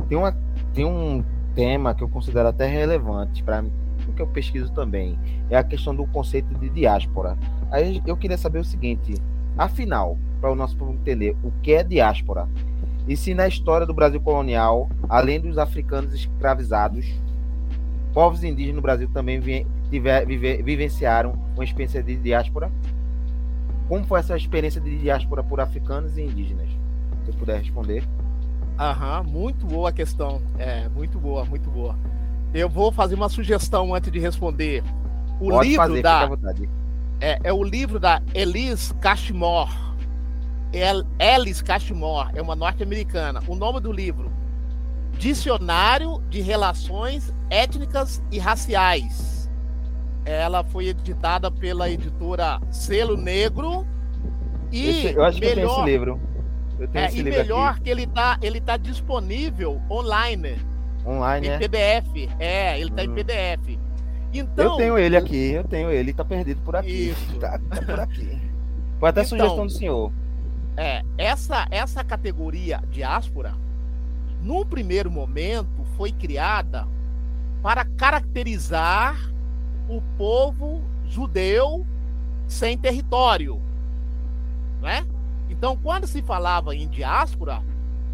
Tem, 0.08 0.16
uma, 0.16 0.36
tem 0.72 0.84
um 0.84 1.24
tema 1.54 1.94
que 1.94 2.02
eu 2.02 2.08
considero 2.08 2.48
até 2.48 2.66
relevante 2.66 3.42
para 3.42 3.64
o 4.06 4.12
que 4.12 4.22
eu 4.22 4.26
pesquiso 4.26 4.72
também, 4.72 5.18
é 5.50 5.56
a 5.56 5.64
questão 5.64 5.94
do 5.94 6.06
conceito 6.06 6.54
de 6.58 6.68
diáspora. 6.68 7.36
Aí 7.70 8.02
eu 8.06 8.16
queria 8.16 8.38
saber 8.38 8.60
o 8.60 8.64
seguinte, 8.64 9.14
afinal, 9.56 10.16
para 10.40 10.52
o 10.52 10.54
nosso 10.54 10.76
público 10.76 11.00
entender, 11.00 11.36
o 11.42 11.50
que 11.62 11.72
é 11.72 11.82
diáspora? 11.82 12.48
E 13.08 13.16
se 13.16 13.34
na 13.34 13.48
história 13.48 13.86
do 13.86 13.94
Brasil 13.94 14.20
colonial, 14.20 14.88
além 15.08 15.40
dos 15.40 15.58
africanos 15.58 16.12
escravizados, 16.12 17.06
povos 18.12 18.44
indígenas 18.44 18.76
no 18.76 18.82
Brasil 18.82 19.08
também 19.12 19.40
tiver, 19.88 20.26
vive, 20.26 20.62
vivenciaram 20.62 21.32
uma 21.54 21.64
experiência 21.64 22.02
de 22.02 22.16
diáspora? 22.16 22.70
Como 23.88 24.04
foi 24.04 24.20
essa 24.20 24.36
experiência 24.36 24.80
de 24.80 24.98
diáspora 24.98 25.42
por 25.42 25.60
africanos 25.60 26.16
e 26.16 26.22
indígenas? 26.22 26.68
Se 27.24 27.32
puder 27.32 27.58
responder. 27.58 28.04
Aham, 28.78 29.22
muito 29.22 29.64
boa 29.64 29.90
a 29.90 29.92
questão. 29.92 30.42
É, 30.58 30.88
muito 30.88 31.18
boa, 31.18 31.44
muito 31.44 31.70
boa. 31.70 31.96
Eu 32.52 32.68
vou 32.68 32.90
fazer 32.90 33.14
uma 33.14 33.28
sugestão 33.28 33.94
antes 33.94 34.10
de 34.10 34.18
responder. 34.18 34.82
O 35.40 35.50
Pode 35.50 35.68
livro 35.68 35.86
fazer, 35.86 36.02
da. 36.02 36.28
É, 37.20 37.38
é 37.44 37.52
o 37.52 37.62
livro 37.62 37.98
da 37.98 38.22
Elise 38.34 38.92
Cashmore. 38.94 39.70
El, 40.72 41.04
Alice 41.18 41.62
Cashmore, 41.62 42.30
é 42.34 42.42
uma 42.42 42.56
norte-americana. 42.56 43.40
O 43.46 43.54
nome 43.54 43.80
do 43.80 43.92
livro: 43.92 44.30
Dicionário 45.18 46.20
de 46.28 46.40
Relações 46.40 47.32
Étnicas 47.48 48.22
e 48.30 48.38
Raciais 48.38 49.35
ela 50.26 50.64
foi 50.64 50.88
editada 50.88 51.50
pela 51.50 51.88
editora 51.88 52.60
Selo 52.70 53.16
Negro. 53.16 53.86
E 54.72 55.06
eu, 55.06 55.22
acho 55.22 55.38
melhor, 55.38 55.40
que 55.40 55.40
eu 55.40 55.54
tenho 55.54 55.70
esse 55.70 55.84
livro. 55.84 56.20
Eu 56.80 56.88
tenho 56.88 57.04
é, 57.04 57.08
esse 57.08 57.18
e 57.18 57.22
livro 57.22 57.38
melhor 57.38 57.70
aqui. 57.70 57.80
que 57.82 57.90
ele 57.90 58.06
tá, 58.08 58.38
ele 58.42 58.60
tá 58.60 58.76
disponível 58.76 59.80
online. 59.88 60.58
Online, 61.06 61.46
em 61.46 61.50
é? 61.50 61.58
PDF. 61.58 62.28
É, 62.40 62.80
ele 62.80 62.90
tá 62.90 63.02
hum. 63.02 63.04
em 63.04 63.14
PDF. 63.14 63.78
Então, 64.34 64.72
eu 64.72 64.76
tenho 64.76 64.98
ele 64.98 65.16
aqui, 65.16 65.52
eu 65.52 65.64
tenho 65.64 65.90
ele, 65.90 66.12
tá 66.12 66.24
perdido 66.24 66.60
por 66.62 66.74
aqui. 66.74 67.10
Isso. 67.10 67.38
Tá, 67.38 67.60
tá 67.70 67.82
por 67.82 68.00
aqui. 68.00 68.38
Foi 68.98 69.08
até 69.08 69.22
então, 69.24 69.38
sugestão 69.38 69.66
do 69.66 69.72
senhor. 69.72 70.12
É, 70.76 71.02
essa, 71.16 71.66
essa 71.70 72.02
categoria 72.02 72.82
diáspora, 72.90 73.54
num 74.42 74.66
primeiro 74.66 75.10
momento, 75.10 75.86
foi 75.96 76.10
criada 76.10 76.86
para 77.62 77.84
caracterizar 77.84 79.16
o 79.88 80.00
povo 80.16 80.82
judeu 81.06 81.86
sem 82.46 82.76
território, 82.76 83.60
né? 84.80 85.06
Então, 85.48 85.76
quando 85.76 86.06
se 86.06 86.22
falava 86.22 86.74
em 86.74 86.88
diáspora, 86.88 87.62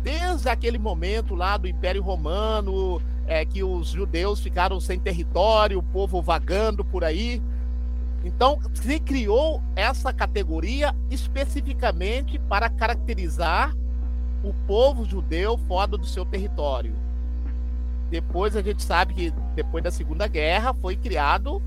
desde 0.02 0.48
aquele 0.48 0.78
momento 0.78 1.34
lá 1.34 1.56
do 1.56 1.68
Império 1.68 2.02
Romano, 2.02 3.00
é, 3.26 3.44
que 3.44 3.62
os 3.62 3.88
judeus 3.88 4.40
ficaram 4.40 4.80
sem 4.80 4.98
território, 4.98 5.78
o 5.78 5.82
povo 5.82 6.20
vagando 6.20 6.84
por 6.84 7.04
aí. 7.04 7.42
Então, 8.24 8.60
se 8.74 9.00
criou 9.00 9.62
essa 9.74 10.12
categoria 10.12 10.94
especificamente 11.10 12.38
para 12.38 12.68
caracterizar 12.68 13.74
o 14.44 14.52
povo 14.66 15.04
judeu 15.04 15.56
fora 15.56 15.96
do 15.96 16.06
seu 16.06 16.24
território. 16.24 16.94
Depois 18.12 18.54
a 18.54 18.60
gente 18.60 18.82
sabe 18.82 19.14
que 19.14 19.30
depois 19.54 19.82
da 19.82 19.90
Segunda 19.90 20.26
Guerra 20.26 20.74
foi 20.74 20.96
criado 20.96 21.62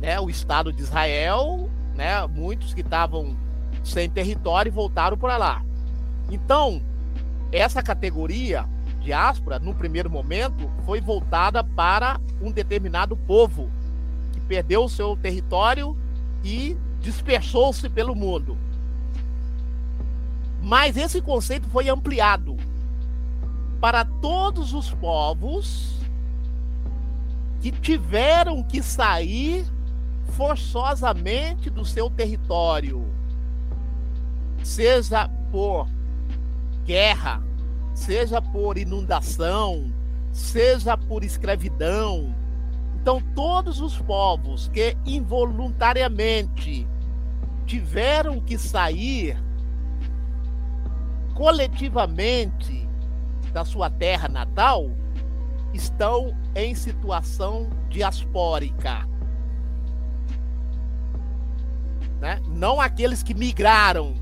né, 0.00 0.20
o 0.20 0.30
Estado 0.30 0.72
de 0.72 0.80
Israel, 0.80 1.68
né, 1.96 2.24
muitos 2.28 2.72
que 2.72 2.82
estavam 2.82 3.36
sem 3.82 4.08
território 4.08 4.70
voltaram 4.70 5.18
para 5.18 5.36
lá. 5.36 5.64
Então, 6.30 6.80
essa 7.50 7.82
categoria 7.82 8.64
diáspora, 9.00 9.58
no 9.58 9.74
primeiro 9.74 10.08
momento, 10.08 10.70
foi 10.86 11.00
voltada 11.00 11.64
para 11.64 12.20
um 12.40 12.52
determinado 12.52 13.16
povo 13.16 13.68
que 14.32 14.40
perdeu 14.42 14.84
o 14.84 14.88
seu 14.88 15.16
território 15.16 15.96
e 16.44 16.76
dispersou-se 17.00 17.88
pelo 17.88 18.14
mundo. 18.14 18.56
Mas 20.62 20.96
esse 20.96 21.20
conceito 21.20 21.68
foi 21.70 21.88
ampliado 21.88 22.56
para 23.82 24.04
todos 24.04 24.72
os 24.74 24.94
povos 24.94 25.98
que 27.60 27.72
tiveram 27.72 28.62
que 28.62 28.80
sair 28.80 29.66
forçosamente 30.36 31.68
do 31.68 31.84
seu 31.84 32.08
território, 32.08 33.04
seja 34.62 35.28
por 35.50 35.88
guerra, 36.84 37.42
seja 37.92 38.40
por 38.40 38.78
inundação, 38.78 39.92
seja 40.32 40.96
por 40.96 41.24
escravidão. 41.24 42.32
Então, 43.00 43.20
todos 43.34 43.80
os 43.80 43.98
povos 43.98 44.68
que 44.68 44.96
involuntariamente 45.04 46.86
tiveram 47.66 48.40
que 48.40 48.56
sair 48.56 49.36
coletivamente 51.34 52.91
da 53.52 53.64
sua 53.64 53.90
terra 53.90 54.28
natal 54.28 54.90
estão 55.72 56.36
em 56.54 56.74
situação 56.74 57.68
diaspórica. 57.88 59.06
Né? 62.20 62.40
Não 62.46 62.80
aqueles 62.80 63.22
que 63.22 63.34
migraram, 63.34 64.14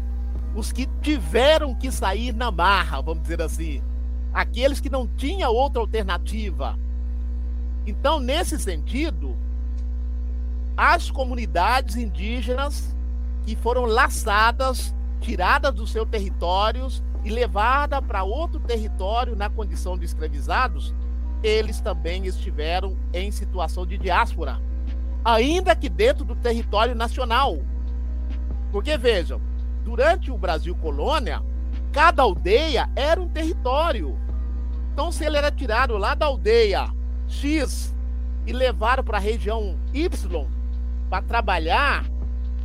os 0.55 0.73
que 0.73 0.87
tiveram 1.03 1.75
que 1.75 1.93
sair 1.93 2.35
na 2.35 2.51
marra, 2.51 3.01
vamos 3.01 3.23
dizer 3.23 3.43
assim. 3.43 3.83
Aqueles 4.33 4.81
que 4.81 4.89
não 4.89 5.07
tinham 5.07 5.53
outra 5.53 5.81
alternativa. 5.81 6.79
Então, 7.87 8.21
nesse 8.21 8.59
sentido, 8.59 9.37
as 10.77 11.11
comunidades 11.11 11.97
indígenas 11.97 12.95
que 13.45 13.57
foram 13.57 13.85
laçadas, 13.85 14.95
tiradas 15.21 15.75
dos 15.75 15.91
seus 15.91 16.09
territórios 16.09 17.03
e 17.25 17.31
levada 17.31 18.01
para 18.01 18.25
outro 18.25 18.61
território 18.61 19.37
na 19.37 19.51
condição 19.51 19.99
de 19.99 20.05
escravizados, 20.05 20.95
eles 21.43 21.81
também 21.81 22.27
estiveram 22.27 22.97
em 23.13 23.31
situação 23.31 23.87
de 23.87 23.99
diáspora, 23.99 24.61
ainda 25.25 25.75
que 25.75 25.89
dentro 25.89 26.25
do 26.25 26.35
território 26.35 26.95
nacional. 26.95 27.59
Porque 28.71 28.97
vejam, 28.97 29.41
durante 29.85 30.31
o 30.31 30.39
Brasil 30.39 30.75
colônia, 30.77 31.43
cada 31.93 32.23
aldeia 32.23 32.89
era 32.95 33.21
um 33.21 33.29
território. 33.29 34.19
Então, 34.93 35.11
se 35.11 35.25
ele 35.25 35.37
era 35.37 35.51
tirado 35.51 35.97
lá 35.97 36.15
da 36.15 36.27
aldeia 36.27 36.93
X 37.27 37.95
e 38.47 38.53
levado 38.53 39.03
para 39.03 39.19
a 39.19 39.21
região 39.21 39.79
Y 39.93 40.47
para 41.09 41.23
trabalhar 41.23 42.05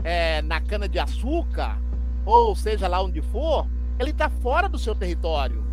é, 0.03 0.41
na 0.41 0.61
cana 0.61 0.87
de 0.87 0.99
açúcar, 0.99 1.79
ou 2.25 2.55
seja 2.55 2.87
lá 2.87 3.01
onde 3.01 3.21
for, 3.21 3.67
ele 3.99 4.11
está 4.11 4.29
fora 4.29 4.67
do 4.67 4.77
seu 4.77 4.93
território. 4.93 5.63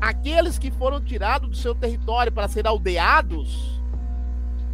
Aqueles 0.00 0.58
que 0.58 0.70
foram 0.70 1.00
tirados 1.00 1.48
do 1.48 1.56
seu 1.56 1.74
território 1.74 2.32
para 2.32 2.48
ser 2.48 2.66
aldeados, 2.66 3.80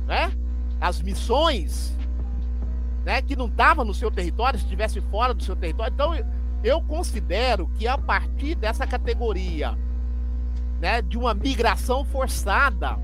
né? 0.07 0.33
As 0.81 1.03
missões, 1.03 1.97
né? 3.05 3.21
Que 3.23 3.35
não 3.35 3.47
estavam 3.47 3.85
no 3.85 3.95
seu 3.95 4.11
território, 4.11 4.59
se 4.59 4.65
estivesse 4.65 5.01
fora 5.01 5.35
do 5.35 5.43
seu 5.43 5.57
território. 5.57 5.93
Então, 5.93 6.15
eu 6.63 6.81
considero 6.83 7.69
que 7.77 7.89
a 7.89 7.99
partir 7.99 8.55
dessa 8.55 8.87
categoria, 8.87 9.77
né? 10.81 11.03
De 11.03 11.19
uma 11.19 11.35
migração 11.35 12.05
forçada, 12.05 12.97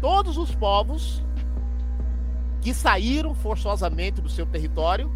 todos 0.00 0.36
os 0.36 0.54
povos 0.54 1.24
que 2.60 2.74
saíram 2.74 3.34
forçosamente 3.34 4.20
do 4.20 4.28
seu 4.28 4.44
território 4.44 5.10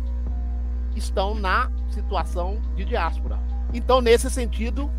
estão 0.97 1.35
na 1.35 1.71
situação 1.91 2.61
de 2.75 2.85
diáspora. 2.85 3.39
Então, 3.73 4.01
nesse 4.01 4.31
sentido, 4.31 4.91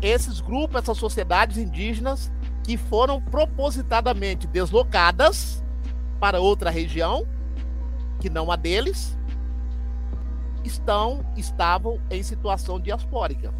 esses 0.00 0.40
grupos, 0.40 0.82
essas 0.82 0.96
sociedades 0.96 1.56
indígenas 1.56 2.32
que 2.62 2.76
foram 2.76 3.20
propositadamente 3.20 4.46
deslocadas 4.46 5.64
para 6.20 6.40
outra 6.40 6.70
região, 6.70 7.26
que 8.20 8.28
não 8.28 8.50
a 8.50 8.56
deles, 8.56 9.16
estão 10.64 11.24
estavam 11.36 12.00
em 12.10 12.22
situação 12.22 12.78
diaspórica. 12.78 13.52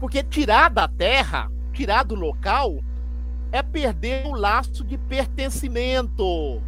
Porque 0.00 0.22
tirar 0.22 0.68
da 0.68 0.88
terra, 0.88 1.50
tirar 1.72 2.02
do 2.02 2.14
local, 2.14 2.82
é 3.52 3.62
perder 3.62 4.26
o 4.26 4.32
laço 4.32 4.84
de 4.84 4.98
pertencimento. 4.98 6.60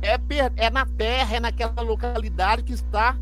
É, 0.00 0.16
per, 0.16 0.52
é 0.56 0.70
na 0.70 0.86
terra, 0.86 1.36
é 1.36 1.40
naquela 1.40 1.82
localidade 1.82 2.62
que 2.62 2.72
está 2.72 3.16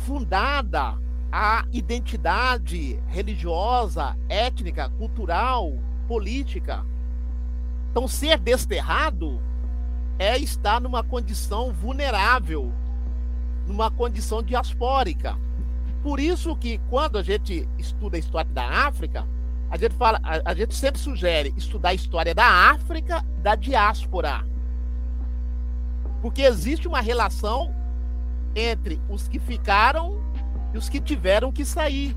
fundada 0.00 0.98
a 1.32 1.64
identidade 1.72 3.00
religiosa, 3.08 4.16
étnica, 4.28 4.88
cultural, 4.90 5.78
política. 6.08 6.84
Então, 7.90 8.08
ser 8.08 8.38
desterrado 8.38 9.40
é 10.18 10.36
estar 10.38 10.80
numa 10.80 11.02
condição 11.02 11.72
vulnerável, 11.72 12.72
numa 13.66 13.90
condição 13.90 14.42
diaspórica. 14.42 15.38
Por 16.02 16.18
isso 16.18 16.56
que 16.56 16.78
quando 16.90 17.18
a 17.18 17.22
gente 17.22 17.68
estuda 17.78 18.16
a 18.16 18.20
história 18.20 18.50
da 18.50 18.86
África, 18.86 19.26
a 19.70 19.76
gente 19.76 19.94
fala, 19.94 20.20
a, 20.22 20.50
a 20.50 20.54
gente 20.54 20.74
sempre 20.74 21.00
sugere 21.00 21.54
estudar 21.56 21.90
a 21.90 21.94
história 21.94 22.34
da 22.34 22.70
África, 22.70 23.24
da 23.40 23.54
diáspora. 23.54 24.44
Porque 26.20 26.42
existe 26.42 26.88
uma 26.88 27.00
relação 27.00 27.74
entre 28.54 29.00
os 29.08 29.28
que 29.28 29.38
ficaram 29.38 30.20
e 30.72 30.78
os 30.78 30.88
que 30.88 31.00
tiveram 31.00 31.52
que 31.52 31.64
sair. 31.64 32.16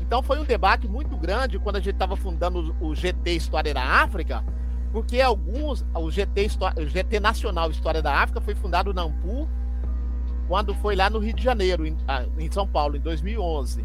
Então 0.00 0.22
foi 0.22 0.38
um 0.38 0.44
debate 0.44 0.86
muito 0.86 1.16
grande 1.16 1.58
quando 1.58 1.76
a 1.76 1.80
gente 1.80 1.94
estava 1.94 2.16
fundando 2.16 2.76
o 2.80 2.94
GT 2.94 3.32
História 3.32 3.72
da 3.72 3.82
África, 3.82 4.44
porque 4.92 5.20
alguns, 5.20 5.84
o 5.94 6.10
GT, 6.10 6.48
o 6.76 6.86
GT 6.86 7.20
Nacional 7.20 7.70
História 7.70 8.02
da 8.02 8.14
África 8.14 8.40
foi 8.40 8.54
fundado 8.54 8.92
na 8.92 9.02
Ampu, 9.02 9.48
quando 10.46 10.74
foi 10.74 10.94
lá 10.94 11.08
no 11.08 11.18
Rio 11.18 11.32
de 11.32 11.42
Janeiro, 11.42 11.86
em, 11.86 11.96
ah, 12.06 12.26
em 12.38 12.50
São 12.50 12.66
Paulo, 12.66 12.96
em 12.96 13.00
2011. 13.00 13.84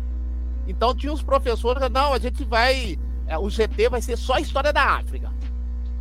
Então 0.67 0.93
tinha 0.93 1.11
os 1.11 1.23
professores, 1.23 1.89
não, 1.89 2.13
a 2.13 2.19
gente 2.19 2.43
vai, 2.43 2.99
é, 3.25 3.37
o 3.37 3.49
GT 3.49 3.89
vai 3.89 4.01
ser 4.01 4.17
só 4.17 4.37
História 4.37 4.73
da 4.73 4.97
África. 4.97 5.31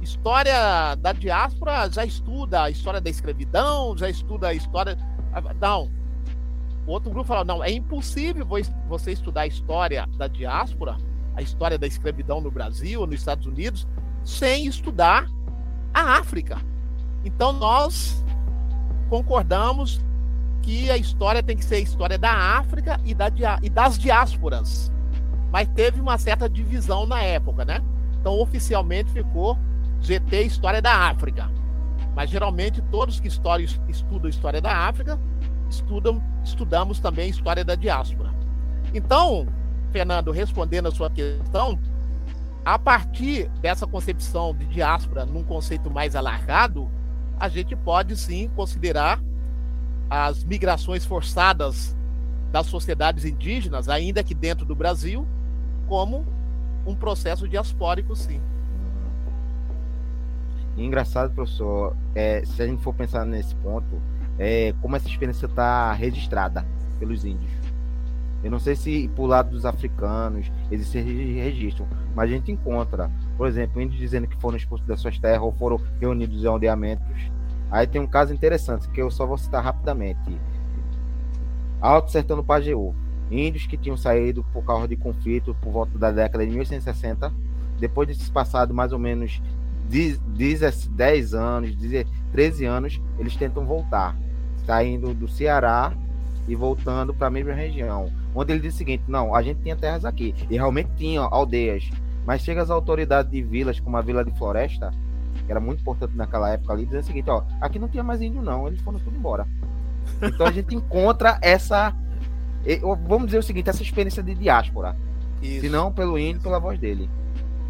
História 0.01 0.95
da 0.97 1.13
diáspora 1.13 1.91
já 1.91 2.05
estuda 2.05 2.63
a 2.65 2.71
história 2.71 3.01
da 3.01 3.11
escravidão, 3.11 3.97
já 3.97 4.09
estuda 4.09 4.49
a 4.49 4.55
história 4.55 4.97
não. 5.61 5.91
O 6.87 6.93
outro 6.93 7.11
grupo 7.11 7.27
falou: 7.27 7.45
não, 7.45 7.63
é 7.63 7.71
impossível 7.71 8.47
você 8.89 9.13
estudar 9.13 9.43
a 9.43 9.47
história 9.47 10.07
da 10.17 10.27
diáspora, 10.27 10.97
a 11.37 11.43
história 11.43 11.79
da 11.79 11.87
escravidão 11.87 12.41
no 12.41 12.51
Brasil, 12.51 13.07
nos 13.07 13.17
Estados 13.17 13.47
Unidos, 13.47 13.87
sem 14.25 14.67
estudar 14.67 15.29
a 15.93 16.19
África. 16.19 16.59
Então 17.25 17.53
nós 17.53 18.25
concordamos 19.11 20.01
que 20.63 20.91
a 20.91 20.97
história 20.97 21.43
tem 21.43 21.57
que 21.57 21.65
ser 21.65 21.77
a 21.77 21.81
história 21.81 22.19
da 22.19 22.33
África 22.33 23.01
e, 23.05 23.15
da, 23.15 23.31
e 23.63 23.69
das 23.69 23.99
diásporas. 23.99 24.93
Mas 25.51 25.69
teve 25.69 26.01
uma 26.01 26.19
certa 26.19 26.49
divisão 26.49 27.07
na 27.07 27.23
época, 27.23 27.65
né? 27.65 27.83
Então 28.21 28.39
oficialmente 28.39 29.11
ficou 29.13 29.59
GT 30.01 30.43
História 30.43 30.81
da 30.81 31.09
África. 31.09 31.51
Mas 32.15 32.31
geralmente 32.31 32.83
todos 32.91 33.21
que 33.21 33.29
estudam 33.29 34.27
a 34.27 34.29
história 34.29 34.61
da 34.61 34.89
África 34.89 35.19
estudam, 35.69 36.23
estudamos 36.45 36.99
também 36.99 37.31
história 37.31 37.65
da 37.65 37.75
diáspora. 37.75 38.33
Então, 38.93 39.47
Fernando, 39.93 40.31
respondendo 40.31 40.89
a 40.89 40.91
sua 40.91 41.11
questão, 41.11 41.79
a 42.65 42.79
partir 42.79 43.49
dessa 43.61 43.87
concepção 43.87 44.55
de 44.55 44.67
diáspora 44.67 45.25
num 45.25 45.43
conceito 45.43 45.91
mais 45.91 46.17
alargado, 46.17 46.91
a 47.39 47.49
gente 47.49 47.77
pode 47.77 48.17
sim 48.17 48.51
considerar 48.57 49.21
as 50.11 50.43
migrações 50.43 51.05
forçadas 51.05 51.97
das 52.51 52.67
sociedades 52.67 53.25
indígenas, 53.25 53.89
ainda 53.89 54.25
que 54.25 54.35
dentro 54.35 54.65
do 54.65 54.75
Brasil, 54.75 55.27
como 55.87 56.27
um 56.87 56.95
processo 56.95 57.47
diaspórico, 57.47 58.17
sim. 58.17 58.41
Engraçado, 60.85 61.35
professor, 61.35 61.97
é, 62.15 62.45
se 62.45 62.63
a 62.63 62.67
gente 62.67 62.83
for 62.83 62.95
pensar 62.95 63.25
nesse 63.25 63.55
ponto, 63.57 64.01
é, 64.39 64.73
como 64.81 64.95
essa 64.95 65.09
experiência 65.09 65.47
está 65.47 65.93
registrada 65.93 66.65
pelos 66.99 67.25
índios. 67.25 67.51
Eu 68.43 68.53
não 68.53 68.61
sei 68.61 68.77
se 68.77 69.09
por 69.17 69.27
lado 69.27 69.51
dos 69.51 69.67
africanos 69.67 70.51
existe 70.71 71.01
registro, 71.01 71.87
mas 72.15 72.31
a 72.31 72.33
gente 72.33 72.53
encontra, 72.53 73.11
por 73.37 73.49
exemplo, 73.49 73.83
índios 73.83 73.99
dizendo 73.99 74.29
que 74.29 74.37
foram 74.37 74.57
expulsos 74.57 74.87
das 74.87 75.01
suas 75.01 75.19
terras 75.19 75.43
ou 75.43 75.53
foram 75.53 75.81
reunidos 76.01 76.45
em 76.45 76.47
aldeamentos. 76.47 77.33
Aí 77.69 77.87
tem 77.87 78.01
um 78.01 78.07
caso 78.07 78.33
interessante 78.33 78.89
que 78.91 79.03
eu 79.03 79.11
só 79.11 79.27
vou 79.27 79.37
citar 79.37 79.63
rapidamente. 79.63 80.39
Alto 81.81 82.13
Sertão 82.13 82.37
do 82.37 82.45
Pajeú. 82.45 82.95
Índios 83.31 83.67
que 83.67 83.77
tinham 83.77 83.97
saído 83.97 84.45
por 84.53 84.65
causa 84.65 84.87
de 84.87 84.97
conflito 84.97 85.55
por 85.61 85.73
volta 85.73 85.99
da 85.99 86.11
década 86.11 86.47
de 86.47 86.51
1860, 86.53 87.33
depois 87.79 88.09
de 88.09 88.15
se 88.15 88.31
passado 88.31 88.73
mais 88.73 88.93
ou 88.93 88.99
menos 88.99 89.43
10 89.89 91.35
anos, 91.35 91.77
13 92.33 92.65
anos, 92.65 93.01
eles 93.19 93.35
tentam 93.37 93.65
voltar, 93.65 94.17
saindo 94.67 95.15
do 95.15 95.27
Ceará 95.27 95.93
e 96.47 96.55
voltando 96.55 97.15
para 97.15 97.29
a 97.29 97.31
mesma 97.31 97.53
região. 97.53 98.11
Onde 98.35 98.53
ele 98.53 98.61
diz 98.61 98.75
o 98.75 98.79
seguinte: 98.79 99.05
não, 99.09 99.35
a 99.35 99.43
gente 99.43 99.63
tinha 99.63 99.77
terras 99.77 100.05
aqui, 100.05 100.35
e 100.51 100.55
realmente 100.55 100.91
tinha 100.97 101.21
aldeias, 101.21 101.91
mas 102.27 102.43
chega 102.43 102.63
as 102.63 102.71
autoridades 102.71 103.31
de 103.31 103.43
vilas, 103.43 103.81
como 103.81 103.97
a 103.97 104.03
Vila 104.03 104.25
de 104.25 104.37
Floresta, 104.37 104.93
que 105.47 105.51
era 105.51 105.61
muito 105.61 105.81
importante 105.81 106.15
naquela 106.15 106.51
época 106.51 106.73
ali, 106.73 106.85
dizendo 106.85 107.03
o 107.03 107.07
seguinte: 107.07 107.31
ó, 107.31 107.43
aqui 107.61 107.79
não 107.79 107.89
tinha 107.89 108.03
mais 108.03 108.21
índio, 108.21 108.43
não, 108.43 108.69
eles 108.69 108.81
foram 108.81 108.99
tudo 108.99 109.17
embora. 109.17 109.47
Então 110.23 110.47
a 110.47 110.53
gente 110.53 110.75
encontra 110.77 111.39
essa. 111.41 111.95
Vamos 113.07 113.27
dizer 113.27 113.39
o 113.39 113.43
seguinte: 113.43 113.71
essa 113.71 113.83
experiência 113.83 114.23
de 114.23 114.35
diáspora. 114.35 114.95
Isso. 115.41 115.61
Se 115.61 115.69
não 115.69 115.93
pelo 115.93 116.19
índio, 116.19 116.43
pela 116.43 116.59
voz 116.59 116.79
dele. 116.79 117.09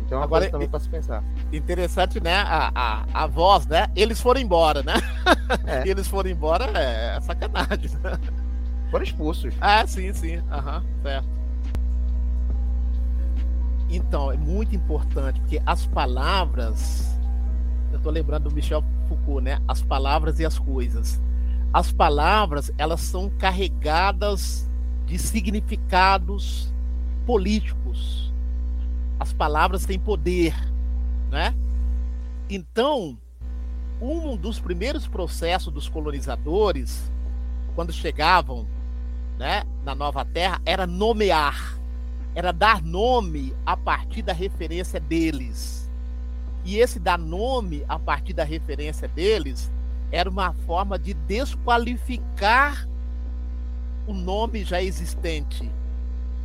Então, 0.09 0.22
Agora, 0.22 0.44
coisa 0.44 0.52
também 0.52 0.68
para 0.70 0.80
se 0.80 0.89
pensar. 0.89 1.22
Interessante, 1.52 2.18
né? 2.18 2.36
A, 2.39 2.72
a, 2.74 3.05
a 3.12 3.26
voz, 3.26 3.66
né? 3.66 3.89
Eles 3.94 4.18
foram 4.18 4.40
embora, 4.40 4.82
né? 4.82 4.94
É. 5.66 5.85
Eles 5.86 6.09
foram 6.09 6.30
embora 6.30 6.64
é 6.64 7.20
sacanagem. 7.20 7.90
Né? 8.02 8.18
Foram 8.90 9.05
expulsos. 9.05 9.52
Ah, 9.60 9.86
sim, 9.86 10.10
sim. 10.14 10.43
Aham, 10.51 10.82
certo. 11.02 11.28
Então, 13.90 14.32
é 14.32 14.36
muito 14.39 14.74
importante, 14.74 15.40
porque 15.40 15.60
as 15.66 15.85
palavras. 15.85 17.14
Eu 17.93 18.01
tô 18.01 18.09
lembrando 18.09 18.48
do 18.48 18.55
Michel 18.55 18.82
Foucault, 19.10 19.43
né? 19.43 19.60
As 19.68 19.82
palavras 19.82 20.40
e 20.40 20.47
as 20.47 20.59
coisas. 20.59 21.20
As 21.70 21.93
palavras, 21.93 22.72
elas 22.78 23.02
são 23.02 23.28
carregadas 23.28 24.66
de 25.05 25.18
significados 25.18 26.72
políticos 27.26 28.28
as 29.19 29.32
palavras 29.32 29.85
têm 29.85 29.99
poder, 29.99 30.55
né? 31.31 31.55
Então, 32.49 33.19
um 34.01 34.36
dos 34.36 34.61
primeiros 34.61 35.07
processos 35.07 35.73
dos 35.73 35.89
colonizadores, 35.89 37.11
quando 37.74 37.93
chegavam, 37.93 38.66
né, 39.39 39.65
na 39.85 39.95
Nova 39.95 40.24
Terra, 40.24 40.61
era 40.65 40.86
nomear, 40.86 41.78
era 42.35 42.53
dar 42.53 42.82
nome 42.82 43.55
a 43.66 43.77
partir 43.77 44.23
da 44.23 44.32
referência 44.32 45.01
deles. 45.01 45.90
E 46.65 46.77
esse 46.77 46.99
dar 46.99 47.19
nome 47.19 47.85
a 47.89 47.99
partir 47.99 48.32
da 48.32 48.45
referência 48.45 49.09
deles 49.09 49.70
era 50.11 50.28
uma 50.28 50.53
forma 50.53 50.99
de 50.99 51.15
desqualificar 51.15 52.89
o 54.07 54.15
nome 54.15 54.65
já 54.65 54.82
existente. 54.82 55.70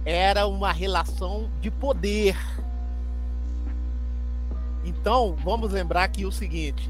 Era 0.05 0.47
uma 0.47 0.71
relação 0.71 1.49
de 1.61 1.71
poder 1.71 2.35
então, 4.83 5.35
vamos 5.43 5.71
lembrar 5.71 6.03
aqui 6.03 6.25
o 6.25 6.31
seguinte, 6.31 6.89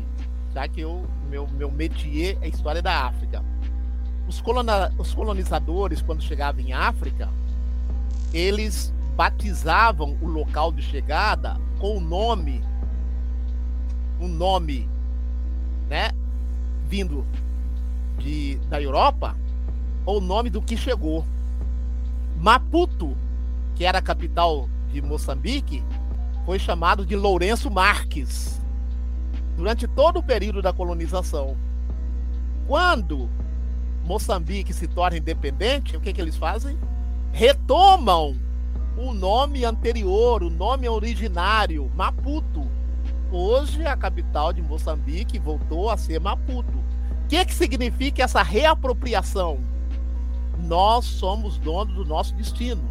já 0.53 0.67
que 0.67 0.81
eu, 0.81 1.05
meu, 1.29 1.47
meu 1.47 1.71
métier 1.71 2.37
é 2.41 2.47
história 2.47 2.81
da 2.81 3.05
África. 3.05 3.43
os, 4.27 4.41
os 4.97 5.13
colonizadores, 5.13 6.01
quando 6.01 6.23
chegavam 6.23 6.61
em 6.61 6.73
África, 6.73 7.29
eles 8.33 8.91
batizavam 9.15 10.17
o 10.21 10.27
local 10.27 10.71
de 10.71 10.81
chegada 10.81 11.59
com 11.77 11.97
o 11.97 11.99
nome, 11.99 12.63
um 14.19 14.27
nome, 14.27 14.89
né, 15.87 16.11
vindo 16.87 17.23
de, 18.17 18.55
da 18.69 18.81
Europa, 18.81 19.35
ou 20.03 20.17
o 20.17 20.21
nome 20.21 20.49
do 20.49 20.61
que 20.63 20.75
chegou. 20.75 21.23
Maputo, 22.37 23.15
que 23.75 23.85
era 23.85 23.99
a 23.99 24.01
capital 24.01 24.67
de 24.91 25.01
Moçambique, 25.01 25.83
foi 26.45 26.59
chamado 26.59 27.05
de 27.05 27.15
Lourenço 27.15 27.71
Marques 27.71 28.61
durante 29.55 29.87
todo 29.87 30.19
o 30.19 30.23
período 30.23 30.61
da 30.61 30.73
colonização. 30.73 31.55
Quando 32.67 33.29
Moçambique 34.05 34.73
se 34.73 34.87
torna 34.87 35.17
independente, 35.17 35.95
o 35.95 36.01
que, 36.01 36.11
que 36.11 36.21
eles 36.21 36.35
fazem? 36.35 36.77
Retomam 37.31 38.35
o 38.97 39.13
nome 39.13 39.65
anterior, 39.65 40.43
o 40.43 40.49
nome 40.49 40.87
originário, 40.87 41.89
Maputo. 41.95 42.67
Hoje 43.31 43.85
a 43.85 43.97
capital 43.97 44.53
de 44.53 44.61
Moçambique 44.61 45.39
voltou 45.39 45.89
a 45.89 45.97
ser 45.97 46.19
Maputo. 46.19 46.77
O 46.77 47.27
que, 47.27 47.43
que 47.45 47.53
significa 47.53 48.23
essa 48.23 48.43
reapropriação? 48.43 49.59
Nós 50.59 51.05
somos 51.05 51.57
donos 51.57 51.93
do 51.95 52.05
nosso 52.05 52.33
destino. 52.35 52.83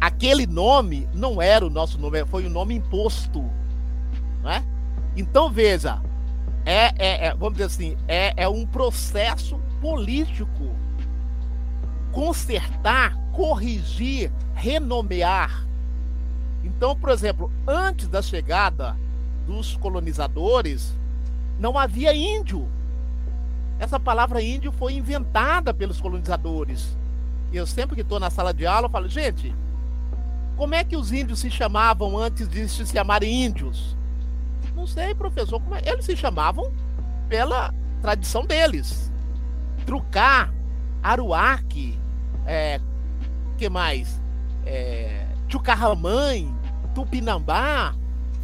Aquele 0.00 0.46
nome 0.46 1.08
não 1.12 1.42
era 1.42 1.66
o 1.66 1.70
nosso 1.70 1.98
nome, 1.98 2.24
foi 2.26 2.46
um 2.46 2.50
nome 2.50 2.74
imposto. 2.74 3.44
Não 4.42 4.50
é? 4.50 4.64
Então 5.16 5.50
veja, 5.50 6.00
é, 6.64 6.92
é, 6.98 7.26
é, 7.26 7.34
vamos 7.34 7.54
dizer 7.54 7.64
assim, 7.64 7.96
é, 8.06 8.32
é 8.36 8.48
um 8.48 8.66
processo 8.66 9.58
político. 9.80 10.76
Consertar, 12.12 13.16
corrigir, 13.32 14.30
renomear. 14.54 15.66
Então, 16.62 16.94
por 16.94 17.10
exemplo, 17.10 17.50
antes 17.66 18.08
da 18.08 18.20
chegada 18.20 18.96
dos 19.46 19.76
colonizadores, 19.76 20.94
não 21.58 21.78
havia 21.78 22.14
índio. 22.14 22.68
Essa 23.78 24.00
palavra 24.00 24.42
índio 24.42 24.72
foi 24.72 24.94
inventada 24.94 25.72
pelos 25.72 26.00
colonizadores. 26.00 26.96
E 27.52 27.56
eu 27.56 27.66
sempre 27.66 27.94
que 27.94 28.02
estou 28.02 28.18
na 28.18 28.30
sala 28.30 28.52
de 28.52 28.66
aula, 28.66 28.88
falo, 28.88 29.08
gente, 29.08 29.54
como 30.56 30.74
é 30.74 30.82
que 30.82 30.96
os 30.96 31.12
índios 31.12 31.38
se 31.38 31.50
chamavam 31.50 32.18
antes 32.18 32.48
de 32.48 32.68
se 32.68 32.84
chamarem 32.84 33.44
índios? 33.44 33.96
Não 34.74 34.86
sei, 34.86 35.14
professor. 35.14 35.60
Como 35.60 35.74
é? 35.74 35.82
Eles 35.84 36.04
se 36.04 36.16
chamavam 36.16 36.72
pela 37.28 37.72
tradição 38.02 38.44
deles. 38.44 39.10
Trucar, 39.86 40.52
Aruaque, 41.02 41.98
é, 42.44 42.80
que 43.56 43.68
mais? 43.68 44.20
É, 44.66 45.26
Chucarramãe, 45.48 46.52
Tupinambá. 46.94 47.94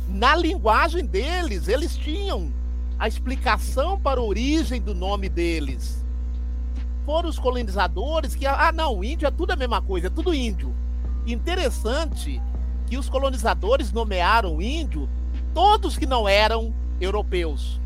Na 0.09 0.37
linguagem 0.37 1.05
deles, 1.05 1.67
eles 1.67 1.97
tinham 1.97 2.53
a 2.99 3.09
explicação 3.09 3.99
para 3.99 4.21
a 4.21 4.23
origem 4.23 4.81
do 4.81 4.95
nome 4.95 5.29
deles. 5.29 6.05
Foram 7.05 7.29
os 7.29 7.39
colonizadores 7.39 8.35
que, 8.35 8.47
ah, 8.47 8.73
não, 8.73 9.05
índio 9.05 9.29
é 9.29 9.31
tudo 9.31 9.51
a 9.51 9.57
mesma 9.57 9.83
coisa, 9.83 10.07
é 10.07 10.11
tudo 10.11 10.33
índio. 10.33 10.75
Interessante 11.27 12.41
que 12.87 12.97
os 12.97 13.09
colonizadores 13.09 13.93
nomearam 13.93 14.61
índio 14.61 15.09
todos 15.53 15.97
que 15.97 16.07
não 16.07 16.29
eram 16.29 16.75
europeus. 17.01 17.81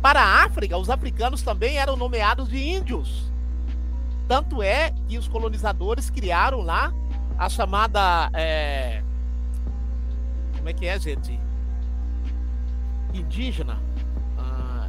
Para 0.00 0.20
a 0.20 0.44
África, 0.44 0.76
os 0.76 0.90
africanos 0.90 1.42
também 1.42 1.78
eram 1.78 1.96
nomeados 1.96 2.48
de 2.48 2.58
índios. 2.58 3.30
Tanto 4.26 4.62
é 4.62 4.92
que 5.08 5.18
os 5.18 5.28
colonizadores 5.28 6.10
criaram 6.10 6.60
lá 6.60 6.92
a 7.38 7.48
chamada. 7.48 8.30
É... 8.32 9.02
Como 10.56 10.68
é 10.68 10.72
que 10.72 10.86
é, 10.86 10.98
gente? 10.98 11.38
Indígena. 13.12 13.78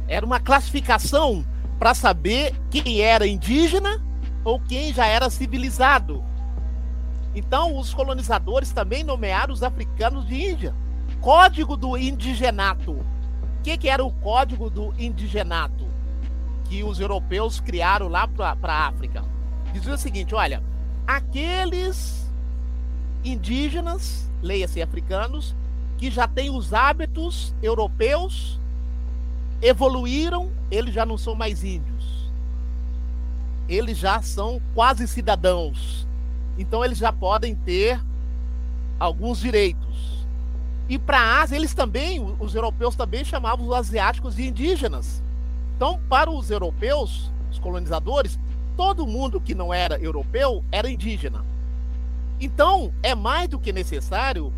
Era 0.06 0.24
uma 0.24 0.40
classificação 0.40 1.44
para 1.78 1.94
saber 1.94 2.54
quem 2.70 3.00
era 3.00 3.26
indígena 3.26 4.02
ou 4.44 4.60
quem 4.60 4.92
já 4.92 5.06
era 5.06 5.30
civilizado. 5.30 6.22
Então, 7.34 7.76
os 7.78 7.92
colonizadores 7.92 8.70
também 8.70 9.02
nomearam 9.02 9.52
os 9.52 9.62
africanos 9.62 10.26
de 10.26 10.34
Índia. 10.34 10.74
Código 11.20 11.76
do 11.76 11.96
Indigenato. 11.96 12.92
O 12.92 13.62
que, 13.62 13.76
que 13.76 13.88
era 13.88 14.04
o 14.04 14.12
Código 14.12 14.70
do 14.70 14.94
Indigenato? 14.98 15.86
Que 16.64 16.84
os 16.84 17.00
europeus 17.00 17.60
criaram 17.60 18.08
lá 18.08 18.28
para 18.28 18.56
a 18.62 18.86
África. 18.86 19.24
Dizia 19.72 19.94
o 19.94 19.98
seguinte: 19.98 20.34
olha, 20.34 20.62
aqueles 21.06 22.30
indígenas, 23.24 24.30
leia-se 24.42 24.80
africanos, 24.82 25.56
que 25.96 26.10
já 26.10 26.28
têm 26.28 26.50
os 26.50 26.72
hábitos 26.74 27.54
europeus, 27.62 28.60
evoluíram, 29.64 30.52
eles 30.70 30.92
já 30.92 31.06
não 31.06 31.16
são 31.16 31.34
mais 31.34 31.64
índios. 31.64 32.30
Eles 33.66 33.96
já 33.96 34.20
são 34.20 34.60
quase 34.74 35.08
cidadãos. 35.08 36.06
Então 36.58 36.84
eles 36.84 36.98
já 36.98 37.10
podem 37.10 37.54
ter 37.54 37.98
alguns 39.00 39.40
direitos. 39.40 40.26
E 40.86 40.98
para 40.98 41.18
a 41.18 41.40
Ásia, 41.40 41.56
eles 41.56 41.72
também, 41.72 42.20
os 42.38 42.54
europeus 42.54 42.94
também 42.94 43.24
chamavam 43.24 43.66
os 43.66 43.74
asiáticos 43.74 44.36
de 44.36 44.46
indígenas. 44.46 45.22
Então, 45.74 45.98
para 46.10 46.30
os 46.30 46.50
europeus, 46.50 47.32
os 47.50 47.58
colonizadores, 47.58 48.38
todo 48.76 49.06
mundo 49.06 49.40
que 49.40 49.54
não 49.54 49.72
era 49.72 49.98
europeu 49.98 50.62
era 50.70 50.90
indígena. 50.90 51.42
Então, 52.38 52.92
é 53.02 53.14
mais 53.14 53.48
do 53.48 53.58
que 53.58 53.72
necessário 53.72 54.52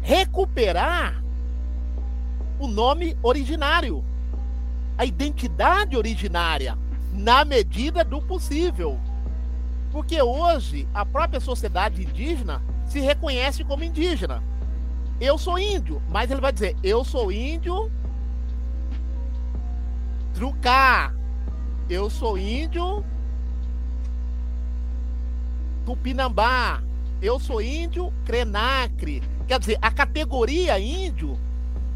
recuperar 0.00 1.20
o 2.58 2.66
nome 2.66 3.16
originário, 3.22 4.04
a 4.96 5.04
identidade 5.04 5.96
originária, 5.96 6.76
na 7.12 7.44
medida 7.44 8.04
do 8.04 8.20
possível. 8.20 8.98
Porque 9.90 10.20
hoje 10.20 10.86
a 10.92 11.04
própria 11.04 11.40
sociedade 11.40 12.02
indígena 12.02 12.62
se 12.86 13.00
reconhece 13.00 13.64
como 13.64 13.84
indígena 13.84 14.42
eu 15.20 15.36
sou 15.36 15.58
índio, 15.58 16.00
mas 16.08 16.30
ele 16.30 16.40
vai 16.40 16.52
dizer, 16.52 16.76
eu 16.82 17.04
sou 17.04 17.32
índio 17.32 17.90
trucar. 20.32 21.14
Eu 21.90 22.08
sou 22.08 22.38
índio 22.38 23.04
Tupinambá. 25.84 26.82
Eu 27.20 27.40
sou 27.40 27.60
índio 27.60 28.12
Crenacre. 28.24 29.22
Quer 29.48 29.58
dizer, 29.58 29.78
a 29.82 29.90
categoria 29.90 30.78
índio 30.78 31.36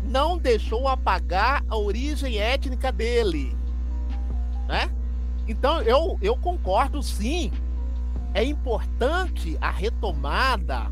não 0.04 0.38
deixou 0.38 0.88
apagar 0.88 1.64
a 1.68 1.76
origem 1.76 2.38
étnica 2.38 2.90
dele. 2.90 3.56
Né? 4.68 4.90
Então, 5.46 5.80
eu, 5.82 6.18
eu 6.20 6.36
concordo 6.36 7.02
sim. 7.02 7.52
É 8.34 8.42
importante 8.44 9.58
a 9.60 9.70
retomada 9.70 10.90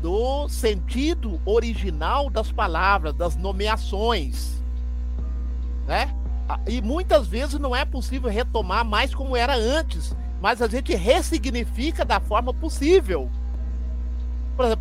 do 0.00 0.48
sentido 0.48 1.40
original 1.44 2.30
das 2.30 2.52
palavras, 2.52 3.14
das 3.14 3.36
nomeações, 3.36 4.62
né? 5.86 6.14
E 6.68 6.80
muitas 6.80 7.26
vezes 7.26 7.58
não 7.58 7.74
é 7.74 7.84
possível 7.84 8.30
retomar 8.30 8.84
mais 8.84 9.14
como 9.14 9.36
era 9.36 9.56
antes, 9.56 10.14
mas 10.40 10.62
a 10.62 10.68
gente 10.68 10.94
ressignifica 10.94 12.04
da 12.04 12.20
forma 12.20 12.54
possível. 12.54 13.28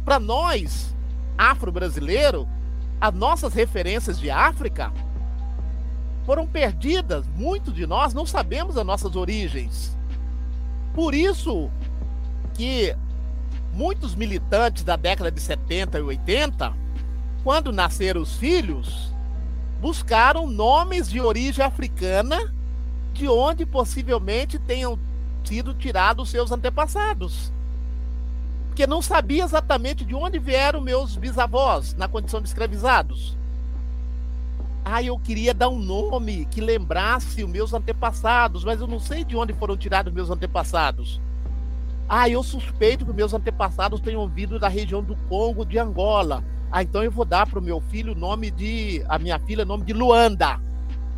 Para 0.06 0.20
nós, 0.20 0.96
afro-brasileiro, 1.38 2.48
as 3.00 3.14
nossas 3.14 3.54
referências 3.54 4.20
de 4.20 4.30
África 4.30 4.92
foram 6.26 6.48
perdidas. 6.48 7.26
Muitos 7.36 7.74
de 7.74 7.86
nós 7.86 8.14
não 8.14 8.26
sabemos 8.26 8.78
as 8.78 8.86
nossas 8.86 9.16
origens. 9.16 9.96
Por 10.94 11.14
isso 11.14 11.70
que 12.54 12.96
muitos 13.74 14.16
militantes 14.16 14.84
da 14.84 14.96
década 14.96 15.30
de 15.30 15.40
70 15.42 16.00
e 16.00 16.02
80, 16.02 16.74
quando 17.44 17.72
nasceram 17.72 18.22
os 18.22 18.36
filhos, 18.38 19.14
buscaram 19.82 20.48
nomes 20.48 21.10
de 21.10 21.20
origem 21.20 21.64
africana, 21.64 22.54
de 23.14 23.28
onde 23.28 23.66
possivelmente 23.66 24.58
tenham 24.58 24.98
sido 25.44 25.74
tirados 25.74 26.30
seus 26.30 26.52
antepassados. 26.52 27.52
Porque 28.76 28.86
não 28.86 29.02
sabia 29.02 29.46
exatamente 29.46 30.04
de 30.04 30.14
onde 30.14 30.38
vieram 30.38 30.82
meus 30.82 31.16
bisavós 31.16 31.96
na 31.96 32.10
condição 32.10 32.42
de 32.42 32.50
escravizados. 32.50 33.38
Ah, 34.84 35.02
eu 35.02 35.18
queria 35.18 35.54
dar 35.54 35.70
um 35.70 35.80
nome 35.80 36.46
que 36.52 36.60
lembrasse 36.60 37.42
os 37.42 37.50
meus 37.50 37.74
antepassados, 37.74 38.66
mas 38.66 38.82
eu 38.82 38.86
não 38.86 39.00
sei 39.00 39.24
de 39.24 39.34
onde 39.34 39.54
foram 39.54 39.78
tirados 39.78 40.14
meus 40.14 40.30
antepassados. 40.30 41.22
Ah, 42.10 42.28
eu 42.28 42.44
suspeito 42.44 43.06
que 43.06 43.14
meus 43.14 43.34
antepassados 43.34 44.02
tenham 44.02 44.28
vindo 44.28 44.60
da 44.60 44.68
região 44.68 45.02
do 45.02 45.16
Congo, 45.30 45.66
de 45.66 45.80
Angola. 45.80 46.44
Ah, 46.70 46.84
então 46.84 47.02
eu 47.02 47.12
vou 47.12 47.24
dar 47.24 47.48
para 47.48 47.60
o 47.60 47.64
meu 47.64 47.80
filho 47.80 48.12
o 48.12 48.20
nome 48.20 48.52
de. 48.52 49.06
A 49.08 49.18
minha 49.18 49.40
filha, 49.40 49.64
o 49.64 49.68
nome 49.68 49.86
de 49.86 49.94
Luanda. 49.94 50.60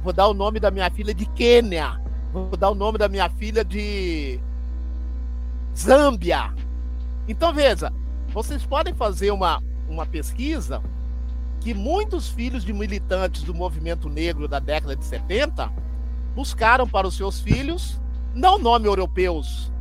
Vou 0.04 0.14
dar 0.14 0.28
o 0.28 0.34
nome 0.36 0.60
da 0.60 0.70
minha 0.70 0.92
filha 0.92 1.12
de 1.12 1.26
Quênia. 1.26 2.00
Vou 2.32 2.56
dar 2.56 2.70
o 2.70 2.76
nome 2.76 3.00
da 3.00 3.10
minha 3.10 3.28
filha 3.32 3.66
de 3.66 4.40
Zâmbia. 5.76 6.54
Então 7.28 7.54
veja, 7.54 7.92
vocês 8.30 8.66
podem 8.66 8.94
fazer 8.94 9.32
uma, 9.32 9.62
uma 9.88 10.06
pesquisa 10.06 10.82
que 11.60 11.74
muitos 11.74 12.30
filhos 12.30 12.64
de 12.64 12.72
militantes 12.72 13.44
do 13.44 13.54
movimento 13.54 14.10
negro 14.10 14.48
da 14.48 14.60
década 14.60 14.96
de 14.96 15.04
70 15.04 15.70
buscaram 16.36 16.88
para 16.88 17.08
os 17.08 17.18
seus 17.18 17.40
filhos 17.40 18.00
não 18.34 18.60
nome 18.60 18.88
europeus, 18.88 19.72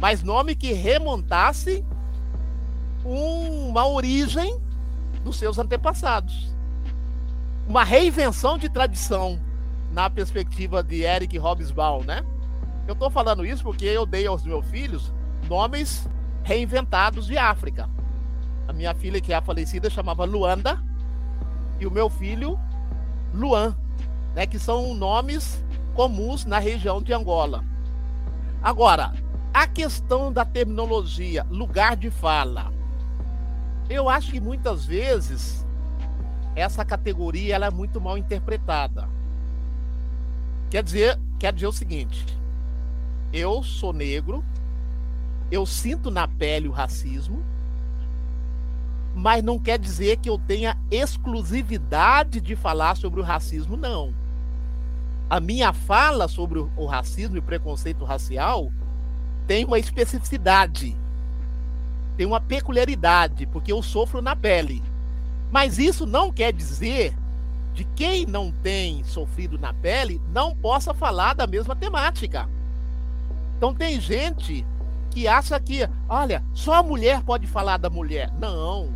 mas 0.00 0.22
nome 0.22 0.56
que 0.56 0.72
remontasse 0.72 1.84
uma 3.04 3.86
origem 3.86 4.58
dos 5.22 5.36
seus 5.36 5.58
antepassados. 5.58 6.52
Uma 7.68 7.84
reinvenção 7.84 8.56
de 8.56 8.68
tradição 8.68 9.38
na 9.92 10.08
perspectiva 10.08 10.82
de 10.82 11.02
Eric 11.02 11.38
Hobsbawm, 11.38 12.04
né? 12.04 12.24
Eu 12.86 12.94
estou 12.94 13.10
falando 13.10 13.44
isso 13.44 13.62
porque 13.62 13.84
eu 13.84 14.06
dei 14.06 14.26
aos 14.26 14.42
meus 14.42 14.66
filhos 14.66 15.12
nomes 15.48 16.08
reinventados 16.48 17.26
de 17.26 17.36
África. 17.36 17.90
A 18.66 18.72
minha 18.72 18.94
filha, 18.94 19.20
que 19.20 19.34
é 19.34 19.36
a 19.36 19.42
falecida, 19.42 19.90
chamava 19.90 20.24
Luanda, 20.24 20.82
e 21.78 21.86
o 21.86 21.90
meu 21.90 22.08
filho, 22.08 22.58
Luan, 23.34 23.76
né, 24.34 24.46
que 24.46 24.58
são 24.58 24.94
nomes 24.94 25.62
comuns 25.94 26.46
na 26.46 26.58
região 26.58 27.02
de 27.02 27.12
Angola. 27.12 27.62
Agora, 28.62 29.12
a 29.52 29.66
questão 29.66 30.32
da 30.32 30.42
terminologia, 30.42 31.46
lugar 31.50 31.94
de 31.96 32.10
fala. 32.10 32.72
Eu 33.90 34.08
acho 34.08 34.32
que 34.32 34.40
muitas 34.40 34.86
vezes 34.86 35.66
essa 36.56 36.82
categoria 36.82 37.56
ela 37.56 37.66
é 37.66 37.70
muito 37.70 38.00
mal 38.00 38.16
interpretada. 38.16 39.06
Quer 40.70 40.82
dizer, 40.82 41.18
quer 41.38 41.52
dizer 41.52 41.66
o 41.66 41.72
seguinte: 41.72 42.24
eu 43.34 43.62
sou 43.62 43.92
negro, 43.92 44.42
eu 45.50 45.64
sinto 45.64 46.10
na 46.10 46.28
pele 46.28 46.68
o 46.68 46.72
racismo, 46.72 47.42
mas 49.14 49.42
não 49.42 49.58
quer 49.58 49.78
dizer 49.78 50.18
que 50.18 50.28
eu 50.28 50.38
tenha 50.38 50.76
exclusividade 50.90 52.40
de 52.40 52.54
falar 52.54 52.96
sobre 52.96 53.20
o 53.20 53.24
racismo, 53.24 53.76
não. 53.76 54.14
A 55.28 55.40
minha 55.40 55.72
fala 55.72 56.28
sobre 56.28 56.58
o 56.58 56.86
racismo 56.86 57.36
e 57.36 57.40
o 57.40 57.42
preconceito 57.42 58.04
racial 58.04 58.72
tem 59.46 59.64
uma 59.64 59.78
especificidade, 59.78 60.96
tem 62.16 62.26
uma 62.26 62.40
peculiaridade, 62.40 63.46
porque 63.46 63.72
eu 63.72 63.82
sofro 63.82 64.22
na 64.22 64.36
pele. 64.36 64.82
Mas 65.50 65.78
isso 65.78 66.06
não 66.06 66.32
quer 66.32 66.52
dizer 66.52 67.14
de 67.74 67.84
quem 67.84 68.26
não 68.26 68.50
tem 68.50 69.04
sofrido 69.04 69.58
na 69.58 69.72
pele 69.72 70.20
não 70.32 70.54
possa 70.54 70.92
falar 70.92 71.34
da 71.34 71.46
mesma 71.46 71.74
temática. 71.74 72.48
Então 73.56 73.74
tem 73.74 74.00
gente 74.00 74.66
que 75.10 75.26
acha 75.26 75.58
que, 75.58 75.88
olha, 76.08 76.42
só 76.52 76.74
a 76.74 76.82
mulher 76.82 77.22
pode 77.22 77.46
falar 77.46 77.76
da 77.76 77.90
mulher. 77.90 78.30
Não. 78.38 78.90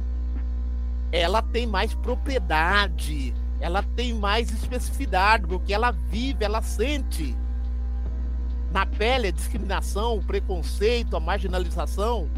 Ela 1.10 1.42
tem 1.42 1.66
mais 1.66 1.94
propriedade, 1.94 3.34
ela 3.60 3.82
tem 3.82 4.14
mais 4.14 4.50
especificidade, 4.50 5.46
porque 5.46 5.72
ela 5.72 5.90
vive, 5.90 6.44
ela 6.44 6.62
sente. 6.62 7.36
Na 8.72 8.86
pele 8.86 9.28
a 9.28 9.32
discriminação, 9.32 10.16
o 10.16 10.22
preconceito, 10.22 11.16
a 11.16 11.20
marginalização. 11.20 12.30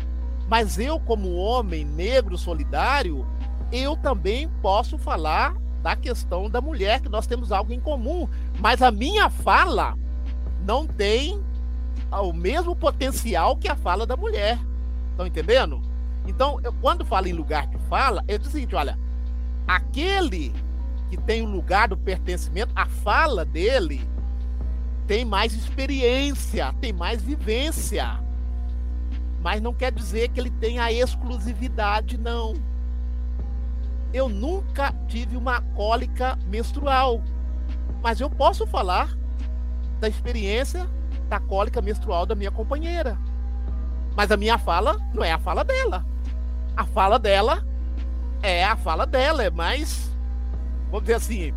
Mas 0.48 0.78
eu, 0.78 0.98
como 1.01 1.36
homem 1.36 1.84
negro 1.84 2.36
solidário, 2.36 3.26
eu 3.70 3.96
também 3.96 4.48
posso 4.60 4.98
falar 4.98 5.56
da 5.82 5.94
questão 5.94 6.48
da 6.48 6.60
mulher, 6.60 7.01
que 7.01 7.09
nós 7.09 7.26
temos 7.26 7.52
algo 7.52 7.72
em 7.72 7.80
comum. 7.80 8.28
Mas 8.59 8.82
a 8.82 8.90
minha 8.90 9.30
fala 9.30 9.96
não 10.64 10.86
tem 10.86 11.42
o 12.10 12.32
mesmo 12.32 12.76
potencial 12.76 13.56
que 13.56 13.68
a 13.68 13.76
fala 13.76 14.06
da 14.06 14.16
mulher. 14.16 14.58
Estão 15.10 15.26
entendendo? 15.26 15.82
Então, 16.26 16.60
eu, 16.62 16.72
quando 16.74 17.04
falo 17.04 17.26
em 17.26 17.32
lugar 17.32 17.66
de 17.66 17.78
fala, 17.88 18.24
eu 18.26 18.38
digo 18.38 18.48
o 18.48 18.52
seguinte: 18.52 18.74
olha, 18.74 18.98
aquele 19.66 20.54
que 21.10 21.16
tem 21.16 21.42
o 21.42 21.50
lugar 21.50 21.88
do 21.88 21.96
pertencimento, 21.96 22.72
a 22.74 22.86
fala 22.86 23.44
dele 23.44 24.06
tem 25.06 25.24
mais 25.24 25.52
experiência, 25.52 26.74
tem 26.80 26.92
mais 26.92 27.22
vivência. 27.22 28.18
Mas 29.42 29.60
não 29.60 29.74
quer 29.74 29.92
dizer 29.92 30.30
que 30.30 30.40
ele 30.40 30.50
tenha 30.50 30.90
exclusividade, 30.90 32.16
não. 32.16 32.54
Eu 34.12 34.28
nunca 34.28 34.92
tive 35.06 35.36
uma 35.36 35.60
cólica 35.60 36.38
menstrual, 36.46 37.22
mas 38.02 38.20
eu 38.20 38.30
posso 38.30 38.66
falar 38.66 39.14
da 40.00 40.08
experiência 40.08 40.88
da 41.35 41.40
cólica 41.40 41.82
menstrual 41.82 42.24
da 42.24 42.36
minha 42.36 42.51
companheira. 42.51 43.19
Mas 44.16 44.31
a 44.31 44.36
minha 44.36 44.56
fala 44.56 45.01
não 45.12 45.24
é 45.24 45.32
a 45.32 45.39
fala 45.39 45.65
dela. 45.65 46.06
A 46.77 46.86
fala 46.86 47.19
dela 47.19 47.66
é 48.40 48.65
a 48.65 48.77
fala 48.77 49.05
dela, 49.05 49.43
é 49.43 49.51
mais, 49.51 50.16
vamos 50.86 51.02
dizer 51.02 51.15
assim, 51.15 51.52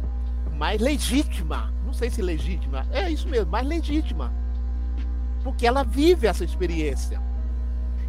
mais 0.58 0.82
legítima. 0.82 1.72
Não 1.86 1.94
sei 1.94 2.10
se 2.10 2.24
legítima, 2.24 2.88
é 2.92 3.10
isso 3.12 3.28
mesmo, 3.28 3.52
mais 3.52 3.68
legítima. 3.68 4.34
Porque 5.44 5.68
ela 5.68 5.84
vive 5.84 6.26
essa 6.26 6.44
experiência. 6.44 7.22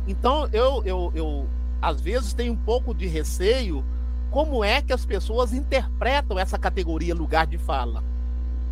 Então, 0.06 0.48
eu, 0.50 0.82
eu, 0.86 1.12
eu 1.14 1.48
às 1.82 2.00
vezes 2.00 2.32
tenho 2.32 2.54
um 2.54 2.56
pouco 2.56 2.94
de 2.94 3.06
receio 3.06 3.84
como 4.30 4.64
é 4.64 4.80
que 4.80 4.92
as 4.92 5.04
pessoas 5.04 5.52
interpretam 5.52 6.38
essa 6.38 6.58
categoria 6.58 7.14
lugar 7.14 7.46
de 7.46 7.58
fala. 7.58 8.02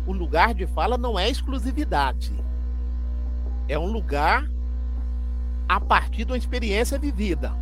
O 0.07 0.13
lugar 0.13 0.55
de 0.55 0.65
fala 0.65 0.97
não 0.97 1.17
é 1.19 1.29
exclusividade 1.29 2.46
é 3.67 3.77
um 3.77 3.91
lugar 3.91 4.49
a 5.67 5.79
partir 5.79 6.25
de 6.25 6.31
uma 6.31 6.37
experiência 6.37 6.97
vivida, 6.97 7.53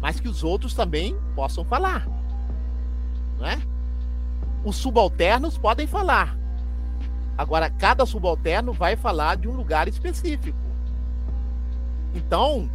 mas 0.00 0.20
que 0.20 0.28
os 0.28 0.44
outros 0.44 0.74
também 0.74 1.16
possam 1.34 1.64
falar. 1.64 2.06
Não 3.38 3.46
é? 3.46 3.60
Os 4.64 4.76
subalternos 4.76 5.58
podem 5.58 5.86
falar. 5.86 6.36
Agora, 7.36 7.68
cada 7.70 8.06
subalterno 8.06 8.72
vai 8.72 8.94
falar 8.94 9.36
de 9.36 9.48
um 9.48 9.52
lugar 9.52 9.88
específico. 9.88 10.58
Então, 12.14 12.70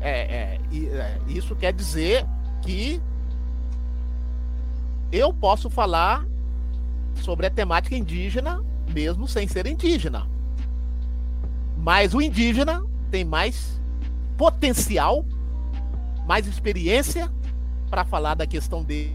é, 0.00 0.10
é, 0.10 0.60
é, 0.72 1.20
isso 1.28 1.54
quer 1.54 1.72
dizer 1.72 2.26
que 2.62 3.00
eu 5.12 5.32
posso 5.32 5.70
falar 5.70 6.26
sobre 7.16 7.46
a 7.46 7.50
temática 7.50 7.94
indígena 7.94 8.62
mesmo 8.92 9.26
sem 9.26 9.46
ser 9.46 9.66
indígena. 9.66 10.26
Mas 11.86 12.14
o 12.14 12.20
indígena 12.20 12.82
tem 13.12 13.24
mais 13.24 13.80
potencial, 14.36 15.24
mais 16.26 16.44
experiência 16.48 17.32
para 17.88 18.04
falar 18.04 18.34
da 18.34 18.44
questão 18.44 18.82
dele 18.82 19.14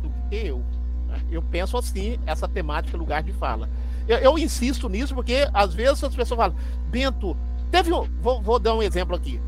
do 0.00 0.08
que 0.30 0.36
eu. 0.36 0.58
Né? 1.08 1.20
Eu 1.28 1.42
penso 1.42 1.76
assim, 1.76 2.16
essa 2.24 2.46
temática 2.46 2.96
lugar 2.96 3.20
de 3.24 3.32
fala. 3.32 3.68
Eu, 4.06 4.18
eu, 4.18 4.38
insisto 4.38 4.88
nisso 4.88 5.12
porque 5.12 5.48
às 5.52 5.74
vezes 5.74 6.04
as 6.04 6.14
pessoas 6.14 6.38
falam, 6.38 6.56
Bento, 6.88 7.36
teve 7.68 7.92
um, 7.92 8.08
vou, 8.22 8.40
vou, 8.40 8.60
dar 8.60 8.76
um 8.76 8.82
exemplo 8.82 9.16
aqui. 9.16 9.40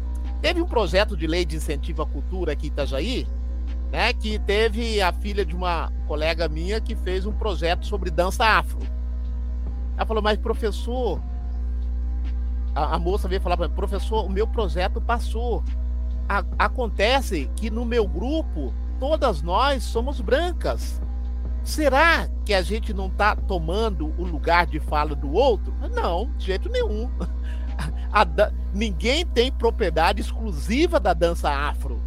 Teve 0.42 0.60
um 0.60 0.66
projeto 0.66 1.16
de 1.16 1.28
lei 1.28 1.44
de 1.44 1.54
incentivo 1.54 2.02
à 2.02 2.06
cultura 2.06 2.50
aqui 2.50 2.66
em 2.66 2.70
Itajaí, 2.70 3.28
né, 3.92 4.12
que 4.12 4.40
teve 4.40 5.00
a 5.00 5.12
filha 5.12 5.44
de 5.44 5.54
uma 5.54 5.92
colega 6.08 6.48
minha 6.48 6.80
que 6.80 6.96
fez 6.96 7.26
um 7.26 7.32
projeto 7.32 7.86
sobre 7.86 8.10
dança 8.10 8.44
afro. 8.44 8.80
Ela 9.96 10.04
falou, 10.04 10.20
mas 10.20 10.36
professor, 10.36 11.20
a, 12.76 12.96
a 12.96 12.98
moça 12.98 13.26
veio 13.26 13.40
falar 13.40 13.56
para 13.56 13.68
mim, 13.68 13.74
professor, 13.74 14.26
o 14.26 14.28
meu 14.28 14.46
projeto 14.46 15.00
passou. 15.00 15.64
A, 16.28 16.44
acontece 16.58 17.50
que 17.56 17.70
no 17.70 17.86
meu 17.86 18.06
grupo, 18.06 18.72
todas 19.00 19.40
nós 19.40 19.82
somos 19.82 20.20
brancas. 20.20 21.00
Será 21.64 22.28
que 22.44 22.52
a 22.52 22.60
gente 22.62 22.92
não 22.92 23.06
está 23.06 23.34
tomando 23.34 24.12
o 24.18 24.24
lugar 24.24 24.66
de 24.66 24.78
fala 24.78 25.16
do 25.16 25.32
outro? 25.32 25.72
Não, 25.94 26.30
de 26.36 26.46
jeito 26.46 26.68
nenhum. 26.68 27.10
Ninguém 28.72 29.24
tem 29.24 29.50
propriedade 29.50 30.20
exclusiva 30.20 31.00
da 31.00 31.14
dança 31.14 31.50
afro. 31.50 31.98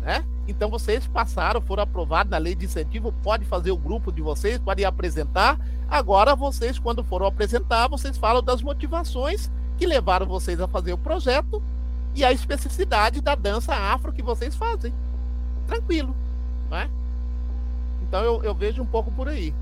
Né? 0.00 0.24
Então 0.48 0.70
vocês 0.70 1.06
passaram, 1.06 1.60
foram 1.60 1.82
aprovados 1.82 2.30
na 2.30 2.38
lei 2.38 2.54
de 2.54 2.64
incentivo, 2.64 3.12
pode 3.22 3.44
fazer 3.44 3.72
o 3.72 3.76
grupo 3.76 4.10
de 4.10 4.22
vocês, 4.22 4.58
pode 4.58 4.84
apresentar. 4.84 5.58
Agora 5.88 6.34
vocês, 6.34 6.78
quando 6.78 7.04
foram 7.04 7.26
apresentar, 7.26 7.88
vocês 7.88 8.16
falam 8.16 8.42
das 8.42 8.62
motivações 8.62 9.50
que 9.76 9.86
levaram 9.86 10.26
vocês 10.26 10.60
a 10.60 10.68
fazer 10.68 10.92
o 10.92 10.98
projeto 10.98 11.62
e 12.14 12.24
a 12.24 12.32
especificidade 12.32 13.20
da 13.20 13.34
dança 13.34 13.74
afro 13.74 14.12
que 14.12 14.22
vocês 14.22 14.54
fazem. 14.54 14.92
Tranquilo, 15.66 16.14
né? 16.70 16.88
Então 18.02 18.22
eu, 18.22 18.42
eu 18.42 18.54
vejo 18.54 18.82
um 18.82 18.86
pouco 18.86 19.10
por 19.10 19.28
aí. 19.28 19.54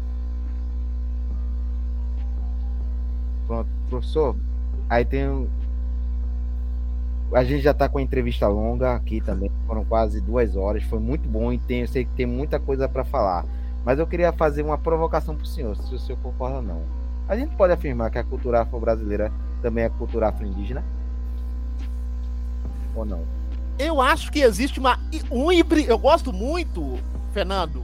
Pronto, 3.46 3.68
professor. 3.88 4.36
Aí 4.88 5.04
tem 5.04 5.48
a 7.32 7.42
gente 7.42 7.62
já 7.62 7.72
está 7.72 7.88
com 7.88 7.98
a 7.98 8.02
entrevista 8.02 8.46
longa 8.46 8.94
aqui 8.94 9.20
também, 9.20 9.50
foram 9.66 9.84
quase 9.84 10.20
duas 10.20 10.54
horas, 10.54 10.84
foi 10.84 11.00
muito 11.00 11.28
bom 11.28 11.52
e 11.52 11.58
tem, 11.58 11.80
eu 11.80 11.88
sei 11.88 12.04
que 12.04 12.12
tem 12.12 12.26
muita 12.26 12.60
coisa 12.60 12.88
para 12.88 13.02
falar. 13.02 13.44
Mas 13.84 13.98
eu 13.98 14.06
queria 14.06 14.32
fazer 14.32 14.62
uma 14.62 14.78
provocação 14.78 15.34
para 15.34 15.42
o 15.42 15.46
senhor, 15.46 15.76
se 15.76 15.94
o 15.94 15.98
senhor 15.98 16.18
concorda 16.22 16.56
ou 16.56 16.62
não. 16.62 16.82
A 17.28 17.36
gente 17.36 17.56
pode 17.56 17.72
afirmar 17.72 18.10
que 18.10 18.18
a 18.18 18.24
cultura 18.24 18.62
afro-brasileira 18.62 19.32
também 19.64 19.84
é 19.84 19.88
cultura 19.88 20.28
afro-indígena? 20.28 20.84
Ou 22.94 23.06
não? 23.06 23.24
Eu 23.78 23.98
acho 23.98 24.30
que 24.30 24.40
existe 24.40 24.78
uma 24.78 25.00
um 25.30 25.50
híbrido. 25.50 25.90
Eu 25.90 25.96
gosto 25.96 26.34
muito, 26.34 26.98
Fernando 27.32 27.82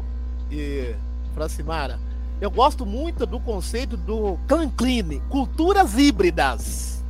e 0.51 0.94
Francimara. 1.35 1.98
Eu 2.39 2.51
gosto 2.51 2.85
muito 2.85 3.24
do 3.24 3.40
conceito 3.40 3.97
do 3.97 4.39
clan 4.47 4.69
clean, 4.69 5.20
culturas 5.31 5.97
híbridas. 5.97 7.02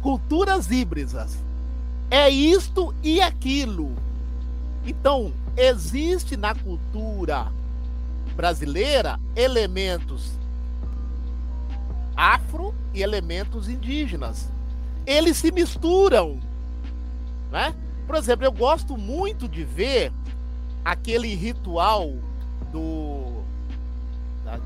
Culturas 0.00 0.70
híbridas. 0.70 1.36
É 2.08 2.30
isto 2.30 2.94
e 3.02 3.20
aquilo. 3.20 3.90
Então, 4.86 5.32
existe 5.56 6.36
na 6.36 6.54
cultura 6.54 7.50
brasileira 8.36 9.18
elementos 9.34 10.32
afro 12.16 12.74
e 12.94 13.02
elementos 13.02 13.68
indígenas. 13.68 14.50
Eles 15.06 15.36
se 15.36 15.50
misturam, 15.50 16.38
né? 17.50 17.74
Por 18.06 18.16
exemplo, 18.16 18.44
eu 18.44 18.52
gosto 18.52 18.96
muito 18.96 19.48
de 19.48 19.64
ver 19.64 20.12
aquele 20.84 21.34
ritual 21.34 22.12
do 22.72 23.42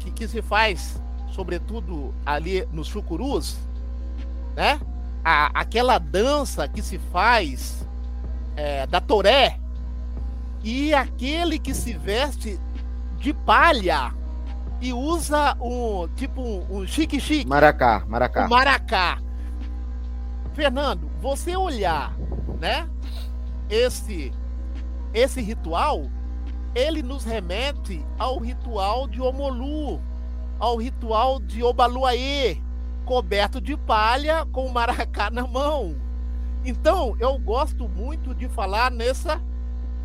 que, 0.00 0.10
que 0.10 0.28
se 0.28 0.42
faz, 0.42 1.00
sobretudo 1.32 2.14
ali 2.24 2.66
nos 2.72 2.88
chucurus, 2.88 3.56
né? 4.54 4.80
A, 5.24 5.60
aquela 5.60 5.98
dança 5.98 6.68
que 6.68 6.82
se 6.82 6.98
faz 6.98 7.86
é, 8.56 8.86
da 8.86 9.00
toré 9.00 9.58
e 10.62 10.94
aquele 10.94 11.58
que 11.58 11.74
se 11.74 11.92
veste 11.92 12.58
de 13.18 13.32
palha 13.32 14.12
e 14.80 14.92
usa 14.92 15.56
um 15.60 16.08
tipo 16.14 16.40
um, 16.40 16.78
um 16.78 16.86
chique 16.86 17.20
chique. 17.20 17.48
Maracá, 17.48 18.04
maracá. 18.06 18.46
Um 18.46 18.48
maracá. 18.48 19.18
Fernando, 20.54 21.10
você 21.20 21.56
olhar, 21.56 22.16
né? 22.60 22.88
Esse 23.68 24.32
esse 25.12 25.40
ritual, 25.40 26.10
ele 26.74 27.02
nos 27.02 27.24
remete 27.24 28.04
ao 28.18 28.38
ritual 28.38 29.08
de 29.08 29.20
Omolu, 29.20 30.00
ao 30.58 30.76
ritual 30.76 31.40
de 31.40 31.62
Obaluaê, 31.62 32.58
coberto 33.04 33.60
de 33.60 33.76
palha 33.76 34.44
com 34.46 34.66
o 34.66 34.72
maracá 34.72 35.30
na 35.30 35.46
mão. 35.46 35.96
Então, 36.64 37.16
eu 37.18 37.38
gosto 37.38 37.88
muito 37.88 38.34
de 38.34 38.48
falar 38.48 38.90
nessa 38.90 39.40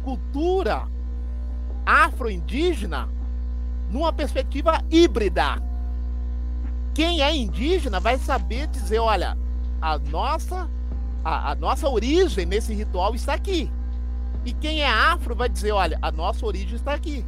cultura 0.04 0.88
afro-indígena 1.86 3.10
numa 3.92 4.14
perspectiva 4.14 4.82
híbrida. 4.90 5.62
Quem 6.94 7.22
é 7.22 7.36
indígena 7.36 8.00
vai 8.00 8.18
saber 8.18 8.68
dizer, 8.68 9.00
olha, 9.00 9.38
a 9.82 9.98
nossa 9.98 10.70
a, 11.24 11.52
a, 11.52 11.56
nossa 11.56 11.88
origem 11.88 12.46
nesse 12.46 12.74
ritual 12.74 13.14
está 13.14 13.34
aqui. 13.34 13.72
E 14.44 14.54
quem 14.54 14.82
é 14.82 14.90
afro 14.90 15.36
vai 15.36 15.48
dizer, 15.48 15.72
olha, 15.72 16.00
a 16.02 16.12
nossa 16.12 16.46
origem 16.46 16.76
está 16.76 16.94
aqui. 16.94 17.24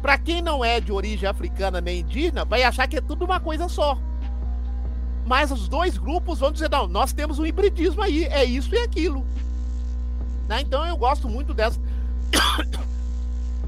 Para 0.00 0.16
quem 0.16 0.40
não 0.40 0.64
é 0.64 0.80
de 0.80 0.92
origem 0.92 1.28
africana 1.28 1.80
nem 1.80 2.00
indígena, 2.00 2.44
vai 2.44 2.62
achar 2.62 2.86
que 2.86 2.96
é 2.96 3.00
tudo 3.00 3.24
uma 3.24 3.38
coisa 3.38 3.68
só. 3.68 3.98
Mas 5.26 5.50
os 5.50 5.68
dois 5.68 5.98
grupos 5.98 6.38
vão 6.38 6.52
dizer, 6.52 6.70
não, 6.70 6.86
nós 6.86 7.12
temos 7.12 7.38
um 7.38 7.44
hibridismo 7.44 8.00
aí, 8.00 8.24
é 8.24 8.44
isso 8.44 8.74
e 8.74 8.78
aquilo. 8.78 9.26
Né? 10.48 10.60
Então 10.60 10.86
eu 10.86 10.96
gosto 10.96 11.28
muito 11.28 11.52
dessa 11.52 11.78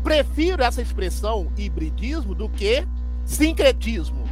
prefiro 0.08 0.62
essa 0.62 0.80
expressão 0.80 1.52
hibridismo 1.54 2.34
do 2.34 2.48
que 2.48 2.88
sincretismo. 3.26 4.24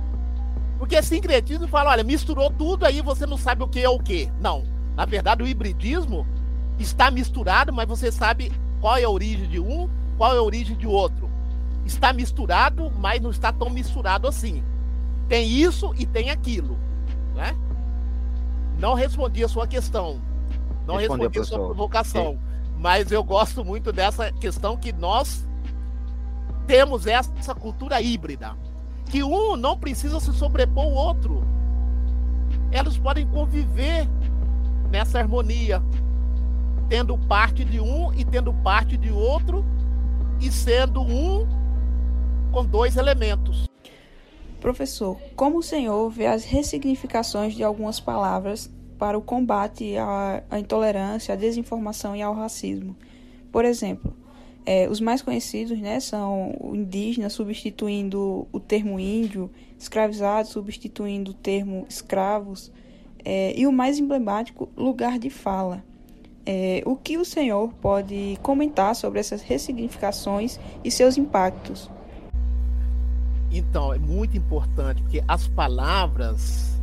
Porque 0.78 1.02
sincretismo 1.02 1.68
fala, 1.68 1.90
olha, 1.90 2.02
misturou 2.02 2.50
tudo 2.50 2.86
aí, 2.86 3.02
você 3.02 3.26
não 3.26 3.36
sabe 3.36 3.62
o 3.62 3.68
que 3.68 3.80
é 3.80 3.88
o 3.88 3.98
que. 3.98 4.32
Não. 4.40 4.64
Na 4.96 5.04
verdade, 5.04 5.42
o 5.42 5.46
hibridismo 5.46 6.26
está 6.78 7.10
misturado, 7.10 7.74
mas 7.74 7.86
você 7.86 8.10
sabe 8.10 8.50
qual 8.80 8.96
é 8.96 9.04
a 9.04 9.10
origem 9.10 9.46
de 9.50 9.60
um, 9.60 9.86
qual 10.16 10.34
é 10.34 10.38
a 10.38 10.42
origem 10.42 10.74
de 10.74 10.86
outro. 10.86 11.28
Está 11.84 12.10
misturado, 12.10 12.90
mas 12.98 13.20
não 13.20 13.30
está 13.30 13.52
tão 13.52 13.68
misturado 13.68 14.26
assim. 14.26 14.62
Tem 15.28 15.46
isso 15.46 15.94
e 15.98 16.06
tem 16.06 16.30
aquilo. 16.30 16.78
Né? 17.34 17.54
Não 18.78 18.94
respondi 18.94 19.44
a 19.44 19.48
sua 19.48 19.66
questão. 19.66 20.22
Não 20.86 20.96
Respondeu, 20.96 21.28
respondi 21.28 21.38
a 21.38 21.44
sua 21.44 21.58
provocação. 21.58 22.32
Sim. 22.32 22.38
Mas 22.78 23.12
eu 23.12 23.22
gosto 23.22 23.62
muito 23.62 23.92
dessa 23.92 24.32
questão 24.32 24.74
que 24.74 24.90
nós 24.90 25.46
temos 26.66 27.06
essa 27.06 27.55
cultura 27.55 28.01
híbrida, 28.01 28.56
que 29.10 29.22
um 29.22 29.56
não 29.56 29.78
precisa 29.78 30.18
se 30.20 30.32
sobrepor 30.32 30.84
ao 30.84 30.93
outro. 30.93 31.44
Elas 32.70 32.98
podem 32.98 33.26
conviver 33.28 34.06
nessa 34.90 35.18
harmonia, 35.18 35.82
tendo 36.88 37.16
parte 37.16 37.64
de 37.64 37.80
um 37.80 38.12
e 38.14 38.24
tendo 38.24 38.52
parte 38.52 38.97
de 38.97 39.10
outro, 39.10 39.64
e 40.40 40.51
sendo 40.51 41.01
um 41.01 41.47
com 42.52 42.64
dois 42.64 42.97
elementos. 42.97 43.66
Professor, 44.60 45.18
como 45.34 45.59
o 45.59 45.62
senhor 45.62 46.10
vê 46.10 46.26
as 46.26 46.44
ressignificações 46.44 47.55
de 47.55 47.62
algumas 47.62 48.01
palavras 48.01 48.70
para 48.98 49.16
o 49.16 49.22
combate 49.22 49.97
à, 49.97 50.59
intolerância, 50.59 51.34
à 51.34 51.36
desinformação 51.36 52.16
e 52.16 52.22
ao 52.22 52.34
racismo? 52.34 52.97
Por 53.52 53.64
exemplo, 53.64 54.12
é, 54.66 54.88
os 54.88 55.01
mais 55.01 55.22
conhecidos 55.22 55.78
né, 55.78 56.01
são 56.01 56.56
o 56.60 56.74
indígena 56.74 57.30
substituindo 57.30 58.48
o 58.51 58.59
termo 58.59 58.98
índio, 58.98 59.48
escravizado 59.78 60.48
substituindo 60.48 61.30
o 61.30 61.34
termo 61.34 61.86
escravos, 61.88 62.72
é, 63.24 63.56
e 63.56 63.64
o 63.64 63.72
mais 63.72 64.01
emblemático, 64.01 64.68
lugar 64.76 65.20
de 65.20 65.30
fala. 65.30 65.84
É, 66.44 66.82
o 66.84 66.97
que 66.97 67.16
o 67.16 67.24
senhor 67.24 67.72
pode 67.74 68.38
comentar 68.43 68.94
sobre 68.97 69.20
essas 69.20 69.40
ressignificações 69.40 70.59
e 70.84 70.90
seus 70.90 71.16
impactos? 71.16 71.88
Então, 73.51 73.94
é 73.94 73.98
muito 73.98 74.36
importante, 74.36 75.02
porque 75.02 75.22
as 75.26 75.47
palavras, 75.47 76.76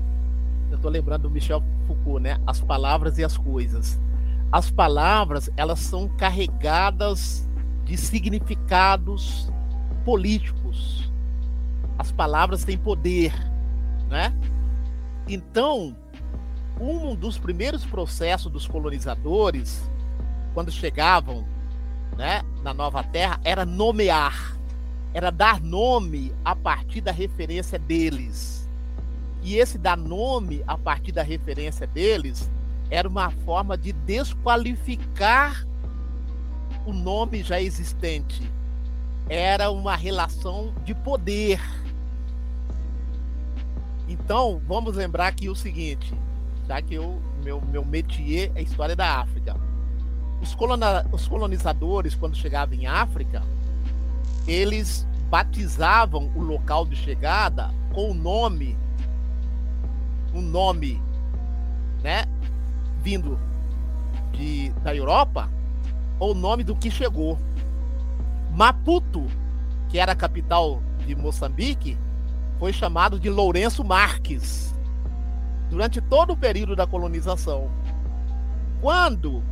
eu 0.69 0.77
estou 0.77 0.89
lembrando 0.89 1.23
do 1.23 1.30
Michel 1.30 1.61
Foucault, 1.85 2.22
né? 2.22 2.38
As 2.47 2.61
palavras 2.61 3.18
e 3.18 3.23
as 3.23 3.38
coisas. 3.38 3.99
As 4.51 4.69
palavras, 4.72 5.49
elas 5.55 5.80
são 5.80 6.07
carregadas 6.10 7.47
de 7.85 7.97
significados 7.97 9.51
políticos. 10.05 11.11
As 11.97 12.11
palavras 12.11 12.64
têm 12.64 12.77
poder, 12.77 13.34
né? 14.10 14.34
Então, 15.27 15.95
um 16.80 17.15
dos 17.15 17.38
primeiros 17.38 17.85
processos 17.85 18.51
dos 18.51 18.68
colonizadores, 18.68 19.89
quando 20.53 20.72
chegavam, 20.72 21.45
né, 22.18 22.41
na 22.61 22.73
Nova 22.73 23.03
Terra, 23.03 23.39
era 23.43 23.65
nomear, 23.65 24.57
era 25.14 25.31
dar 25.31 25.61
nome 25.61 26.34
a 26.43 26.55
partir 26.55 27.01
da 27.01 27.11
referência 27.11 27.80
deles. 27.80 28.69
E 29.41 29.55
esse 29.55 29.77
dar 29.77 29.97
nome 29.97 30.64
a 30.65 30.77
partir 30.77 31.11
da 31.11 31.22
referência 31.22 31.85
deles 31.85 32.49
era 32.89 33.07
uma 33.07 33.30
forma 33.30 33.77
de 33.77 33.91
desqualificar 33.91 35.65
o 36.85 36.93
nome 36.93 37.43
já 37.43 37.61
existente. 37.61 38.51
Era 39.30 39.72
uma 39.72 39.95
relação 39.95 40.73
de 40.84 40.93
poder. 40.93 41.60
Então, 44.07 44.61
vamos 44.68 44.95
lembrar 44.95 45.27
aqui 45.27 45.49
o 45.49 45.55
seguinte, 45.55 46.14
já 46.68 46.81
que 46.81 46.95
eu, 46.95 47.22
meu, 47.43 47.61
meu 47.61 47.85
métier 47.85 48.51
é 48.53 48.60
a 48.60 48.61
história 48.61 48.95
da 48.95 49.19
África. 49.19 49.55
Os, 50.41 50.53
colona, 50.53 51.05
os 51.11 51.27
colonizadores, 51.27 52.15
quando 52.15 52.35
chegavam 52.35 52.76
em 52.76 52.85
África, 52.85 53.41
eles 54.45 55.07
batizavam 55.30 56.31
o 56.35 56.41
local 56.41 56.85
de 56.85 56.95
chegada 56.95 57.72
com 57.93 58.11
o 58.11 58.14
nome, 58.14 58.77
um 60.34 60.41
nome, 60.41 61.01
né, 62.03 62.26
vindo 63.01 63.39
de, 64.34 64.69
da 64.84 64.93
Europa, 64.93 65.49
o 66.31 66.35
nome 66.35 66.63
do 66.63 66.75
que 66.75 66.89
chegou. 66.89 67.37
Maputo, 68.51 69.25
que 69.89 69.99
era 69.99 70.11
a 70.11 70.15
capital 70.15 70.81
de 71.05 71.15
Moçambique, 71.15 71.97
foi 72.59 72.71
chamado 72.71 73.19
de 73.19 73.29
Lourenço 73.29 73.83
Marques 73.83 74.73
durante 75.69 75.99
todo 75.99 76.33
o 76.33 76.37
período 76.37 76.75
da 76.75 76.85
colonização. 76.85 77.69
Quando 78.79 79.43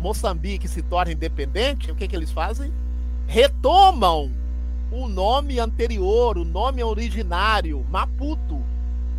Moçambique 0.00 0.66
se 0.66 0.82
torna 0.82 1.12
independente, 1.12 1.90
o 1.90 1.94
que, 1.94 2.08
que 2.08 2.16
eles 2.16 2.30
fazem? 2.30 2.72
Retomam 3.26 4.32
o 4.90 5.08
nome 5.08 5.58
anterior, 5.58 6.36
o 6.36 6.44
nome 6.44 6.82
originário, 6.82 7.84
Maputo. 7.90 8.60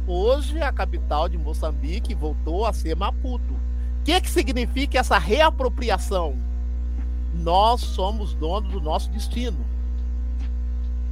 Hoje 0.08 0.62
a 0.62 0.72
capital 0.72 1.28
de 1.28 1.38
Moçambique 1.38 2.14
voltou 2.14 2.66
a 2.66 2.74
ser 2.74 2.96
Maputo. 2.96 3.54
O 3.54 4.04
que, 4.04 4.22
que 4.22 4.30
significa 4.30 5.00
essa 5.00 5.18
reapropriação? 5.18 6.36
Nós 7.36 7.82
somos 7.82 8.34
donos 8.34 8.72
do 8.72 8.82
nosso 8.82 9.10
destino. 9.12 9.66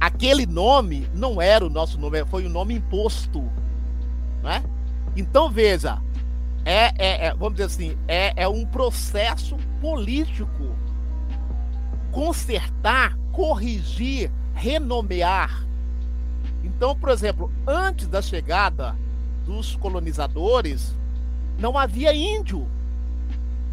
aquele 0.00 0.44
nome 0.44 1.08
não 1.14 1.40
era 1.40 1.64
o 1.64 1.70
nosso 1.70 1.98
nome, 1.98 2.24
foi 2.26 2.46
um 2.46 2.50
nome 2.50 2.74
imposto. 2.74 3.42
Né? 4.42 4.62
Então, 5.16 5.50
veja, 5.50 5.98
é, 6.64 6.92
é, 6.96 7.26
é, 7.26 7.34
vamos 7.34 7.54
dizer 7.54 7.64
assim, 7.64 7.98
é, 8.08 8.32
é 8.36 8.48
um 8.48 8.66
processo 8.66 9.56
político 9.80 10.74
consertar, 12.10 13.16
corrigir, 13.32 14.30
renomear. 14.54 15.66
Então, 16.62 16.96
por 16.96 17.10
exemplo, 17.10 17.50
antes 17.66 18.06
da 18.06 18.22
chegada 18.22 18.96
dos 19.44 19.76
colonizadores, 19.76 20.94
não 21.58 21.76
havia 21.76 22.14
índio. 22.14 22.66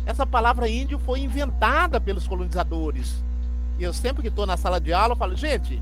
Essa 0.06 0.26
palavra 0.26 0.68
índio 0.68 1.00
foi 1.00 1.22
inventada 1.22 2.00
pelos 2.00 2.28
colonizadores. 2.28 3.24
E 3.78 3.84
eu 3.84 3.94
sempre 3.94 4.22
que 4.22 4.28
estou 4.28 4.46
na 4.46 4.58
sala 4.58 4.80
de 4.80 4.94
aula, 4.94 5.16
falo, 5.16 5.36
gente, 5.36 5.82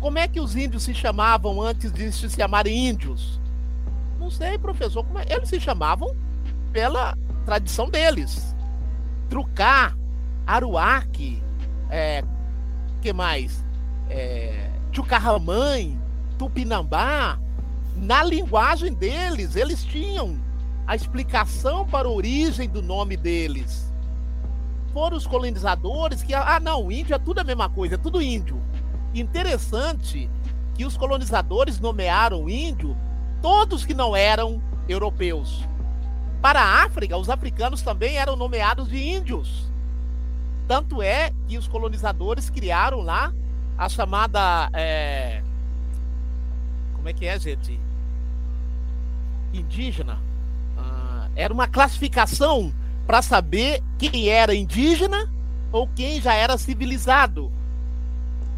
como 0.00 0.18
é 0.18 0.28
que 0.28 0.40
os 0.40 0.54
índios 0.54 0.84
se 0.84 0.94
chamavam 0.94 1.60
antes 1.60 1.92
de 1.92 2.10
se 2.12 2.30
chamarem 2.30 2.88
índios? 2.88 3.40
Não 4.18 4.30
sei, 4.30 4.58
professor. 4.58 5.04
Como 5.04 5.18
é? 5.18 5.24
Eles 5.28 5.48
se 5.48 5.60
chamavam 5.60 6.16
pela 6.72 7.16
tradição 7.44 7.88
deles. 7.88 8.54
Trucar, 9.28 9.96
Aruaque, 10.46 11.42
é, 11.90 12.22
que 13.00 13.12
mais? 13.12 13.64
É, 14.08 14.70
Chucarramãe, 14.92 16.00
Tupinambá. 16.38 17.38
Na 17.96 18.22
linguagem 18.22 18.94
deles, 18.94 19.56
eles 19.56 19.84
tinham 19.84 20.38
a 20.88 20.96
explicação 20.96 21.86
para 21.86 22.08
a 22.08 22.10
origem 22.10 22.66
do 22.66 22.80
nome 22.80 23.14
deles. 23.14 23.92
Foram 24.94 25.18
os 25.18 25.26
colonizadores 25.26 26.22
que, 26.22 26.32
ah, 26.32 26.58
não, 26.58 26.90
índio 26.90 27.14
é 27.14 27.18
tudo 27.18 27.40
a 27.40 27.44
mesma 27.44 27.68
coisa, 27.68 27.96
é 27.96 27.98
tudo 27.98 28.22
índio. 28.22 28.58
Interessante 29.14 30.30
que 30.74 30.86
os 30.86 30.96
colonizadores 30.96 31.78
nomearam 31.78 32.48
índio 32.48 32.96
todos 33.42 33.84
que 33.84 33.92
não 33.92 34.16
eram 34.16 34.62
europeus. 34.88 35.68
Para 36.40 36.62
a 36.62 36.84
África, 36.84 37.18
os 37.18 37.28
africanos 37.28 37.82
também 37.82 38.16
eram 38.16 38.34
nomeados 38.34 38.88
de 38.88 38.96
índios. 38.96 39.70
Tanto 40.66 41.02
é 41.02 41.32
que 41.46 41.58
os 41.58 41.68
colonizadores 41.68 42.48
criaram 42.48 43.02
lá 43.02 43.34
a 43.76 43.90
chamada. 43.90 44.70
É... 44.72 45.42
Como 46.94 47.06
é 47.10 47.12
que 47.12 47.26
é, 47.26 47.38
gente? 47.38 47.78
Indígena. 49.52 50.27
Era 51.38 51.54
uma 51.54 51.68
classificação 51.68 52.74
para 53.06 53.22
saber 53.22 53.80
quem 53.96 54.28
era 54.28 54.56
indígena 54.56 55.32
ou 55.70 55.86
quem 55.86 56.20
já 56.20 56.34
era 56.34 56.58
civilizado. 56.58 57.52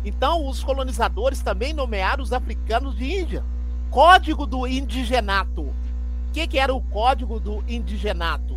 Então, 0.02 0.48
os 0.48 0.65
colonizadores 0.65 1.43
também 1.43 1.74
nomearam 1.74 2.23
os 2.24 2.32
africanos 2.32 2.97
de 2.97 3.05
Índia. 3.05 3.44
Código 3.90 4.47
do 4.47 4.66
indigenato. 4.66 5.61
O 5.61 6.32
que, 6.32 6.47
que 6.47 6.59
era 6.59 6.73
o 6.74 6.81
código 6.81 7.39
do 7.39 7.62
indigenato? 7.69 8.57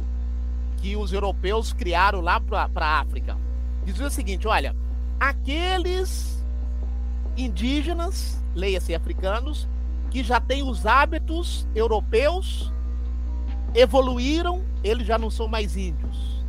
Que 0.77 0.95
os 0.95 1.11
europeus 1.11 1.73
criaram 1.73 2.21
lá 2.21 2.39
para 2.39 2.69
a 2.75 2.99
África. 3.01 3.35
Dizia 3.83 4.07
o 4.07 4.11
seguinte: 4.11 4.47
olha, 4.47 4.73
aqueles 5.19 6.41
indígenas, 7.35 8.41
leia-se 8.55 8.95
africanos, 8.95 9.67
que 10.09 10.23
já 10.23 10.39
têm 10.39 10.63
os 10.63 10.85
hábitos 10.85 11.67
europeus, 11.75 12.71
evoluíram, 13.73 14.63
eles 14.83 15.07
já 15.07 15.17
não 15.17 15.29
são 15.29 15.47
mais 15.47 15.75
índios. 15.75 16.43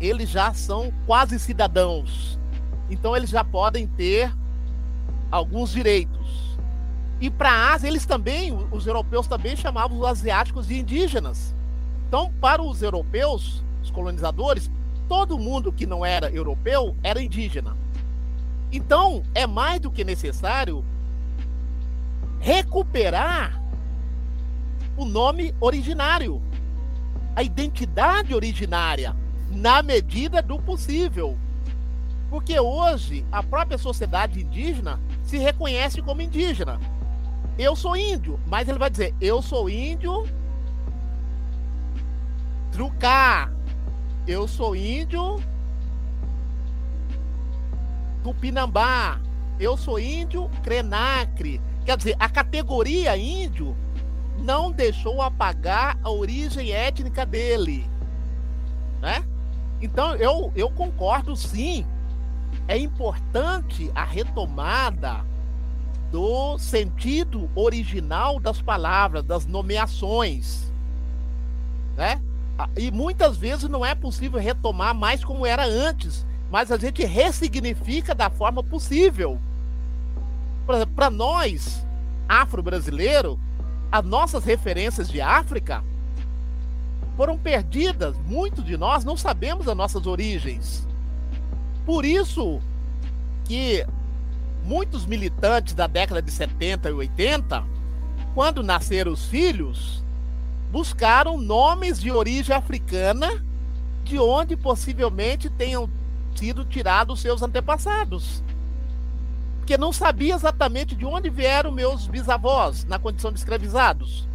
Eles 0.00 0.30
já 0.30 0.52
são 0.52 0.92
quase 1.06 1.38
cidadãos 1.38 2.32
então 2.92 3.16
eles 3.16 3.30
já 3.30 3.42
podem 3.42 3.86
ter 3.86 4.30
alguns 5.30 5.72
direitos. 5.72 6.58
E 7.18 7.30
para 7.30 7.50
a 7.50 7.72
Ásia, 7.72 7.88
eles 7.88 8.04
também, 8.04 8.52
os 8.70 8.86
europeus 8.86 9.26
também 9.26 9.56
chamavam 9.56 9.98
os 9.98 10.04
asiáticos 10.04 10.66
de 10.66 10.78
indígenas. 10.78 11.54
Então, 12.06 12.30
para 12.38 12.62
os 12.62 12.82
europeus, 12.82 13.64
os 13.82 13.90
colonizadores, 13.90 14.70
todo 15.08 15.38
mundo 15.38 15.72
que 15.72 15.86
não 15.86 16.04
era 16.04 16.30
europeu 16.30 16.94
era 17.02 17.22
indígena. 17.22 17.74
Então, 18.70 19.22
é 19.34 19.46
mais 19.46 19.80
do 19.80 19.90
que 19.90 20.04
necessário 20.04 20.84
recuperar 22.40 23.61
o 24.96 25.04
nome 25.04 25.54
originário, 25.60 26.42
a 27.34 27.42
identidade 27.42 28.34
originária, 28.34 29.14
na 29.50 29.82
medida 29.82 30.42
do 30.42 30.58
possível. 30.58 31.36
Porque 32.30 32.58
hoje 32.58 33.26
a 33.30 33.42
própria 33.42 33.76
sociedade 33.76 34.40
indígena 34.40 34.98
se 35.22 35.36
reconhece 35.36 36.00
como 36.00 36.22
indígena. 36.22 36.80
Eu 37.58 37.76
sou 37.76 37.96
índio, 37.96 38.40
mas 38.46 38.68
ele 38.68 38.78
vai 38.78 38.88
dizer: 38.88 39.14
eu 39.20 39.42
sou 39.42 39.68
índio 39.68 40.26
trucar. 42.72 43.52
Eu 44.26 44.48
sou 44.48 44.74
índio 44.74 45.42
tupinambá. 48.22 49.20
Eu 49.60 49.76
sou 49.76 49.98
índio 50.00 50.50
crenacre. 50.62 51.60
Quer 51.84 51.96
dizer, 51.96 52.16
a 52.18 52.28
categoria 52.28 53.16
índio 53.16 53.76
não 54.42 54.70
deixou 54.70 55.22
apagar 55.22 55.98
a 56.02 56.10
origem 56.10 56.72
étnica 56.72 57.24
dele, 57.24 57.88
né? 59.00 59.24
Então 59.80 60.14
eu, 60.16 60.52
eu 60.54 60.70
concordo 60.70 61.34
sim 61.34 61.86
é 62.68 62.78
importante 62.78 63.90
a 63.94 64.04
retomada 64.04 65.24
do 66.10 66.58
sentido 66.58 67.50
original 67.54 68.38
das 68.38 68.60
palavras, 68.60 69.24
das 69.24 69.46
nomeações, 69.46 70.72
né? 71.96 72.20
E 72.76 72.90
muitas 72.90 73.36
vezes 73.36 73.68
não 73.68 73.84
é 73.84 73.94
possível 73.94 74.38
retomar 74.38 74.94
mais 74.94 75.24
como 75.24 75.46
era 75.46 75.64
antes, 75.64 76.26
mas 76.50 76.70
a 76.70 76.76
gente 76.76 77.04
ressignifica 77.04 78.14
da 78.14 78.28
forma 78.28 78.62
possível. 78.62 79.40
Para 80.94 81.10
nós, 81.10 81.84
afro-brasileiro, 82.28 83.40
as 83.92 84.02
nossas 84.02 84.42
referências 84.42 85.06
de 85.10 85.20
África 85.20 85.84
foram 87.14 87.36
perdidas. 87.36 88.16
Muitos 88.26 88.64
de 88.64 88.78
nós 88.78 89.04
não 89.04 89.18
sabemos 89.18 89.68
as 89.68 89.76
nossas 89.76 90.06
origens. 90.06 90.88
Por 91.84 92.06
isso 92.06 92.58
que 93.44 93.84
muitos 94.64 95.04
militantes 95.04 95.74
da 95.74 95.86
década 95.86 96.22
de 96.22 96.30
70 96.30 96.88
e 96.88 96.92
80, 96.92 97.64
quando 98.34 98.62
nasceram 98.62 99.12
os 99.12 99.26
filhos, 99.26 100.02
buscaram 100.70 101.36
nomes 101.36 102.00
de 102.00 102.10
origem 102.10 102.56
africana, 102.56 103.44
de 104.04 104.18
onde 104.18 104.56
possivelmente 104.56 105.50
tenham 105.50 105.90
sido 106.34 106.64
tirados 106.64 107.20
seus 107.20 107.42
antepassados. 107.42 108.42
Porque 109.62 109.78
não 109.78 109.92
sabia 109.92 110.34
exatamente 110.34 110.96
de 110.96 111.06
onde 111.06 111.30
vieram 111.30 111.70
meus 111.70 112.08
bisavós 112.08 112.84
na 112.84 112.98
condição 112.98 113.30
de 113.30 113.38
escravizados. 113.38 114.28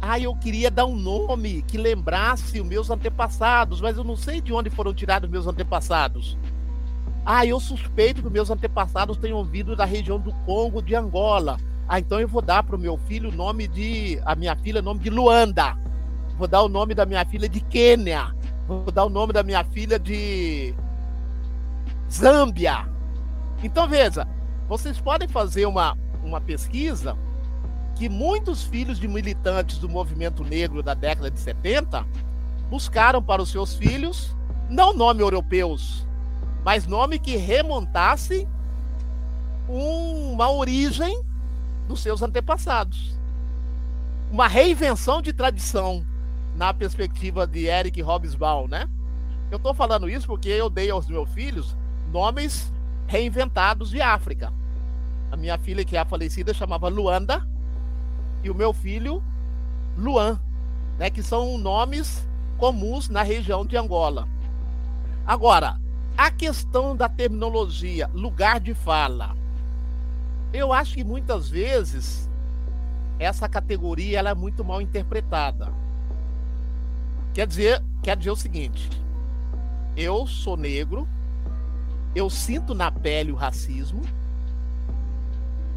Ah, 0.00 0.20
eu 0.20 0.36
queria 0.36 0.70
dar 0.70 0.84
um 0.84 0.94
nome 0.94 1.62
que 1.62 1.78
lembrasse 1.78 2.60
os 2.60 2.68
meus 2.68 2.90
antepassados, 2.90 3.80
mas 3.80 3.96
eu 3.96 4.04
não 4.04 4.14
sei 4.14 4.42
de 4.42 4.52
onde 4.52 4.68
foram 4.68 4.92
tirados 4.92 5.30
meus 5.30 5.46
antepassados. 5.46 6.36
Ah, 7.24 7.46
eu 7.46 7.58
suspeito 7.58 8.22
que 8.22 8.28
meus 8.28 8.50
antepassados 8.50 9.16
tenham 9.16 9.42
vindo 9.42 9.74
da 9.74 9.86
região 9.86 10.20
do 10.20 10.34
Congo, 10.44 10.82
de 10.82 10.94
Angola. 10.94 11.58
Ah, 11.88 11.98
então 11.98 12.20
eu 12.20 12.28
vou 12.28 12.42
dar 12.42 12.62
para 12.62 12.76
o 12.76 12.78
meu 12.78 12.98
filho 12.98 13.30
o 13.30 13.34
nome 13.34 13.66
de. 13.66 14.20
A 14.22 14.34
minha 14.34 14.54
filha, 14.54 14.82
o 14.82 14.84
nome 14.84 15.00
de 15.00 15.08
Luanda. 15.08 15.78
Vou 16.36 16.46
dar 16.46 16.60
o 16.60 16.68
nome 16.68 16.94
da 16.94 17.06
minha 17.06 17.24
filha 17.24 17.48
de 17.48 17.60
Quênia. 17.60 18.34
Vou 18.66 18.92
dar 18.92 19.06
o 19.06 19.08
nome 19.08 19.32
da 19.32 19.42
minha 19.42 19.64
filha 19.64 19.98
de. 19.98 20.74
Zâmbia. 22.12 22.97
Então 23.62 23.88
veja, 23.88 24.26
vocês 24.68 25.00
podem 25.00 25.28
fazer 25.28 25.66
uma, 25.66 25.96
uma 26.22 26.40
pesquisa 26.40 27.16
que 27.96 28.08
muitos 28.08 28.62
filhos 28.62 28.98
de 28.98 29.08
militantes 29.08 29.78
do 29.78 29.88
movimento 29.88 30.44
negro 30.44 30.82
da 30.82 30.94
década 30.94 31.30
de 31.30 31.40
70 31.40 32.06
buscaram 32.70 33.22
para 33.22 33.42
os 33.42 33.50
seus 33.50 33.74
filhos 33.74 34.36
não 34.68 34.94
nome 34.94 35.22
europeus, 35.22 36.06
mas 36.64 36.86
nome 36.86 37.18
que 37.18 37.36
remontasse 37.36 38.46
uma 39.68 40.50
origem 40.50 41.22
dos 41.88 42.00
seus 42.00 42.22
antepassados. 42.22 43.18
Uma 44.30 44.46
reinvenção 44.46 45.22
de 45.22 45.32
tradição 45.32 46.06
na 46.54 46.72
perspectiva 46.74 47.46
de 47.46 47.66
Eric 47.66 48.00
Hobsbawm, 48.02 48.68
né? 48.68 48.88
Eu 49.50 49.56
estou 49.56 49.72
falando 49.72 50.08
isso 50.08 50.26
porque 50.26 50.50
eu 50.50 50.68
dei 50.68 50.90
aos 50.90 51.08
meus 51.08 51.30
filhos 51.30 51.76
nomes 52.12 52.70
reinventados 53.08 53.90
de 53.90 54.00
África. 54.00 54.52
A 55.32 55.36
minha 55.36 55.58
filha, 55.58 55.84
que 55.84 55.96
é 55.96 56.00
a 56.00 56.04
falecida, 56.04 56.54
chamava 56.54 56.88
Luanda, 56.88 57.44
e 58.44 58.50
o 58.50 58.54
meu 58.54 58.72
filho 58.72 59.20
Luan, 59.96 60.38
né, 60.96 61.10
que 61.10 61.22
são 61.22 61.58
nomes 61.58 62.24
comuns 62.56 63.08
na 63.08 63.22
região 63.22 63.66
de 63.66 63.76
Angola. 63.76 64.28
Agora, 65.26 65.80
A 66.20 66.32
questão 66.32 66.96
da 66.96 67.08
terminologia, 67.08 68.10
lugar 68.12 68.58
de 68.58 68.74
fala. 68.74 69.36
Eu 70.52 70.72
acho 70.72 70.94
que 70.96 71.04
muitas 71.04 71.48
vezes 71.48 72.28
essa 73.20 73.48
categoria 73.48 74.18
ela 74.18 74.30
é 74.30 74.34
muito 74.34 74.64
mal 74.64 74.82
interpretada. 74.82 75.72
Quer 77.32 77.46
dizer, 77.46 77.84
quer 78.02 78.16
dizer 78.16 78.32
o 78.32 78.36
seguinte: 78.36 78.90
eu 79.96 80.26
sou 80.26 80.56
negro, 80.56 81.08
eu 82.14 82.28
sinto 82.28 82.74
na 82.74 82.90
pele 82.90 83.32
o 83.32 83.36
racismo, 83.36 84.02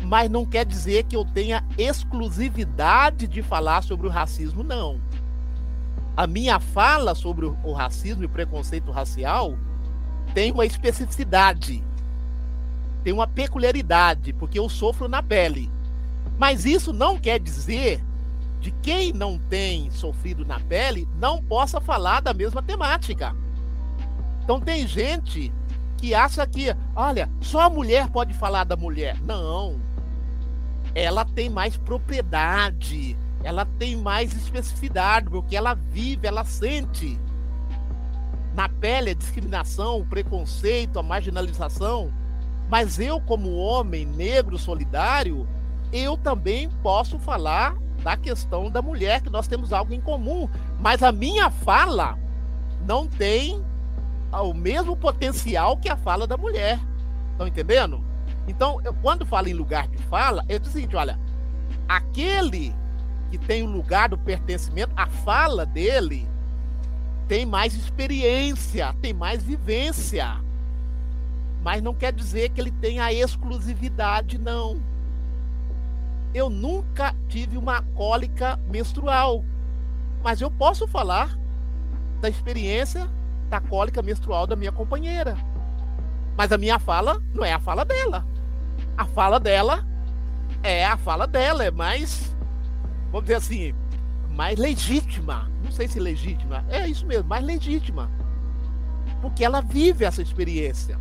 mas 0.04 0.30
não 0.30 0.46
quer 0.46 0.66
dizer 0.66 1.04
que 1.04 1.16
eu 1.16 1.24
tenha 1.24 1.64
exclusividade 1.78 3.28
de 3.28 3.42
falar 3.42 3.84
sobre 3.84 4.08
o 4.08 4.10
racismo, 4.10 4.64
não. 4.64 5.00
A 6.18 6.28
minha 6.28 6.60
fala 6.60 7.16
sobre 7.16 7.46
o 7.46 7.72
racismo 7.72 8.24
e 8.24 8.28
preconceito 8.28 8.92
racial 8.92 9.58
tem 10.34 10.52
uma 10.52 10.66
especificidade, 10.66 11.84
tem 13.04 13.14
uma 13.14 13.28
peculiaridade, 13.28 14.34
porque 14.34 14.60
eu 14.60 14.68
sofro 14.68 15.08
na 15.08 15.22
pele. 15.22 15.72
Mas 16.38 16.66
isso 16.66 16.92
não 16.92 17.18
quer 17.18 17.40
dizer 17.40 18.04
de 18.60 18.72
quem 18.72 19.12
não 19.12 19.38
tem 19.38 19.90
sofrido 19.92 20.46
na 20.46 20.60
pele 20.60 21.08
não 21.20 21.44
possa 21.44 21.82
falar 21.82 22.22
da 22.22 22.34
mesma 22.34 22.62
temática. 22.62 23.36
Então 24.44 24.60
tem 24.60 24.88
gente 24.88 25.52
que 26.02 26.14
acha 26.14 26.46
que, 26.46 26.76
olha, 26.96 27.30
só 27.40 27.62
a 27.62 27.70
mulher 27.70 28.10
pode 28.10 28.34
falar 28.34 28.66
da 28.66 28.76
mulher. 28.76 29.22
Não 29.22 29.80
ela 30.94 31.24
tem 31.24 31.50
mais 31.50 31.78
propriedade, 31.78 33.18
ela 33.44 33.66
tem 33.66 33.96
mais 33.96 34.34
especificidade, 34.34 35.30
porque 35.30 35.56
ela 35.56 35.74
vive, 35.74 36.28
ela 36.28 36.44
sente. 36.44 37.20
Na 38.54 38.68
pele 38.68 39.12
a 39.12 39.16
discriminação, 39.16 40.00
o 40.00 40.06
preconceito, 40.06 41.00
a 41.00 41.04
marginalização. 41.04 42.12
Mas 42.70 43.00
eu, 43.00 43.20
como 43.22 43.56
homem 43.56 44.06
negro 44.06 44.58
solidário, 44.58 45.48
eu 45.92 46.18
também 46.18 46.70
posso 46.84 47.18
falar 47.20 47.76
da 48.04 48.18
questão 48.18 48.70
da 48.70 48.82
mulher, 48.82 49.22
que 49.22 49.30
nós 49.30 49.48
temos 49.48 49.72
algo 49.72 49.94
em 49.94 50.02
comum. 50.02 50.50
Mas 50.80 51.02
a 51.02 51.12
minha 51.12 51.50
fala 51.50 52.18
não 52.86 53.08
tem 53.08 53.64
o 54.40 54.54
mesmo 54.54 54.96
potencial 54.96 55.76
que 55.76 55.90
a 55.90 55.98
fala 55.98 56.26
da 56.26 56.38
mulher. 56.38 56.80
Estão 57.32 57.48
entendendo? 57.48 58.04
Então, 58.48 58.80
eu, 58.84 58.94
quando 58.94 59.26
falo 59.26 59.50
em 59.50 59.54
lugar 59.54 59.88
de 59.88 59.98
fala, 60.04 60.44
digo 60.48 60.66
o 60.66 60.70
seguinte: 60.70 60.96
olha, 60.96 61.20
aquele 61.88 62.74
que 63.30 63.38
tem 63.38 63.64
o 63.64 63.72
lugar 63.72 64.10
do 64.10 64.18
pertencimento, 64.18 64.94
a 64.96 65.08
fala 65.08 65.66
dele 65.66 66.28
tem 67.28 67.46
mais 67.46 67.74
experiência, 67.74 68.94
tem 69.02 69.14
mais 69.14 69.44
vivência. 69.44 70.42
Mas 71.64 71.82
não 71.82 71.94
quer 71.94 72.12
dizer 72.12 72.50
que 72.50 72.60
ele 72.60 72.72
tenha 72.72 73.06
a 73.06 73.14
exclusividade, 73.14 74.38
não. 74.38 74.82
Eu 76.34 76.50
nunca 76.50 77.16
tive 77.28 77.58
uma 77.58 77.82
cólica 77.82 78.60
menstrual, 78.68 79.44
mas 80.24 80.42
eu 80.42 80.50
posso 80.50 80.88
falar 80.88 81.38
da 82.20 82.30
experiência 82.30 83.10
da 83.52 83.62
cólica 83.62 84.02
menstrual 84.02 84.48
da 84.48 84.56
minha 84.56 84.72
companheira. 84.72 85.38
Mas 86.36 86.52
a 86.52 86.58
minha 86.58 86.80
fala 86.80 87.22
não 87.36 87.46
é 87.46 87.54
a 87.54 87.60
fala 87.60 87.86
dela 87.86 88.26
a 88.98 89.06
fala 89.06 89.40
dela 89.40 89.86
é 90.64 90.86
a 90.86 90.98
fala 90.98 91.26
dela, 91.26 91.64
é 91.64 91.72
mais, 91.72 92.36
vamos 93.12 93.24
dizer 93.24 93.36
assim, 93.36 93.74
mais 94.30 94.60
legítima. 94.60 95.50
Não 95.64 95.72
sei 95.72 95.88
se 95.88 96.00
legítima, 96.00 96.64
é 96.70 96.88
isso 96.88 97.06
mesmo, 97.06 97.28
mais 97.28 97.44
legítima. 97.44 98.12
Porque 99.22 99.44
ela 99.44 99.62
vive 99.62 100.06
essa 100.06 100.22
experiência. 100.22 101.00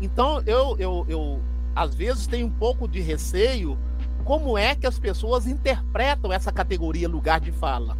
Então, 0.00 0.42
eu, 0.46 0.76
eu, 0.78 1.06
eu 1.08 1.40
às 1.74 1.94
vezes 1.94 2.26
tenho 2.26 2.46
um 2.46 2.50
pouco 2.50 2.86
de 2.86 3.00
receio 3.00 3.78
como 4.24 4.58
é 4.58 4.74
que 4.74 4.86
as 4.86 4.98
pessoas 4.98 5.46
interpretam 5.46 6.30
essa 6.30 6.52
categoria 6.52 7.08
lugar 7.08 7.40
de 7.40 7.52
fala. 7.52 7.96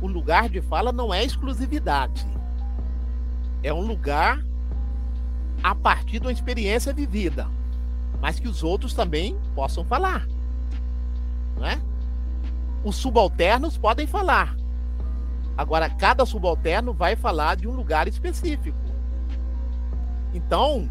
O 0.00 0.06
lugar 0.06 0.48
de 0.48 0.60
fala 0.60 0.92
não 0.92 1.12
é 1.12 1.24
exclusividade. 1.24 2.24
É 3.62 3.72
um 3.72 3.82
lugar 3.82 4.42
a 5.62 5.74
partir 5.74 6.20
de 6.20 6.26
uma 6.26 6.32
experiência 6.32 6.92
vivida 6.92 7.48
mas 8.20 8.38
que 8.38 8.48
os 8.48 8.62
outros 8.62 8.94
também 8.94 9.36
possam 9.54 9.84
falar. 9.84 10.26
Não 11.56 11.66
é? 11.66 11.80
Os 12.84 12.96
subalternos 12.96 13.76
podem 13.76 14.06
falar. 14.06 14.56
Agora, 15.56 15.90
cada 15.90 16.24
subalterno 16.24 16.92
vai 16.92 17.16
falar 17.16 17.56
de 17.56 17.66
um 17.66 17.72
lugar 17.72 18.06
específico. 18.06 18.78
Então, 20.32 20.88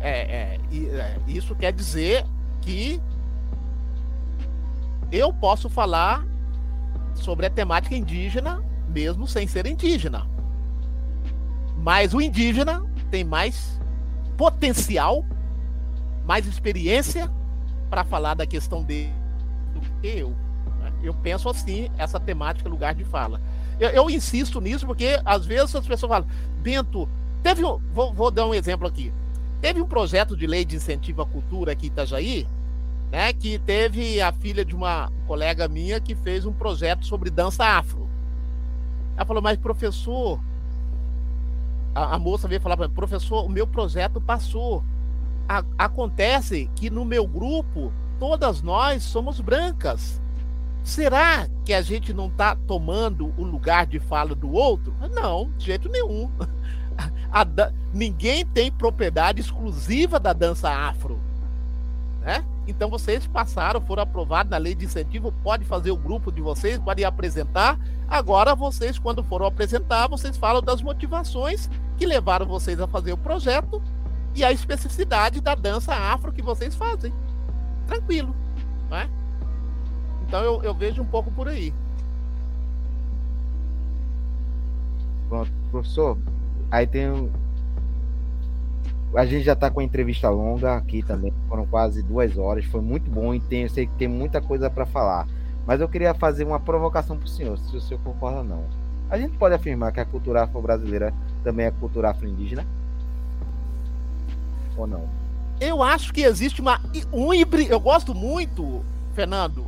é, 0.00 0.10
é, 0.10 0.60
é, 0.72 1.18
isso 1.26 1.54
quer 1.56 1.72
dizer 1.72 2.24
que 2.60 3.00
eu 5.10 5.32
posso 5.32 5.68
falar 5.68 6.24
sobre 7.14 7.46
a 7.46 7.50
temática 7.50 7.96
indígena, 7.96 8.62
mesmo 8.88 9.26
sem 9.26 9.46
ser 9.46 9.66
indígena. 9.66 10.31
Mas 11.82 12.14
o 12.14 12.20
indígena 12.20 12.82
tem 13.10 13.24
mais 13.24 13.78
potencial 14.36 15.24
mais 16.24 16.46
experiência 16.46 17.30
para 17.90 18.04
falar 18.04 18.34
da 18.34 18.46
questão 18.46 18.82
dele 18.82 19.12
do 19.74 19.80
que 19.80 20.06
eu. 20.06 20.30
Né? 20.80 20.92
Eu 21.02 21.14
penso 21.14 21.48
assim, 21.48 21.90
essa 21.98 22.18
temática 22.18 22.68
lugar 22.68 22.94
de 22.94 23.04
fala. 23.04 23.40
Eu, 23.78 23.90
eu, 23.90 24.10
insisto 24.10 24.60
nisso 24.60 24.86
porque 24.86 25.20
às 25.24 25.44
vezes 25.44 25.74
as 25.74 25.86
pessoas 25.86 26.10
falam, 26.10 26.28
Bento, 26.62 27.08
teve 27.42 27.64
um, 27.64 27.78
vou, 27.92 28.12
vou 28.12 28.30
dar 28.30 28.46
um 28.46 28.54
exemplo 28.54 28.86
aqui. 28.86 29.12
Teve 29.60 29.80
um 29.80 29.86
projeto 29.86 30.36
de 30.36 30.46
lei 30.46 30.64
de 30.64 30.76
incentivo 30.76 31.22
à 31.22 31.26
cultura 31.26 31.72
aqui 31.72 31.86
em 31.86 31.90
Itajaí, 31.90 32.46
né, 33.10 33.32
que 33.32 33.58
teve 33.58 34.20
a 34.20 34.32
filha 34.32 34.64
de 34.64 34.74
uma 34.74 35.12
colega 35.26 35.68
minha 35.68 36.00
que 36.00 36.14
fez 36.14 36.46
um 36.46 36.52
projeto 36.52 37.04
sobre 37.04 37.30
dança 37.30 37.64
afro. 37.64 38.08
Ela 39.16 39.26
falou, 39.26 39.42
mas 39.42 39.58
professor, 39.58 40.40
a, 41.94 42.14
a 42.14 42.18
moça 42.18 42.48
veio 42.48 42.60
falar 42.60 42.76
para 42.76 42.88
mim, 42.88 42.94
professor, 42.94 43.44
o 43.44 43.48
meu 43.48 43.66
projeto 43.66 44.20
passou 44.20 44.82
a, 45.48 45.64
acontece 45.78 46.70
que 46.74 46.90
no 46.90 47.04
meu 47.04 47.26
grupo, 47.26 47.92
todas 48.18 48.62
nós 48.62 49.02
somos 49.02 49.40
brancas. 49.40 50.20
Será 50.82 51.48
que 51.64 51.72
a 51.72 51.80
gente 51.80 52.12
não 52.12 52.26
está 52.26 52.56
tomando 52.56 53.32
o 53.36 53.44
lugar 53.44 53.86
de 53.86 54.00
fala 54.00 54.34
do 54.34 54.52
outro? 54.52 54.94
Não, 55.12 55.50
de 55.56 55.66
jeito 55.66 55.88
nenhum. 55.88 56.30
Ninguém 57.94 58.44
tem 58.44 58.70
propriedade 58.70 59.40
exclusiva 59.40 60.18
da 60.18 60.32
dança 60.32 60.68
afro. 60.68 61.20
Né? 62.22 62.44
Então 62.68 62.88
vocês 62.88 63.26
passaram, 63.26 63.80
foram 63.80 64.04
aprovados 64.04 64.50
na 64.50 64.56
lei 64.56 64.74
de 64.74 64.84
incentivo, 64.84 65.32
pode 65.42 65.64
fazer 65.64 65.90
o 65.90 65.96
grupo 65.96 66.30
de 66.30 66.40
vocês, 66.40 66.78
pode 66.78 67.04
apresentar. 67.04 67.78
Agora 68.08 68.54
vocês, 68.54 68.98
quando 68.98 69.24
foram 69.24 69.46
apresentar, 69.46 70.06
vocês 70.06 70.36
falam 70.36 70.62
das 70.62 70.80
motivações 70.80 71.68
que 71.96 72.06
levaram 72.06 72.46
vocês 72.46 72.80
a 72.80 72.86
fazer 72.86 73.12
o 73.12 73.16
projeto 73.16 73.82
e 74.34 74.44
a 74.44 74.52
especificidade 74.52 75.40
da 75.40 75.54
dança 75.54 75.92
afro 75.92 76.32
que 76.32 76.42
vocês 76.42 76.74
fazem. 76.76 77.12
Tranquilo, 77.86 78.34
não 78.88 78.96
é? 78.96 79.08
Então 80.26 80.42
eu, 80.42 80.62
eu 80.62 80.74
vejo 80.74 81.02
um 81.02 81.06
pouco 81.06 81.30
por 81.32 81.48
aí. 81.48 81.74
Pronto, 85.28 85.50
professor. 85.70 86.18
Aí 86.70 86.86
tem. 86.86 87.30
A 89.14 89.26
gente 89.26 89.44
já 89.44 89.52
está 89.52 89.70
com 89.70 89.80
a 89.80 89.84
entrevista 89.84 90.30
longa 90.30 90.76
aqui 90.76 91.02
também, 91.02 91.32
foram 91.48 91.66
quase 91.66 92.02
duas 92.02 92.38
horas, 92.38 92.64
foi 92.64 92.80
muito 92.80 93.10
bom 93.10 93.34
e 93.34 93.40
tem, 93.40 93.62
eu 93.62 93.68
sei 93.68 93.86
que 93.86 93.92
tem 93.94 94.08
muita 94.08 94.40
coisa 94.40 94.70
para 94.70 94.86
falar. 94.86 95.26
Mas 95.66 95.80
eu 95.80 95.88
queria 95.88 96.14
fazer 96.14 96.44
uma 96.44 96.58
provocação 96.58 97.16
para 97.16 97.26
o 97.26 97.28
senhor, 97.28 97.58
se 97.58 97.76
o 97.76 97.80
senhor 97.80 98.00
concorda 98.02 98.38
ou 98.38 98.44
não. 98.44 98.64
A 99.10 99.18
gente 99.18 99.36
pode 99.36 99.54
afirmar 99.54 99.92
que 99.92 100.00
a 100.00 100.04
cultura 100.04 100.42
afro-brasileira 100.42 101.12
também 101.44 101.66
é 101.66 101.70
cultura 101.70 102.10
afro-indígena? 102.10 102.66
ou 104.76 104.86
não? 104.86 105.08
Eu 105.60 105.82
acho 105.82 106.12
que 106.12 106.22
existe 106.22 106.60
uma 106.60 106.80
um 107.12 107.32
híbrido. 107.32 107.70
Eu 107.70 107.80
gosto 107.80 108.14
muito, 108.14 108.82
Fernando 109.14 109.66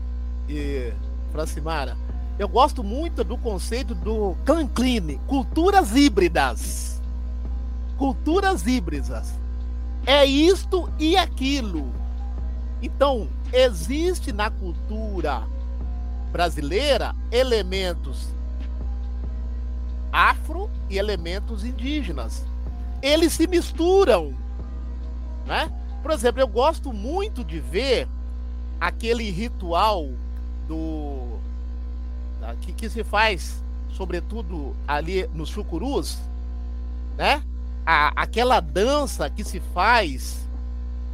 e 0.49 0.93
Francimara. 1.33 1.97
Eu 2.39 2.49
gosto 2.49 2.83
muito 2.83 3.23
do 3.23 3.37
conceito 3.39 3.95
do 3.95 4.35
Clan 4.45 4.67
Clean, 4.67 5.19
culturas 5.27 5.95
híbridas. 5.95 6.94
Culturas 7.97 8.67
híbridas. 8.67 9.35
É 10.07 10.25
isto 10.25 10.91
e 10.99 11.17
aquilo. 11.17 11.93
Então, 12.83 13.29
existe 13.53 14.33
na 14.33 14.51
cultura 14.51 15.43
brasileira 16.31 17.15
elementos 17.31 18.29
afro 20.13 20.71
e 20.91 20.99
elementos 20.99 21.65
indígenas. 21.65 22.45
Eles 23.01 23.33
se 23.33 23.47
misturam 23.47 24.35
né? 25.47 25.71
Por 26.03 26.11
exemplo, 26.11 26.41
eu 26.41 26.49
gosto 26.49 26.93
muito 26.93 27.45
de 27.45 27.61
ver 27.61 28.09
aquele 28.81 29.31
ritual 29.31 30.09
do 30.69 31.39
que, 32.61 32.73
que 32.73 32.91
se 32.91 33.03
faz, 33.03 33.63
sobretudo 33.91 34.77
ali 34.87 35.27
nos 35.29 35.49
chucurus, 35.49 36.19
né? 37.17 37.43
A, 37.87 38.13
aquela 38.23 38.61
dança 38.61 39.29
que 39.29 39.45
se 39.45 39.61
faz 39.73 40.49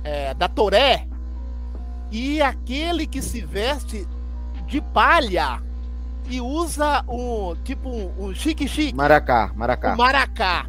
é, 0.04 0.34
da 0.34 0.48
toré 0.48 1.06
e 2.10 2.40
aquele 2.42 3.06
que 3.06 3.22
se 3.22 3.40
veste 3.40 4.06
de 4.66 4.80
palha 4.80 5.62
e 6.28 6.40
usa 6.40 7.04
um 7.08 7.56
tipo 7.64 7.88
um, 7.88 8.26
um 8.26 8.34
chique 8.34 8.68
chique. 8.68 8.94
Maracá, 8.94 9.52
maracá. 9.54 9.96
Maracá. 9.96 10.66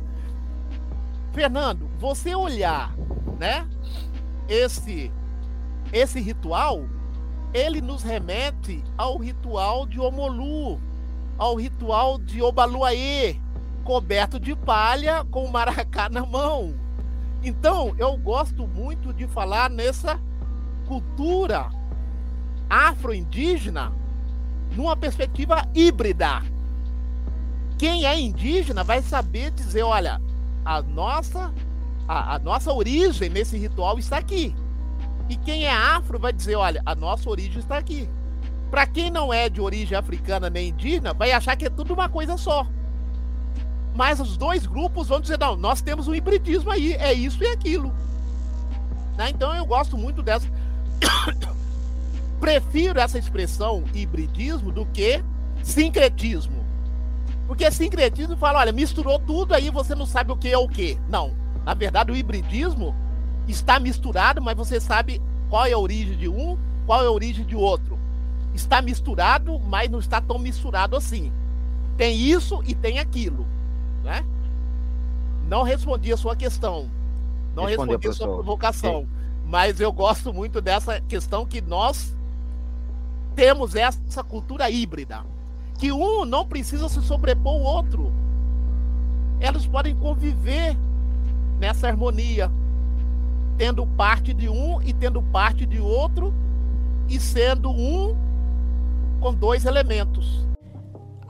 Fernando, 1.33 1.89
você 1.99 2.35
olhar, 2.35 2.93
né? 3.39 3.67
Esse 4.47 5.11
esse 5.93 6.19
ritual, 6.19 6.85
ele 7.53 7.81
nos 7.81 8.01
remete 8.01 8.83
ao 8.97 9.17
ritual 9.17 9.85
de 9.85 9.99
Omolu, 9.99 10.79
ao 11.37 11.55
ritual 11.55 12.17
de 12.17 12.41
Obaluaê, 12.41 13.35
coberto 13.81 14.39
de 14.39 14.55
palha 14.55 15.25
com 15.25 15.45
o 15.45 15.51
maracá 15.51 16.09
na 16.09 16.25
mão. 16.25 16.73
Então, 17.43 17.95
eu 17.97 18.15
gosto 18.17 18.67
muito 18.67 19.13
de 19.13 19.27
falar 19.27 19.69
nessa 19.69 20.19
cultura 20.87 21.69
afro-indígena 22.69 23.91
numa 24.75 24.95
perspectiva 24.95 25.67
híbrida. 25.73 26.41
Quem 27.77 28.05
é 28.05 28.19
indígena 28.19 28.83
vai 28.83 29.01
saber 29.01 29.51
dizer, 29.51 29.83
olha, 29.83 30.21
a 30.63 30.81
nossa 30.81 31.51
a, 32.07 32.35
a 32.35 32.39
nossa 32.39 32.71
origem 32.73 33.29
nesse 33.29 33.57
ritual 33.57 33.97
está 33.97 34.17
aqui. 34.17 34.55
E 35.29 35.37
quem 35.37 35.65
é 35.65 35.71
afro 35.71 36.19
vai 36.19 36.33
dizer, 36.33 36.55
olha, 36.55 36.81
a 36.85 36.93
nossa 36.93 37.29
origem 37.29 37.59
está 37.59 37.77
aqui. 37.77 38.09
Para 38.69 38.85
quem 38.85 39.09
não 39.09 39.33
é 39.33 39.49
de 39.49 39.61
origem 39.61 39.97
africana 39.97 40.49
nem 40.49 40.69
indígena, 40.69 41.13
vai 41.13 41.31
achar 41.31 41.55
que 41.55 41.65
é 41.65 41.69
tudo 41.69 41.93
uma 41.93 42.09
coisa 42.09 42.37
só. 42.37 42.67
Mas 43.95 44.19
os 44.19 44.37
dois 44.37 44.65
grupos 44.65 45.07
vão 45.07 45.19
dizer, 45.19 45.37
não, 45.37 45.55
nós 45.55 45.81
temos 45.81 46.07
um 46.07 46.15
hibridismo 46.15 46.71
aí, 46.71 46.93
é 46.93 47.13
isso 47.13 47.43
e 47.43 47.47
aquilo. 47.47 47.93
Né? 49.17 49.29
Então 49.29 49.53
eu 49.53 49.65
gosto 49.65 49.97
muito 49.97 50.21
dessa. 50.21 50.47
Prefiro 52.39 52.99
essa 52.99 53.19
expressão 53.19 53.83
hibridismo 53.93 54.71
do 54.71 54.85
que 54.85 55.23
sincretismo. 55.61 56.61
Porque 57.47 57.69
sincretismo 57.69 58.37
fala, 58.37 58.59
olha, 58.59 58.71
misturou 58.71 59.19
tudo 59.19 59.53
aí, 59.53 59.69
você 59.69 59.93
não 59.93 60.05
sabe 60.05 60.31
o 60.31 60.37
que 60.37 60.49
é 60.49 60.57
o 60.57 60.67
que. 60.67 60.97
Não. 61.09 61.33
Na 61.65 61.73
verdade, 61.73 62.11
o 62.11 62.15
hibridismo 62.15 62.95
está 63.47 63.79
misturado, 63.79 64.41
mas 64.41 64.55
você 64.55 64.79
sabe 64.79 65.21
qual 65.49 65.65
é 65.65 65.73
a 65.73 65.77
origem 65.77 66.17
de 66.17 66.29
um, 66.29 66.57
qual 66.85 67.03
é 67.03 67.07
a 67.07 67.11
origem 67.11 67.45
de 67.45 67.55
outro. 67.55 67.99
Está 68.53 68.81
misturado, 68.81 69.59
mas 69.59 69.91
não 69.91 69.99
está 69.99 70.21
tão 70.21 70.39
misturado 70.39 70.95
assim. 70.95 71.31
Tem 71.97 72.17
isso 72.17 72.63
e 72.65 72.73
tem 72.73 72.99
aquilo, 72.99 73.45
né? 74.03 74.25
Não 75.47 75.63
respondi 75.63 76.11
a 76.11 76.17
sua 76.17 76.35
questão. 76.35 76.89
Não 77.55 77.65
Respondeu, 77.65 77.97
respondi 77.97 78.07
a 78.07 78.13
sua 78.13 78.27
provocação. 78.27 79.01
Sim. 79.01 79.07
Mas 79.45 79.79
eu 79.79 79.91
gosto 79.91 80.33
muito 80.33 80.61
dessa 80.61 81.01
questão 81.01 81.45
que 81.45 81.59
nós 81.61 82.15
temos 83.35 83.75
essa 83.75 84.23
cultura 84.23 84.69
híbrida. 84.69 85.23
Que 85.77 85.91
um 85.91 86.25
não 86.25 86.45
precisa 86.45 86.87
se 86.87 87.01
sobrepor 87.01 87.53
ao 87.53 87.61
outro. 87.61 88.11
Elas 89.39 89.65
podem 89.65 89.95
conviver 89.95 90.77
nessa 91.59 91.87
harmonia, 91.87 92.51
tendo 93.57 93.85
parte 93.85 94.33
de 94.33 94.47
um 94.47 94.81
e 94.81 94.93
tendo 94.93 95.21
parte 95.21 95.65
de 95.65 95.79
outro, 95.79 96.33
e 97.09 97.19
sendo 97.19 97.69
um 97.71 98.15
com 99.19 99.33
dois 99.33 99.65
elementos. 99.65 100.45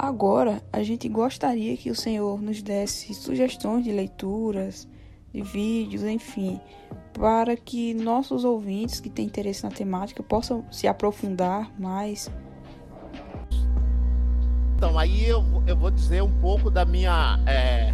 Agora, 0.04 0.64
a 0.74 0.82
gente 0.82 1.08
gostaria 1.08 1.78
que 1.78 1.92
o 1.92 1.96
Senhor 1.96 2.42
nos 2.42 2.60
desse 2.64 3.14
sugestões 3.14 3.84
de 3.84 3.92
leituras, 3.92 4.88
de 5.32 5.44
vídeos, 5.44 6.02
enfim, 6.02 6.60
para 7.14 7.56
que 7.56 7.94
nossos 7.94 8.44
ouvintes 8.44 9.00
que 9.00 9.12
têm 9.12 9.28
interesse 9.28 9.64
na 9.64 9.70
temática 9.70 10.24
possam 10.24 10.66
se 10.72 10.88
aprofundar 10.88 11.72
mais. 11.80 12.32
Então, 14.76 14.98
aí 14.98 15.24
eu, 15.24 15.44
eu 15.68 15.78
vou 15.78 15.92
dizer 15.92 16.24
um 16.24 16.32
pouco 16.42 16.72
da 16.72 16.84
minha 16.84 17.40
é, 17.46 17.94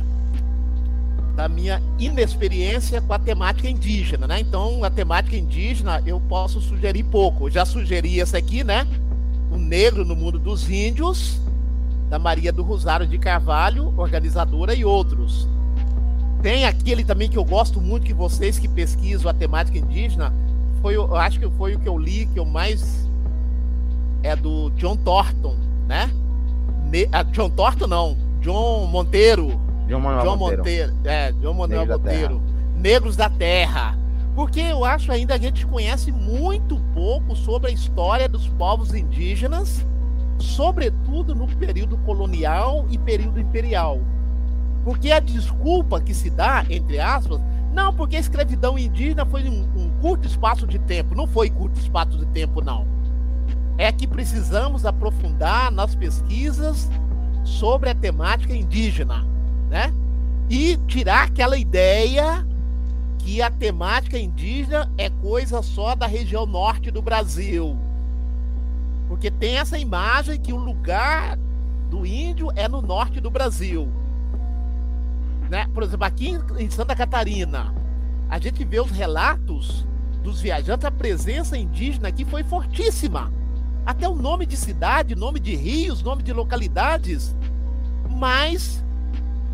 da 1.36 1.50
minha 1.50 1.84
inexperiência 2.00 3.02
com 3.02 3.12
a 3.12 3.20
temática 3.20 3.70
indígena, 3.70 4.28
né? 4.28 4.40
Então, 4.40 4.82
a 4.82 4.90
temática 4.90 5.36
indígena 5.36 6.02
eu 6.06 6.22
posso 6.22 6.62
sugerir 6.62 7.04
pouco. 7.04 7.48
Eu 7.48 7.52
já 7.52 7.66
sugeri 7.66 8.22
essa 8.22 8.38
aqui, 8.38 8.64
né? 8.64 8.88
O 9.52 9.58
Negro 9.58 10.06
no 10.06 10.16
Mundo 10.16 10.40
dos 10.40 10.70
Índios, 10.70 11.42
da 12.10 12.18
Maria 12.18 12.52
do 12.52 12.64
Rosário 12.64 13.08
de 13.08 13.18
Carvalho, 13.18 13.94
organizadora 13.98 14.74
e 14.74 14.86
outros. 14.86 15.48
Tem 16.42 16.66
aquele 16.66 17.04
também 17.04 17.30
que 17.30 17.38
eu 17.38 17.44
gosto 17.44 17.82
muito, 17.82 18.06
que 18.06 18.14
vocês 18.14 18.58
que 18.60 18.68
pesquisam 18.68 19.30
a 19.30 19.34
temática 19.34 19.78
indígena, 19.78 20.34
foi, 20.82 20.96
eu 20.96 21.16
acho 21.16 21.40
que 21.40 21.50
foi 21.52 21.76
o 21.76 21.80
que 21.80 21.90
eu 21.90 21.98
li, 21.98 22.28
que 22.28 22.40
eu 22.40 22.46
mais. 22.46 23.08
É 24.24 24.36
do 24.36 24.70
John 24.72 24.96
Thornton, 24.96 25.56
né? 25.88 26.10
Ne... 26.90 27.08
Ah, 27.12 27.24
John 27.24 27.50
Thornton 27.50 27.88
não, 27.88 28.18
John 28.42 28.86
Monteiro, 28.88 29.60
João 29.88 30.02
Manuel 30.02 30.24
João 30.24 30.38
Monteiro. 30.38 30.64
Monteiro. 30.64 30.96
É, 31.06 31.34
João 31.42 31.54
Manuel 31.54 31.80
Negros 31.80 31.98
Monteiro. 32.02 32.40
Da 32.40 32.80
Negros 32.80 33.16
da 33.16 33.30
Terra. 33.30 33.98
Porque 34.36 34.60
eu 34.60 34.86
acho 34.86 35.12
ainda 35.12 35.34
a 35.34 35.38
gente 35.38 35.66
conhece 35.66 36.12
muito 36.12 36.80
pouco 36.94 37.36
sobre 37.36 37.72
a 37.72 37.74
história 37.74 38.30
dos 38.30 38.48
povos 38.50 38.94
indígenas, 38.94 39.86
sobretudo 40.40 41.36
no 41.36 41.48
período 41.48 41.98
colonial 42.00 42.86
e 42.90 42.98
período 42.98 43.40
imperial. 43.40 44.00
Porque 44.84 45.12
a 45.12 45.20
desculpa 45.20 46.00
que 46.00 46.14
se 46.14 46.30
dá, 46.30 46.66
entre 46.70 47.00
aspas, 47.00 47.42
não, 47.74 47.94
porque 47.94 48.16
a 48.16 48.20
escravidão 48.20 48.78
indígena 48.78 49.26
foi 49.26 49.44
um, 49.48 49.64
um 49.76 49.90
curto 50.02 50.28
espaço 50.28 50.66
de 50.66 50.80
tempo. 50.80 51.16
Não 51.16 51.28
foi 51.28 51.50
curto 51.50 51.80
espaço 51.80 52.18
de 52.18 52.26
tempo, 52.28 52.62
não. 52.62 52.88
É 53.78 53.92
que 53.92 54.08
precisamos 54.08 54.86
aprofundar 54.86 55.72
nas 55.72 55.94
pesquisas 55.94 56.90
sobre 57.44 57.90
a 57.90 57.96
temática 57.96 58.56
indígena 58.56 59.26
né? 59.70 59.94
E 60.50 60.78
tirar 60.88 61.24
aquela 61.24 61.58
ideia 61.58 62.46
que 63.18 63.42
a 63.42 63.52
temática 63.52 64.18
indígena 64.18 64.92
é 64.98 65.10
coisa 65.10 65.62
só 65.62 65.94
da 65.94 66.08
região 66.08 66.46
norte 66.46 66.90
do 66.90 67.02
Brasil. 67.02 67.78
Porque 69.08 69.32
tem 69.32 69.58
essa 69.58 69.78
imagem 69.78 70.40
que 70.40 70.52
o 70.52 70.58
lugar 70.58 71.38
do 71.90 72.06
índio 72.06 72.52
é 72.56 72.68
no 72.68 72.82
norte 72.82 73.20
do 73.22 73.30
Brasil. 73.30 73.88
Né? 75.50 75.68
Por 75.74 75.84
exemplo, 75.84 76.06
aqui 76.06 76.38
em 76.58 76.70
Santa 76.70 76.96
Catarina, 76.96 77.74
a 78.30 78.38
gente 78.40 78.64
vê 78.66 78.80
os 78.80 78.92
relatos 78.92 79.88
dos 80.22 80.42
viajantes, 80.42 80.86
a 80.86 80.92
presença 80.92 81.58
indígena 81.58 82.10
aqui 82.10 82.26
foi 82.26 82.44
fortíssima. 82.44 83.32
Até 83.86 84.08
o 84.08 84.16
nome 84.16 84.46
de 84.46 84.58
cidade, 84.58 85.16
nome 85.16 85.40
de 85.40 85.56
rios, 85.56 86.04
nome 86.04 86.22
de 86.22 86.34
localidades. 86.34 87.34
Mas 88.10 88.84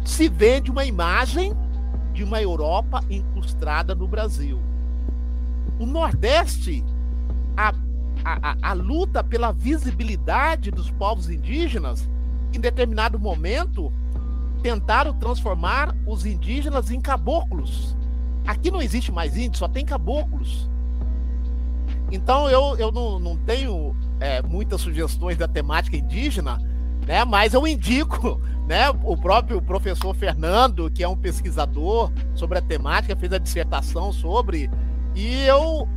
se 0.04 0.28
vende 0.28 0.72
uma 0.72 0.84
imagem 0.84 1.54
de 2.14 2.24
uma 2.24 2.42
Europa 2.42 3.04
incrustada 3.10 3.94
no 3.94 4.08
Brasil. 4.08 4.60
O 5.80 5.86
Nordeste, 5.86 6.84
a, 7.56 7.74
a, 8.24 8.56
a, 8.62 8.74
luta 8.74 9.24
pela 9.24 9.52
visibilidade 9.52 10.72
dos 10.72 10.90
povos 10.92 11.30
indígenas, 11.30 12.10
em 12.54 12.60
determinado 12.60 13.20
momento, 13.20 13.92
tentaram 14.62 15.14
transformar 15.14 15.96
os 16.06 16.26
indígenas 16.26 16.90
em 16.92 17.02
caboclos. 17.02 17.96
Aqui 18.46 18.72
não 18.72 18.82
existe 18.82 19.12
mais 19.12 19.38
índio, 19.38 19.58
só 19.58 19.68
tem 19.68 19.86
caboclos. 19.86 20.70
Então 22.12 22.50
eu, 22.50 22.78
eu 22.78 22.92
não, 22.92 23.20
não 23.20 23.38
tenho 23.38 23.96
é, 24.20 24.42
muitas 24.42 24.82
sugestões 24.82 25.38
da 25.38 25.48
temática 25.48 25.98
indígena, 25.98 26.60
né? 27.06 27.26
mas 27.26 27.54
eu 27.54 27.66
indico 27.68 28.40
né? 28.68 28.90
O 29.04 29.18
próprio 29.18 29.62
professor 29.62 30.16
Fernando, 30.16 30.90
que 30.90 31.04
é 31.04 31.08
um 31.08 31.18
pesquisador 31.18 32.12
sobre 32.34 32.58
a 32.58 32.62
temática, 32.62 33.16
fez 33.16 33.34
a 33.34 33.38
dissertação 33.38 34.12
sobre. 34.12 34.70
E 35.16 35.46
eu, 35.46 35.88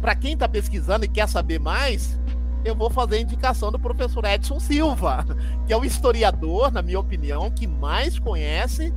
para 0.00 0.14
quem 0.14 0.32
está 0.32 0.48
pesquisando 0.48 1.04
e 1.04 1.08
quer 1.08 1.28
saber 1.28 1.58
mais, 1.58 2.18
eu 2.64 2.74
vou 2.74 2.90
fazer 2.90 3.16
a 3.16 3.20
indicação 3.20 3.70
do 3.70 3.78
professor 3.78 4.24
Edson 4.24 4.60
Silva, 4.60 5.24
que 5.66 5.72
é 5.72 5.76
o 5.76 5.84
historiador, 5.84 6.72
na 6.72 6.82
minha 6.82 7.00
opinião, 7.00 7.50
que 7.50 7.66
mais 7.66 8.18
conhece 8.18 8.92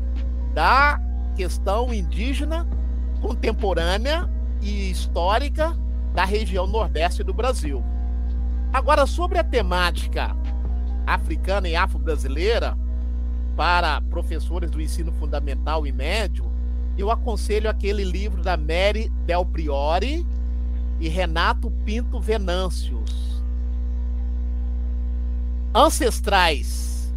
da 0.54 1.00
questão 1.36 1.94
indígena 1.94 2.68
contemporânea 3.22 4.30
e 4.62 4.92
histórica 4.92 5.78
da 6.14 6.26
região 6.26 6.68
nordeste 6.68 7.24
do 7.24 7.34
Brasil. 7.34 7.84
Agora, 8.74 9.06
sobre 9.06 9.38
a 9.38 9.44
temática 9.44 10.36
africana 11.06 11.68
e 11.68 11.76
afro-brasileira 11.76 12.78
para 13.56 14.02
professores 14.02 14.70
do 14.72 14.82
ensino 14.82 15.12
fundamental 15.14 15.86
e 15.86 15.92
médio, 15.92 16.52
eu 16.98 17.10
aconselho 17.10 17.70
aquele 17.70 18.04
livro 18.04 18.42
da 18.42 18.58
Mary 18.58 19.10
Del 19.26 19.46
Priori 19.46 20.26
e 21.02 21.10
Renato 21.10 21.72
Pinto 21.84 22.20
Venâncios. 22.20 23.42
Ancestrais, 25.74 27.12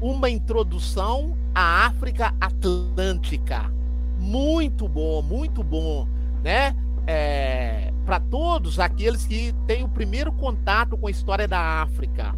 uma 0.00 0.28
introdução 0.28 1.36
à 1.54 1.86
África 1.86 2.34
Atlântica. 2.40 3.72
Muito 4.18 4.88
bom, 4.88 5.22
muito 5.22 5.62
bom, 5.62 6.08
né? 6.42 6.74
É, 7.06 7.92
Para 8.04 8.18
todos 8.18 8.80
aqueles 8.80 9.24
que 9.24 9.54
têm 9.68 9.84
o 9.84 9.88
primeiro 9.88 10.32
contato 10.32 10.96
com 10.98 11.06
a 11.06 11.10
história 11.10 11.46
da 11.46 11.80
África. 11.80 12.34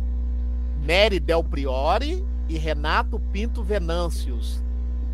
Mary 0.87 1.19
Del 1.19 1.43
Priori 1.43 2.23
e 2.47 2.59
Renato 2.59 3.19
Pinto 3.33 3.63
Venâncios. 3.63 4.63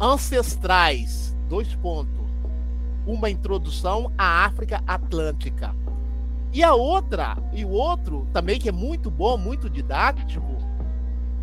Ancestrais, 0.00 1.36
dois 1.48 1.76
pontos. 1.76 2.29
Uma 3.10 3.28
introdução 3.28 4.12
à 4.16 4.44
África 4.44 4.80
Atlântica. 4.86 5.74
E 6.52 6.62
a 6.62 6.74
outra, 6.74 7.36
e 7.52 7.64
o 7.64 7.70
outro 7.70 8.28
também 8.32 8.60
que 8.60 8.68
é 8.68 8.72
muito 8.72 9.10
bom, 9.10 9.36
muito 9.36 9.68
didático, 9.68 10.56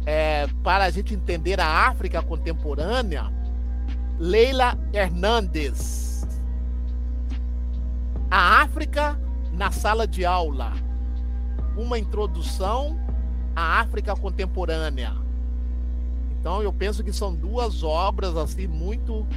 é, 0.06 0.48
para 0.64 0.85
a 0.85 0.89
gente 0.89 1.14
entender 1.14 1.60
a 1.60 1.89
África 1.89 2.22
contemporânea, 2.22 3.30
Leila 4.18 4.77
Hernandes. 4.94 6.26
A 8.31 8.61
África 8.61 9.19
na 9.52 9.69
sala 9.69 10.07
de 10.07 10.26
aula. 10.26 10.72
Uma 11.76 11.99
introdução 11.99 12.98
à 13.53 13.81
África 13.81 14.15
contemporânea. 14.15 15.14
Então 16.39 16.64
eu 16.64 16.72
penso 16.72 17.03
que 17.03 17.11
são 17.11 17.35
duas 17.35 17.84
obras 17.84 18.38
assim 18.38 18.68
muito 18.68 19.27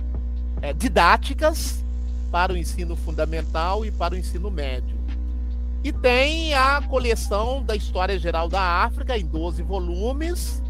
é, 0.62 0.72
didáticas 0.72 1.84
para 2.30 2.52
o 2.52 2.56
ensino 2.56 2.96
fundamental 2.96 3.84
e 3.84 3.90
para 3.90 4.14
o 4.14 4.16
ensino 4.16 4.50
médio. 4.50 4.96
E 5.82 5.92
tem 5.92 6.54
a 6.54 6.82
coleção 6.82 7.62
da 7.62 7.74
História 7.74 8.18
Geral 8.18 8.48
da 8.48 8.60
África 8.60 9.16
em 9.16 9.26
12 9.26 9.62
volumes 9.62 10.62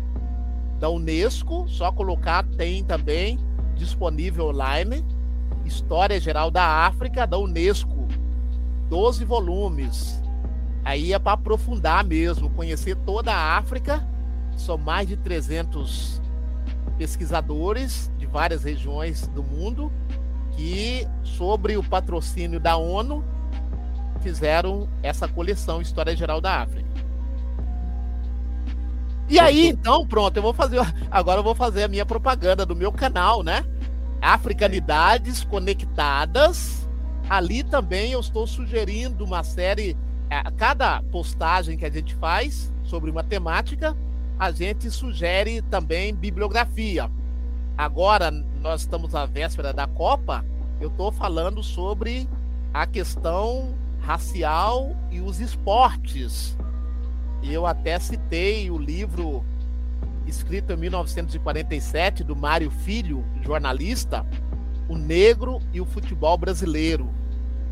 da 0.79 0.89
Unesco, 0.89 1.69
só 1.69 1.93
colocar 1.93 2.45
tem 2.57 2.83
também 2.83 3.39
disponível 3.77 4.47
online 4.47 5.05
História 5.71 6.19
Geral 6.19 6.51
da 6.51 6.65
África 6.87 7.27
da 7.27 7.39
Unesco, 7.39 8.09
12 8.89 9.25
volumes. 9.25 10.21
Aí 10.85 11.13
é 11.13 11.19
para 11.19 11.33
aprofundar 11.33 12.05
mesmo, 12.05 12.51
conhecer 12.51 12.97
toda 12.97 13.33
a 13.33 13.57
África. 13.57 14.05
São 14.57 14.77
mais 14.77 15.07
de 15.07 15.17
300 15.17 16.21
pesquisadores 16.99 18.11
de 18.19 18.27
várias 18.27 18.65
regiões 18.65 19.29
do 19.29 19.43
mundo 19.43 19.93
que, 20.61 21.09
sobre 21.25 21.79
o 21.79 21.83
patrocínio 21.83 22.61
da 22.61 22.77
ONU, 22.77 23.25
fizeram 24.21 24.87
essa 25.03 25.27
coleção 25.27 25.81
História 25.81 26.15
Geral 26.15 26.39
da 26.39 26.61
África. 26.61 26.87
E 29.27 29.41
aí, 29.41 29.69
então, 29.69 30.07
pronto, 30.07 30.37
eu 30.37 30.43
vou 30.43 30.53
fazer. 30.53 30.81
Agora 31.11 31.39
eu 31.39 31.45
vou 31.45 31.55
fazer 31.55 31.85
a 31.85 31.89
minha 31.89 32.05
propaganda 32.05 32.67
do 32.67 32.77
meu 32.77 32.93
canal, 32.93 33.43
né? 33.43 33.65
Africanidades 34.21 35.43
Conectadas. 35.45 36.87
Ali 37.27 37.65
também 37.65 38.13
eu 38.13 38.21
estou 38.21 38.47
sugerindo 38.47 39.25
uma 39.25 39.43
série. 39.43 39.97
É, 40.29 40.37
a 40.37 40.51
cada 40.51 41.03
postagem 41.05 41.79
que 41.79 41.87
a 41.87 41.91
gente 41.91 42.15
faz 42.17 42.71
sobre 42.85 43.11
uma 43.11 43.25
temática, 43.25 43.97
a 44.39 44.51
gente 44.53 44.91
sugere 44.91 45.63
também 45.63 46.15
bibliografia. 46.15 47.11
Agora, 47.79 48.31
nós 48.61 48.83
estamos 48.83 49.15
à 49.15 49.25
véspera 49.25 49.73
da 49.73 49.87
Copa, 49.87 50.45
eu 50.81 50.89
estou 50.89 51.11
falando 51.11 51.63
sobre 51.63 52.29
a 52.73 52.87
questão 52.87 53.75
racial 54.01 54.95
e 55.11 55.21
os 55.21 55.41
esportes. 55.41 56.57
E 57.43 57.53
eu 57.53 57.67
até 57.67 57.99
citei 57.99 58.71
o 58.71 58.77
livro 58.77 59.45
escrito 60.27 60.73
em 60.73 60.77
1947 60.77 62.23
do 62.23 62.37
Mário 62.37 62.71
Filho, 62.71 63.25
jornalista, 63.43 64.25
O 64.89 64.97
Negro 64.97 65.61
e 65.73 65.81
o 65.81 65.87
Futebol 65.87 66.37
Brasileiro, 66.37 67.11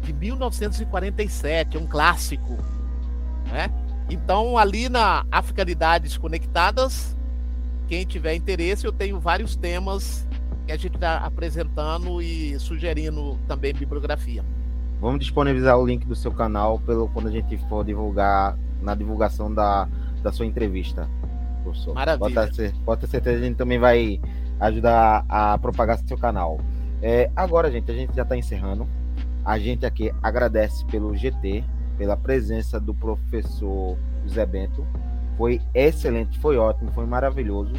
de 0.02 0.12
1947, 0.12 1.76
é 1.76 1.80
um 1.80 1.86
clássico, 1.86 2.56
né? 3.46 3.70
Então, 4.08 4.56
ali 4.56 4.88
na 4.88 5.26
Africanidades 5.30 6.16
Conectadas, 6.16 7.16
quem 7.88 8.06
tiver 8.06 8.34
interesse, 8.34 8.86
eu 8.86 8.92
tenho 8.92 9.18
vários 9.18 9.56
temas 9.56 10.27
que 10.68 10.72
a 10.72 10.76
gente 10.76 10.96
está 10.96 11.16
apresentando 11.16 12.20
e 12.20 12.58
sugerindo 12.60 13.38
também 13.48 13.72
bibliografia. 13.72 14.44
Vamos 15.00 15.20
disponibilizar 15.20 15.78
o 15.78 15.86
link 15.86 16.06
do 16.06 16.14
seu 16.14 16.30
canal 16.30 16.78
pelo 16.80 17.08
quando 17.08 17.28
a 17.28 17.30
gente 17.30 17.56
for 17.70 17.82
divulgar 17.82 18.54
na 18.82 18.94
divulgação 18.94 19.52
da, 19.52 19.88
da 20.22 20.30
sua 20.30 20.44
entrevista, 20.44 21.08
professor. 21.62 21.94
Maravilha. 21.94 22.34
Pode 22.34 22.56
ter, 22.56 22.74
pode 22.84 23.00
ter 23.00 23.06
certeza 23.06 23.38
que 23.38 23.44
a 23.44 23.48
gente 23.48 23.56
também 23.56 23.78
vai 23.78 24.20
ajudar 24.60 25.24
a 25.26 25.56
propagar 25.56 25.98
seu 26.00 26.18
canal. 26.18 26.60
É, 27.00 27.30
agora, 27.34 27.70
gente, 27.70 27.90
a 27.90 27.94
gente 27.94 28.14
já 28.14 28.22
está 28.22 28.36
encerrando. 28.36 28.86
A 29.46 29.58
gente 29.58 29.86
aqui 29.86 30.12
agradece 30.22 30.84
pelo 30.86 31.16
GT, 31.16 31.64
pela 31.96 32.14
presença 32.14 32.78
do 32.78 32.92
professor 32.92 33.96
José 34.26 34.44
Bento. 34.44 34.86
Foi 35.38 35.62
excelente, 35.72 36.38
foi 36.38 36.58
ótimo, 36.58 36.92
foi 36.92 37.06
maravilhoso, 37.06 37.72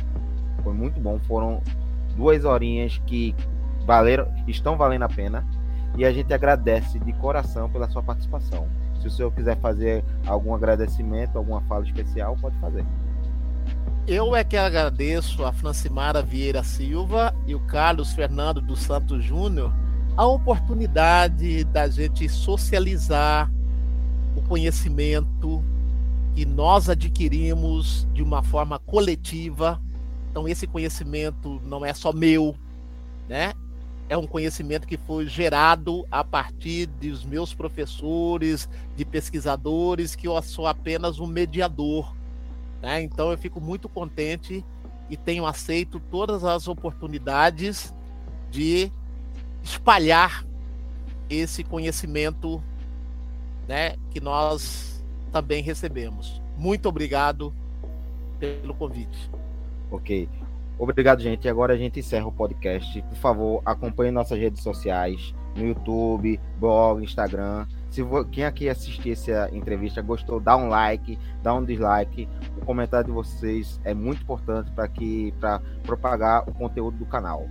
foi 0.63 0.73
muito 0.73 0.99
bom. 0.99 1.19
Foram 1.27 1.61
duas 2.19 2.43
horinhas 2.43 3.01
que 3.05 3.33
valeram, 3.85 4.27
estão 4.45 4.75
valendo 4.75 5.03
a 5.03 5.09
pena 5.09 5.47
e 5.95 6.03
a 6.03 6.11
gente 6.11 6.33
agradece 6.33 6.99
de 6.99 7.13
coração 7.13 7.69
pela 7.69 7.89
sua 7.89 8.03
participação. 8.03 8.67
Se 9.01 9.07
o 9.07 9.09
senhor 9.09 9.31
quiser 9.31 9.57
fazer 9.61 10.03
algum 10.27 10.53
agradecimento, 10.53 11.37
alguma 11.37 11.61
fala 11.61 11.85
especial, 11.85 12.35
pode 12.41 12.57
fazer. 12.57 12.85
Eu 14.05 14.35
é 14.35 14.43
que 14.43 14.57
agradeço 14.57 15.45
a 15.45 15.53
Francimara 15.53 16.21
Vieira 16.21 16.61
Silva 16.61 17.33
e 17.47 17.55
o 17.55 17.59
Carlos 17.61 18.11
Fernando 18.11 18.59
dos 18.59 18.81
Santos 18.81 19.23
Júnior 19.23 19.71
a 20.17 20.25
oportunidade 20.25 21.63
da 21.63 21.87
gente 21.87 22.27
socializar 22.27 23.49
o 24.35 24.41
conhecimento 24.41 25.63
que 26.35 26.45
nós 26.45 26.89
adquirimos 26.89 28.05
de 28.13 28.21
uma 28.21 28.43
forma 28.43 28.77
coletiva. 28.79 29.79
Então 30.29 30.47
esse 30.47 30.67
conhecimento 30.67 31.61
não 31.65 31.85
é 31.85 31.93
só 31.93 32.13
meu, 32.13 32.55
né? 33.27 33.53
é 34.09 34.17
um 34.17 34.25
conhecimento 34.25 34.87
que 34.87 34.97
foi 34.97 35.27
gerado 35.27 36.05
a 36.09 36.23
partir 36.23 36.87
dos 36.87 37.23
meus 37.23 37.53
professores, 37.53 38.67
de 38.95 39.05
pesquisadores, 39.05 40.15
que 40.15 40.27
eu 40.27 40.41
sou 40.41 40.65
apenas 40.65 41.19
um 41.19 41.27
mediador. 41.27 42.15
Né? 42.81 43.03
Então 43.03 43.31
eu 43.31 43.37
fico 43.37 43.61
muito 43.61 43.87
contente 43.87 44.65
e 45.11 45.15
tenho 45.15 45.45
aceito 45.45 45.99
todas 45.99 46.43
as 46.43 46.67
oportunidades 46.67 47.93
de 48.49 48.91
espalhar 49.63 50.43
esse 51.29 51.63
conhecimento 51.63 52.61
né, 53.67 53.95
que 54.09 54.19
nós 54.19 55.03
também 55.31 55.61
recebemos. 55.61 56.41
Muito 56.57 56.89
obrigado 56.89 57.53
pelo 58.39 58.73
convite. 58.73 59.29
Ok. 59.91 60.29
Obrigado, 60.77 61.21
gente. 61.21 61.49
Agora 61.49 61.73
a 61.73 61.77
gente 61.77 61.99
encerra 61.99 62.27
o 62.27 62.31
podcast. 62.31 63.01
Por 63.01 63.17
favor, 63.17 63.61
acompanhe 63.65 64.11
nossas 64.11 64.39
redes 64.39 64.63
sociais, 64.63 65.35
no 65.57 65.67
YouTube, 65.67 66.39
blog, 66.57 67.03
Instagram. 67.03 67.67
Se 67.89 68.01
quem 68.31 68.45
aqui 68.45 68.69
assistir 68.69 69.11
essa 69.11 69.49
entrevista 69.51 70.01
gostou, 70.01 70.39
dá 70.39 70.55
um 70.55 70.69
like, 70.69 71.19
dá 71.43 71.53
um 71.53 71.65
dislike. 71.65 72.29
O 72.61 72.65
comentário 72.65 73.07
de 73.07 73.11
vocês 73.11 73.81
é 73.83 73.93
muito 73.93 74.21
importante 74.21 74.71
para 74.71 74.87
que 74.87 75.33
para 75.39 75.59
propagar 75.83 76.47
o 76.47 76.53
conteúdo 76.53 76.97
do 76.97 77.05
canal. 77.05 77.45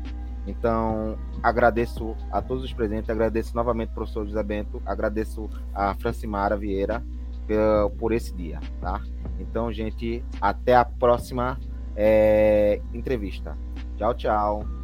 Então, 0.46 1.18
agradeço 1.42 2.16
a 2.32 2.40
todos 2.40 2.64
os 2.64 2.72
presentes, 2.72 3.10
agradeço 3.10 3.54
novamente 3.54 3.90
ao 3.90 3.96
professor 3.96 4.24
José 4.24 4.42
Bento, 4.42 4.80
agradeço 4.86 5.50
a 5.74 5.94
Francimara 5.94 6.56
Vieira 6.56 7.04
por, 7.46 7.90
por 7.98 8.12
esse 8.12 8.34
dia, 8.34 8.58
tá? 8.80 9.02
Então, 9.38 9.70
gente, 9.70 10.24
até 10.40 10.74
a 10.74 10.86
próxima 10.86 11.58
é, 11.98 12.80
entrevista. 12.94 13.58
Tchau, 13.96 14.14
tchau. 14.14 14.77